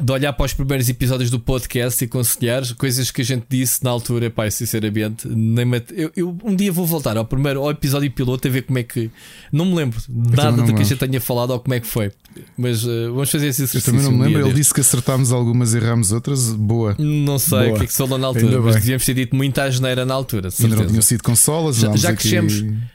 [0.00, 3.82] de olhar para os primeiros episódios do podcast e aconselhar coisas que a gente disse
[3.84, 8.10] na altura, pai, sinceramente, nem eu, eu, um dia vou voltar ao primeiro ao episódio
[8.10, 9.10] piloto a ver como é que
[9.50, 12.10] não me lembro nada do que a gente tenha falado ou como é que foi,
[12.56, 13.90] mas uh, vamos fazer esse exercício.
[13.90, 14.44] Eu também não me lembro.
[14.44, 16.50] Um Ele disse que acertámos algumas e erramos outras.
[16.52, 17.70] Boa, não sei boa.
[17.72, 20.14] o que é que se falou na altura, mas devíamos ter dito muita asneira na
[20.14, 20.48] altura.
[20.60, 22.54] Ainda não tinham sido consolas, já, já crescemos.
[22.54, 22.92] Aqui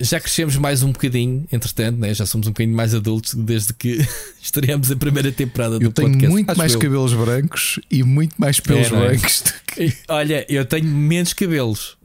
[0.00, 2.14] já crescemos mais um bocadinho, entretanto, né?
[2.14, 3.98] já somos um bocadinho mais adultos desde que
[4.40, 6.32] estreamos a primeira temporada do eu tenho podcast.
[6.32, 6.78] muito mais eu.
[6.78, 9.44] cabelos brancos e muito mais pelos é, brancos.
[9.70, 9.92] Que...
[10.08, 11.96] Olha, eu tenho menos cabelos.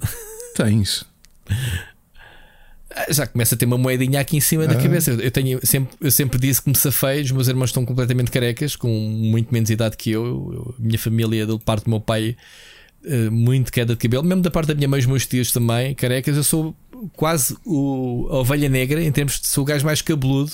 [0.56, 1.04] Tens.
[2.96, 4.68] Ah, já começa a ter uma moedinha aqui em cima ah.
[4.68, 5.12] da cabeça.
[5.12, 7.22] Eu, tenho, sempre, eu sempre disse que me safei.
[7.24, 10.24] Os meus irmãos estão completamente carecas, com muito menos idade que eu.
[10.54, 12.38] eu minha família, da parte do meu pai,
[13.04, 14.24] eh, muito queda de cabelo.
[14.24, 16.38] Mesmo da parte da minha mãe, os meus tios também, carecas.
[16.38, 16.76] Eu sou
[17.16, 20.54] quase o, a ovelha negra em termos de sou o gajo mais cabeludo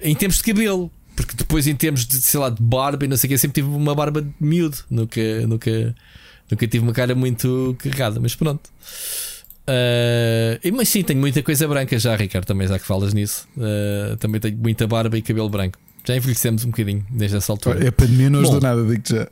[0.00, 0.90] em termos de cabelo.
[1.16, 3.60] Porque depois, em termos de, sei lá, de barba e não sei o que, sempre
[3.60, 4.78] tive uma barba de miúdo.
[4.88, 5.94] Nunca, nunca,
[6.48, 8.70] nunca tive uma cara muito carregada, mas pronto.
[9.68, 13.48] Uh, mas sim, tenho muita coisa branca já, Ricardo, também já que falas nisso.
[13.56, 15.76] Uh, também tenho muita barba e cabelo branco.
[16.04, 17.84] Já envelhecemos um bocadinho desde essa altura.
[17.84, 19.28] É pandemia, não ajudou nada, digo já.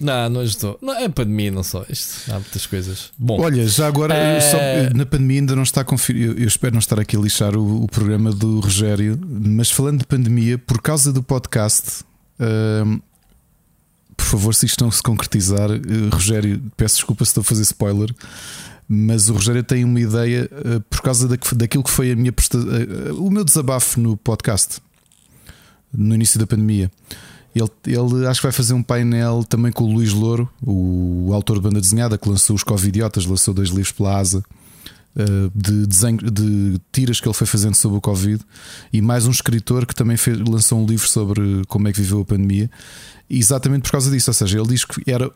[0.00, 0.78] Não, não estou.
[0.80, 1.84] Não, é pandemia, não só.
[1.88, 3.10] Isto, há muitas coisas.
[3.18, 4.40] Bom, Olha, já agora, é...
[4.40, 4.58] só,
[4.94, 6.32] na pandemia ainda não está conferido.
[6.32, 9.98] Eu, eu espero não estar aqui a lixar o, o, programa do Rogério, mas falando
[9.98, 12.04] de pandemia, por causa do podcast,
[12.40, 13.02] uh,
[14.16, 17.62] por favor, se isto não se concretizar, uh, Rogério, peço desculpa se estou a fazer
[17.62, 18.14] spoiler.
[18.90, 22.32] Mas o Rogério tem uma ideia uh, por causa da, daquilo que foi a minha
[22.32, 22.56] presta,
[23.18, 24.80] o meu desabafo no podcast
[25.92, 26.90] no início da pandemia.
[27.60, 31.56] Ele, ele acho que vai fazer um painel também com o Luís Louro, o, autor
[31.56, 34.42] de banda desenhada, que lançou os Covidiotas, lançou dois livros pela Asa.
[35.16, 38.40] Uh, de, desenho, de tiras que ele foi fazendo sobre o Covid
[38.92, 42.20] e mais um escritor que também fez, lançou um livro sobre como é que viveu
[42.20, 42.70] a pandemia,
[43.28, 44.30] exatamente por causa disso.
[44.30, 45.28] Ou seja, ele diz que era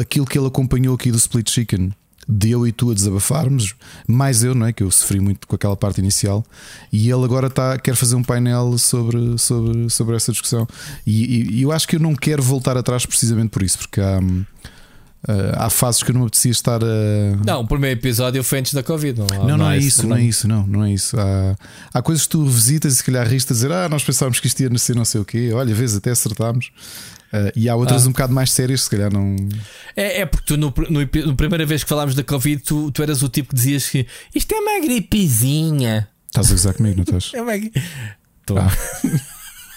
[0.00, 1.92] aquilo que ele acompanhou aqui do Split Chicken
[2.28, 3.74] de eu e tu a desabafarmos,
[4.06, 4.72] mais eu, não é?
[4.72, 6.44] Que eu sofri muito com aquela parte inicial,
[6.92, 10.66] e ele agora está, quer fazer um painel sobre, sobre, sobre essa discussão.
[11.06, 14.20] E, e eu acho que eu não quero voltar atrás precisamente por isso, porque há.
[15.22, 16.86] Uh, há fases que eu não apetecia estar a.
[17.44, 19.20] Não, o primeiro episódio foi antes da Covid.
[19.20, 21.14] Não, não, não, não é isso, não é isso, não, não é isso.
[21.20, 21.56] Há,
[21.92, 24.46] há coisas que tu visitas e se calhar ristas a dizer, ah, nós pensávamos que
[24.46, 26.72] isto ia nascer não sei o quê, olha, vez até acertámos.
[27.32, 28.08] Uh, e há outras ah.
[28.08, 29.36] um bocado mais sérias, se calhar não.
[29.96, 33.02] É, é porque tu, no, no, no, primeira vez que falámos da Covid, tu, tu
[33.02, 36.08] eras o tipo que dizias que isto é uma gripezinha.
[36.26, 37.30] Estás a gozar comigo, não estás?
[37.34, 38.58] É uma Estou.
[38.58, 38.70] Ah.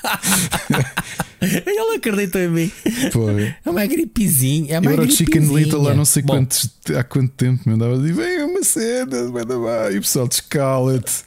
[1.41, 2.71] Ele acreditou em mim.
[3.11, 3.53] Foi.
[3.63, 4.75] É uma gripezinha.
[4.75, 7.75] É uma eu era o Chicken Little lá não sei quantos, há quanto tempo me
[7.75, 11.23] andava a dizer: vem uma cena, vai dar E o pessoal descala-te.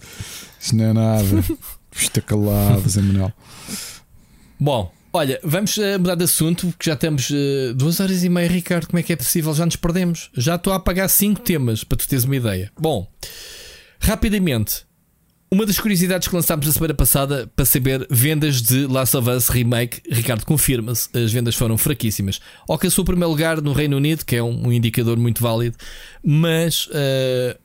[0.61, 1.45] Isto não é nada.
[1.95, 3.33] Está calado, Zé Manuel.
[4.59, 8.47] Bom, Olha, vamos uh, mudar de assunto, porque já temos uh, duas horas e meia,
[8.47, 8.87] Ricardo.
[8.87, 9.55] Como é que é possível?
[9.55, 10.29] Já nos perdemos.
[10.37, 12.71] Já estou a apagar cinco temas para tu teres uma ideia.
[12.79, 13.11] Bom,
[13.99, 14.85] rapidamente,
[15.51, 19.49] uma das curiosidades que lançámos na semana passada para saber vendas de Last of Us
[19.49, 22.39] Remake, Ricardo confirma-se, as vendas foram fraquíssimas.
[22.69, 25.79] Alcançou o primeiro lugar no Reino Unido, que é um, um indicador muito válido,
[26.23, 27.59] mas uh,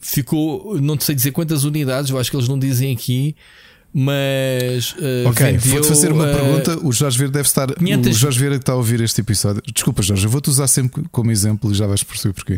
[0.00, 3.36] ficou, não sei dizer quantas unidades, eu acho que eles não dizem aqui.
[3.96, 6.84] Mas uh, ok, vou-te fazer uma uh, pergunta.
[6.84, 7.72] O Jorge Vieira deve estar.
[7.72, 8.10] 500...
[8.10, 9.62] O Jorge Vieira que está a ouvir este episódio.
[9.72, 12.54] Desculpa, Jorge, eu vou-te usar sempre como exemplo e já vais perceber porquê.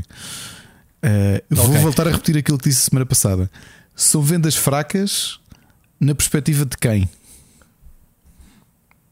[1.05, 1.81] Uh, vou okay.
[1.83, 3.51] voltar a repetir aquilo que disse semana passada.
[3.95, 5.39] São vendas fracas
[6.01, 7.07] na perspectiva de quem?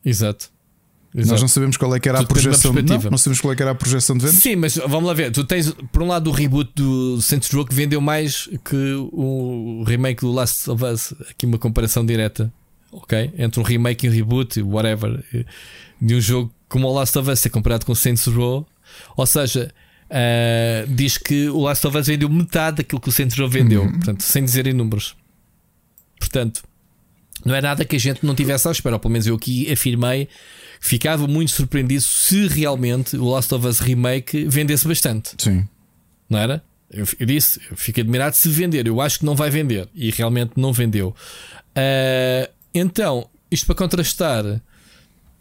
[0.02, 0.53] Exato.
[1.14, 1.30] Exato.
[1.30, 2.72] Nós não sabemos qual é que era tu a projeção.
[2.72, 4.42] Não, não sabemos qual é que era a projeção de vendas.
[4.42, 5.30] Sim, mas vamos lá ver.
[5.30, 9.84] Tu tens, por um lado, o reboot do Saints Row que vendeu mais que o
[9.86, 11.14] remake do Last of Us.
[11.30, 12.52] Aqui uma comparação direta,
[12.90, 13.32] ok?
[13.38, 15.22] Entre um remake e um reboot, whatever,
[16.00, 18.66] de um jogo como o Last of Us ser comparado com o Saints Row.
[19.16, 19.72] Ou seja,
[20.10, 23.82] uh, diz que o Last of Us vendeu metade daquilo que o Saints Row vendeu.
[23.82, 23.92] Uhum.
[23.92, 25.14] Portanto, sem dizer em números.
[26.18, 26.64] Portanto,
[27.44, 28.96] não é nada que a gente não tivesse à espera.
[28.96, 30.28] Ou pelo menos eu aqui afirmei
[30.84, 35.30] ficava muito surpreendido se realmente o Last of Us Remake vendesse bastante.
[35.38, 35.66] Sim.
[36.28, 36.62] Não era?
[36.90, 38.86] Eu, eu disse, eu fico admirado se vender.
[38.86, 39.88] Eu acho que não vai vender.
[39.94, 41.16] E realmente não vendeu.
[41.70, 44.44] Uh, então, isto para contrastar,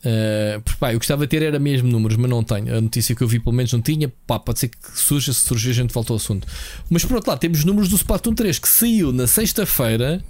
[0.05, 2.75] Uh, porque, pá, eu gostava de ter era mesmo números, mas não tenho.
[2.75, 4.11] A notícia que eu vi, pelo menos, não tinha.
[4.27, 5.31] Pá, pode ser que surja.
[5.31, 6.45] Se surgir, a gente volta ao assunto.
[6.89, 10.21] Mas por outro lado, temos números do Splatoon 3 que saiu na sexta-feira.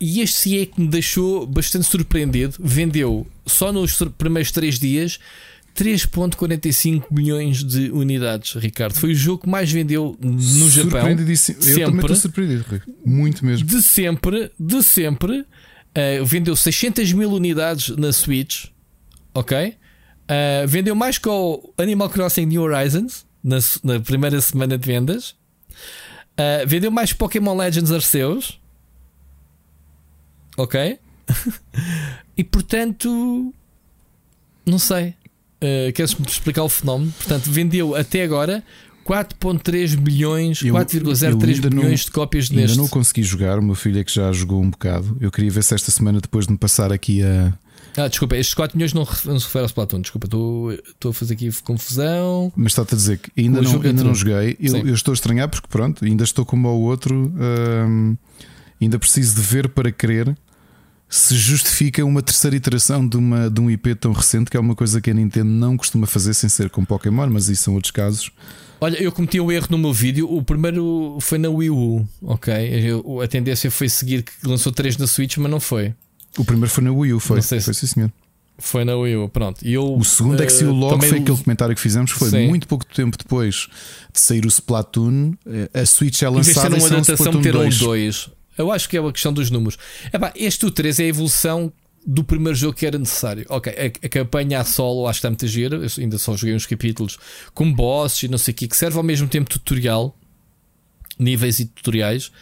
[0.00, 2.54] E este sim é que me deixou bastante surpreendido.
[2.60, 5.18] Vendeu só nos primeiros 3 dias
[5.74, 8.94] 3,45 milhões de unidades, Ricardo.
[8.94, 11.08] Foi o jogo que mais vendeu no Japão.
[11.08, 12.64] Eu sempre, também estou surpreendido,
[13.04, 13.66] muito mesmo.
[13.66, 15.40] De sempre, de sempre.
[15.40, 18.66] Uh, vendeu 600 mil unidades na Switch
[19.34, 19.74] ok?
[20.24, 25.30] Uh, vendeu mais que o Animal Crossing New Horizons na, na primeira semana de vendas.
[26.38, 28.60] Uh, vendeu mais Pokémon Legends Arceus.
[30.62, 30.98] Ok?
[32.36, 33.52] e portanto,
[34.64, 35.14] não sei.
[35.60, 37.12] Uh, Queres-me explicar o fenómeno?
[37.18, 38.62] Portanto, vendeu até agora
[39.04, 42.72] 4.3 milhões, 4,03 milhões de cópias ainda neste.
[42.72, 45.16] Ainda não consegui jogar, o meu filho é que já jogou um bocado.
[45.20, 47.52] Eu queria ver se esta semana, depois de me passar aqui a,
[47.96, 50.00] ah, desculpa, estes 4 milhões não, não se refere ao Splatoon.
[50.00, 52.50] Desculpa, estou a fazer aqui confusão.
[52.56, 54.56] Mas está-te a dizer que ainda, não, ainda não joguei.
[54.58, 57.32] Eu, eu, estou a estranhar porque, pronto, ainda estou como o outro.
[57.36, 58.16] Hum,
[58.80, 60.34] ainda preciso de ver para querer
[61.12, 64.74] se justifica uma terceira iteração de, uma, de um IP tão recente, que é uma
[64.74, 67.90] coisa que a Nintendo não costuma fazer sem ser com Pokémon, mas isso são outros
[67.90, 68.32] casos.
[68.80, 70.26] Olha, eu cometi um erro no meu vídeo.
[70.26, 72.54] O primeiro foi na Wii U, ok?
[72.82, 75.94] Eu, a tendência foi seguir que lançou 3 na Switch, mas não foi.
[76.38, 77.42] O primeiro foi na Wii U, foi.
[77.42, 78.10] Foi, sim, senhor.
[78.56, 79.60] Foi na Wii U, pronto.
[79.62, 81.10] E eu, o segundo é que saiu logo, também...
[81.10, 82.10] foi aquele comentário que fizemos.
[82.10, 82.48] Foi sim.
[82.48, 83.68] muito pouco tempo depois
[84.10, 85.34] de sair o Splatoon.
[85.46, 86.68] Eh, a Switch é lançada.
[86.68, 88.30] Em ter uma adaptação, meter um 2.
[88.56, 89.78] Eu acho que é uma questão dos números.
[90.12, 91.72] Epá, este o 3 é a evolução
[92.04, 93.46] do primeiro jogo que era necessário.
[93.48, 95.76] Ok, a, a campanha a solo acho que está muito gira.
[95.76, 97.18] Eu ainda só joguei uns capítulos
[97.54, 100.16] com bosses e não sei o que, que serve ao mesmo tempo tutorial,
[101.18, 102.32] níveis e tutoriais.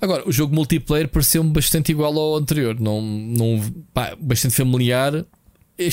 [0.00, 3.60] Agora, o jogo multiplayer pareceu-me bastante igual ao anterior, não, não,
[3.92, 5.26] pá, bastante familiar.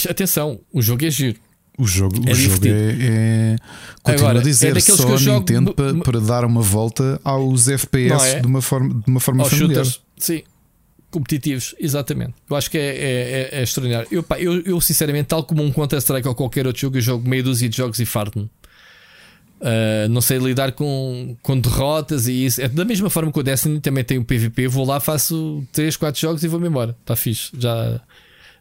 [0.09, 1.39] Atenção, o jogo é giro.
[1.77, 3.55] O jogo é, o jogo é, é
[4.01, 8.25] continuo Agora, a dizer, é só a Nintendo para, para dar uma volta aos FPS
[8.25, 8.39] é?
[8.39, 9.85] de uma forma, de uma forma aos familiar.
[9.85, 10.41] Shooters, sim,
[11.11, 12.33] competitivos, exatamente.
[12.49, 14.07] Eu acho que é, é, é, é extraordinário.
[14.11, 17.29] Eu, pá, eu, eu, sinceramente, tal como um Counter-Strike ou qualquer outro jogo, eu jogo
[17.29, 18.49] meia dúzia de jogos e farto-me.
[19.59, 22.61] Uh, não sei lidar com, com derrotas e isso.
[22.61, 24.67] É da mesma forma que o Destiny também tem o um PVP.
[24.67, 26.95] Vou lá, faço 3, 4 jogos e vou-me embora.
[27.01, 27.51] Está fixe.
[27.57, 28.01] Já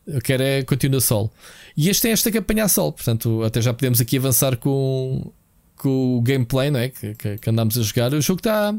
[0.06, 1.32] eu quero é continuar sol.
[1.76, 2.92] E este tem esta campanha a sol.
[2.92, 5.32] Portanto, até já podemos aqui avançar com,
[5.76, 6.88] com o gameplay não é?
[6.88, 8.12] que, que, que andamos a jogar.
[8.14, 8.74] O jogo está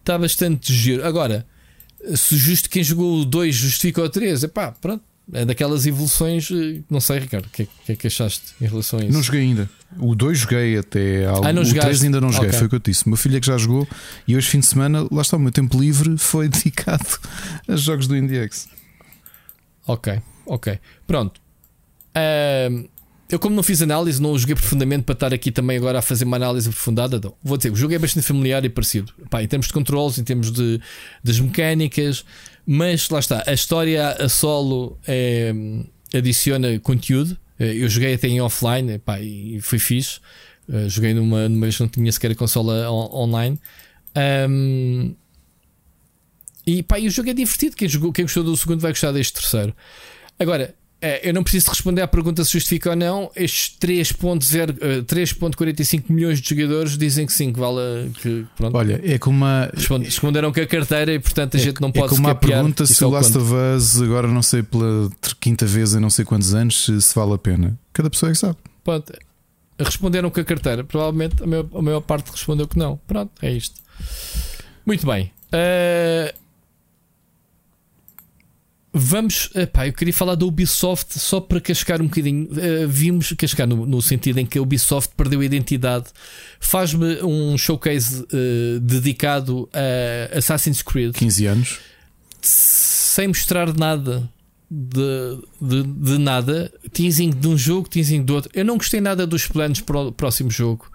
[0.00, 1.04] está bastante giro.
[1.04, 1.46] Agora,
[2.14, 5.02] se justo quem jogou o 2 justifica o 3, é pá, pronto
[5.32, 6.50] é daquelas evoluções.
[6.50, 9.12] Eh, não sei, Ricardo, o que, que, é que achaste em relação a isso?
[9.12, 9.68] Não joguei ainda.
[9.98, 12.58] O 2 joguei até ao ah, não o 3 ainda não joguei, okay.
[12.58, 13.06] foi o que eu disse.
[13.06, 13.86] O meu filho é que já jogou
[14.26, 17.06] e hoje, fim de semana, lá está, o meu tempo livre foi dedicado
[17.68, 18.68] a jogos do IndieX.
[19.86, 20.78] Ok, ok.
[21.06, 21.40] Pronto.
[22.16, 22.88] Uh,
[23.28, 26.24] eu, como não fiz análise, não joguei profundamente para estar aqui também agora a fazer
[26.24, 27.20] uma análise aprofundada.
[27.22, 27.34] Não.
[27.42, 29.12] Vou dizer, o jogo é bastante familiar e parecido.
[29.28, 30.80] Pá, em termos de controles, em termos de,
[31.24, 32.24] das mecânicas,
[32.64, 35.52] mas lá está, a história a solo é,
[36.14, 37.36] adiciona conteúdo.
[37.58, 40.20] Eh, eu joguei até em offline pá, e foi fixe.
[40.68, 43.58] Uh, joguei numa, numa não tinha sequer a consola on, online.
[44.48, 45.14] Um,
[46.66, 47.76] e pá, e o jogo é divertido.
[47.76, 49.74] Quem, jogou, quem gostou do segundo vai gostar deste terceiro.
[50.38, 53.30] Agora, é, eu não preciso responder à pergunta se justifica ou não.
[53.36, 58.10] Estes 3,45 uh, milhões de jogadores dizem que sim, que vale.
[58.22, 59.70] Que, pronto, Olha, é como uma.
[60.02, 62.86] Responderam que a carteira e portanto a é, gente não pode É como a pergunta
[62.86, 66.54] se o Last of Us, agora não sei pela quinta vez em não sei quantos
[66.54, 67.78] anos, se, se vale a pena.
[67.92, 68.56] Cada pessoa é que sabe.
[68.82, 69.12] Pronto.
[69.78, 70.82] Responderam que a carteira.
[70.82, 72.98] Provavelmente a maior, a maior parte respondeu que não.
[73.06, 73.82] Pronto, é isto.
[74.86, 75.30] Muito bem.
[75.52, 76.45] Uh,
[78.98, 82.48] Vamos, epá, eu queria falar da Ubisoft só para cascar um bocadinho.
[82.50, 86.06] Uh, vimos cascar no, no, sentido em que a Ubisoft perdeu a identidade.
[86.58, 91.80] Faz-me um showcase uh, dedicado a Assassin's Creed 15 anos
[92.40, 94.28] sem mostrar nada
[94.70, 96.72] de, de, de, nada.
[96.92, 98.50] Teasing de um jogo, teasing do outro.
[98.54, 100.90] Eu não gostei nada dos planos para o próximo jogo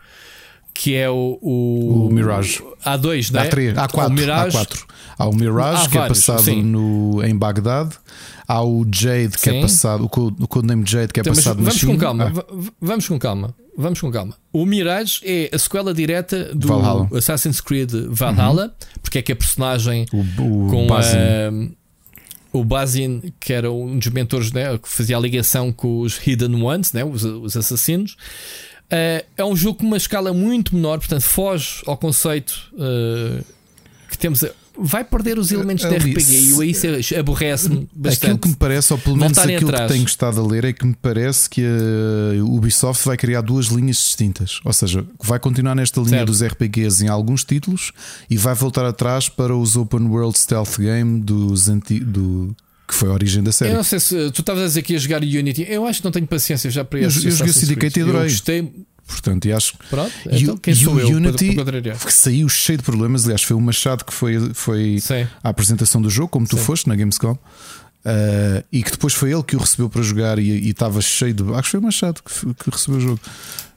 [0.82, 2.60] que é o, o, o Mirage.
[2.84, 3.46] Há dois, não é?
[3.46, 4.14] Há três, há quatro.
[4.16, 4.58] Mirage.
[4.58, 4.88] Há, quatro.
[5.16, 7.92] há o Mirage, há que é vários, é passado no, em Bagdade.
[8.48, 9.60] Há o Jade, que é sim.
[9.60, 11.94] é passado, o codename Jade, que é então, passado vamos na China.
[11.94, 12.72] Com calma, ah.
[12.82, 14.34] Vamos com calma, vamos com calma.
[14.52, 17.08] O Mirage é a sequela direta do Valhalla.
[17.16, 18.88] Assassin's Creed Valhalla, uhum.
[19.04, 21.18] porque é que a personagem o, o com Bazin.
[21.18, 21.82] a
[22.54, 26.62] o Bazin, que era um dos mentores né, que fazia a ligação com os Hidden
[26.62, 28.18] Ones, né, os, os assassinos,
[28.92, 33.44] Uh, é um jogo com uma escala muito menor, portanto, foge ao conceito uh,
[34.10, 34.44] que temos
[34.78, 36.88] vai perder os elementos de RPG e isso
[37.18, 38.26] aborrece-me bastante.
[38.26, 39.92] Aquilo que me parece, ou pelo menos aquilo atrás.
[39.92, 43.68] que tenho estado a ler, é que me parece que a Ubisoft vai criar duas
[43.68, 44.60] linhas distintas.
[44.64, 46.28] Ou seja, vai continuar nesta linha Certo.
[46.28, 47.92] dos RPGs em alguns títulos
[48.30, 52.00] e vai voltar atrás para os Open World Stealth Game dos anti...
[52.00, 52.56] do
[52.92, 53.72] que foi a origem da série.
[53.72, 55.66] Eu não sei se tu estavas a dizer que ia jogar Unity.
[55.70, 58.04] Eu acho que não tenho paciência já para Eu- esse eu joguei Assassin's Syndicate e
[58.04, 58.22] adorei.
[58.22, 58.72] Eu gostei.
[59.08, 62.78] Portanto, e acho Pronto, então o- quem e o para- Unity para que saiu cheio
[62.78, 63.24] de problemas.
[63.26, 65.28] Aliás, foi o Machado que foi, foi Sim.
[65.44, 66.64] a apresentação do jogo, como tu Sim.
[66.64, 67.34] foste na Gamescom.
[68.04, 71.44] Uh, e que depois foi ele que o recebeu para jogar e estava cheio de.
[71.54, 73.20] Acho que foi o Machado que, que recebeu o jogo.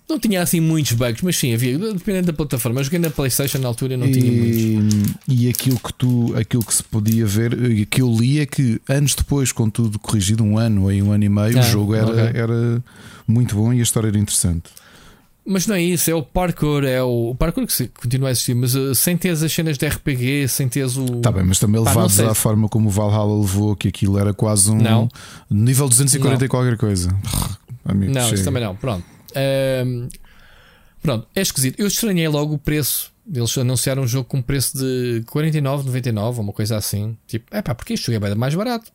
[0.08, 2.80] Não tinha assim muitos bugs, mas sim, havia, dependendo da plataforma.
[2.80, 5.12] Eu joguei na PlayStation na altura e não tinha muitos.
[5.26, 8.44] e, e aquilo que tu, aquilo que se podia ver, e que eu li é
[8.46, 11.62] que anos depois, com tudo corrigido, um ano em um ano e meio, Ah, o
[11.64, 12.20] jogo era, ok.
[12.40, 12.84] era
[13.26, 14.64] muito bom e a história era interessante.
[15.46, 18.54] Mas não é isso, é o parkour, é o, o parkour que continua a existir,
[18.54, 21.04] mas uh, sem teres as cenas de RPG, sem teres o.
[21.20, 24.32] Tá bem, mas também Pá, levados à forma como o Valhalla levou, que aquilo era
[24.34, 25.08] quase um Não.
[25.50, 26.44] nível 240 Não.
[26.46, 27.14] e qualquer coisa.
[27.86, 28.34] Amigo, Não, chega.
[28.36, 28.74] isso também não.
[28.74, 29.13] Pronto.
[29.34, 30.08] Ahm,
[31.02, 31.78] pronto, é esquisito.
[31.80, 33.12] Eu estranhei logo o preço.
[33.32, 37.16] Eles anunciaram um jogo com preço de 49,99 ou uma coisa assim.
[37.26, 38.92] Tipo, é pá, porque jogo é bem mais barato.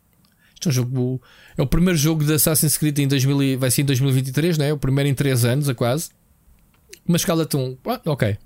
[0.54, 1.22] Isto é um jogo.
[1.56, 4.64] É o primeiro jogo de Assassin's Creed em 2000, e- vai ser em 2023, não
[4.66, 4.72] é?
[4.72, 6.10] O primeiro em 3 anos, a quase.
[7.06, 7.76] Uma escala tão.
[7.86, 8.36] Ah, ok.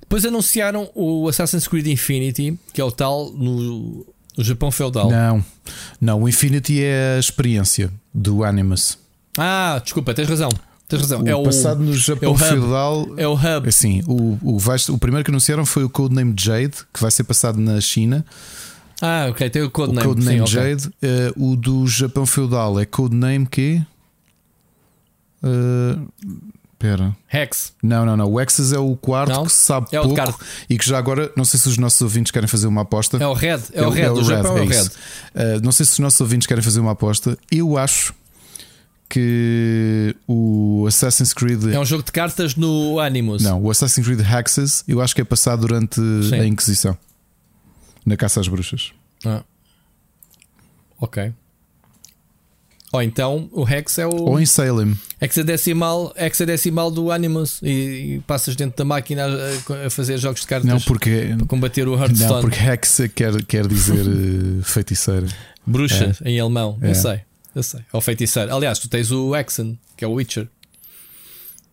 [0.00, 5.10] Depois anunciaram o Assassin's Creed Infinity, que é o tal no, no Japão feudal.
[5.10, 5.44] Não,
[6.00, 8.98] não, o Infinity é a experiência do Animus.
[9.38, 10.48] Ah, desculpa, tens razão.
[10.88, 11.22] Tens razão.
[11.22, 12.44] O é o, passado no Japão hub.
[12.44, 13.06] feudal.
[13.16, 13.68] é o hub.
[13.68, 14.58] Assim, o, o,
[14.90, 18.24] o primeiro que anunciaram foi o Codename Jade, que vai ser passado na China.
[19.00, 20.06] Ah, ok, tem o O codename.
[20.06, 20.46] Codename sim.
[20.46, 20.90] Jade.
[21.02, 23.82] Eh, o do Japão feudal é Codename quê?
[25.42, 25.98] Eh,
[26.74, 27.16] Espera.
[27.32, 27.72] Hex.
[27.82, 28.30] Não, não, não.
[28.30, 29.44] O Exas é o quarto Não?
[29.44, 30.44] que se sabe É o pouco quarto.
[30.68, 33.18] e que já agora, não sei se os nossos ouvintes querem fazer uma aposta.
[33.18, 33.60] É o Red.
[33.72, 34.08] É, o Red.
[34.10, 34.76] o Japão é o Red.
[34.80, 34.90] isso.
[35.34, 37.38] Uh, não sei se os nossos ouvintes querem fazer uma aposta.
[37.50, 38.12] Eu acho
[39.12, 41.66] que o Assassin's Creed.
[41.66, 43.42] É um jogo de cartas no Animus.
[43.42, 46.34] Não, o Assassin's Creed Hexes eu acho que é passado durante Sim.
[46.40, 46.96] a Inquisição
[48.06, 48.90] na caça às bruxas.
[49.22, 49.42] Ah.
[50.98, 51.30] Ok.
[52.90, 54.96] Ou então o Hex é o Ou em Salem.
[55.20, 60.46] hexadecimal, hexadecimal do Animus e, e passas dentro da máquina a, a fazer jogos de
[60.46, 61.34] cartas Não, porque.
[61.36, 62.32] para combater o Hearthstone.
[62.32, 65.26] Não, porque Hex quer, quer dizer uh, feiticeira.
[65.66, 66.78] Bruxa em alemão.
[66.80, 66.90] É.
[66.90, 67.20] Eu sei.
[67.54, 67.84] Eu sei.
[67.92, 68.54] Ou feiticeiro.
[68.54, 70.48] Aliás, tu tens o Hexen, que é o Witcher.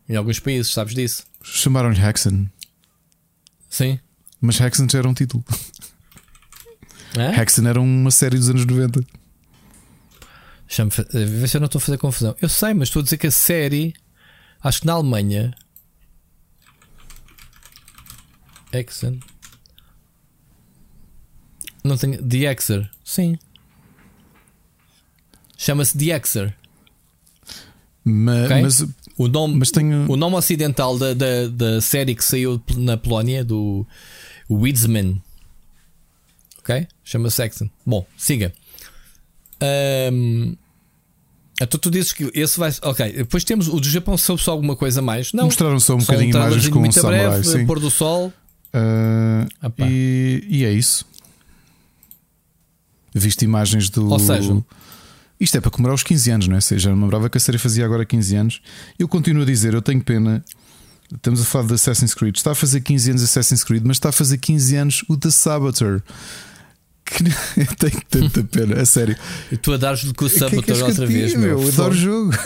[0.08, 1.24] Em alguns países, sabes disso?
[1.44, 2.52] Chamaram-lhe Hexen.
[3.70, 4.00] Sim.
[4.42, 5.44] Mas Hexen já era um título.
[7.18, 7.42] É?
[7.42, 9.02] Hexen era uma série dos anos 90.
[10.68, 12.36] Deixa-me fa- eh, ver se eu não estou a fazer confusão.
[12.42, 13.94] Eu sei, mas estou a dizer que a série,
[14.62, 15.54] acho que na Alemanha.
[18.72, 19.20] Exen.
[21.84, 22.22] Não tenho.
[22.28, 22.90] The Exer.
[23.04, 23.38] Sim.
[25.62, 26.54] Chama-se The Exer.
[28.06, 28.62] Ma- Ok.
[28.62, 28.86] Mas,
[29.18, 30.10] O nome, mas tenho.
[30.10, 33.86] o nome ocidental da, da, da série que saiu na Polónia, do
[34.50, 35.22] Widsman.
[36.60, 36.88] Ok?
[37.04, 37.70] Chama-se Exen.
[37.86, 38.54] Bom, siga.
[39.62, 40.56] Ahm,
[41.62, 42.72] então tu dizes que esse vai.
[42.82, 44.18] Ok, depois temos o do Japão.
[44.18, 45.34] Soube-se alguma coisa mais?
[45.34, 45.44] Não.
[45.44, 47.66] Mostraram só um Só bocadinho imagens trailerzinho com um muito breve, sim.
[47.66, 48.32] pôr do sol.
[48.72, 49.86] Pá.
[49.90, 51.06] e, e é isso.
[53.14, 54.10] Viste imagens do.
[54.10, 54.64] Ou seja-
[55.40, 56.62] Isto é para comemorar os 15 anos, não é?
[56.62, 58.62] Seja, me lembrava que a série fazia agora 15 anos.
[58.98, 60.44] Eu continuo a dizer, eu tenho pena.
[61.14, 62.36] Estamos a falar de Assassin's Creed.
[62.36, 65.32] Está a fazer 15 anos Assassin's Creed, mas está a fazer 15 anos o The
[65.32, 66.02] Saboteur.
[67.06, 67.24] Que
[67.58, 69.16] eu tenho tanta pena, a sério.
[69.52, 71.62] E tu a dares-lhe com o O que é que Saboteur outra vez, meu.
[71.62, 72.38] Eu adoro o jogo.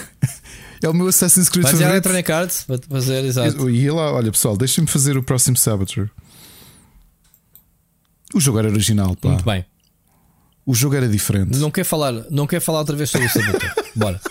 [0.81, 2.05] É o meu Assassin's Creed Vais à favorito.
[2.09, 3.69] Electronic Arts para fazer, exato.
[3.69, 6.09] E lá, olha pessoal, deixem-me fazer o próximo Saboteur.
[8.33, 9.29] O jogo era original, pá.
[9.29, 9.65] Muito bem.
[10.65, 11.57] O jogo era diferente.
[11.57, 13.73] Não quer falar, não quer falar outra vez sobre o Saboteur.
[13.95, 14.21] Bora.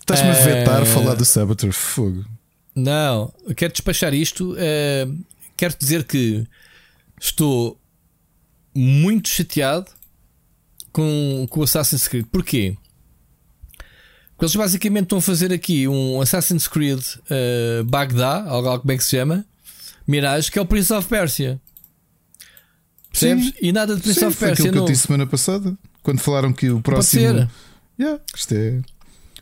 [0.00, 1.72] Estás-me a vetar Eh, falar do Saboteur.
[1.72, 2.24] Fogo.
[2.74, 4.54] Não, quero despachar isto.
[4.58, 5.06] eh,
[5.56, 6.44] quero dizer que
[7.20, 7.80] estou
[8.74, 9.86] muito chateado
[10.92, 12.26] com, com o Assassin's Creed.
[12.32, 12.76] Porquê?
[14.30, 18.92] Porque eles basicamente estão a fazer aqui um Assassin's Creed eh, Bagdá, algo algo como
[18.92, 19.44] é que se chama,
[20.06, 21.60] Mirage, que é o Prince of Persia.
[23.12, 23.44] Percebes?
[23.46, 23.52] Sim.
[23.60, 25.76] E nada de Prince Sim, of foi Persia aquilo que eu não, disse semana passada.
[26.02, 27.22] Quando falaram que o não pode próximo.
[27.22, 27.48] ser.
[28.00, 28.80] Yeah, isto é.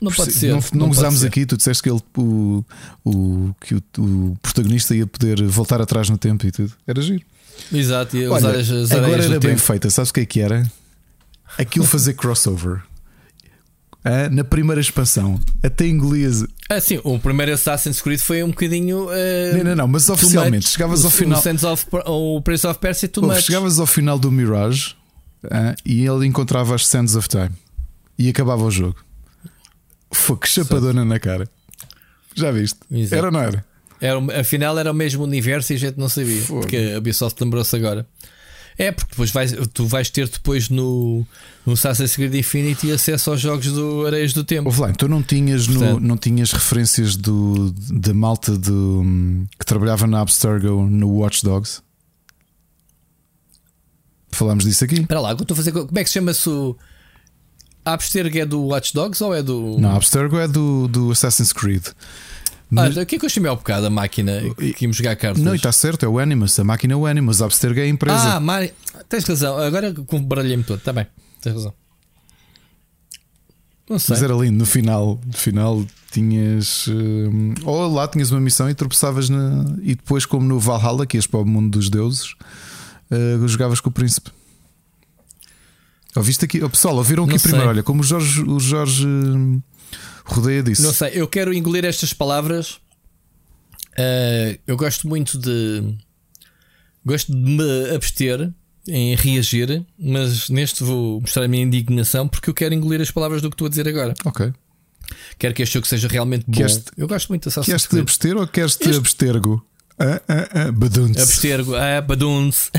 [0.01, 0.49] Não pode ser.
[0.49, 2.65] Não, não, pode usámos aqui, tu disseste que, ele, o,
[3.05, 6.73] o, que o, o protagonista ia poder voltar atrás no tempo e tudo.
[6.87, 7.23] Era giro.
[7.73, 9.61] Exato, e Olha, usar as, as agora era bem tempo.
[9.61, 10.71] feita, sabes o que é que era?
[11.59, 12.83] Aquilo fazer crossover.
[14.05, 15.39] Ah, na primeira expansão.
[15.63, 16.45] Até ingolias.
[16.69, 19.07] Ah, sim, o primeiro Assassin's Creed foi um bocadinho.
[19.07, 20.73] Uh, não, não, não, mas oficialmente much.
[20.73, 21.43] chegavas ao final.
[21.43, 24.95] O, of, o Prince of Persia, tu oh, chegavas ao final do Mirage
[25.51, 27.51] ah, e ele encontrava as Sands of Time
[28.19, 28.97] e acabava o jogo.
[30.11, 31.49] Foi que chapadona na cara.
[32.35, 32.79] Já viste?
[32.91, 33.15] Exato.
[33.15, 33.65] Era, não era?
[34.01, 34.41] era?
[34.41, 36.41] Afinal, era o mesmo universo e a gente não sabia.
[36.43, 36.61] Foi.
[36.61, 38.07] Porque a Ubisoft lembrou-se agora.
[38.81, 41.27] É, porque depois vais, tu vais ter depois no,
[41.67, 44.71] no Assassin's Creed Infinity acesso aos jogos do Areias do Tempo.
[44.71, 49.05] Offline, tu não tinhas, Portanto, no, não tinhas referências do, da malta do,
[49.59, 51.83] que trabalhava na Abstergo no Watch Dogs?
[54.33, 55.01] Falámos disso aqui?
[55.01, 55.73] Espera lá, estou a fazer.
[55.73, 56.75] Como é que se chama-se o.
[57.85, 59.77] A Abstergo é do Watch Dogs ou é do.
[59.79, 61.85] Não, a Abstergo é do, do Assassin's Creed.
[62.71, 62.97] Mas...
[62.97, 64.41] Ah, o que é que eu chamei ao bocado a máquina
[64.77, 65.43] que íamos jogar cartas?
[65.43, 67.89] Não, está certo, é o Animus, a máquina é o Animus, a Abstergo é a
[67.89, 68.35] empresa.
[68.35, 68.73] Ah, Mari...
[69.09, 69.93] tens razão, agora
[70.23, 71.07] baralhei-me todo, está bem,
[71.41, 71.75] tens razão.
[73.89, 74.15] Não sei.
[74.15, 76.87] Mas era lindo, no final, no final tinhas.
[76.87, 79.65] Uh, ou lá tinhas uma missão e tropeçavas na.
[79.83, 82.35] E depois, como no Valhalla, que ias para o mundo dos deuses,
[83.11, 84.31] uh, jogavas com o príncipe.
[86.15, 86.63] Ouviste aqui?
[86.63, 87.69] Oh, pessoal, ouviram aqui primeiro?
[87.69, 89.61] Olha, como o Jorge, o Jorge hum,
[90.35, 90.83] rodeia disso.
[90.83, 92.81] Não sei, eu quero engolir estas palavras.
[93.93, 95.97] Uh, eu gosto muito de.
[97.05, 98.53] Gosto de me abster
[98.87, 103.41] em reagir, mas neste vou mostrar a minha indignação porque eu quero engolir as palavras
[103.41, 104.15] do que estou a dizer agora.
[104.25, 104.53] Ok.
[105.39, 106.57] Quero que este jogo seja realmente bom.
[106.57, 108.99] Queres, eu gosto muito de Assassin's Queres-te abster ou queres-te este...
[108.99, 109.65] abstergo?
[109.99, 111.21] Ah, ah, ah, badunce.
[111.21, 112.71] Abstergo, ah, badunce.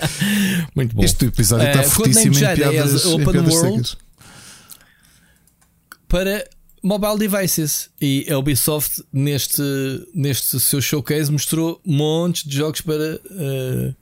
[0.76, 1.02] muito bom.
[1.02, 3.96] Este episódio está uh, fortíssimo em piadas, Open em piadas World secas.
[6.06, 6.44] para
[6.82, 7.90] mobile devices.
[8.00, 9.62] E a Ubisoft, neste,
[10.14, 13.94] neste seu showcase, mostrou montes de jogos para, uh,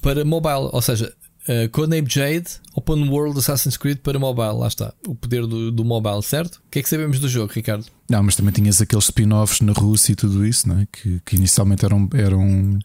[0.00, 0.70] para mobile.
[0.72, 1.12] Ou seja,
[1.48, 4.58] uh, Codename Jade, Open World Assassin's Creed para mobile.
[4.58, 6.56] Lá está, o poder do, do mobile, certo?
[6.56, 7.86] O que é que sabemos do jogo, Ricardo?
[8.08, 10.86] Não, mas também tinhas aqueles spin-offs na Rússia e tudo isso, não é?
[10.90, 12.08] que, que inicialmente eram.
[12.14, 12.78] eram...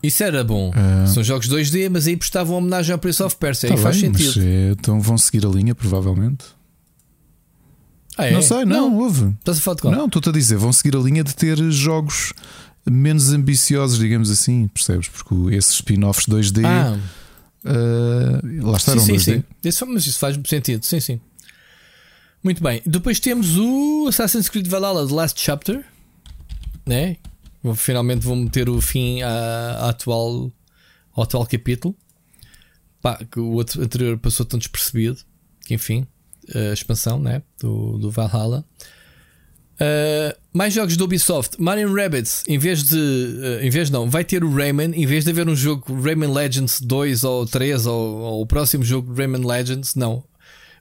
[0.00, 0.70] Isso era bom.
[0.70, 1.08] Uh...
[1.08, 3.68] São jogos 2D, mas aí prestavam homenagem ao Prince of Persia.
[3.68, 4.40] Tá aí bem, faz sentido.
[4.40, 6.44] É, então vão seguir a linha, provavelmente.
[8.18, 8.32] Ah, é?
[8.32, 9.32] Não sei, não, não houve.
[9.38, 9.94] Estás a falar de qual?
[9.94, 12.32] Não, estou-te a dizer, vão seguir a linha de ter jogos
[12.84, 15.08] menos ambiciosos, digamos assim, percebes?
[15.08, 16.98] Porque esses spin-offs 2D ah.
[17.64, 19.44] uh, lá está, sim, sim, sim.
[19.62, 21.20] Isso, mas isso faz sentido, sim, sim.
[22.42, 22.82] Muito bem.
[22.84, 25.84] Depois temos o Assassin's Creed Valhalla The Last Chapter,
[26.84, 27.16] né?
[27.76, 29.30] Finalmente vou meter o fim à,
[29.80, 30.50] à atual,
[31.14, 31.94] ao atual capítulo.
[33.00, 35.20] Pá, que o anterior passou tão despercebido
[35.64, 36.04] que enfim
[36.54, 37.42] a expansão né?
[37.60, 38.64] do, do Valhalla.
[39.80, 41.60] Uh, mais jogos do Ubisoft.
[41.60, 42.96] Mario Rabbits, em vez de.
[42.96, 44.90] Uh, em vez não, vai ter o Rayman.
[44.92, 48.84] Em vez de haver um jogo Rayman Legends 2 ou 3 ou, ou o próximo
[48.84, 50.24] jogo Rayman Legends, não.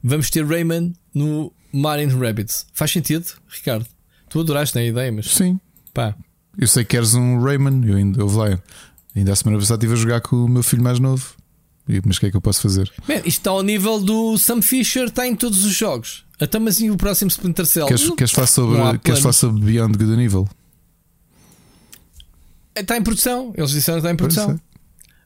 [0.04, 2.66] Vamos ter Rayman no Mario Rabbits.
[2.74, 3.86] Faz sentido, Ricardo?
[4.30, 5.28] Tu adoraste a ideia, mas.
[5.28, 5.60] Sim.
[5.94, 6.16] Pá.
[6.58, 7.88] Eu sei que queres um Rayman.
[7.88, 8.60] Eu ainda, eu lá,
[9.16, 11.36] ainda a semana passada estive a jogar com o meu filho mais novo.
[12.06, 12.92] Mas o que é que eu posso fazer?
[13.08, 16.26] Man, isto está ao nível do Sam Fisher, está em todos os jogos.
[16.40, 17.88] Até mas e o próximo Splinter Cell?
[17.88, 20.48] Queres, queres, falar, sobre, queres falar sobre Beyond Good Evil?
[22.76, 23.54] Está em produção.
[23.56, 24.60] Eles disseram que está em produção.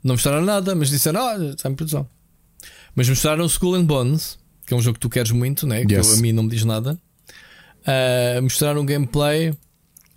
[0.03, 2.07] Não mostraram nada, mas disseram ah, está em produção.
[2.95, 5.85] Mas mostraram School and Bones, que é um jogo que tu queres muito, né?
[5.85, 6.17] que yes.
[6.17, 6.97] a mim não me diz nada.
[7.81, 9.53] Uh, mostraram gameplay.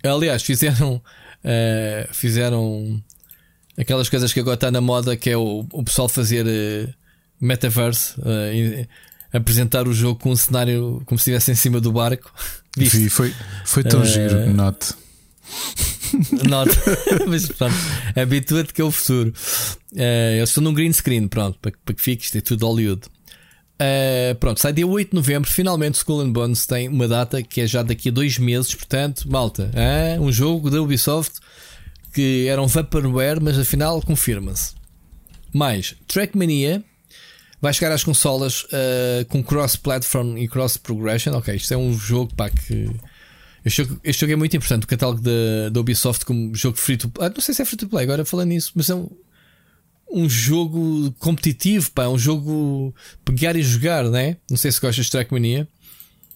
[0.03, 1.01] Aliás, fizeram.
[1.43, 3.03] Uh, fizeram
[3.77, 6.93] Aquelas coisas que agora está na moda, que é o, o pessoal fazer uh,
[7.39, 8.87] metaverse, uh,
[9.33, 12.31] apresentar o jogo com um cenário como se estivesse em cima do barco.
[12.77, 13.33] Vi, foi,
[13.65, 14.93] foi tão uh, giro, not.
[16.47, 16.71] Not.
[17.27, 17.75] Mas pronto,
[18.15, 19.33] habitua-te que é o futuro.
[19.91, 23.01] Uh, eles estão num green screen, pronto, para, para que fique, isto é tudo Hollywood.
[23.75, 25.49] Uh, pronto, sai dia 8 de novembro.
[25.49, 28.73] Finalmente, Skull and Bones tem uma data que é já daqui a dois meses.
[28.73, 31.39] Portanto, malta, uh, um jogo da Ubisoft
[32.15, 34.73] que eram vaporware, mas afinal confirma-se.
[35.53, 36.81] Mais, Trackmania
[37.61, 41.33] vai chegar às consolas uh, com cross-platform e cross-progression.
[41.33, 42.89] Ok, isto é um jogo pá, que.
[43.65, 44.83] Este jogo, este jogo é muito importante.
[44.83, 47.27] O catálogo da, Ubisoft como jogo free to play.
[47.27, 49.09] Ah, não sei se é free to play agora falando nisso, mas é um,
[50.09, 52.95] um jogo competitivo, pá, um jogo
[53.25, 54.37] pegar e jogar, né?
[54.49, 55.67] Não sei se gostas de Trackmania.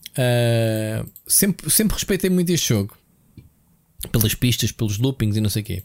[0.10, 2.99] Uh, sempre, sempre respeitei muito este jogo
[4.12, 5.84] pelas pistas, pelos loopings e não sei o quê.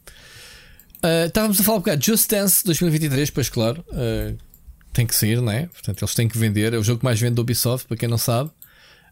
[1.04, 4.36] Uh, estávamos a falar um bocado Just Dance 2023, pois claro, uh,
[4.92, 5.66] tem que sair, não é?
[5.66, 6.72] Portanto, eles têm que vender.
[6.72, 8.50] É o jogo que mais vende do Ubisoft, para quem não sabe.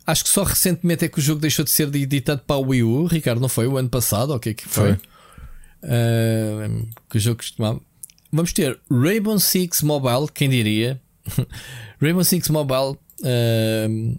[0.07, 2.83] Acho que só recentemente é que o jogo deixou de ser editado para o Wii
[2.83, 3.07] U.
[3.07, 4.35] Ricardo, não foi o ano passado?
[4.35, 4.95] O que é que foi?
[4.95, 5.01] foi.
[5.85, 7.81] Uh, que o jogo costumava.
[8.33, 11.01] Vamos ter Rainbow Six Mobile, quem diria?
[12.01, 12.97] Rainbow Six Mobile.
[13.21, 14.19] Uh,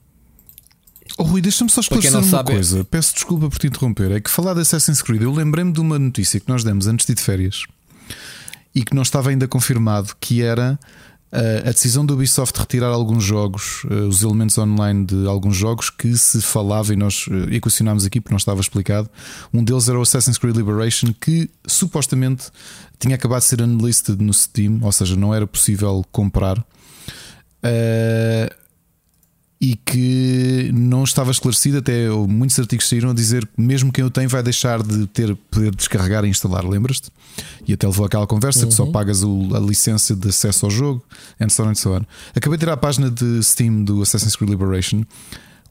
[1.17, 2.51] Oh, Rui, deixa-me só esclarecer uma sabe...
[2.51, 2.83] coisa.
[2.83, 4.11] Peço desculpa por te interromper.
[4.11, 7.05] É que falar de Assassin's Creed, eu lembrei-me de uma notícia que nós demos antes
[7.05, 7.65] de ir de férias
[8.73, 10.79] e que não estava ainda confirmado, que era
[11.31, 15.55] uh, a decisão do Ubisoft de retirar alguns jogos, uh, os elementos online de alguns
[15.55, 19.07] jogos que se falava e nós uh, equacionámos aqui porque não estava explicado.
[19.53, 22.45] Um deles era o Assassin's Creed Liberation, que supostamente
[22.99, 26.57] tinha acabado de ser unlisted no Steam, ou seja, não era possível comprar.
[26.57, 28.62] Uh,
[29.63, 34.09] e que não estava esclarecido, até muitos artigos saíram a dizer que mesmo quem o
[34.09, 37.09] tem vai deixar de ter poder descarregar e instalar, lembras-te?
[37.65, 38.67] E até levou aquela conversa uhum.
[38.67, 38.91] que só uhum.
[38.91, 41.01] pagas o, a licença de acesso ao jogo,
[41.39, 42.01] and so on and so on.
[42.35, 45.05] Acabei de tirar a página de Steam do Assassin's Creed Liberation.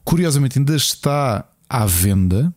[0.03, 2.51] Curiosamente, ainda está à venda.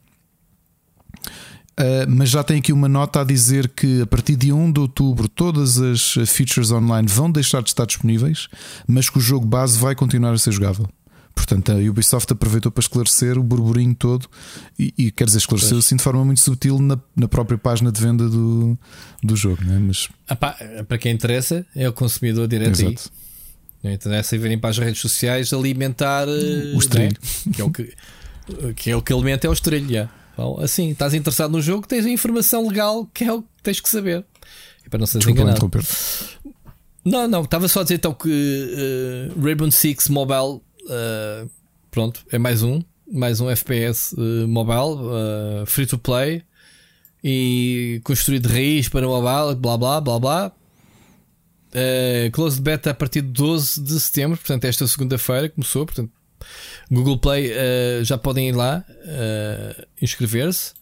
[1.78, 4.80] Uh, mas já tem aqui uma nota a dizer que a partir de 1 de
[4.80, 8.48] outubro todas as features online vão deixar de estar disponíveis,
[8.88, 10.88] mas que o jogo base vai continuar a ser jogável.
[11.36, 14.26] Portanto, a Ubisoft aproveitou para esclarecer o burburinho todo
[14.78, 18.00] e, e quer dizer, esclareceu assim de forma muito sutil na, na própria página de
[18.00, 18.76] venda do,
[19.22, 19.62] do jogo.
[19.62, 19.78] Né?
[19.78, 20.08] Mas...
[20.26, 20.56] Ah, pá,
[20.88, 23.12] para quem interessa, é o consumidor direto Exato.
[23.12, 23.26] aí.
[23.84, 27.52] Não interessa virem para as redes sociais alimentar o estrelho, né?
[27.52, 27.94] que, é o que,
[28.74, 29.88] que é o que alimenta é o estrelho.
[29.88, 30.10] Yeah.
[30.32, 33.78] Então, assim, estás interessado no jogo, tens a informação legal que é o que tens
[33.78, 34.24] que saber.
[34.84, 35.70] E para não seres enganado.
[37.04, 41.50] Não, não, estava só a dizer então que uh, Rainbow Six Mobile Uh,
[41.90, 42.82] pronto, é mais um.
[43.10, 45.00] Mais um FPS uh, eh, mobile,
[45.62, 46.42] uh, free to play
[47.22, 50.52] e construído de raiz para mobile, blá blá blá blá.
[51.68, 55.86] Uh, closed beta a partir de 12 de setembro, portanto, esta segunda-feira começou.
[55.86, 56.10] Portanto,
[56.90, 60.72] Google Play uh, já podem ir lá uh, inscrever-se.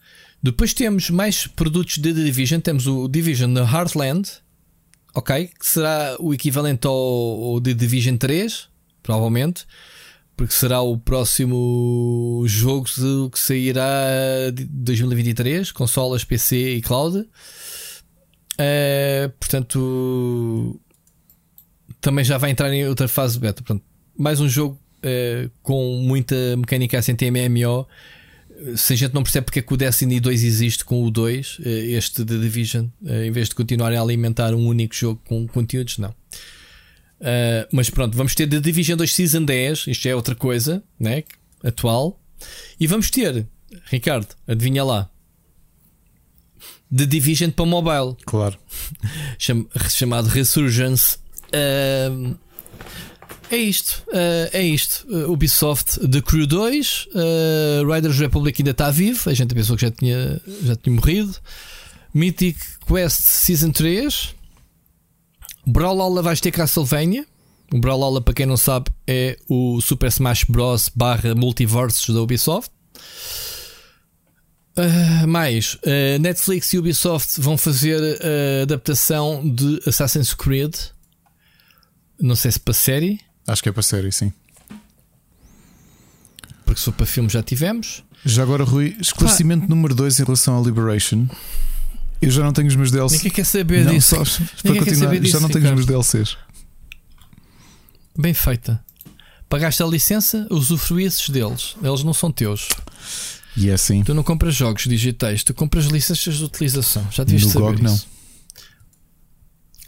[0.41, 2.59] Depois temos mais produtos de The Division.
[2.59, 4.29] Temos o Division no Heartland,
[5.13, 5.47] ok?
[5.59, 8.67] Que será o equivalente ao, ao The Division 3,
[9.01, 9.65] provavelmente
[10.35, 12.85] porque será o próximo jogo
[13.29, 17.19] que sairá de 2023, consolas, PC e cloud.
[18.55, 20.79] Uh, portanto,
[22.01, 23.61] também já vai entrar em outra fase beta.
[23.61, 23.83] Portanto,
[24.17, 27.87] mais um jogo uh, com muita mecânica assim MMO.
[28.75, 31.59] Se a gente não percebe porque é que o Destiny 2 existe com o 2,
[31.59, 35.97] uh, este The Division, em vez de continuarem a alimentar um único jogo com conteúdos,
[35.97, 36.13] não.
[37.19, 41.23] Uh, mas pronto, vamos ter The Division 2 Season 10, isto é outra coisa, né?
[41.63, 42.19] Atual.
[42.79, 43.47] E vamos ter,
[43.85, 45.09] Ricardo, adivinha lá.
[46.95, 48.15] The Division para mobile.
[48.25, 48.57] Claro.
[49.39, 51.17] Cham chamado Resurgence.
[51.47, 52.37] Uh,
[53.49, 54.03] é isto.
[54.07, 55.05] Uh, é isto.
[55.31, 57.07] Ubisoft The Crew 2.
[57.91, 59.29] Riders Republic ainda está vivo.
[59.29, 61.35] A gente pensou que já tinha, já tinha morrido.
[62.13, 64.35] Mythic Quest Season 3.
[65.65, 67.25] Brawlhalla vais ter Castlevania.
[67.73, 70.89] O Brawlhalla, para quem não sabe, é o Super Smash Bros.
[70.93, 72.69] barra Multiversos da Ubisoft.
[74.77, 80.75] Uh, mais, uh, Netflix e Ubisoft vão fazer a adaptação de Assassin's Creed.
[82.19, 83.19] Não sei se para série.
[83.47, 84.31] Acho que é para série, sim.
[86.65, 88.03] Porque se for para filme já tivemos.
[88.25, 91.27] Já agora, Rui, esclarecimento número 2 em relação à Liberation.
[92.21, 93.17] Eu já não tenho os meus DLCs.
[93.17, 94.15] Ninguém quer saber não, disso.
[94.25, 95.79] Só, para continuar, disso, já não tenho Ricardo.
[95.79, 96.37] os meus DLCs.
[98.17, 98.83] Bem feita.
[99.49, 101.75] Pagaste a licença, usufruísses deles.
[101.83, 102.69] Eles não são teus.
[103.55, 104.03] E é assim.
[104.03, 107.07] Tu não compras jogos digitais, tu compras licenças de utilização.
[107.11, 108.07] Já devias no saber GOG, isso.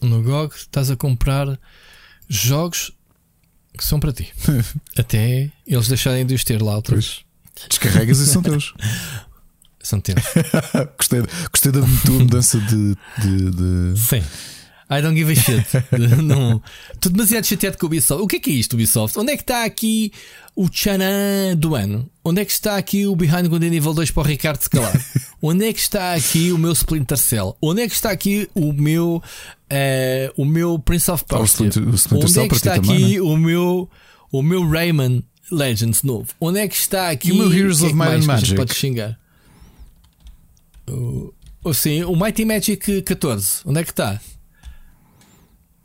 [0.02, 0.10] Não.
[0.10, 1.60] No GOG estás a comprar
[2.30, 2.92] jogos
[3.78, 4.32] que são para ti.
[4.98, 7.26] Até eles deixarem de os ter lá outra vez.
[7.70, 8.74] Descarregas e são teus.
[9.88, 10.22] São teus.
[11.00, 11.80] gostei, gostei da
[12.12, 13.98] mudança de, de, de.
[13.98, 14.22] Sim.
[14.90, 15.66] I don't give a shit.
[16.22, 16.62] não.
[16.94, 18.22] Estou demasiado chateado com o Ubisoft.
[18.22, 19.18] O que é que é isto, Ubisoft?
[19.18, 20.12] Onde é que está aqui
[20.58, 22.10] o Chanan do ano?
[22.22, 24.94] Onde é que está aqui o Behind Good Nível 2 para o Ricardo se calar?
[25.42, 27.56] Onde é que está aqui o meu Splinter Cell?
[27.62, 31.66] Onde é que está aqui o meu uh, o meu Prince of Persia?
[31.66, 33.90] o Splinter Onde é que está aqui também, o meu
[34.34, 36.28] o meu Rayman Legends novo?
[36.42, 38.54] Onde é que está aqui o meu Heroes of Might and Magic?
[38.54, 39.18] Pode xingar.
[40.90, 44.20] O, sim, o Mighty Magic 14, onde é que está?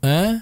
[0.01, 0.41] Hã?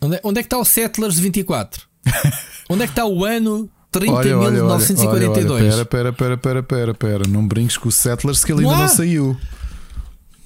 [0.00, 1.82] Onde é, onde é que está o Settlers 24?
[2.70, 5.80] onde é que está o ano 30.942?
[5.80, 7.28] Espera, espera, espera, espera, espera, espera.
[7.28, 9.36] Não brinques com o Settlers que ele ainda não, não saiu.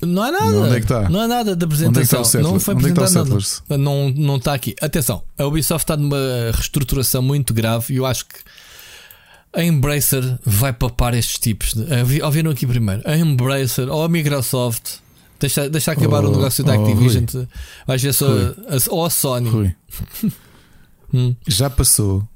[0.00, 0.44] Não há nada.
[0.44, 1.08] Onde é que está?
[1.08, 1.90] Não há nada da apresentação.
[1.90, 3.78] Onde é que está o não foi Onde é apresentado nada.
[3.78, 4.74] Não, não está aqui.
[4.80, 6.16] Atenção, a Ubisoft está numa
[6.52, 8.34] reestruturação muito grave e eu acho que
[9.54, 11.74] a Embracer vai papar estes tipos.
[11.74, 13.02] De, ouviram aqui primeiro.
[13.04, 15.04] A Embracer ou a Microsoft
[15.38, 17.24] Deixa, deixa acabar Oh, o negócio da oh, Activision.
[17.86, 19.50] Vais ver só a, ou a Sony.
[19.50, 19.74] Rui,
[21.12, 21.36] Hum.
[21.46, 22.26] já passou,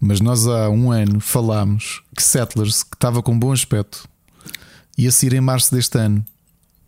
[0.00, 4.08] mas nós há um ano falámos que Settlers, que estava com bom aspecto,
[4.98, 6.24] ia sair em março deste ano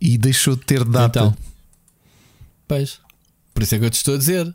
[0.01, 1.19] e deixou de ter data.
[1.19, 1.37] Então,
[2.67, 2.99] pois,
[3.53, 4.53] por isso é que eu te estou a dizer.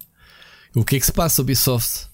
[0.75, 2.09] O que é que se passa, Ubisoft?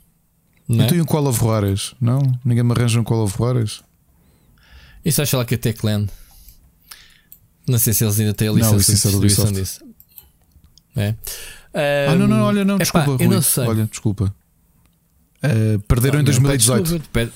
[0.68, 0.86] Não é?
[0.86, 1.94] Então e um Call of Juarez?
[2.00, 2.20] Não?
[2.44, 3.80] Ninguém me arranja um Call of Juarez?
[5.04, 6.10] Isso acha lá que a Techland.
[7.66, 9.80] Não sei se eles ainda têm a Não, licença é de do distribuição disso.
[10.96, 11.14] É.
[12.08, 13.36] Ah, não, não, olha, não, Epá, desculpa, eu Rui.
[13.36, 13.64] não sei.
[13.66, 14.34] Olha, desculpa.
[15.42, 15.48] Ah,
[15.86, 16.82] perderam em Não, não, 2018.
[16.82, 17.32] pede desculpa, pede-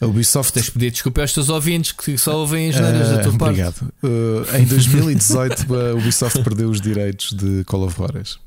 [0.00, 3.14] A Ubisoft Tens de pedir desculpa aos teus ouvintes que só ouvem as neiras da
[3.16, 3.60] Ah, tua parte.
[3.62, 3.92] Obrigado.
[4.52, 8.38] Ah, em 2018 a Ubisoft perdeu os direitos de Call of Juarez.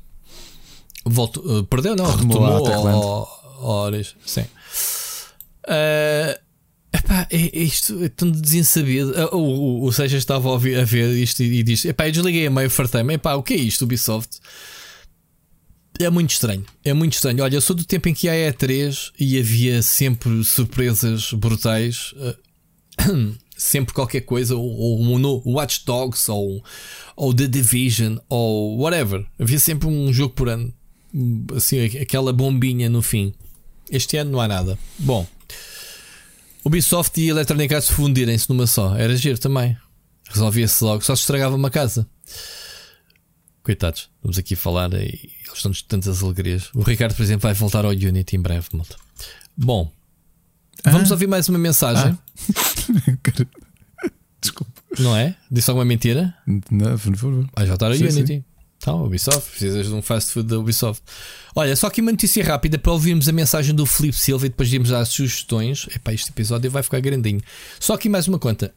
[1.04, 2.96] Volto, uh, perdeu, não, Retomou a retomou Techland.
[2.96, 4.14] ao Horas.
[4.24, 4.44] Sim.
[5.64, 6.38] Uh,
[6.92, 9.10] epá, é, é isto é tão desensabido.
[9.12, 12.12] Uh, o, o, o Seja estava a, a ver isto e, e diz: Epá, eu
[12.12, 13.14] desliguei a meio, fartei-me.
[13.14, 14.38] Epá, o que é isto, Ubisoft?
[16.00, 16.64] É muito estranho.
[16.84, 17.42] É muito estranho.
[17.42, 22.12] Olha, eu sou do tempo em que há E3 e havia sempre surpresas brutais.
[22.16, 26.64] uh, sempre qualquer coisa, ou, ou um Watch Dogs, ou,
[27.16, 29.26] ou The Division, ou whatever.
[29.38, 30.72] Havia sempre um jogo por ano,
[31.54, 33.34] assim, aquela bombinha no fim.
[33.90, 34.78] Este ano não há nada.
[34.98, 35.26] Bom,
[36.64, 39.76] Ubisoft e Electronic Arts fundirem-se numa só, era giro também.
[40.28, 42.06] Resolvia-se logo, só se estragava uma casa.
[43.62, 46.70] Coitados, vamos aqui falar e eles estão-nos tantas alegrias.
[46.74, 48.96] O Ricardo, por exemplo, vai voltar ao Unity em breve, malta.
[49.56, 49.90] Bom,
[50.84, 51.14] vamos Ah.
[51.14, 52.16] ouvir mais uma mensagem,
[54.40, 54.72] Desculpa.
[54.98, 55.34] não é?
[55.50, 56.34] Disse alguma mentira?
[56.46, 57.48] Não, por favor.
[57.56, 58.44] Vais voltar ao Sim, Unity.
[58.88, 61.02] Então, Ubisoft, precisas de um fast food da Ubisoft.
[61.54, 64.72] Olha, só aqui uma notícia rápida para ouvirmos a mensagem do Felipe Silva e depois
[64.72, 65.86] irmos às sugestões.
[65.94, 67.42] Epá, este episódio vai ficar grandinho.
[67.78, 68.74] Só aqui mais uma conta.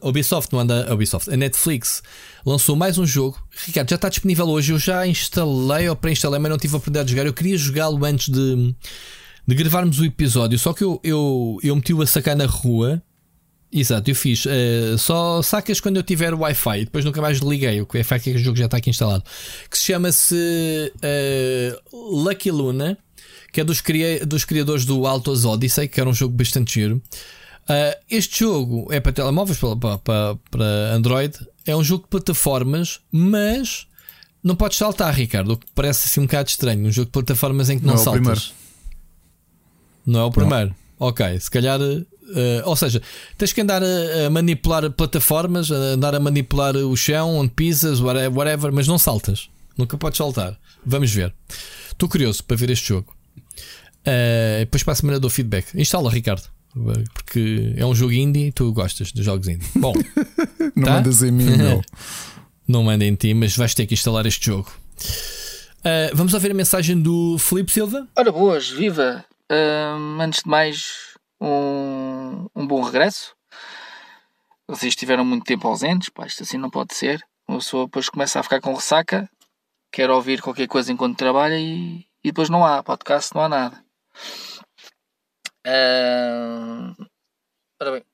[0.00, 0.88] A Ubisoft não anda.
[0.88, 2.00] A Ubisoft, a Netflix
[2.46, 3.44] lançou mais um jogo.
[3.66, 4.72] Ricardo, já está disponível hoje.
[4.72, 7.26] Eu já instalei ou pré-instalei, mas não tive a oportunidade de jogar.
[7.26, 8.72] Eu queria jogá-lo antes de,
[9.48, 10.60] de gravarmos o episódio.
[10.60, 13.02] Só que eu, eu, eu meti-o a sacar na rua.
[13.72, 14.44] Exato, eu fiz.
[14.46, 16.86] eh, só sacas quando eu tiver Wi-Fi.
[16.86, 17.80] Depois nunca mais liguei.
[17.80, 19.22] O Wi-Fi que é que o jogo já está aqui instalado.
[19.70, 22.98] Que se chama-se eh, Lucky Luna,
[23.52, 27.00] que é dos, cria- dos criadores do Altos Odyssey, que era um jogo bastante giro.
[27.68, 31.38] Ah, este jogo é para telemóveis, para, para, para- Android.
[31.64, 33.86] É um jogo de plataformas, mas
[34.42, 35.52] não podes saltar, Ricardo.
[35.52, 36.88] O que parece assim um bocado estranho.
[36.88, 38.20] Um jogo de plataformas em que não, Não é o saltas.
[38.20, 38.40] primeiro.
[40.06, 40.74] Não é o primeiro.
[40.98, 41.78] Ok, se calhar.
[42.34, 43.00] Eh, ou seja,
[43.38, 48.00] tens que andar a, a manipular plataformas, a andar a manipular o chão, onde pisas,
[48.00, 49.48] whate- whatever, mas não saltas.
[49.76, 50.58] Nunca podes saltar.
[50.84, 51.34] Vamos ver.
[51.90, 53.14] Estou curioso para ver este jogo.
[54.04, 55.74] Eh, depois para a semana dou feedback.
[55.74, 56.44] Instala, Ricardo.
[57.14, 59.66] Porque é um jogo indie e tu gostas de jogos indie.
[59.76, 59.92] Bom,
[60.76, 60.90] Não Tá?
[60.94, 61.82] mandas em mim, não.
[62.68, 64.70] não manda em ti, mas vais ter que instalar este jogo.
[65.84, 68.06] Eh, vamos ouvir a mensagem do Felipe Silva.
[68.16, 69.24] Ora boas, viva!
[69.50, 70.84] Ahm, antes de mais,
[71.40, 73.34] um, um bom regresso.
[74.68, 77.20] Vocês estiveram muito tempo ausentes, pá, isto assim não pode ser.
[77.48, 79.28] Uma pessoa depois começa a ficar com ressaca,
[79.90, 83.84] quer ouvir qualquer coisa enquanto trabalha e, e depois não há podcast, não há nada.
[85.66, 86.94] Ahm,
[87.80, 88.04] ora bem,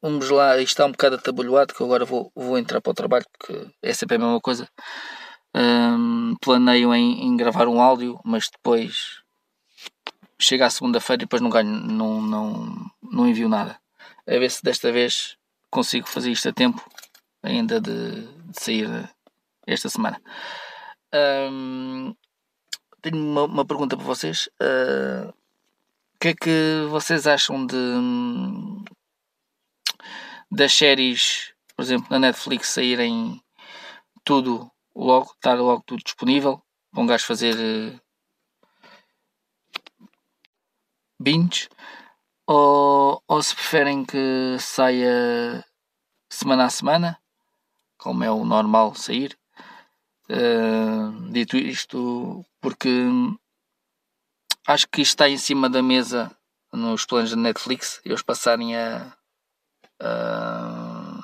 [0.00, 2.94] vamos lá, isto está um bocado atabalhoado que eu agora vou, vou entrar para o
[2.94, 4.68] trabalho porque é sempre a mesma coisa.
[5.54, 9.22] Ahm, planeio em, em gravar um áudio, mas depois
[10.38, 13.78] chega à segunda-feira e depois não ganho, não, não, não envio nada.
[14.26, 15.36] A ver se desta vez
[15.70, 16.82] consigo fazer isto a tempo
[17.42, 18.88] ainda de, de sair
[19.66, 20.20] esta semana.
[23.02, 24.48] Tenho uma, uma pergunta para vocês.
[24.60, 25.32] Ah,
[26.14, 27.76] o que é que vocês acham de
[30.50, 33.40] das séries, por exemplo, na Netflix saírem
[34.24, 38.00] tudo logo, estar logo tudo disponível para um gajo fazer eh,
[41.18, 41.68] binge
[42.46, 45.64] ou, ou se preferem que saia
[46.30, 47.18] semana a semana,
[47.98, 49.36] como é o normal sair.
[50.28, 52.90] Uh, dito isto, porque
[54.66, 56.30] acho que isto está em cima da mesa
[56.72, 59.16] nos planos da Netflix, eles passarem a,
[60.00, 61.20] a,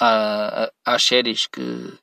[0.00, 1.96] a, a- séries que,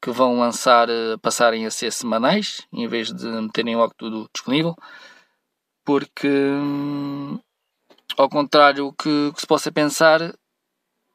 [0.00, 4.74] que vão lançar, eh, passarem a ser semanais, em vez de meterem logo tudo disponível
[5.84, 7.38] porque hum,
[8.16, 10.34] ao contrário que, que se possa pensar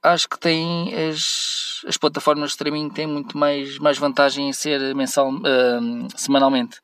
[0.04, 4.96] acho que tem as, as plataformas de streaming têm muito mais, mais vantagem em ser
[4.96, 6.80] mensal, hum, semanalmente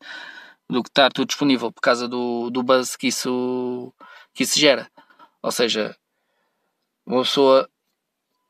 [0.70, 3.94] do que estar tudo disponível por causa do, do buzz que isso,
[4.34, 4.90] que isso gera.
[5.42, 5.96] Ou seja
[7.06, 7.70] uma pessoa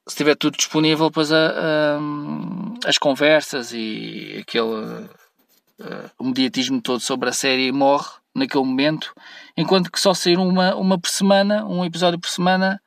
[0.08, 2.00] se tiver tudo disponível depois a, a,
[2.88, 9.14] as conversas e aquele uh, o mediatismo todo sobre a série morre naquele momento,
[9.56, 12.82] enquanto que só sair uma, uma por semana, um episódio por semana,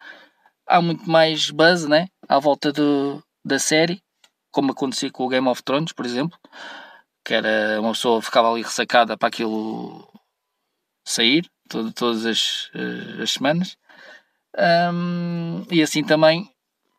[0.67, 2.09] há muito mais buzz né?
[2.29, 4.03] à volta do, da série,
[4.51, 6.39] como acontecia com o Game of Thrones, por exemplo,
[7.25, 10.09] que era uma pessoa ficava ali ressacada para aquilo
[11.05, 13.77] sair todo, todas as, eh, as semanas.
[14.93, 16.51] Um, e assim também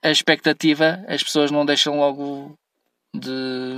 [0.03, 2.57] a expectativa, as pessoas não deixam logo
[3.13, 3.75] de,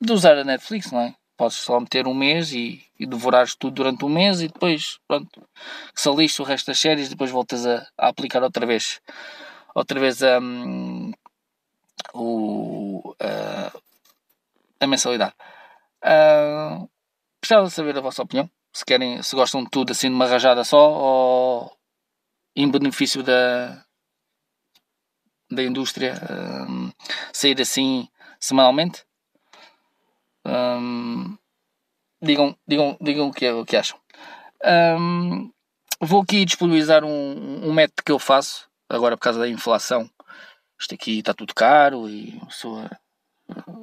[0.00, 1.14] de usar a Netflix, não é?
[1.36, 5.46] Podes só meter um mês e, e devorares tudo durante um mês e depois, pronto,
[5.94, 9.00] saliste o resto das séries depois voltas a, a aplicar outra vez,
[9.74, 11.12] outra vez um,
[12.14, 13.82] o, uh,
[14.80, 15.34] a mensalidade.
[16.02, 16.88] Uh,
[17.40, 20.64] precisava saber a vossa opinião, se querem, se gostam de tudo assim de uma rajada
[20.64, 21.76] só ou
[22.54, 23.84] em benefício da,
[25.50, 26.14] da indústria
[26.68, 26.90] um,
[27.32, 28.08] sair assim
[28.40, 29.04] semanalmente.
[32.22, 33.98] Digam, digam, digam o que, o que acham.
[36.00, 40.10] Vou aqui disponibilizar um, um método que eu faço, agora por causa da inflação.
[40.78, 42.90] Isto aqui está tudo caro e a pessoa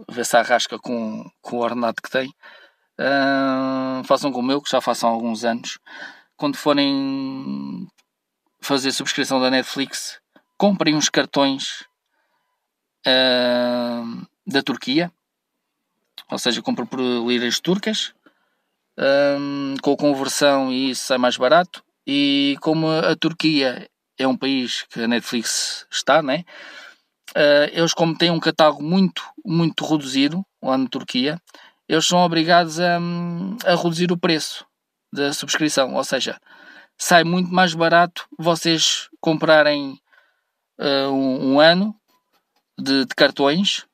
[0.09, 2.29] vê se arrasca com, com o ordenado que tem.
[2.99, 5.79] Uh, façam como eu, que já façam há alguns anos.
[6.37, 7.87] Quando forem
[8.61, 10.21] fazer subscrição da Netflix,
[10.57, 11.83] comprem uns cartões
[14.45, 15.11] da Turquia,
[16.33, 18.11] ou seja, comprem por liras turcas,
[19.39, 21.83] um, com conversão e isso é mais barato.
[22.07, 23.87] E como a Turquia
[24.17, 26.43] é um país que a Netflix está, né?
[27.37, 31.39] Uh, eles como têm um catálogo muito, muito reduzido lá na Turquia,
[31.87, 32.97] eles são obrigados a,
[33.65, 34.65] a reduzir o preço
[35.13, 36.39] da subscrição, ou seja,
[36.97, 39.99] sai muito mais barato vocês comprarem
[40.79, 41.95] uh, um, um, ano
[42.77, 43.85] de, de cartões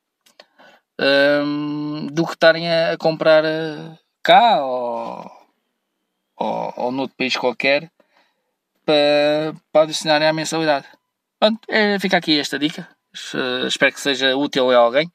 [1.00, 5.32] um, do que estarem a, comprar uh, cá ou,
[6.36, 7.90] ou, ou noutro país qualquer
[8.86, 10.86] para, para adicionarem à mensalidade.
[11.40, 12.88] Pronto, é, fica aqui esta dica.
[13.34, 15.12] Uh, espero que seja útil a alguém.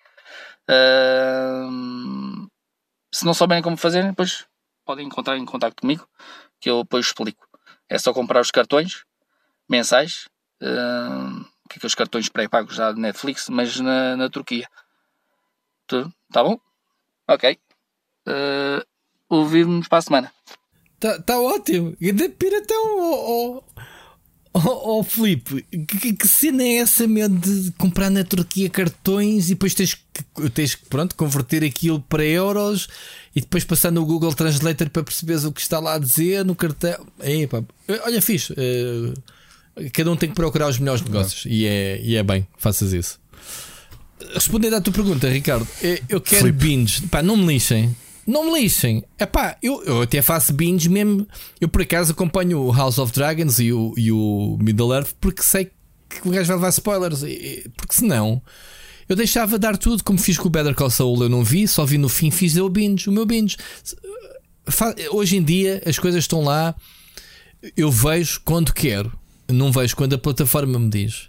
[3.12, 4.46] Se não souberem como fazer, depois
[4.84, 6.08] podem encontrar em contato comigo
[6.60, 7.46] que eu depois explico.
[7.88, 9.04] É só comprar os cartões
[9.68, 10.26] mensais,
[10.58, 14.66] que é os cartões pré-pagos da Netflix, mas na, na Turquia.
[15.86, 16.58] Tudo, tá bom?
[17.28, 17.58] Ok.
[18.26, 18.84] Uh,
[19.28, 20.32] Ouvir-nos para a semana.
[21.00, 21.96] Tá, tá ótimo.
[22.00, 23.62] Ainda piratão, oh,
[24.54, 29.46] oh, oh, oh Filipe, que, que cena é essa mesmo de comprar na Turquia cartões
[29.46, 32.88] e depois tens que, tens que pronto, converter aquilo para euros
[33.34, 36.54] e depois passar no Google Translator para perceberes o que está lá a dizer no
[36.54, 37.06] cartão.
[37.20, 37.64] Epa,
[38.04, 38.52] olha, fixe.
[38.52, 39.12] Uh,
[39.92, 43.18] cada um tem que procurar os melhores negócios e é, e é bem, faças isso.
[44.32, 46.58] Respondendo à tua pergunta, Ricardo, eh, eu quero Flip.
[46.58, 47.02] binge.
[47.08, 47.94] Pá, não me lixem.
[48.26, 49.04] Não me lixem.
[49.18, 51.26] Epá, eu, eu até faço binge mesmo.
[51.60, 55.42] Eu por acaso acompanho o House of Dragons e o, e o Middle Earth porque
[55.42, 55.70] sei
[56.08, 57.20] que o gajo vai levar spoilers.
[57.76, 58.40] Porque senão
[59.08, 61.22] eu deixava dar tudo como fiz com o Better Call Saul.
[61.22, 63.56] Eu não vi, só vi no fim, fiz o binge, o meu binge.
[65.10, 66.74] Hoje em dia as coisas estão lá.
[67.76, 69.12] Eu vejo quando quero,
[69.48, 71.28] não vejo quando a plataforma me diz.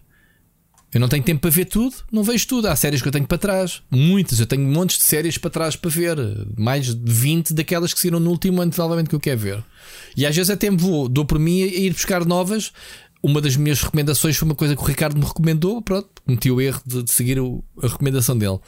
[0.96, 2.70] Eu não tenho tempo para ver tudo, não vejo tudo.
[2.70, 4.40] Há séries que eu tenho para trás, muitas.
[4.40, 6.16] Eu tenho montes de séries para trás para ver,
[6.58, 9.64] mais de 20 daquelas que saíram no último ano, provavelmente, que eu quero ver.
[10.16, 12.72] E às vezes até me vou, dou por mim a ir buscar novas.
[13.22, 15.82] Uma das minhas recomendações foi uma coisa que o Ricardo me recomendou.
[15.82, 18.60] Pronto, cometi o erro de, de seguir o, a recomendação dele.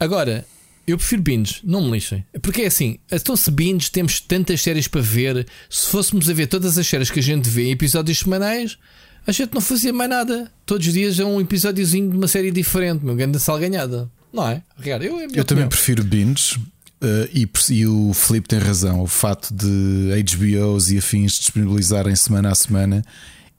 [0.00, 0.46] Agora,
[0.86, 2.24] eu prefiro binge, não me lixem.
[2.40, 5.46] Porque é assim, então se binge temos tantas séries para ver.
[5.68, 8.78] Se fôssemos a ver todas as séries que a gente vê em episódios semanais,
[9.26, 10.50] a gente não fazia mais nada.
[10.66, 14.10] Todos os dias é um episódiozinho de uma série diferente, meu grande salganhada.
[14.32, 14.62] Não é?
[14.76, 16.58] Ricardo, eu, é eu também prefiro binge.
[17.02, 19.00] Uh, e, e, o Felipe tem razão.
[19.02, 23.04] O fato de HBOs e afins disponibilizarem semana a semana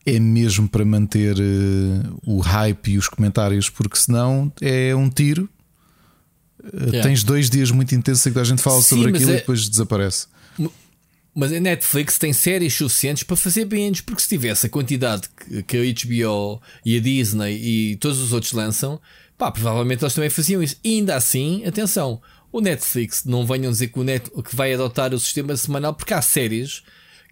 [0.05, 5.49] é mesmo para manter uh, o hype e os comentários, porque senão é um tiro.
[6.63, 7.03] Uh, yeah.
[7.03, 9.33] Tens dois dias muito intensos em que a gente fala Sim, sobre aquilo é...
[9.33, 10.27] e depois desaparece.
[11.35, 15.27] Mas a Netflix tem séries suficientes para fazer binge, porque se tivesse a quantidade
[15.67, 19.01] que a HBO e a Disney e todos os outros lançam,
[19.38, 20.77] pá, provavelmente eles também faziam isso.
[20.81, 22.22] E ainda assim, atenção,
[22.53, 26.14] o Netflix, não venham dizer que, o Net, que vai adotar o sistema semanal, porque
[26.14, 26.83] há séries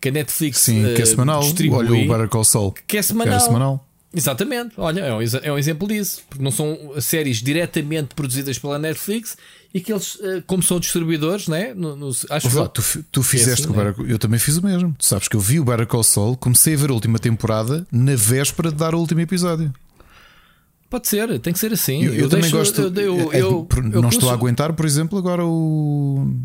[0.02, 1.42] que a Netflix Sim, que é semanal.
[1.72, 2.74] Olha o Better Call Saul.
[2.86, 3.38] Que é semanal.
[3.38, 3.88] Que é semanal.
[4.16, 8.78] Exatamente, olha, é um, é um exemplo disso, porque não são séries diretamente produzidas pela
[8.78, 9.36] Netflix
[9.74, 11.74] e que eles, eh, como são distribuidores, né?
[11.74, 13.96] No, no, acho que tu, tu fizeste assim, né?
[14.08, 14.94] eu também fiz o mesmo.
[15.00, 18.16] Tu sabes que eu vi o Call Saul, comecei a ver a última temporada na
[18.16, 19.74] véspera de dar o último episódio.
[20.92, 22.04] Pode ser, tem que ser assim.
[22.04, 22.82] Eu, eu, eu também deixo, gosto.
[23.00, 23.68] Eu, é, eu,
[24.00, 26.38] não estou a aguentar, por exemplo, agora o.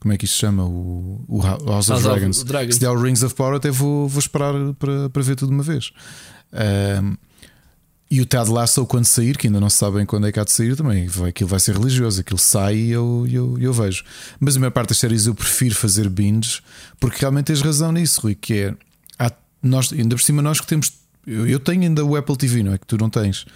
[0.00, 0.64] Como é que isto se chama?
[0.64, 2.38] O, o House of House Dragons.
[2.38, 2.74] Of Dragons.
[2.74, 5.54] Se der o Rings of Power, até vou, vou esperar para, para ver tudo de
[5.54, 5.92] uma vez.
[6.52, 7.16] Um,
[8.12, 10.52] e o Ted Lasso, quando sair, que ainda não sabem quando é que há de
[10.52, 12.20] sair, também vai, aquilo vai ser religioso.
[12.20, 14.04] Aquilo sai e eu, eu, eu vejo.
[14.38, 16.60] Mas a maior parte das séries eu prefiro fazer binge,
[17.00, 18.74] porque realmente tens razão nisso, Rui, que é.
[19.18, 19.32] Há,
[19.62, 20.92] nós, ainda por cima, nós que temos.
[21.26, 22.78] Eu, eu, tenho ainda o Apple TV, não é?
[22.78, 23.46] Que tu não tens.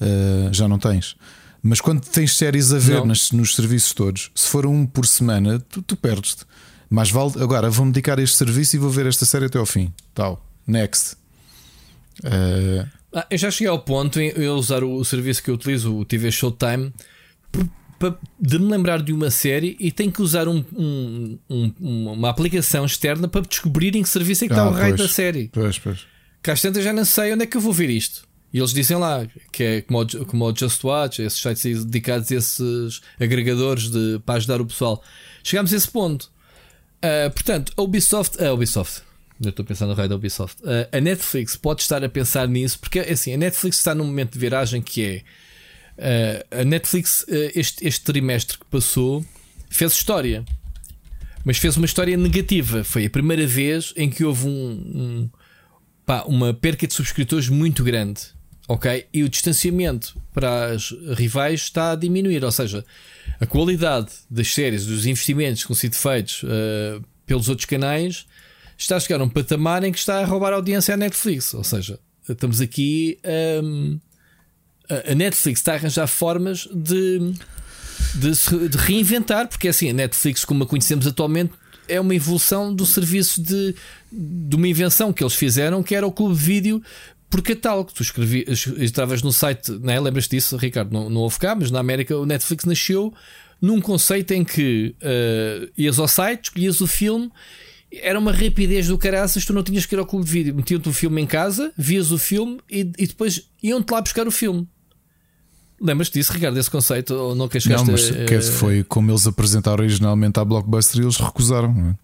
[0.00, 1.14] Uh, já não tens.
[1.62, 5.60] Mas quando tens séries a ver nas, nos serviços todos, se for um por semana,
[5.70, 6.44] tu, tu perdes-te.
[6.90, 7.40] Mas vale.
[7.40, 9.94] Agora vou-me dedicar a este serviço e vou ver esta série até ao fim.
[10.12, 10.44] Tal.
[10.66, 11.21] Next.
[12.20, 15.94] Uh, ah, eu já cheguei ao ponto em eu usar o, serviço que eu utilizo,
[15.94, 16.92] o TV Showtime,
[18.40, 22.84] de me lembrar de uma série e tenho que usar um, um, um, uma aplicação
[22.84, 25.48] externa para descobrir em que serviço é que ah, está o raio da série.
[25.52, 26.06] Pois, pois.
[26.42, 28.26] Cá tantas já não sei onde é que eu vou ver isto.
[28.52, 32.30] E eles dizem lá que é como o, como o Just Watch, esses sites dedicados
[32.32, 35.02] a esses agregadores de, para ajudar o pessoal.
[35.42, 36.30] Chegámos a esse ponto.
[37.04, 39.02] Uh, portanto, a Ubisoft, a Ubisoft,
[39.42, 40.62] eu estou pensando no raio da Ubisoft.
[40.62, 44.32] Uh, a Netflix pode estar a pensar nisso, porque assim, a Netflix está num momento
[44.32, 45.22] de viragem que é.
[45.98, 49.24] Uh, a Netflix, uh, este, este trimestre que passou,
[49.68, 50.44] fez história.
[51.44, 52.84] Mas fez uma história negativa.
[52.84, 55.30] Foi a primeira vez em que houve um, um
[56.06, 58.20] pá, uma perca de subscritores muito grande.
[58.68, 59.06] Ok?
[59.12, 62.44] E o distanciamento para as rivais está a diminuir.
[62.44, 62.84] Ou seja,
[63.40, 66.44] a qualidade das séries, dos investimentos que têm sido feitos
[67.26, 68.24] pelos outros canais
[68.82, 71.54] está a chegar a um patamar em que está a roubar audiência à Netflix.
[71.54, 73.18] Ou seja, estamos aqui.
[73.62, 73.98] Um,
[74.88, 77.32] a Netflix está a arranjar formas de,
[78.14, 81.52] de, de, reinventar, porque assim, a Netflix, como a conhecemos atualmente,
[81.88, 83.74] é uma evolução do serviço de,
[84.10, 86.82] de uma invenção que eles fizeram, que era o Clube Vídeo
[87.30, 87.90] por catálogo.
[87.94, 89.98] Tu escrevias, estavas no site, não é?
[89.98, 90.92] lembras disso, Ricardo?
[90.92, 93.12] Não, não houve cá, mas na América o Netflix nasceu
[93.60, 97.30] num conceito em que uh, ias ao site, escolhias o filme
[98.00, 100.88] era uma rapidez do caraças, tu não tinhas que ir ao clube de vídeo, metiam-te
[100.88, 104.66] o filme em casa, vias o filme e, e depois iam-te lá buscar o filme.
[105.80, 107.12] Lembras-te disso, Ricardo, desse conceito?
[107.12, 108.24] Ou não queres Não, mas uh...
[108.26, 111.94] que foi como eles apresentaram originalmente à Blockbuster e eles recusaram, é?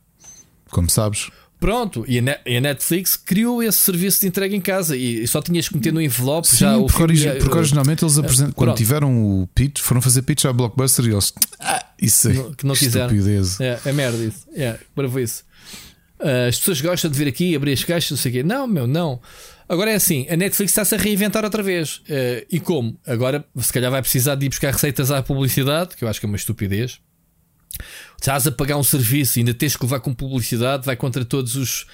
[0.71, 1.31] como sabes.
[1.61, 5.75] Pronto, e a Netflix criou esse serviço de entrega em casa e só tinhas que
[5.75, 9.49] meter no envelope Sim, já porque, o filme, porque originalmente eles apresentam, quando tiveram o
[9.49, 13.09] pitch, foram fazer pitch à Blockbuster e eles ah, isso é não, que não quiseram.
[13.63, 14.47] É, é merda isso.
[14.55, 15.45] É, para isso.
[16.21, 18.43] Uh, as pessoas gostam de vir aqui abrir as caixas, não sei o quê.
[18.43, 19.21] Não, meu, não.
[19.69, 21.99] Agora é assim, a Netflix está-se a reinventar outra vez.
[21.99, 22.99] Uh, e como?
[23.07, 26.27] Agora, se calhar vai precisar de ir buscar receitas à publicidade, que eu acho que
[26.27, 27.01] é uma estupidez.
[28.19, 31.55] Estás a pagar um serviço e ainda tens que levar com publicidade, vai contra todos
[31.55, 31.87] os.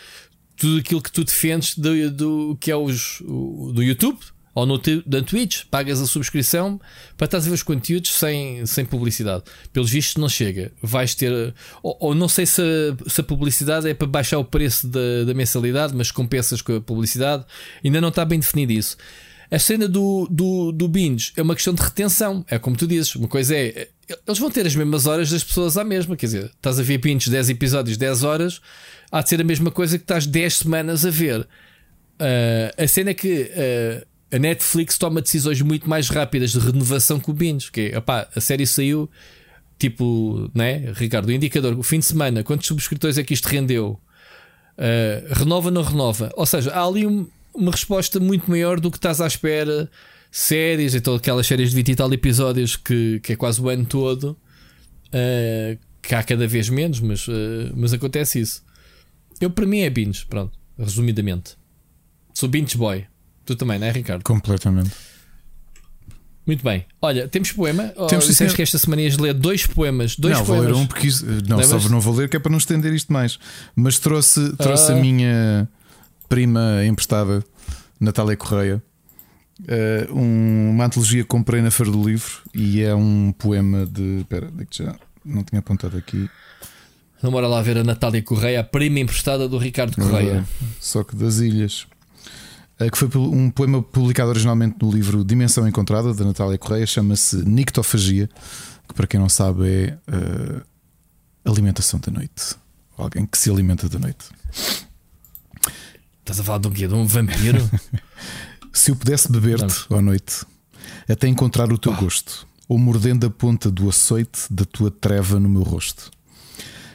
[0.56, 4.18] tudo aquilo que tu defendes do, do que é os, o, do YouTube
[4.54, 6.80] ou no da Twitch, pagas a subscrição
[7.16, 9.42] para estás a ver os conteúdos sem, sem publicidade.
[9.72, 10.70] Pelos vistos, não chega.
[10.80, 11.52] Vais ter.
[11.82, 15.24] Ou, ou não sei se a, se a, publicidade é para baixar o preço da,
[15.26, 17.44] da, mensalidade, mas compensas com a publicidade.
[17.84, 18.96] Ainda não está bem definido isso.
[19.50, 22.44] A cena do, do, do binge é uma questão de retenção.
[22.48, 23.16] É como tu dizes.
[23.16, 23.88] Uma coisa é.
[24.26, 26.16] Eles vão ter as mesmas horas das pessoas à mesma.
[26.16, 28.60] Quer dizer, estás a ver binge 10 episódios, 10 horas.
[29.10, 31.40] Há de ser a mesma coisa que estás 10 semanas a ver.
[31.40, 33.50] Uh, a cena é que.
[33.50, 37.70] Uh, a Netflix toma decisões muito mais rápidas de renovação que o Binge.
[37.70, 39.08] Que é, opá, a série saiu,
[39.78, 44.00] tipo, né, Ricardo, o indicador, o fim de semana, quantos subscritores é que isto rendeu?
[44.76, 46.32] Uh, renova ou não renova?
[46.34, 49.88] Ou seja, há ali um, uma resposta muito maior do que estás à espera.
[50.32, 53.86] Séries, então aquelas séries de 20 e tal episódios que, que é quase o ano
[53.86, 54.36] todo,
[55.10, 58.64] uh, que há cada vez menos, mas, uh, mas acontece isso.
[59.40, 61.56] Eu, para mim, é binge, pronto, resumidamente.
[62.34, 63.06] Sou binge boy.
[63.44, 64.22] Tu também, não é, Ricardo?
[64.22, 64.92] Completamente.
[66.46, 66.84] Muito bem.
[67.00, 67.92] Olha, temos poema.
[68.08, 70.16] Temos oh, que esta semana ias ler dois poemas.
[70.16, 70.66] Dois não, poemas.
[70.66, 71.08] vou ler um porque
[71.48, 73.38] não, só não vou ler que é para não estender isto mais.
[73.74, 75.00] Mas trouxe, trouxe a ah.
[75.00, 75.68] minha
[76.28, 77.42] prima emprestada,
[77.98, 78.82] Natália Correia,
[80.12, 84.18] um, uma antologia que comprei na Feira do Livro e é um poema de.
[84.18, 86.28] Espera, já não tinha apontado aqui.
[87.22, 90.44] Bora lá ver a Natália Correia, a prima emprestada do Ricardo Correia.
[90.78, 91.86] Só que das ilhas.
[92.78, 97.36] Eh, que foi um poema publicado originalmente no livro Dimensão Encontrada, da Natália Correia, chama-se
[97.36, 98.28] Nictofagia,
[98.88, 100.62] que para quem não sabe é uh,
[101.44, 102.56] alimentação da noite.
[102.96, 104.26] Alguém que se alimenta da noite.
[106.20, 106.88] Estás a falar de um quê?
[106.88, 107.58] De um vampiro?
[108.72, 110.44] se eu pudesse beber-te à noite,
[111.08, 111.96] até encontrar o teu oh.
[111.96, 116.10] gosto, ou mordendo a ponta do açoite da tua treva no meu rosto.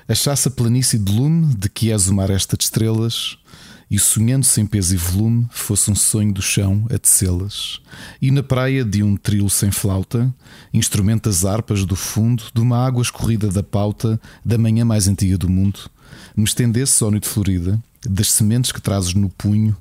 [0.07, 3.37] Achasse a planície de lume de que és uma aresta de estrelas
[3.89, 7.81] e sonhando sem peso e volume, fosse um sonho do chão a tecê-las.
[8.21, 10.33] E na praia de um trilo sem flauta,
[10.71, 15.37] instrumento das harpas do fundo, de uma água escorrida da pauta da manhã mais antiga
[15.37, 15.89] do mundo,
[16.35, 19.75] me estendesse sónio de florida, das sementes que trazes no punho,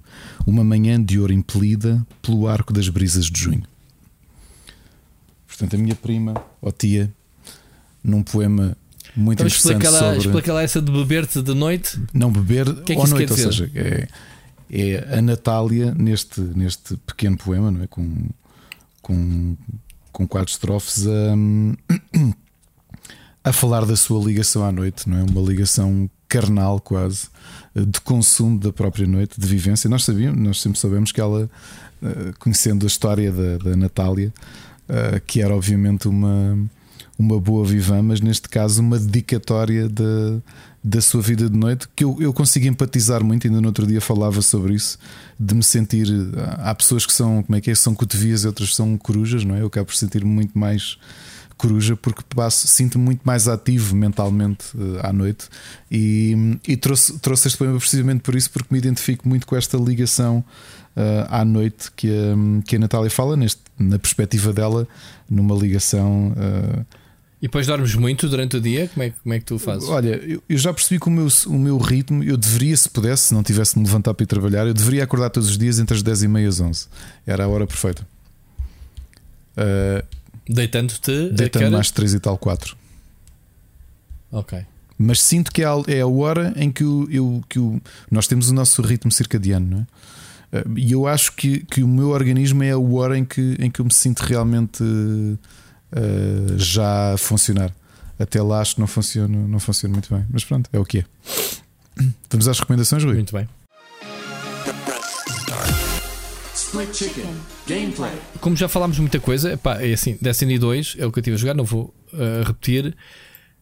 [0.47, 3.65] uma manhã de ouro impelida pelo arco das brisas de junho.
[5.47, 7.13] Portanto, a minha prima, ou tia,
[8.03, 8.77] num poema
[9.19, 10.19] muito então, interessante explica lá, sobre...
[10.19, 12.01] explica lá essa de beber-te de noite.
[12.15, 14.07] Não beber que é que à noite, ou seja, é,
[14.71, 17.87] é, a Natália neste, neste pequeno poema, não é?
[17.89, 18.29] Com,
[19.03, 19.57] com,
[20.13, 21.35] com quatro estrofes a,
[23.43, 25.23] a falar da sua ligação à noite, não é?
[25.25, 27.29] Uma ligação carnal quase
[27.75, 29.91] de consumo da própria noite, de vivência.
[29.91, 31.51] Nós sabíamos, nós sempre sabemos que ela,
[32.03, 34.33] eh, conhecendo a história da, da Natália,
[34.89, 36.59] eh, que era obviamente uma
[37.19, 40.41] uma boa vivan, mas neste caso uma dedicatória da,
[40.83, 43.47] da sua vida de noite que eu, eu consigo empatizar muito.
[43.47, 44.99] Ainda no outro dia falava sobre isso,
[45.39, 46.07] de me sentir.
[46.59, 47.75] Há pessoas que são, como é que é?
[47.75, 49.63] São cotovias e outras são corujas, não é?
[49.63, 50.99] Eu acabo por sentir muito mais
[51.59, 55.49] coruja porque passo, sinto-me muito mais ativo mentalmente uh, à noite
[55.91, 59.77] e, e trouxe, trouxe este poema precisamente por isso, porque me identifico muito com esta
[59.77, 60.45] ligação
[60.97, 64.87] uh, à noite que a, que a Natália fala, neste, na perspectiva dela,
[65.29, 66.33] numa ligação.
[66.33, 66.87] Uh,
[67.41, 68.89] e depois dormes muito durante o dia?
[68.89, 69.89] Como é, como é que tu fazes?
[69.89, 73.29] Olha, eu, eu já percebi que o meu, o meu ritmo, eu deveria, se pudesse,
[73.29, 75.79] se não tivesse de me levantar para ir trabalhar, eu deveria acordar todos os dias
[75.79, 76.87] entre as 10 e meia e as 11.
[77.27, 78.07] Era a hora perfeita.
[79.57, 80.18] Uh,
[80.49, 81.31] Deitando-te?
[81.31, 82.77] Deitando-me às 3 e tal, 4.
[84.33, 84.65] Ok.
[84.99, 88.27] Mas sinto que é a, é a hora em que, eu, eu, que o, nós
[88.27, 89.87] temos o nosso ritmo circadiano, não é?
[90.61, 93.71] Uh, e eu acho que, que o meu organismo é a hora em que, em
[93.71, 94.83] que eu me sinto realmente.
[94.83, 95.39] Uh,
[96.59, 97.73] já funcionar.
[98.19, 100.27] Até lá acho que não funciona, não funciona muito bem.
[100.31, 101.05] Mas pronto, é o que é.
[102.31, 103.15] Vamos às recomendações, Rui.
[103.15, 103.49] Muito bem.
[108.41, 111.35] Como já falámos muita coisa, pá, é assim, Destiny 2 é o que eu estive
[111.35, 112.95] a jogar, não vou uh, repetir.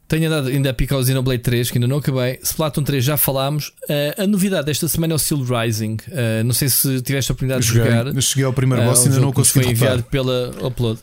[0.09, 2.39] Tenho andado ainda a picar o Xenoblade 3, que ainda não acabei.
[2.41, 3.69] Splatoon 3 já falámos.
[3.89, 5.97] Uh, a novidade desta semana é o Steel Rising.
[6.07, 8.15] Uh, não sei se tiveste a oportunidade joguei, de jogar.
[8.15, 9.65] Eu cheguei ao primeiro boss e ainda não consegui.
[9.65, 11.01] Foi enviado pela Upload.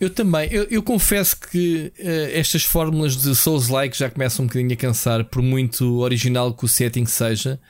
[0.00, 4.72] Eu também, eu, eu confesso que uh, estas fórmulas de Souls-like já começam um bocadinho
[4.72, 7.60] a cansar, por muito original que o setting seja.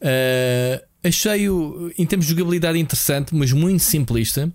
[0.00, 4.52] Uh, Achei-o, em termos de jogabilidade, interessante, mas muito simplista.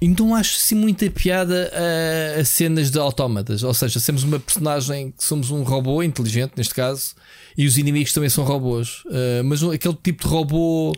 [0.00, 3.62] E não acho assim muita piada a, a, cenas de autómatas.
[3.62, 7.14] Ou seja, temos uma personagem que somos um robô inteligente, neste caso,
[7.56, 9.02] e os inimigos também são robôs.
[9.06, 10.94] Uh, mas aquele tipo de robô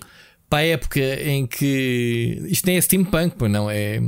[0.49, 2.43] para a época em que.
[2.47, 4.01] Isto nem é steampunk, pois não, é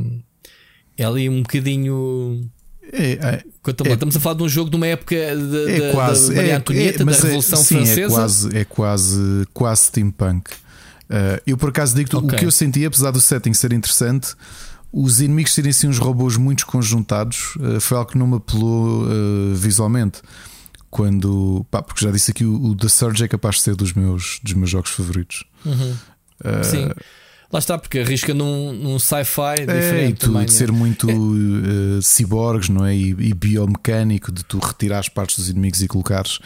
[0.96, 2.50] é ali um bocadinho.
[2.92, 3.44] É, é,
[3.86, 6.52] é, estamos a falar de um jogo de uma época de, é quase, da Maria
[6.52, 8.00] é, Antonieta, é, da Revolução sim, Francesa.
[8.00, 10.50] É quase, é quase, quase steampunk.
[11.04, 12.36] Uh, eu por acaso digo okay.
[12.36, 14.34] o que eu senti, apesar do setting ser interessante,
[14.92, 19.04] os inimigos serem assim uns robôs muito conjuntados, uh, foi algo que não me apelou
[19.04, 20.22] uh, visualmente.
[20.90, 23.92] Quando, pá, porque já disse aqui, o, o The Surge é capaz de ser dos
[23.92, 25.44] meus, dos meus jogos favoritos.
[25.64, 25.96] Uhum.
[26.62, 26.88] sim.
[27.54, 30.18] Lá está, porque arrisca num, num sci-fi é, diferente.
[30.18, 30.58] Tu, também, de né?
[30.58, 31.14] ser muito é.
[31.14, 32.96] uh, ciborgues, não é?
[32.96, 36.40] E, e, biomecânico, de tu retirar as partes dos inimigos e colocares.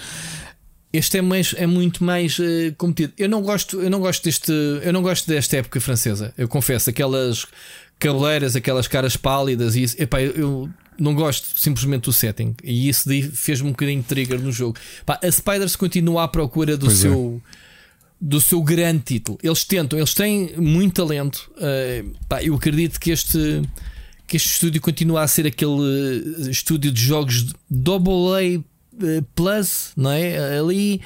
[0.92, 2.42] Este é, mais, é muito mais uh,
[2.76, 3.14] competido.
[3.16, 6.34] Eu não gosto, eu não gosto deste, eu não gosto desta época francesa.
[6.36, 7.46] Eu confesso, aquelas
[7.98, 12.54] cabeleiras, aquelas caras pálidas e isso, epá, eu, eu não gosto simplesmente do setting.
[12.62, 14.76] E isso fez-me um bocadinho de trigger no jogo.
[15.06, 17.02] Pá, a Spiders continua à procura do pois é.
[17.02, 17.40] seu.
[17.54, 17.67] É
[18.20, 19.38] do seu grande título.
[19.42, 21.50] Eles tentam, eles têm muito talento.
[21.56, 23.62] Uh, pá, eu acredito que este,
[24.26, 29.92] que este estúdio continua a ser aquele eh, estúdio de jogos Double A eh, Plus,
[29.96, 30.58] não é?
[30.58, 31.00] Ali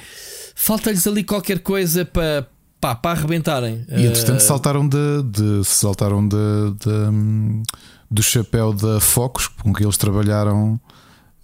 [0.55, 2.47] falta-lhes ali qualquer coisa para.
[2.81, 3.85] Pá, para arrebentarem.
[3.87, 6.35] E entretanto uh, saltaram de, de saltaram de,
[6.81, 7.63] de, hum,
[8.11, 10.77] do chapéu da Focus com que eles trabalharam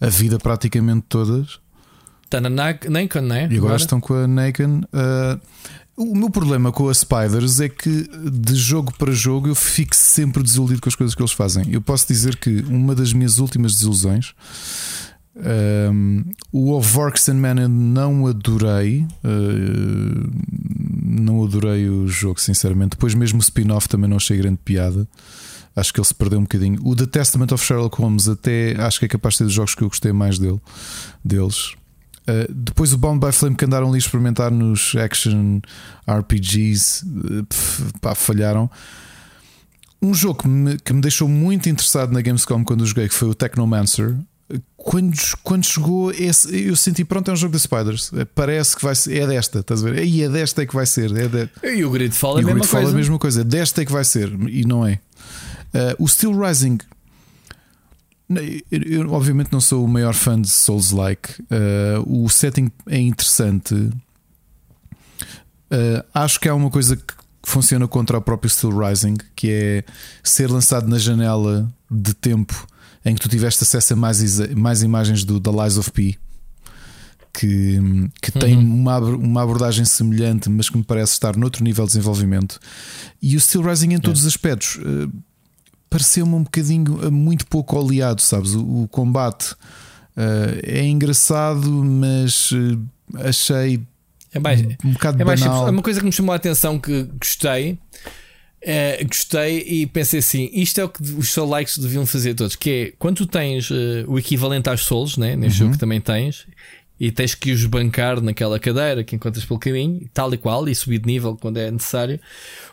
[0.01, 1.61] a vida praticamente todas
[2.29, 3.47] Está na Nikon, né?
[3.49, 4.81] E agora, estão com a Nikon.
[4.93, 5.39] Uh,
[5.97, 10.43] o meu problema com a Spiders é que de jogo para jogo eu fico sempre
[10.43, 11.65] desiludido com as coisas que eles fazem.
[11.71, 14.35] Eu posso dizer que uma das minhas últimas desilusões.
[15.35, 20.29] Um, o Of Orcs and Men não adorei, uh,
[21.03, 22.91] não adorei o jogo, sinceramente.
[22.91, 25.07] Depois, mesmo o spin-off, também não achei grande piada.
[25.75, 26.79] Acho que ele se perdeu um bocadinho.
[26.83, 29.73] O The Testament of Sherlock Holmes, até acho que é capaz de ser dos jogos
[29.73, 30.61] que eu gostei mais dele,
[31.25, 31.73] deles.
[32.29, 35.61] Uh, depois o Bound by Flame que andaram ali a experimentar nos action
[36.07, 38.69] RPGs eh, pá, falharam.
[39.99, 43.15] Um jogo que me, que me deixou muito interessado na Gamescom quando eu joguei, que
[43.15, 44.15] foi o Technomancer.
[44.77, 48.11] quando, quando chegou, esse, eu senti pronto, é um jogo de Spiders.
[48.35, 50.05] Parece que vai ser, é desta, estás a ver?
[50.05, 51.11] E é desta é que vai ser.
[51.17, 51.49] É de...
[51.63, 52.91] E o Gridfall é a mesma coisa.
[52.91, 54.99] a mesma coisa, desta é que vai ser, e não é.
[55.73, 56.77] Uh, o Steel Rising,
[58.71, 61.41] eu, obviamente não sou o maior fã de Souls-like.
[61.43, 63.73] Uh, o setting é interessante.
[63.73, 63.91] Uh,
[66.13, 69.83] acho que há uma coisa que funciona contra o próprio Steel Rising, que é
[70.23, 72.67] ser lançado na janela de tempo
[73.03, 76.17] em que tu tiveste acesso a mais, mais imagens do The Lies of P.
[77.31, 77.79] Que,
[78.21, 78.81] que tem uhum.
[78.81, 82.59] uma, uma abordagem semelhante, mas que me parece estar noutro nível de desenvolvimento.
[83.21, 84.23] E o Steel Rising em todos é.
[84.23, 85.11] os aspectos uh,
[85.89, 88.53] pareceu-me um bocadinho uh, muito pouco oleado, sabes?
[88.53, 92.51] O, o combate uh, é engraçado, mas
[93.15, 93.81] achei
[94.33, 95.67] é mais, um bocado é mais banal.
[95.67, 97.77] É uma coisa que me chamou a atenção que gostei.
[98.61, 102.55] É, gostei e pensei assim: isto é o que os Soul Likes deviam fazer todos.
[102.55, 105.35] Que é quando tu tens uh, o equivalente às Souls, né?
[105.35, 105.67] neste uhum.
[105.67, 106.45] jogo que também tens,
[106.99, 110.75] e tens que os bancar naquela cadeira que encontras pelo caminho, tal e qual, e
[110.75, 112.19] subir de nível quando é necessário.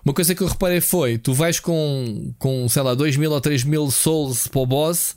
[0.05, 3.41] Uma coisa que eu reparei foi: tu vais com, com sei lá, 2 mil ou
[3.41, 5.17] 3 mil Souls para o boss.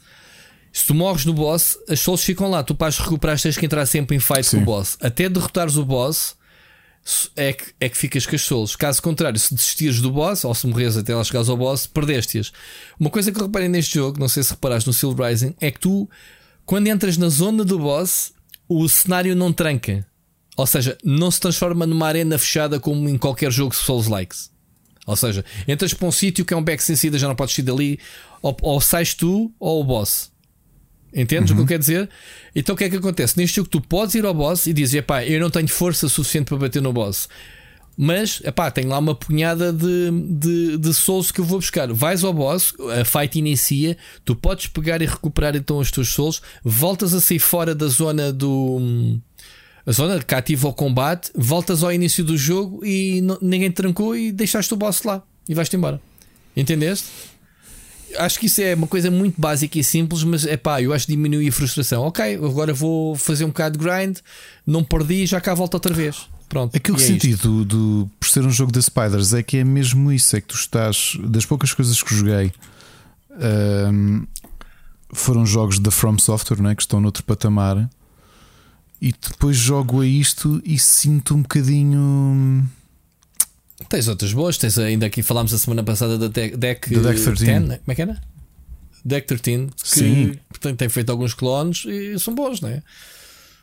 [0.72, 2.62] Se tu morres no boss, as souls ficam lá.
[2.62, 4.58] Tu para recuperar tens que entrar sempre em fight Sim.
[4.58, 4.98] com o boss.
[5.02, 6.38] Até derrotares o boss
[7.36, 8.76] é que, é que ficas com as souls.
[8.76, 12.52] Caso contrário, se desistires do boss ou se morres até lá chegares ao boss, perdeste-as.
[13.00, 15.72] Uma coisa que eu reparei neste jogo, não sei se reparaste no Silver Rising, é
[15.72, 16.08] que tu,
[16.68, 18.32] quando entras na zona do boss,
[18.70, 20.06] o cenário não tranca.
[20.56, 24.52] Ou seja, não se transforma numa arena fechada como em qualquer jogo Souls-likes.
[25.08, 27.64] Ou seja, entras para um sítio que é um back sensida, já não podes sair
[27.64, 28.00] dali,
[28.42, 30.32] ou, ou sais tu ou o boss.
[31.14, 31.56] Entendes uhum.
[31.56, 32.10] o que eu quero dizer?
[32.56, 33.36] Então o que é que acontece?
[33.38, 36.48] Neste jogo tu podes ir ao boss e dizes: epá, eu não tenho força suficiente
[36.50, 37.28] para bater no boss.
[38.02, 41.92] Mas, epá, tenho lá uma punhada de, de, de souls que eu vou buscar.
[41.92, 46.42] Vais ao boss, a fight inicia, tu podes pegar e recuperar então os teus souls,
[46.64, 49.20] voltas a sair fora da zona do.
[49.86, 54.16] A zona que ativa o combate, voltas ao início do jogo e ninguém te trancou
[54.16, 56.00] e deixaste o boss lá e vais-te embora.
[56.56, 57.06] Entendeste?
[58.18, 61.06] acho que isso é uma coisa muito básica e simples, mas é pá, eu acho
[61.06, 62.04] que diminui a frustração.
[62.04, 64.20] Ok, agora vou fazer um bocado de grind,
[64.66, 66.28] não perdi, já cá volto outra vez.
[66.50, 66.76] Pronto.
[66.76, 69.64] Aquilo que é senti do, do, por ser um jogo de Spiders é que é
[69.64, 72.52] mesmo isso: é que tu estás, das poucas coisas que joguei,
[73.94, 74.26] um,
[75.14, 77.88] foram jogos da From Software né, que estão noutro patamar,
[79.00, 82.68] e depois jogo a isto e sinto um bocadinho
[83.88, 87.46] Tens outras boas, tens ainda aqui falámos a semana passada da Deck, deck, deck 13.
[87.46, 88.22] 10, como é que era?
[89.06, 90.40] Deck 13, que Sim.
[90.50, 92.84] Portanto, tem feito alguns clones e são bons, não é?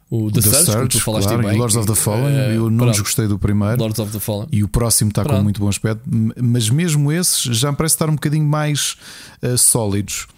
[0.09, 2.71] O The, the Search, Search tu falaste claro, bem, Lords of the Fallen, uh, eu
[2.71, 3.81] não desgostei do primeiro.
[3.81, 4.47] Lords of the Fallen.
[4.53, 6.03] E o próximo está com muito bom aspecto,
[6.41, 8.97] mas mesmo esses já me parece estar um bocadinho mais
[9.43, 10.29] uh, sólidos.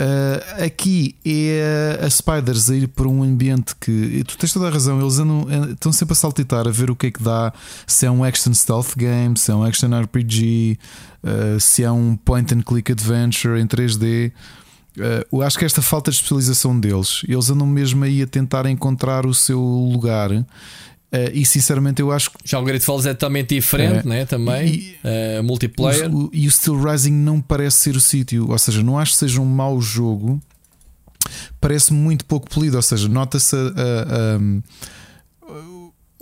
[0.00, 4.70] Uh, aqui é a Spiders a ir para um ambiente que tu tens toda a
[4.70, 7.52] razão, eles andam, eh, estão sempre a saltitar a ver o que é que dá,
[7.86, 10.78] se é um action stealth game, se é um action RPG,
[11.22, 14.32] uh, eh, se é um point and click adventure em 3D.
[14.96, 18.66] Uh, eu acho que esta falta de especialização deles, eles andam mesmo aí a tentar
[18.66, 20.30] encontrar o seu lugar
[21.12, 22.38] Uh, e sinceramente eu acho que.
[22.44, 24.24] Já o Great Falls é totalmente diferente, uh, né?
[24.24, 24.74] Também.
[24.74, 24.96] E,
[25.40, 26.08] uh, multiplayer.
[26.14, 28.48] O, e o Steel Rising não parece ser o sítio.
[28.48, 30.40] Ou seja, não acho que seja um mau jogo.
[31.60, 32.76] Parece muito pouco polido.
[32.76, 34.38] Ou seja, nota-se a,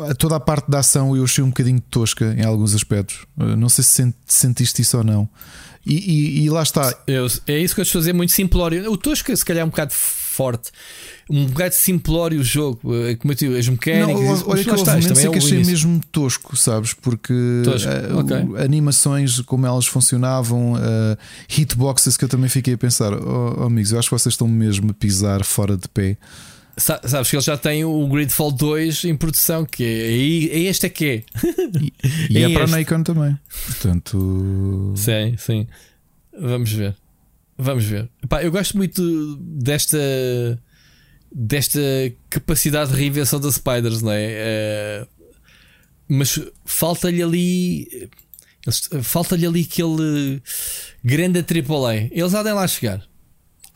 [0.01, 3.27] a, a, toda a parte da ação eu achei um bocadinho tosca em alguns aspectos.
[3.37, 5.29] não sei se sentiste isso ou não.
[5.89, 6.95] E, e, e lá está.
[7.07, 8.91] Eu, é isso que eu estou a fazer, muito simplório.
[8.93, 10.71] O tosca, se calhar, é um bocado forte
[11.31, 14.41] um bocado simplório o jogo, eh, como eu digo, as mecânicas.
[14.41, 16.95] Não, olha que momentos é que achei mesmo tosco, sabes?
[16.95, 17.35] Porque
[17.65, 17.91] tosco.
[17.91, 18.65] Uh, okay.
[18.65, 21.19] animações, como elas funcionavam, uh,
[21.49, 24.49] hitboxes que eu também fiquei a pensar, oh, oh, amigos, eu acho que vocês estão
[24.49, 26.17] mesmo a pisar fora de pé.
[26.79, 30.89] Sabes que eles já têm o Gridfall 2 em produção, que é, é este é
[30.89, 31.23] que é.
[32.31, 33.39] E, é, é para a Nikon também.
[33.67, 34.95] Portanto.
[34.97, 35.67] Sim, sim.
[36.41, 36.97] Vamos ver.
[37.57, 38.09] Vamos ver.
[38.23, 39.99] Epá, eu gosto muito desta
[41.31, 41.81] desta
[42.31, 45.03] capacidade de reinvenção da Spiders, não é?
[45.03, 45.09] Uh,
[46.09, 48.11] mas falta-lhe ali.
[49.03, 50.43] Falta-lhe ali aquele
[51.05, 52.09] grande AAA.
[52.11, 53.03] Eles há de lá chegar.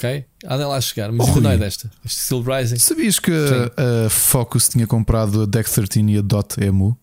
[0.02, 0.24] Ok?
[0.42, 1.12] De lá chegar.
[1.12, 1.88] Mas oh, não é desta.
[2.04, 2.78] Este Steel Rising.
[2.78, 6.98] Sabias que a, a Focus tinha comprado a Deck 13 e a Dot Emu?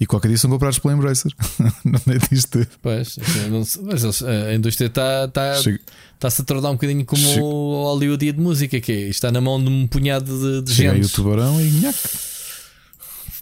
[0.00, 1.32] E qualquer dia são comprados pela Embracer.
[1.84, 2.66] não é disto.
[2.80, 3.18] Pois,
[3.50, 7.42] não, mas eles, a indústria está tá, está-se a tornar um bocadinho como Chega.
[7.42, 11.06] o Hollywood de música, que é, está na mão de um punhado de, de gente.
[11.06, 11.98] o tubarão e nhac.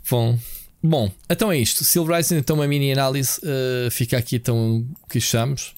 [0.09, 0.39] Bom,
[0.83, 1.83] bom, então é isto.
[1.83, 3.41] Silver Rising, então uma mini análise.
[3.41, 5.75] Uh, fica aqui então o que achamos.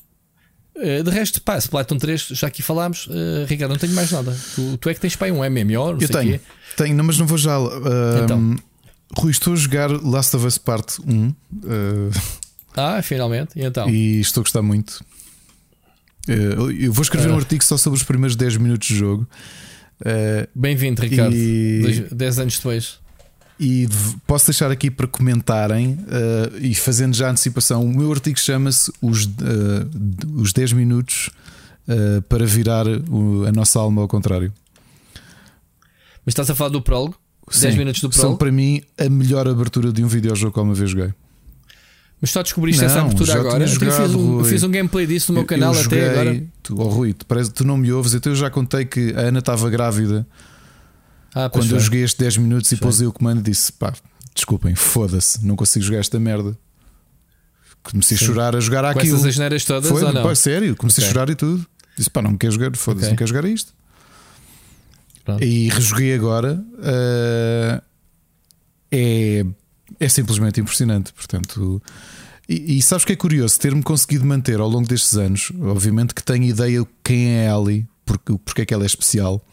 [0.77, 3.07] Uh, de resto, pá, Splatoon 3, já aqui falámos.
[3.07, 4.37] Uh, Ricardo, não tenho mais nada.
[4.55, 6.41] Tu, tu é que tens para um MMO, não Eu sei tenho, quê.
[6.77, 7.59] tenho, não, mas não vou já.
[7.59, 7.71] uh,
[8.25, 8.57] Então.
[9.17, 11.35] Rui, estou a jogar Last of Us Part 1 uh,
[12.77, 13.59] Ah, finalmente.
[13.59, 13.89] E então?
[13.89, 15.03] e estou a gostar muito.
[16.29, 17.39] Uh, eu vou escrever um Ah.
[17.39, 19.27] artigo só sobre os primeiros 10 minutos de jogo.
[20.55, 21.35] Bem-vindo, Ricardo.
[21.35, 22.99] E- Dois- 10 anos depois.
[23.59, 23.89] E
[24.27, 27.83] posso deixar aqui para comentarem eh, e fazendo já a antecipação.
[27.85, 29.87] O meu artigo chama-se Os, eh,
[30.35, 31.31] os 10 minutos
[31.89, 34.53] eh, para virar o- a nossa alma ao contrário.
[36.25, 37.17] Mas estás a falar do prólogo?
[37.51, 38.39] 10 Sim, minutos do São prólogo?
[38.39, 41.15] para mim a melhor abertura de um videojogo que alguma vez joguei.
[42.21, 43.65] Mas só descobriste Não, essa abertura agora?
[43.65, 44.51] Eu fiz, jogado, um, eu Rui.
[44.51, 46.43] fiz um gameplay disso no meu Eu- canal eu até joguei- agora.
[46.63, 49.21] Tu, oh, Rui, tu, parece, tu não me ouves, então eu já contei que a
[49.21, 50.27] Ana estava grávida
[51.39, 51.79] Ah, quando eu foi.
[51.81, 52.83] joguei estes 10 minutos e Foi.
[52.83, 53.93] pousei o comando disse: pá,
[54.35, 56.57] desculpem, foda-se, não consigo jogar esta merda.
[57.83, 58.25] Comecei Sim.
[58.25, 59.17] a chorar a jogar Com aquilo.
[59.17, 60.23] essas asneiras todas Foi, ou não?
[60.23, 61.13] pá, sério, comecei a Ok.
[61.13, 61.67] chorar e tudo.
[61.97, 63.11] Disse, pá, não me quero jogar, foda-se, Ok.
[63.11, 63.73] não quero jogar a isto.
[65.25, 65.45] Pronto.
[65.45, 66.65] E rejoguei agora.
[66.83, 67.83] ah,
[68.91, 69.45] é,
[70.01, 71.13] é simplesmente impressionante.
[71.13, 71.83] Portanto,
[72.49, 73.59] e, e sabes o que é curioso?
[73.59, 77.87] Ter-me conseguido manter ao longo destes anos, obviamente que tenho ideia quem é a Ellie,
[78.05, 79.45] porque, porque é que ela é especial.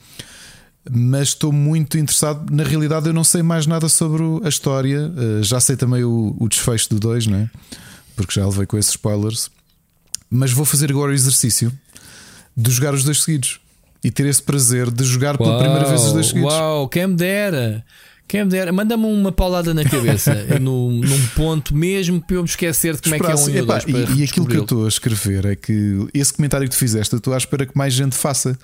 [0.92, 2.54] Mas estou muito interessado.
[2.54, 5.12] Na realidade, eu não sei mais nada sobre a história.
[5.16, 7.50] ah, já sei também o, o desfecho do 2, não é?
[8.16, 9.50] Porque já levei com esses spoilers.
[10.30, 11.72] Mas vou fazer agora o exercício
[12.56, 13.60] de jogar os dois seguidos
[14.04, 16.52] e ter esse prazer de jogar pela primeira vez os dois seguidos.
[16.54, 17.86] Uau, quem me dera.
[18.28, 18.72] Quem me dera.
[18.72, 23.16] Manda-me uma paulada na cabeça no, num ponto mesmo para eu me esquecer de como
[23.16, 25.46] é que é um e o Epá, e, e aquilo que eu estou a escrever
[25.46, 28.58] é que esse comentário que tu fizeste, eu estou à espera que mais gente faça.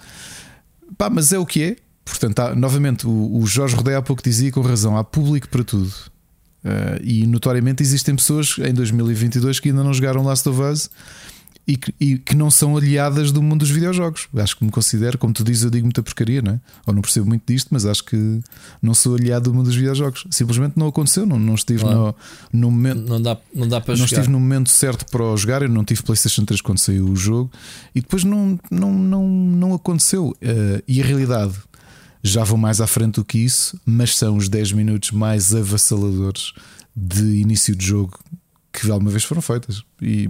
[0.97, 1.75] Pá, mas é o que é.
[2.09, 5.63] Portanto, há- novamente, o, o Jorge Rodeia há pouco dizia com razão: há público para
[5.63, 5.91] tudo.
[6.63, 10.89] Uh, e notoriamente existem pessoas em 2022 que ainda não jogaram Last of Us
[11.65, 14.27] e que, e que não são aliadas do mundo dos videojogos.
[14.35, 16.59] Acho que me considero, como tu dizes, eu digo muita porcaria, não é?
[16.85, 18.41] Ou não percebo muito disto, mas acho que
[18.81, 20.25] não sou aliado do mundo dos videojogos.
[20.31, 22.13] Simplesmente não aconteceu, não, não estive Claro.
[22.51, 23.07] no, no momento.
[23.07, 24.19] Não dá, não dá para não jogar.
[24.19, 25.61] estive no momento certo para o jogar.
[25.61, 27.49] Eu não tive PlayStation 3 quando saiu o jogo
[27.95, 30.35] e depois não, não, não, não aconteceu.
[30.41, 31.53] Eh, e a realidade
[32.23, 36.53] já vou mais à frente do que isso, mas são os 10 minutos mais avassaladores
[36.95, 38.19] de início de jogo
[38.71, 39.83] que alguma vez foram feitas.
[40.01, 40.29] E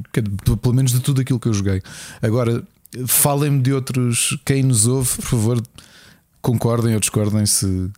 [0.61, 1.82] pelo menos de tudo aquilo que eu joguei.
[2.22, 2.64] Agora,
[3.08, 4.38] falem-me de outros.
[4.45, 5.64] Quem nos ouve, por favor,
[6.42, 7.90] concordem ou discordem se.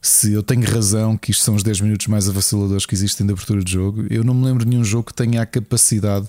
[0.00, 3.32] Se eu tenho razão que isto são os 10 minutos mais avassaladores que existem de
[3.32, 6.28] abertura de jogo, eu não me lembro de nenhum jogo que tenha a capacidade.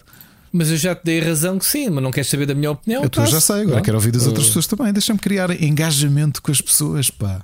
[0.52, 2.72] Mas eu já te dei a razão que sim, mas não queres saber da minha
[2.72, 3.03] opinião?
[3.03, 3.84] eu já sei, agora Não?
[3.84, 4.92] quero ouvir das outras Uh, pessoas também.
[4.92, 7.42] Deixa-me criar engajamento com as pessoas, pá.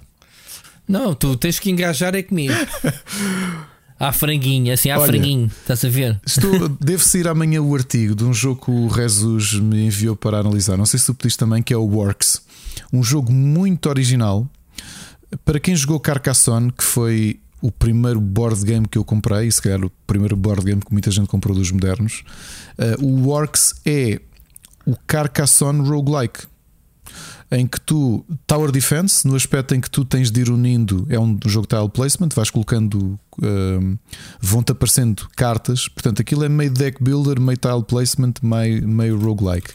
[0.87, 2.53] Não, tu tens que engajar é comigo.
[3.97, 5.07] Há franguinho, assim, há Olha.
[5.07, 6.19] franguinho, estás a ver?
[6.27, 10.37] Estou, deve sair amanhã o artigo de um jogo que o Rezus me enviou para
[10.39, 10.75] analisar.
[10.75, 12.41] Não sei se tu pediste também, que é o Works.
[12.91, 14.45] Um jogo muito original.
[15.45, 19.61] Para quem jogou Carcassonne, que foi o primeiro board game que eu comprei, e se
[19.61, 22.23] calhar o primeiro board game que muita gente comprou dos modernos,
[22.77, 24.19] eh, o Works é
[24.85, 26.41] o Carcassonne roguelike.
[27.51, 31.19] Em que tu, Tower Defense, no aspecto em que tu tens de ir unindo, é
[31.19, 33.97] um jogo tile placement, vais colocando, ehm,
[34.41, 39.71] vão-te aparecendo cartas, portanto aquilo é meio deck builder, meio tile placement, meio, meio roguelike.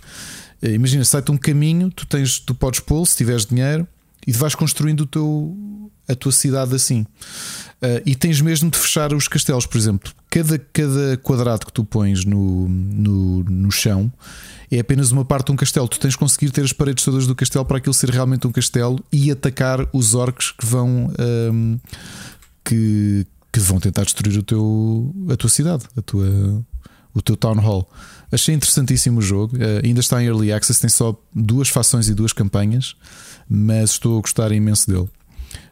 [0.61, 3.87] Eh, Imagina, sai-te um caminho, tu, tens, tu podes pô-lo se tiveres dinheiro
[4.27, 5.57] e vais construindo o teu,
[6.09, 7.07] a tua cidade assim.
[7.83, 11.83] Uh, e tens mesmo de fechar os castelos, por exemplo, cada, cada quadrado que tu
[11.83, 14.13] pões no, no, no chão
[14.71, 15.89] é apenas uma parte de um castelo.
[15.89, 18.53] Tu tens de conseguir ter as paredes todas do castelo para aquilo ser realmente um
[18.53, 21.79] castelo e atacar os orcs que vão um,
[22.63, 26.63] que, que vão tentar destruir o teu, a tua cidade, a tua,
[27.15, 27.91] o teu town hall.
[28.31, 29.57] Achei interessantíssimo o jogo.
[29.57, 32.95] Uh, ainda está em early access, tem só duas fações e duas campanhas,
[33.49, 35.09] mas estou a gostar imenso dele.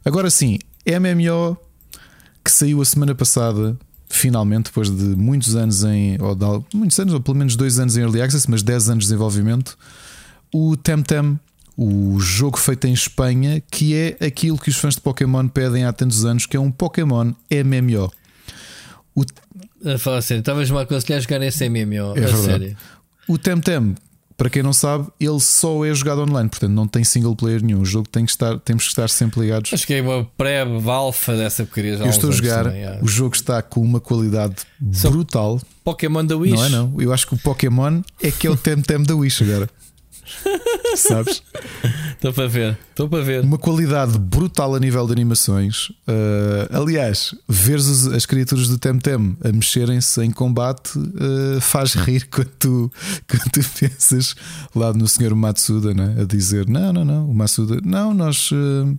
[0.05, 1.68] Agora sim, MMO
[2.49, 3.77] que saiu a semana passada,
[4.09, 6.17] finalmente, depois de muitos anos em.
[6.18, 6.44] Ou de,
[6.75, 9.77] muitos anos, ou pelo menos dois anos em Early Access, mas 10 anos de desenvolvimento.
[10.51, 11.39] O Temtem,
[11.77, 15.93] o jogo feito em Espanha, que é aquilo que os fãs de Pokémon pedem há
[15.93, 18.10] tantos anos, que é um Pokémon MMO.
[19.15, 19.25] O,
[19.85, 21.94] A falar sério, estavas-me a aconselhar a jogar esse MMO.
[21.94, 22.43] É a verdade.
[22.44, 22.77] sério.
[23.28, 23.94] o Temtem,
[24.39, 27.81] para quem não sabe, ele só é jogado online, portanto não tem single player nenhum.
[27.81, 29.75] O jogo tem que estar, temos que estar sempre ligados.
[29.75, 33.00] Acho que é uma pré-alfa dessa porcaria já Eu estou a jogar, também, é.
[33.02, 35.60] o jogo está com uma qualidade brutal.
[35.83, 36.55] Pokémon da Wish.
[36.55, 36.94] Não é não?
[37.00, 39.68] Eu acho que o Pokémon é que é o Temtem da Wish agora.
[40.97, 41.43] Sabes?
[42.13, 43.45] Estou para ver, estou para ver.
[43.45, 45.91] Uma qualidade brutal a nível de animações.
[46.07, 52.29] Uh, aliás, ver as, as criaturas do Temtem a mexerem-se em combate uh, faz rir
[52.31, 52.93] quando tu,
[53.29, 54.35] quando tu pensas
[54.75, 55.35] lá no Sr.
[55.35, 56.17] Matsuda né?
[56.21, 58.51] a dizer: Não, não, não, o Matsuda, não, nós.
[58.51, 58.99] Uh,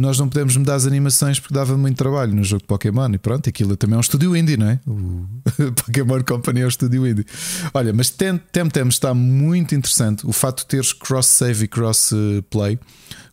[0.00, 3.10] nós não podemos mudar as animações porque dava muito trabalho no jogo de Pokémon.
[3.12, 4.80] E pronto, aquilo também é um estúdio indie, não é?
[4.86, 7.26] O Pokémon Company é um estúdio indie.
[7.74, 10.26] Olha, mas Temtem está muito interessante.
[10.26, 12.78] O facto de teres cross-save e cross-play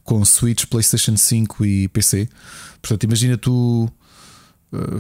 [0.04, 2.30] com Switch, PlayStation 5 e PC.
[2.82, 3.90] Portanto, imagina tu.
[4.72, 5.00] Uh,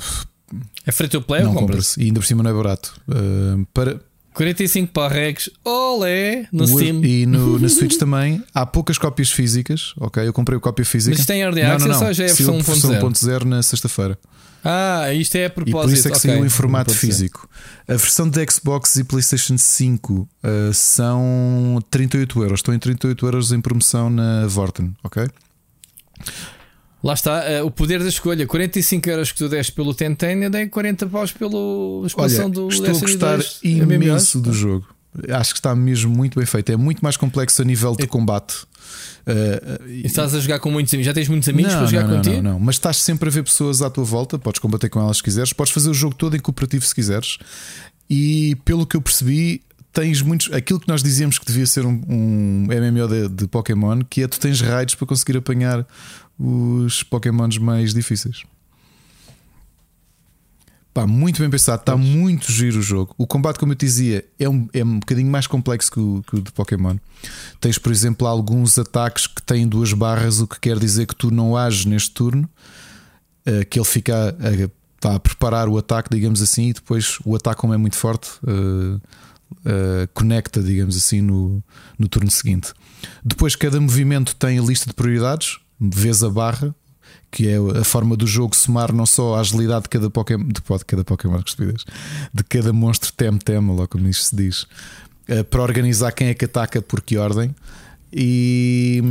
[0.85, 1.97] é free to play não ou compras?
[1.97, 2.99] E ainda por cima não é barato.
[3.07, 4.01] Uh, para,
[4.37, 5.33] 45 para
[5.65, 7.03] olé, no o, Steam.
[7.03, 9.93] E no, na Switch também há poucas cópias físicas.
[9.97, 11.15] Ok, eu comprei a cópia física.
[11.17, 12.07] Mas tem Early Access não, não, não.
[12.07, 13.43] ou já é versão 1.0?
[13.43, 14.17] na sexta-feira.
[14.63, 15.77] Ah, isto é a propósito.
[15.77, 16.31] E por isso é que okay.
[16.31, 17.49] saiu em formato físico.
[17.87, 22.59] A versão de Xbox e PlayStation 5 uh, são 38 euros.
[22.59, 25.27] Estão em 38 euros em promoção na Vorten, ok?
[27.03, 28.45] Lá está, uh, o poder da escolha.
[28.47, 32.67] 45 euros que tu deste pelo Tenten, eu dei 40 paus pela expansão Olha, do
[32.69, 34.87] Estou a gostar imenso do jogo.
[35.29, 36.71] Acho que está mesmo muito bem feito.
[36.71, 38.63] É muito mais complexo a nível de combate.
[39.25, 41.05] Uh, e estás a jogar com muitos amigos?
[41.05, 42.35] Já tens muitos amigos não, para jogar não, contigo?
[42.35, 44.37] Não, não, mas estás sempre a ver pessoas à tua volta.
[44.39, 45.53] Podes combater com elas se quiseres.
[45.53, 47.37] Podes fazer o jogo todo em cooperativo se quiseres.
[48.09, 49.61] E pelo que eu percebi,
[49.91, 50.53] tens muitos.
[50.53, 54.27] Aquilo que nós dizíamos que devia ser um, um MMO de, de Pokémon, que é
[54.27, 55.85] tu tens raids para conseguir apanhar
[56.39, 58.43] os Pokémons mais difíceis.
[60.97, 63.13] Pá, muito bem pensado, está muito giro o jogo.
[63.19, 66.23] O combate, como eu te dizia, é um, é um bocadinho mais complexo que o,
[66.27, 66.97] que o de Pokémon.
[67.61, 71.29] Tens, por exemplo, alguns ataques que têm duas barras, o que quer dizer que tu
[71.29, 72.49] não ages neste turno,
[73.45, 74.35] uh, que ele fica
[75.03, 78.31] a, a, preparar o ataque, digamos assim, e depois o ataque, como é muito forte,
[78.41, 81.63] uh, uh, conecta, digamos assim, no,
[81.99, 82.73] no turno seguinte.
[83.23, 86.73] Depois, cada movimento tem a lista de prioridades vês a barra,
[87.31, 90.61] que é a forma do jogo somar não só a agilidade de cada Pokémon, de,
[90.85, 91.39] cada Pokémon,
[92.33, 94.63] de cada monstro tem-tem, logo como isto se diz,
[95.29, 97.53] uh, para organizar quem é que ataca por que ordem.
[98.11, 99.03] E,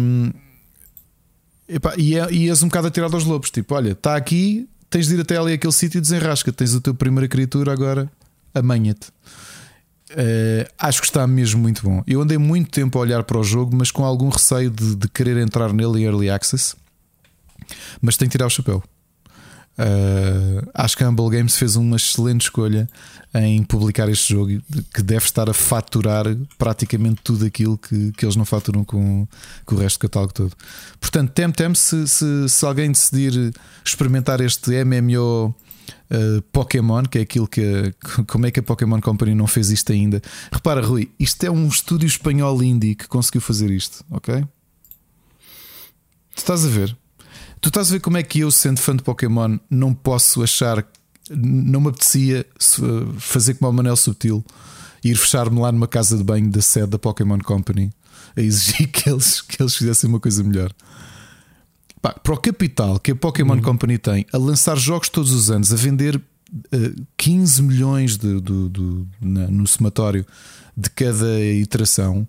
[1.69, 3.51] epá, e, é, e és um bocado atirado aos lobos.
[3.51, 6.53] Tipo, olha, está aqui, tens de ir até ali aquele sítio e desenrasca.
[6.53, 8.11] Tens a tua primeira criatura agora,
[8.55, 9.09] amanha-te.
[10.17, 12.03] Uh, acho que está mesmo muito bom.
[12.07, 15.09] Eu andei muito tempo a olhar para o jogo, mas com algum receio de, de
[15.09, 16.75] querer entrar nele em early access.
[18.01, 18.83] Mas tenho que tirar o chapéu.
[19.79, 22.89] Uh, acho que a Humble Games fez uma excelente escolha
[23.35, 24.63] em publicar este jogo
[24.95, 26.25] que deve estar a faturar
[26.57, 29.29] praticamente tudo aquilo que, que eles não faturam com,
[29.67, 30.53] com o resto do catálogo todo.
[30.99, 33.53] Portanto, tem-tem se, se, se alguém decidir
[33.85, 35.55] experimentar este MMO
[36.11, 37.95] uh, Pokémon, que é aquilo que.
[38.27, 40.23] Como é que a Pokémon Company não fez isto ainda?
[40.53, 44.45] Repara, Rui, isto é um estúdio espanhol indie que conseguiu fazer isto, ok?
[46.35, 46.97] Tu estás a ver?
[47.61, 50.87] Tu estás a ver como é que eu, sendo fã de Pokémon, não posso achar.
[51.31, 52.47] Não me apetecia
[53.19, 54.45] fazer como o Manel Subtil
[55.03, 57.93] ir fechar-me lá numa casa de banho da sede da Pokémon Company
[58.37, 60.73] a exigir que eles, que eles fizessem uma coisa melhor.
[62.07, 63.63] Pá, para o capital que a Pokémon uhum.
[63.63, 66.23] Company tem a lançar jogos todos os anos, a vender uh,
[66.71, 70.25] eh, 15 milhões de, de, de, na, no somatório
[70.77, 72.25] de cada iteração.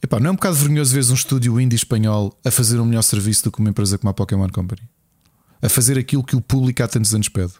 [0.00, 3.02] Epá, não é um bocado vergonhoso ver um estúdio indie espanhol a fazer um melhor
[3.02, 4.82] serviço do que uma empresa como a Pokémon Company?
[5.60, 7.54] A fazer aquilo que o público há tantos anos pede.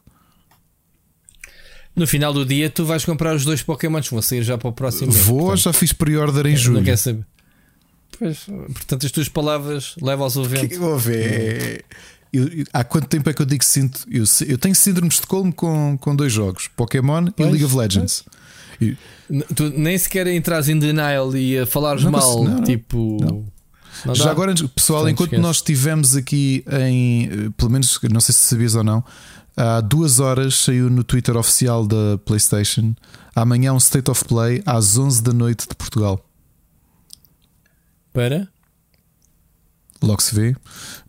[1.96, 4.72] No final do dia, tu vais comprar os dois Pokémons, vão sair já para o
[4.72, 5.24] próximo mês.
[5.24, 6.76] Vou, portanto, já fiz pre-order em julho.
[6.76, 7.26] Não quer saber.
[8.18, 10.68] Pois, portanto, as tuas palavras levam-as ao vento.
[10.68, 11.84] Que vou ver.
[12.32, 14.04] Eu, eu, há quanto tempo é que eu digo que sinto?
[14.10, 17.76] Eu, eu tenho síndrome de Estocolmo com, com dois jogos: Pokémon pois, e League of
[17.76, 18.24] Legends.
[18.80, 18.96] E,
[19.54, 23.18] tu nem sequer entras em denial e a falares não, mal, não, tipo.
[23.20, 23.56] Não.
[24.04, 25.42] Não Já agora, pessoal, enquanto esquece.
[25.42, 29.02] nós estivemos aqui em, pelo menos, não sei se sabias ou não,
[29.56, 32.94] há duas horas saiu no Twitter oficial da PlayStation.
[33.34, 36.22] Amanhã um State of Play às 11 da noite de Portugal
[38.16, 38.48] para
[40.02, 40.56] Logo se vê.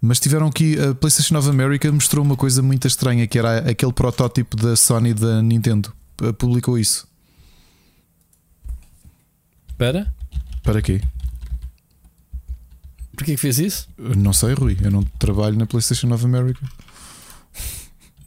[0.02, 0.77] Mas tiveram aqui.
[0.80, 5.14] A PlayStation of America mostrou uma coisa muito estranha que era aquele protótipo da Sony
[5.14, 5.94] da Nintendo.
[6.38, 7.06] Publicou isso.
[9.77, 10.14] Para?
[10.64, 11.02] Para quê?
[13.16, 13.90] Porquê que fez isso?
[13.98, 14.77] Não sei, Rui.
[14.82, 16.66] Eu não trabalho na PlayStation of America.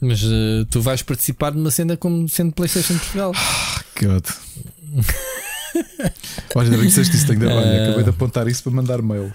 [0.01, 3.33] Mas uh, tu vais participar numa cena como sendo PlayStation Portugal.
[3.35, 4.27] Ah, God.
[6.55, 7.27] Olha, ainda bem que disseste isso.
[7.27, 7.47] Tenho de...
[7.47, 9.33] Olha, acabei de apontar isso para mandar mail.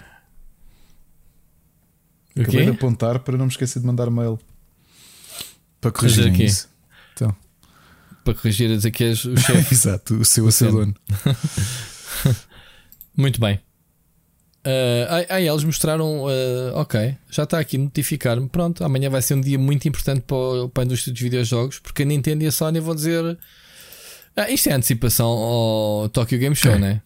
[2.36, 4.40] O acabei de apontar para não me esquecer de mandar mail.
[5.80, 6.68] Para corrigir isso.
[7.14, 7.36] Então.
[8.24, 9.74] Para corrigir a dizer que és o chefe.
[9.74, 10.94] Exato, o seu assadono.
[13.16, 13.60] Muito bem.
[14.66, 18.50] Uh, aí eles mostraram, uh, ok, já está aqui notificar-me.
[18.50, 22.02] Pronto, amanhã vai ser um dia muito importante para, para a indústria dos videojogos, porque
[22.02, 23.38] a Nintendo e a Sony vão dizer
[24.36, 26.80] ah, isto é antecipação ao Tokyo Game Show, é.
[26.80, 27.02] né?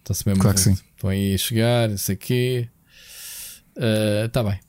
[0.00, 0.76] Está-se mesmo claro que sim.
[0.96, 2.68] Estão aí a chegar, não sei o quê.
[4.26, 4.60] Está uh, bem.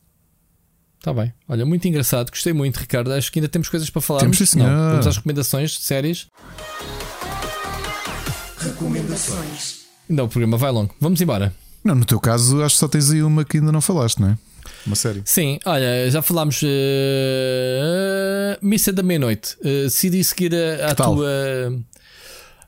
[1.00, 1.34] Está bem.
[1.50, 2.30] Olha, muito engraçado.
[2.30, 3.12] Gostei muito, Ricardo.
[3.12, 4.20] Acho que ainda temos coisas para falar.
[4.22, 4.70] Temos sim, senhor.
[4.70, 6.28] Não, vamos às recomendações de séries.
[8.58, 9.82] Recomendações.
[10.08, 10.96] Não, o programa vai longo.
[11.02, 11.54] Vamos embora.
[11.84, 14.30] Não, no teu caso, acho que só tens aí uma que ainda não falaste, não
[14.30, 14.38] é?
[14.86, 15.22] Uma série.
[15.26, 16.62] Sim, olha, já falámos.
[16.62, 16.68] Uh,
[18.62, 19.58] Missa da Meia-Noite.
[19.60, 21.28] Uh, decidi seguir a, a tua.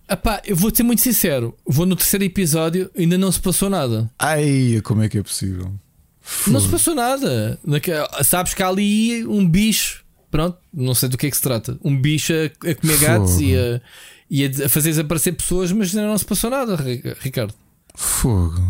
[0.10, 1.56] Epá, eu vou ser muito sincero.
[1.66, 4.10] Vou no terceiro episódio ainda não se passou nada.
[4.20, 5.74] Ai, como é que é possível?
[6.48, 7.60] Não se passou nada.
[8.24, 10.04] Sabes que há ali um bicho.
[10.30, 11.78] Pronto, não sei do que é que se trata.
[11.84, 13.82] Um bicho a, a comer gatos e a,
[14.30, 16.76] e a fazer desaparecer pessoas, mas ainda não se passou nada,
[17.22, 17.54] Ricardo.
[17.96, 18.62] Fogo.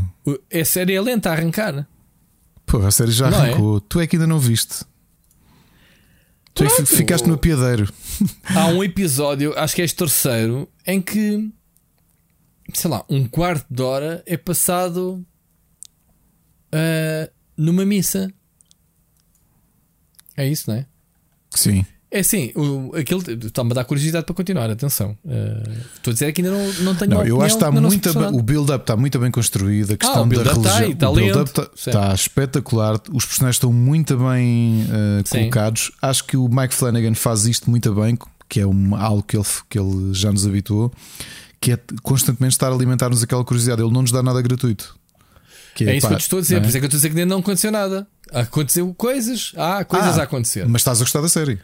[0.50, 1.88] É série é lenta a arrancar.
[2.66, 3.50] Pô, a série já não é?
[3.50, 3.78] arrancou.
[3.78, 3.82] É?
[3.88, 4.86] Tu é que ainda não viste.
[6.56, 7.93] Tu que ficaste no piadeiro.
[8.56, 11.51] Há um episódio, acho que é este terceiro, em que
[12.74, 15.25] sei lá, um quarto de hora é passado
[16.74, 18.32] uh, numa missa.
[20.35, 20.85] É isso, não é?
[21.51, 21.85] Sim.
[22.16, 24.69] É sim, o, está-me a dar curiosidade para continuar.
[24.69, 27.69] Atenção, uh, estou a dizer que ainda não, não tenho não, Eu acho que está
[27.69, 29.92] muito bem, o build-up está muito bem construído.
[29.92, 33.02] A questão ah, da religião está, o build-up está, está, espetacular.
[33.11, 35.92] Os personagens estão muito bem uh, colocados.
[36.02, 39.45] Acho que o Mike Flanagan faz isto muito bem, que é um, algo que ele,
[39.69, 40.94] que ele já nos habituou,
[41.60, 43.82] que é constantemente estar a alimentar-nos aquela curiosidade.
[43.82, 44.98] Ele não nos dá nada gratuito.
[45.76, 46.60] Que é, é isso pá, que eu te estou a dizer, é?
[46.61, 48.08] por isso é que eu estou a dizer que ainda não aconteceu nada.
[48.32, 50.66] Aconteceu coisas, há coisas ah, a acontecer.
[50.66, 51.60] Mas estás a gostar da série?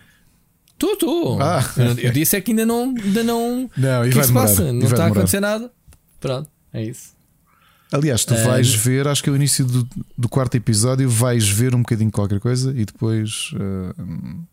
[0.81, 1.41] Estou, estou.
[1.41, 2.95] Ah, eu, eu, disse é que ainda não.
[2.97, 3.69] Ainda não.
[3.77, 4.73] Não, e que, que se passa?
[4.73, 5.71] Não está a acontecer nada.
[6.19, 7.11] Pronto, é isso.
[7.91, 9.87] Aliás, tu vais ver, acho que é o início do,
[10.17, 13.51] do, quarto episódio, vais ver um bocadinho qualquer coisa e depois.
[13.53, 14.45] Uh,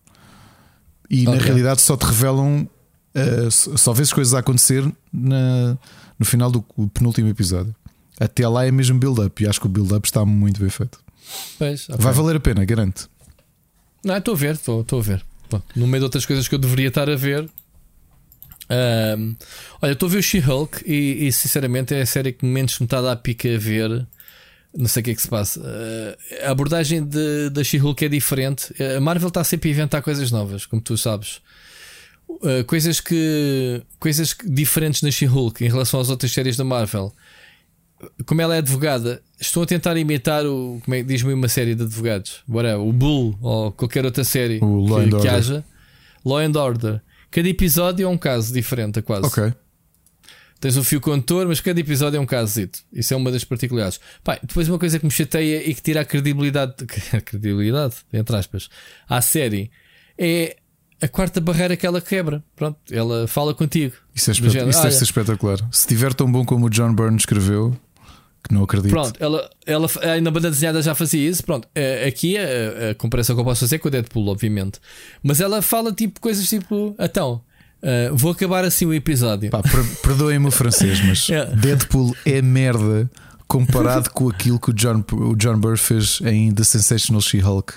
[1.09, 1.39] e okay.
[1.39, 2.69] na realidade só te revelam.
[3.15, 5.79] Uh, só vês coisas a acontecer na,
[6.19, 7.75] no final do penúltimo episódio.
[8.21, 10.99] Até lá é mesmo build-up e acho que o build-up está muito bem feito.
[11.59, 12.05] Pois, okay.
[12.05, 13.09] Vai valer a pena, garanto.
[14.05, 15.25] Não, estou a ver, estou a ver
[15.75, 17.49] no meio de outras coisas que eu deveria estar a ver.
[18.71, 19.35] Um,
[19.81, 22.85] olha, estou a ver o She-Hulk e, e, sinceramente é a série que menos me
[22.85, 24.07] está a dar pica a ver.
[24.77, 25.61] Não sei o que é que se passa.
[25.61, 27.09] Uh, a abordagem
[27.51, 28.75] da She-Hulk é diferente.
[28.97, 31.41] A Marvel está sempre a inventar coisas novas, como tu sabes.
[32.29, 37.13] Uh, coisas que coisas diferentes na She-Hulk em relação às outras séries da Marvel.
[38.27, 40.81] Como ela é advogada, estão a tentar imitar o.
[40.85, 42.43] Como é que diz-me uma série de advogados?
[42.49, 45.65] Whatever, o Bull ou qualquer outra série que, que haja.
[46.25, 47.01] Law and Order.
[47.31, 49.27] Cada episódio é um caso diferente, quase.
[49.27, 49.53] Ok.
[50.61, 52.69] Tens um fio condutor, mas cada episódio é um caso.
[52.93, 54.01] Isso é uma das particularidades.
[54.25, 56.75] Pai, depois uma coisa que me chateia e que tira a credibilidade,
[57.15, 58.69] a credibilidade, entre aspas,
[59.09, 59.71] à série
[60.19, 60.57] é
[61.01, 62.43] a quarta barreira que ela quebra.
[62.57, 63.95] Pronto, ela fala contigo.
[64.13, 65.59] Isso, é género, isso deve ser espetacular.
[65.71, 67.79] Se estiver tão bom como o John Byrne escreveu,
[68.43, 68.91] que não acredito.
[68.91, 69.89] Pronto, ela, ela
[70.21, 71.45] na banda desenhada já fazia isso.
[71.45, 74.81] Pronto, é, aqui a, a comparação que eu posso fazer é com o Deadpool, obviamente.
[75.23, 77.43] Mas ela fala tipo coisas tipo, então.
[77.81, 79.53] Uh, vou acabar assim o episódio.
[80.03, 81.49] Perdoem-me o francês, mas yeah.
[81.55, 83.09] Deadpool é merda
[83.47, 87.75] comparado com aquilo que o John, o John Burr fez em The Sensational She-Hulk.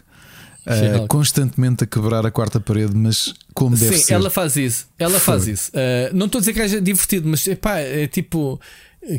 [0.62, 4.14] Uh, constantemente a quebrar a quarta parede, mas como deve Sim, ser.
[4.14, 4.88] ela faz isso.
[5.00, 5.72] Ela faz isso.
[5.72, 8.60] Uh, não estou a dizer que seja divertido, mas epá, é tipo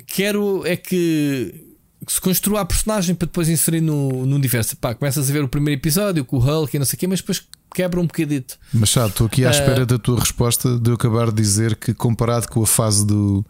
[0.07, 1.73] quero é que
[2.09, 4.77] se construa a personagem para depois inserir no, no universo.
[4.77, 7.07] Pá, começas a ver o primeiro episódio com o Hulk e não sei o quê,
[7.07, 7.43] mas depois
[7.75, 8.59] quebra um bocadito.
[8.73, 11.77] Mas sabe, estou aqui à uh, espera da tua resposta de eu acabar de dizer
[11.77, 13.44] que comparado com a fase do,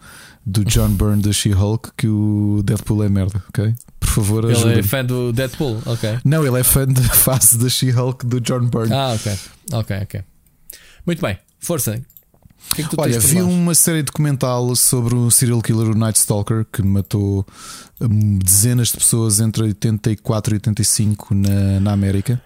[0.44, 3.74] do John Byrne da She-Hulk, que o Deadpool é merda, ok?
[3.98, 6.18] Por favor, ajude Ele é fã do Deadpool, ok.
[6.24, 8.92] Não, ele é fã da fase da She-Hulk do John Byrne.
[8.92, 9.32] Ah, ok.
[9.72, 10.20] Ok, ok.
[11.06, 12.00] Muito bem, força.
[12.74, 16.66] Que é que Olha, vi uma série documental sobre o serial killer, o Night Stalker,
[16.72, 17.46] que matou
[18.00, 22.40] hum, dezenas de pessoas entre 84 e 85 na, na América.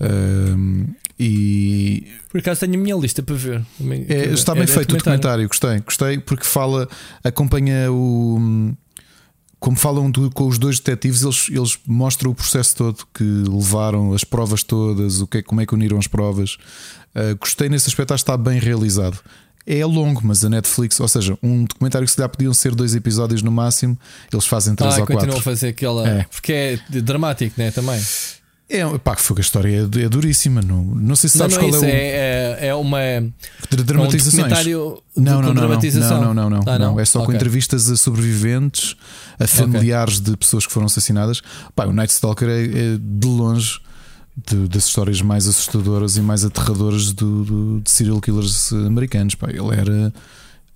[0.00, 0.86] Um,
[1.18, 3.64] e por acaso tenho a minha lista para ver.
[4.08, 6.88] É, está bem é, feito o documentário, gostei, gostei porque fala,
[7.22, 8.38] acompanha o.
[8.38, 8.74] Hum,
[9.60, 14.12] como falam do, com os dois detetives, eles, eles mostram o processo todo que levaram,
[14.12, 16.58] as provas todas, o que, é, como é que uniram as provas.
[17.14, 19.18] Uh, gostei nesse aspecto, acho que está bem realizado.
[19.66, 22.94] É longo, mas a Netflix, ou seja, um documentário que se dá podiam ser dois
[22.94, 23.98] episódios no máximo,
[24.30, 25.16] eles fazem três ah, ou quatro.
[25.16, 26.06] continuam a fazer aquela.
[26.06, 26.24] É.
[26.24, 27.70] Porque é dramático, né?
[27.70, 28.00] Também.
[28.68, 30.62] É, pá, foi a história é, é duríssima.
[30.62, 31.94] Não, não sei se sabes não, não qual é, é, o.
[31.94, 32.98] é, é uma.
[33.70, 34.66] Dramatizações.
[34.66, 36.20] É um não, não, não, dramatização.
[36.22, 36.98] não, não, não, Ah, não.
[37.00, 37.36] É só com Ok.
[37.36, 38.96] entrevistas a sobreviventes,
[39.38, 41.42] a familiares de pessoas que foram assassinadas.
[41.74, 43.80] Pá, o Night Stalker é, é de longe
[44.36, 49.34] de- das histórias mais assustadoras e mais aterradoras do, do- de serial killers americanos.
[49.34, 50.12] Pá, ele era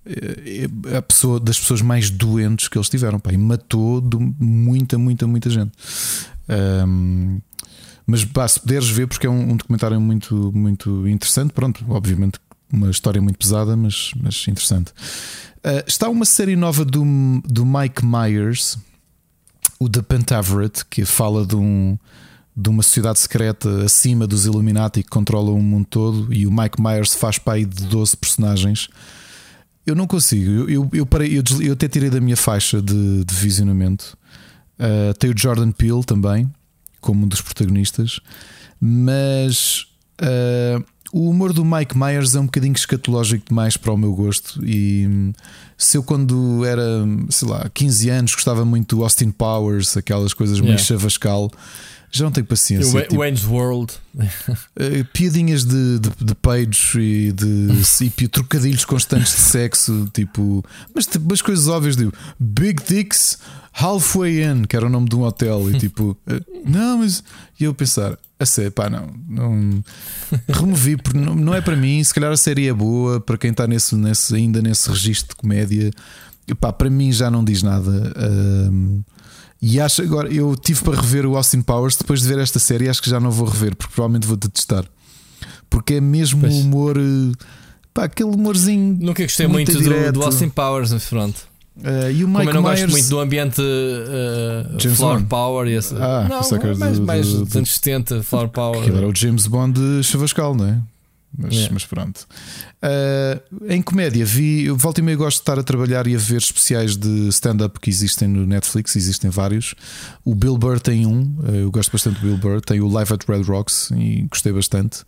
[0.05, 3.19] é, é a pessoa das pessoas mais doentes que eles tiveram.
[3.19, 4.01] Pá, e matou
[4.39, 5.71] muita, muita, muita gente.
[6.47, 7.39] Ahm,
[8.07, 11.53] mas pá, se puderes ver, porque é um, um documentário muito, muito interessante.
[11.53, 12.39] Pronto, obviamente,
[12.71, 14.91] uma história muito pesada, mas, mas interessante.
[15.63, 17.03] Ah, está uma série nova do,
[17.45, 18.77] do Mike Myers,
[19.79, 21.97] o The Pentaveret, que fala de, um,
[22.61, 26.33] de uma sociedade secreta acima dos Illuminati que controla o mundo todo.
[26.33, 28.89] E o Mike Myers faz pai de 12 personagens.
[29.85, 30.51] Eu não consigo.
[30.51, 34.17] Eu, eu, eu, parei, eu, desli- eu até tirei da minha faixa de, de visionamento.
[34.79, 36.49] Uh, tem o Jordan Peele também,
[37.01, 38.19] como um dos protagonistas.
[38.79, 39.85] Mas
[40.21, 44.59] uh, o humor do Mike Myers é um bocadinho escatológico demais para o meu gosto.
[44.65, 45.33] E
[45.77, 46.83] se eu, quando era,
[47.29, 50.83] sei lá, 15 anos, gostava muito do Austin Powers, aquelas coisas meio Yeah.
[50.85, 51.51] chavascal,
[52.11, 52.97] já não tenho paciência.
[52.97, 53.93] O Tipo, Wayne's World.
[54.15, 57.67] Uh, piadinhas de, de, de peidos e de
[58.23, 60.63] e trocadilhos constantes de sexo, tipo,
[60.93, 63.37] mas, tipo, mas coisas óbvias, tipo Big Dicks
[63.73, 67.23] Halfway In, que era o nome de um hotel, e tipo, uh, não, mas
[67.59, 69.83] e eu pensar, a sério, pá, não, não
[70.47, 72.03] removi, porque não, não é para mim.
[72.03, 75.35] Se calhar a série é boa para quem está nesse, nesse, ainda nesse registro de
[75.35, 75.91] comédia,
[76.47, 78.13] e pá, para mim já não diz nada.
[78.71, 79.03] Um,
[79.61, 82.87] e acho agora, eu tive para rever o Austin Powers depois de ver esta série.
[82.89, 84.85] Acho que já não vou rever, porque provavelmente vou detestar.
[85.69, 86.55] Porque é mesmo Pois.
[86.55, 87.31] humor, eh,
[87.93, 88.97] pá, aquele humorzinho.
[88.99, 91.41] Nunca gostei Muito muito, do, do Austin Powers, pronto.
[91.83, 92.81] eh, e o Como Mike eu não Myers.
[92.81, 95.29] gosto muito do ambiente uh, James Flower Bond.
[95.29, 95.93] Power e esse.
[95.95, 98.83] Ah, não, pensei que era mais, do- mais do- dos anos 70, Flower Power.
[98.83, 100.79] Que era o James Bond de Chavascal, não é?
[101.37, 101.73] Mas, Yeah.
[101.73, 102.27] mas pronto.
[102.81, 104.67] Eh, em comédia, vi.
[104.69, 107.89] Volta e meia gosto de estar a trabalhar e a ver especiais de stand-up que
[107.89, 109.75] existem no Netflix, existem vários.
[110.25, 113.13] O Bill Burr tem um, eh, eu gosto bastante do Bill Burr, tem o Live
[113.13, 115.03] at Red Rocks e gostei bastante.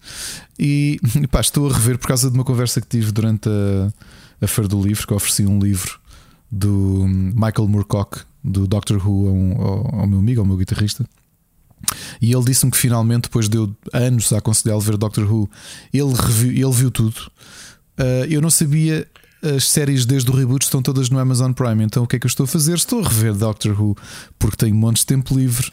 [0.59, 1.00] E
[1.32, 3.91] pá, estou a rever por causa de uma conversa que tive durante a,
[4.45, 6.00] a Feira do Livro, que ofereci um livro
[6.51, 11.06] do Michael Moorcock, do Doctor Who, ao, ao meu amigo, ao meu guitarrista.
[12.22, 15.50] E ele disse-me que finalmente, depois de eu anos a aconselhá-lo a ver Doctor Who,
[15.93, 17.19] ele, reviu, ele viu tudo.
[18.00, 19.08] Uh, eu não sabia,
[19.42, 21.84] as séries desde o reboot estão todas no Amazon Prime.
[21.84, 22.76] Então o que é que eu estou a fazer?
[22.76, 23.95] Estou a rever Doctor Who
[24.38, 25.72] porque tenho montes de tempo livre.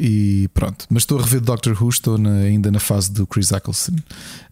[0.00, 3.52] E pronto, mas estou a rever Doctor Who, estou na- ainda na fase do Chris
[3.52, 3.92] Eccleston.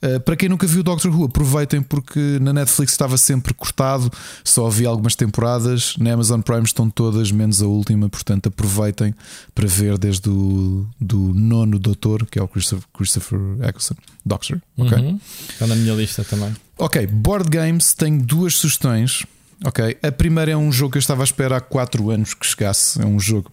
[0.03, 4.13] Uh, para quem nunca viu Doctor Who, aproveitem porque na Netflix estava sempre cortado,
[4.45, 5.95] só havia algumas temporadas.
[5.99, 9.15] Na Amazon Prime estão todas, menos a última, portanto aproveitem
[9.55, 14.61] para ver desde o do nono Doutor, que é o Christopher, Christopher Eccleston, Doctor.
[14.77, 14.99] ok?
[14.99, 15.21] Uhum.
[15.49, 16.55] Está na minha lista também.
[16.79, 19.25] Ok, board games, tenho duas sugestões.
[19.65, 22.45] Ok, a primeira é um jogo que eu estava à espera há 4 anos que
[22.47, 23.01] chegasse.
[23.01, 23.51] É um jogo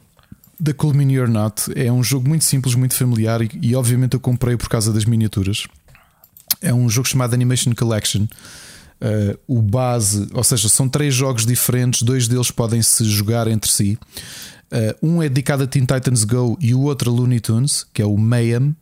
[0.59, 1.71] da Cool Mini or Not.
[1.75, 5.05] É um jogo muito simples, muito familiar e, e obviamente eu comprei por causa das
[5.05, 5.67] miniaturas.
[6.61, 8.23] É um jogo chamado Animation Collection.
[9.01, 13.71] Uh, o base, ou seja, são três jogos diferentes, dois deles podem se jogar entre
[13.71, 13.97] si.
[14.71, 18.01] Uh, um é dedicado a Teen Titans Go e o outro a Looney Tunes, que
[18.01, 18.75] é o Mayhem,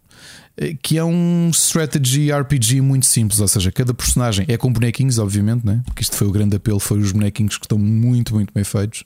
[0.57, 5.19] eh, que é um strategy RPG muito simples, ou seja, cada personagem é com bonequinhos,
[5.19, 5.81] obviamente, né?
[5.85, 9.03] porque isto foi o grande apelo, foi os bonequinhos que estão muito, muito bem feitos.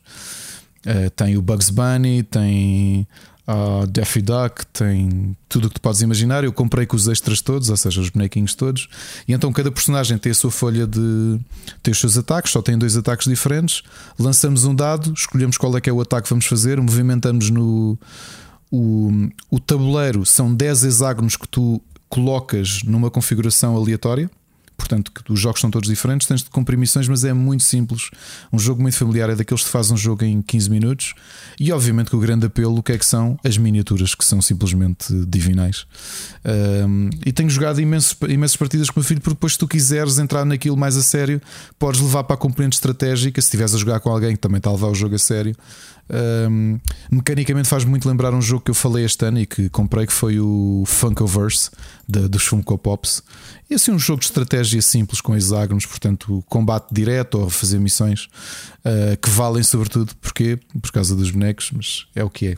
[0.85, 3.07] Uh, tem o Bugs Bunny, tem
[3.51, 6.43] a Daffy Duck, tem tudo o que tu podes imaginar.
[6.43, 8.87] Eu comprei com os extras todos, ou seja, os bonequinhos todos.
[9.27, 11.39] E então cada personagem tem a sua folha de.
[11.83, 13.83] tem os seus ataques, só tem dois ataques diferentes.
[14.17, 17.97] Lançamos um dado, escolhemos qual é que é o ataque que vamos fazer, movimentamos no.
[18.71, 19.11] O,
[19.49, 24.31] o tabuleiro são 10 hexágonos que tu colocas numa configuração aleatória.
[24.81, 28.09] Portanto, que os jogos são todos diferentes, tens de cumprir missões, mas é muito simples.
[28.51, 31.13] Um jogo muito familiar, é daqueles que faz um jogo em 15 minutos.
[31.59, 33.39] E obviamente que o grande apelo, o que é que são?
[33.45, 35.85] As miniaturas, que são simplesmente divinais.
[36.43, 39.67] Um, e tenho jogado imensos, imensas partidas com o meu filho, porque depois, se tu
[39.67, 41.39] quiseres entrar naquilo mais a sério,
[41.77, 43.39] podes levar para a componente estratégica.
[43.39, 45.55] Se estiveres a jogar com alguém que também está a levar o jogo a sério,
[46.11, 50.05] um, mecanicamente faz muito lembrar um jogo que eu falei este ano e que comprei,
[50.05, 51.69] que foi o Funkoverse
[52.07, 53.23] dos Funko Pops.
[53.69, 58.25] E assim, um jogo de estratégia simples com hexágonos, portanto, combate direto ou fazer missões
[58.79, 62.57] uh, que valem, sobretudo, porque por causa dos bonecos, mas é o que é.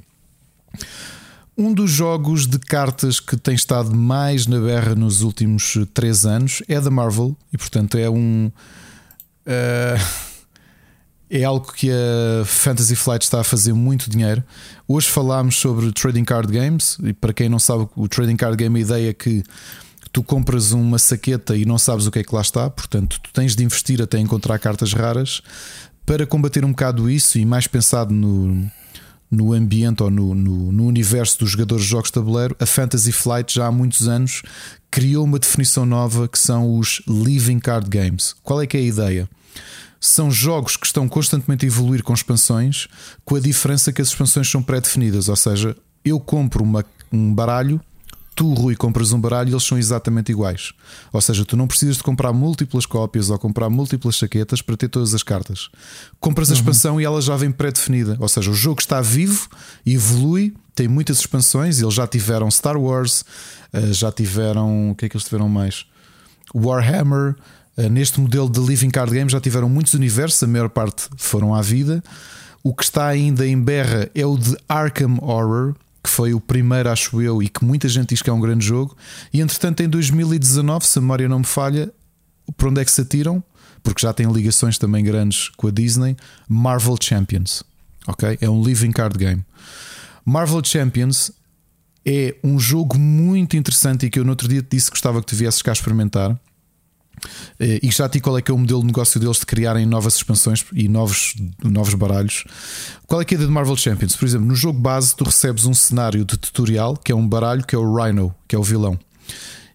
[1.55, 6.63] Um dos jogos de cartas que tem estado mais na berra nos últimos 3 anos
[6.67, 8.51] é da Marvel e, portanto, é um.
[9.45, 10.32] Uh,
[11.29, 14.43] é algo que a Fantasy Flight está a fazer muito dinheiro.
[14.87, 18.77] Hoje falámos sobre trading card games, e para quem não sabe, o trading card game
[18.77, 19.43] a ideia é que
[20.11, 23.31] tu compras uma saqueta e não sabes o que é que lá está, portanto, tu
[23.33, 25.41] tens de investir até encontrar cartas raras
[26.05, 28.69] para combater um bocado isso e mais pensado no,
[29.31, 33.11] no ambiente ou no, no, no, universo dos jogadores de jogos de tabuleiro, a Fantasy
[33.11, 34.43] Flight já há muitos anos
[34.91, 38.35] criou uma definição nova que são os Living Card Games.
[38.43, 39.29] Qual é que é a ideia?
[40.05, 42.87] São jogos que estão constantemente a evoluir com expansões,
[43.23, 47.79] com a diferença que as expansões são pré-definidas, ou seja, eu compro uma, um baralho
[48.35, 50.73] tu, Rui, compras um baralho e eles são exatamente iguais.
[51.11, 54.89] Ou seja, tu não precisas de comprar múltiplas cópias ou comprar múltiplas chaquetas para ter
[54.89, 55.69] todas as cartas.
[56.19, 56.59] Compras a uhum.
[56.59, 58.17] expansão e ela já vem pré-definida.
[58.19, 59.47] Ou seja, o jogo está vivo,
[59.85, 61.79] evolui, tem muitas expansões.
[61.79, 63.23] Eles já tiveram Star Wars,
[63.71, 64.91] eh, já tiveram.
[64.91, 65.85] O que é que eles tiveram mais?
[66.53, 67.35] Warhammer.
[67.77, 71.53] Eh, neste modelo de Living Card Game já tiveram muitos universos, a maior parte foram
[71.53, 72.03] à vida.
[72.63, 76.89] O que está ainda em berra é o de Arkham Horror, que foi o primeiro,
[76.89, 78.95] acho eu, e que muita gente diz que é um grande jogo.
[79.33, 81.91] E entretanto, em 2019, se a memória não me falha,
[82.57, 83.43] por onde é que se atiram?
[83.81, 86.15] Porque já tem ligações também grandes com a Disney.
[86.47, 87.63] Marvel Champions,
[88.07, 88.37] ok?
[88.39, 89.43] É um living card game.
[90.25, 91.31] Marvel Champions
[92.05, 95.19] é um jogo muito interessante e que eu no outro dia te disse que gostava
[95.21, 96.37] que tu viesses cá experimentar.
[97.59, 99.85] Eh, e já ti qual é que é o modelo de negócio deles de criarem
[99.85, 102.43] novas expansões e novos, novos baralhos.
[103.07, 104.15] Qual é que é de Marvel Champions?
[104.15, 107.65] Por exemplo, no jogo base tu recebes um cenário de tutorial que é um baralho
[107.65, 108.97] que é o Rhino, que é o vilão.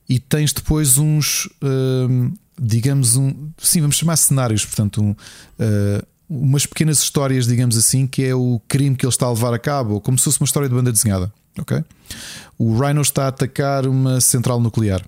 [0.08, 6.64] E tens depois uns, hum, digamos, um, sim, vamos chamar cenários, portanto, um, uh, umas
[6.64, 9.94] pequenas histórias, digamos assim, que é o crime que ele está a levar a cabo,
[9.94, 11.30] ou como se fosse uma história de banda desenhada.
[11.58, 11.84] ok
[12.58, 15.02] O Rhino está a atacar uma central nuclear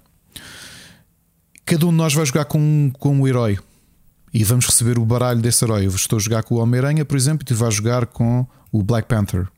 [1.64, 3.58] cada um de nós vai jogar com, com um herói
[4.32, 5.86] e vamos receber o baralho desse herói.
[5.86, 8.82] Eu estou a jogar com o Homem-Aranha, por exemplo, e tu vais jogar com o
[8.82, 9.48] Black Panther.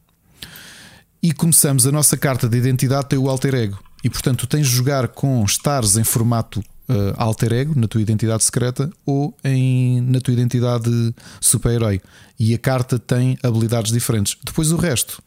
[1.23, 3.79] E começamos, a nossa carta de identidade tem o alter ego.
[4.03, 8.01] E portanto, tu tens de jogar com stars em formato uh, alter ego, na tua
[8.01, 12.01] identidade secreta, ou em, na tua identidade super-herói.
[12.39, 14.37] E a carta tem habilidades diferentes.
[14.45, 15.23] Depois o resto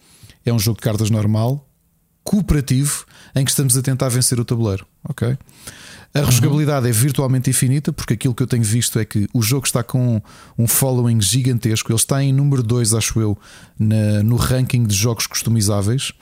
[0.46, 1.66] é um jogo de cartas normal,
[2.24, 4.86] cooperativo, em que estamos a tentar vencer o tabuleiro.
[5.08, 5.38] Ok?
[6.16, 6.90] A rejogabilidade uhum.
[6.90, 10.22] é virtualmente infinita, porque aquilo que eu tenho visto é que o jogo está com
[10.58, 11.92] um following gigantesco.
[11.92, 13.38] Ele está em número 2, acho eu,
[13.78, 16.14] na, no ranking de jogos customizáveis.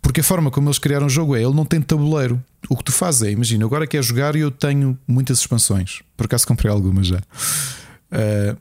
[0.00, 2.42] Porque a forma como eles criaram o jogo é: ele não tem tabuleiro.
[2.70, 6.00] O que tu fazes é, imagina, agora quer jogar e eu tenho muitas expansões.
[6.16, 7.18] Por acaso comprei algumas já.
[7.18, 8.56] Uh,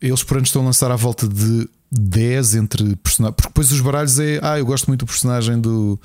[0.00, 3.36] eles por ano estão a lançar à volta de 10 entre personagens.
[3.36, 4.38] Porque depois os baralhos é.
[4.42, 5.98] Ah, eu gosto muito do personagem do.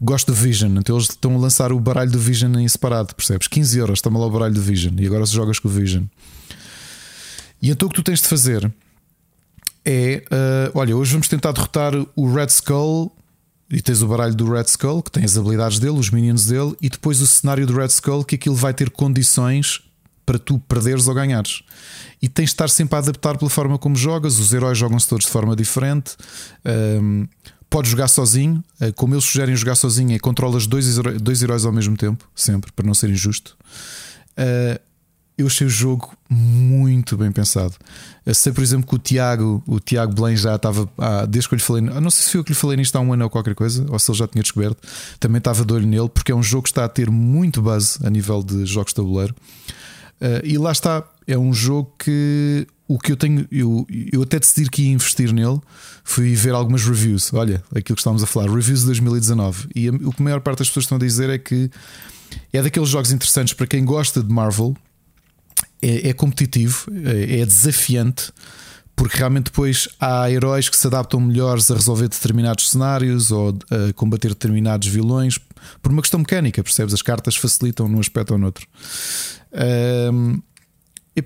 [0.00, 0.76] Gosto do Vision.
[0.78, 3.48] Então eles estão a lançar o baralho do Vision em separado, percebes?
[3.48, 4.94] 15 euros, está lá o baralho do Vision.
[4.98, 6.04] E agora se jogas com o Vision.
[7.60, 8.72] E então o que tu tens de fazer
[9.84, 10.22] é.
[10.26, 13.14] Uh, olha, hoje vamos tentar derrotar o Red Skull.
[13.72, 16.74] E tens o baralho do Red Skull, que tem as habilidades dele, os minions dele,
[16.82, 19.80] e depois o cenário do Red Skull, que aquilo vai ter condições
[20.26, 21.62] para tu perderes ou ganhares
[22.22, 24.38] e tens de estar sempre a adaptar pela forma como jogas.
[24.38, 26.16] Os heróis jogam-se todos de forma diferente.
[26.64, 27.26] Um,
[27.70, 31.72] podes jogar sozinho, eh, como eles sugerem jogar sozinho, é controlas dois, dois heróis ao
[31.72, 33.56] mesmo tempo, sempre, para não ser injusto.
[34.32, 34.78] Uh,
[35.38, 37.74] eu achei o jogo muito bem pensado.
[38.26, 41.54] Eu sei, por exemplo, que o Tiago, o Tiago Belém já estava, ah, desde que
[41.54, 43.30] eu lhe falei, não sei se eu que lhe falei nisto há um ano ou
[43.30, 44.86] qualquer coisa, ou se ele já tinha descoberto,
[45.18, 47.98] também estava de olho nele, porque é um jogo que está a ter muito base
[48.04, 49.34] a nível de jogos de tabuleiro.
[50.20, 54.40] Uh, e lá está, é um jogo que o que eu tenho, eu, eu até
[54.40, 55.60] decidi que ia investir nele,
[56.02, 57.32] fui ver algumas reviews.
[57.32, 59.68] Olha, aquilo que estávamos a falar, reviews de 2019.
[59.76, 61.70] E o que a maior parte das pessoas estão a dizer é que
[62.52, 64.76] é daqueles jogos interessantes para quem gosta de Marvel,
[65.80, 68.32] é, é competitivo, é, é desafiante
[68.96, 73.92] porque realmente depois há heróis que se adaptam melhores a resolver determinados cenários ou a
[73.92, 75.38] combater determinados vilões
[75.80, 76.92] por uma questão mecânica, percebes?
[76.92, 78.66] As cartas facilitam num aspecto ou no outro.
[80.12, 80.42] Um,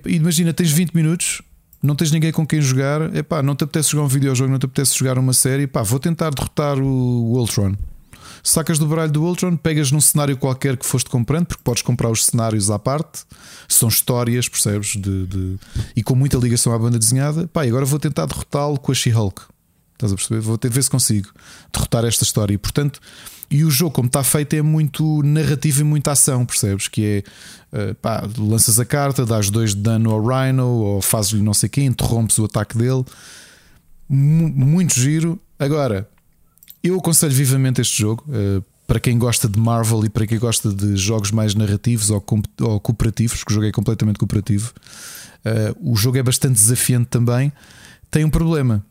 [0.07, 1.41] imagina, tens 20 minutos,
[1.85, 4.65] não tens ninguém com quem jogar, epá, não te apetece jogar um videojogo, não te
[4.65, 7.75] apetece jogar uma série, epá, vou tentar derrotar o Ultron.
[8.43, 12.11] Sacas do baralho do Ultron, pegas num cenário qualquer que foste comprando, porque podes comprar
[12.11, 13.23] os cenários à parte,
[13.67, 14.95] são histórias, percebes?
[14.95, 15.57] De, de...
[15.95, 17.47] E com muita ligação à banda desenhada.
[17.47, 19.41] Pá, agora vou tentar derrotá-lo com a She-Hulk.
[19.93, 20.41] Estás a perceber?
[20.41, 21.29] Vou ter ver se consigo
[21.73, 22.53] derrotar esta história.
[22.53, 22.99] E portanto,
[23.49, 26.87] e o jogo, como está feito, é muito narrativo e muita ação, percebes?
[26.87, 27.23] Que
[27.73, 31.53] é uh, pá, lanças a carta, dás dois de dano ao Rhino, ou fazes-lhe não
[31.53, 33.05] sei quem, interrompes o ataque dele.
[34.09, 35.39] M muito giro.
[35.59, 36.07] Agora,
[36.83, 38.23] eu aconselho vivamente este jogo.
[38.27, 42.23] Uh, para quem gosta de Marvel e para quem gosta de jogos mais narrativos ou,
[42.61, 44.71] ou cooperativos, que o jogo é completamente cooperativo,
[45.43, 47.51] uh, o jogo é bastante desafiante também.
[48.11, 48.85] Tem um problema.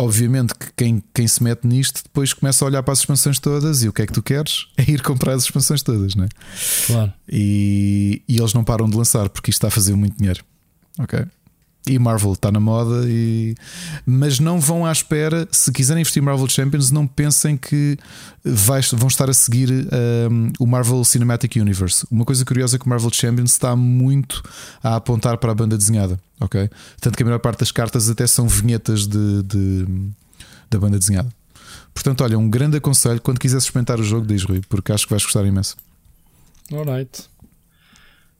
[0.00, 3.82] Obviamente que quem, quem se mete nisto depois começa a olhar para as expansões todas
[3.82, 4.68] e o que é que tu queres?
[4.78, 6.28] É ir comprar as expansões todas, não é?
[6.86, 7.12] Claro.
[7.28, 10.44] E, e eles não param de lançar porque isto está a fazer muito dinheiro.
[11.00, 11.18] Ok?
[11.88, 13.54] E Marvel está na moda, e...
[14.04, 15.48] mas não vão à espera.
[15.50, 17.96] Se quiserem investir em Marvel Champions, não pensem que
[18.44, 19.70] vão estar a seguir
[20.30, 22.06] um, o Marvel Cinematic Universe.
[22.10, 24.42] Uma coisa curiosa é que o Marvel Champions está muito
[24.82, 26.68] a apontar para a banda desenhada, ok?
[27.00, 29.86] Tanto que a maior parte das cartas até são vinhetas de, de
[30.70, 31.28] da banda desenhada.
[31.94, 35.10] Portanto, olha, um grande aconselho quando quiseres experimentar o jogo, diz Rui, porque acho que
[35.10, 35.76] vais gostar imenso.
[36.72, 37.24] Alright.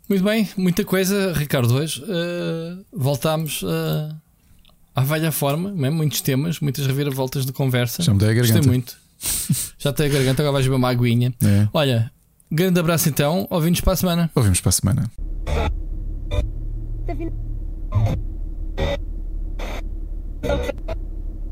[0.09, 1.75] Muito bem, muita coisa, Ricardo.
[1.75, 4.15] Hoje uh, voltámos uh,
[4.95, 8.03] à velha forma, mesmo, muitos temas, muitas reviravoltas de conversa.
[8.03, 8.55] Já me dei a garganta.
[8.55, 8.97] Gostei muito.
[9.78, 11.35] Já tenho a garganta, agora vais beber uma aguinha.
[11.45, 11.69] É.
[11.75, 12.11] Olha,
[12.51, 14.31] grande abraço então, ouvimos para a semana.
[14.35, 15.11] Ouvimos para a semana.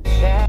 [0.09, 0.49] Tá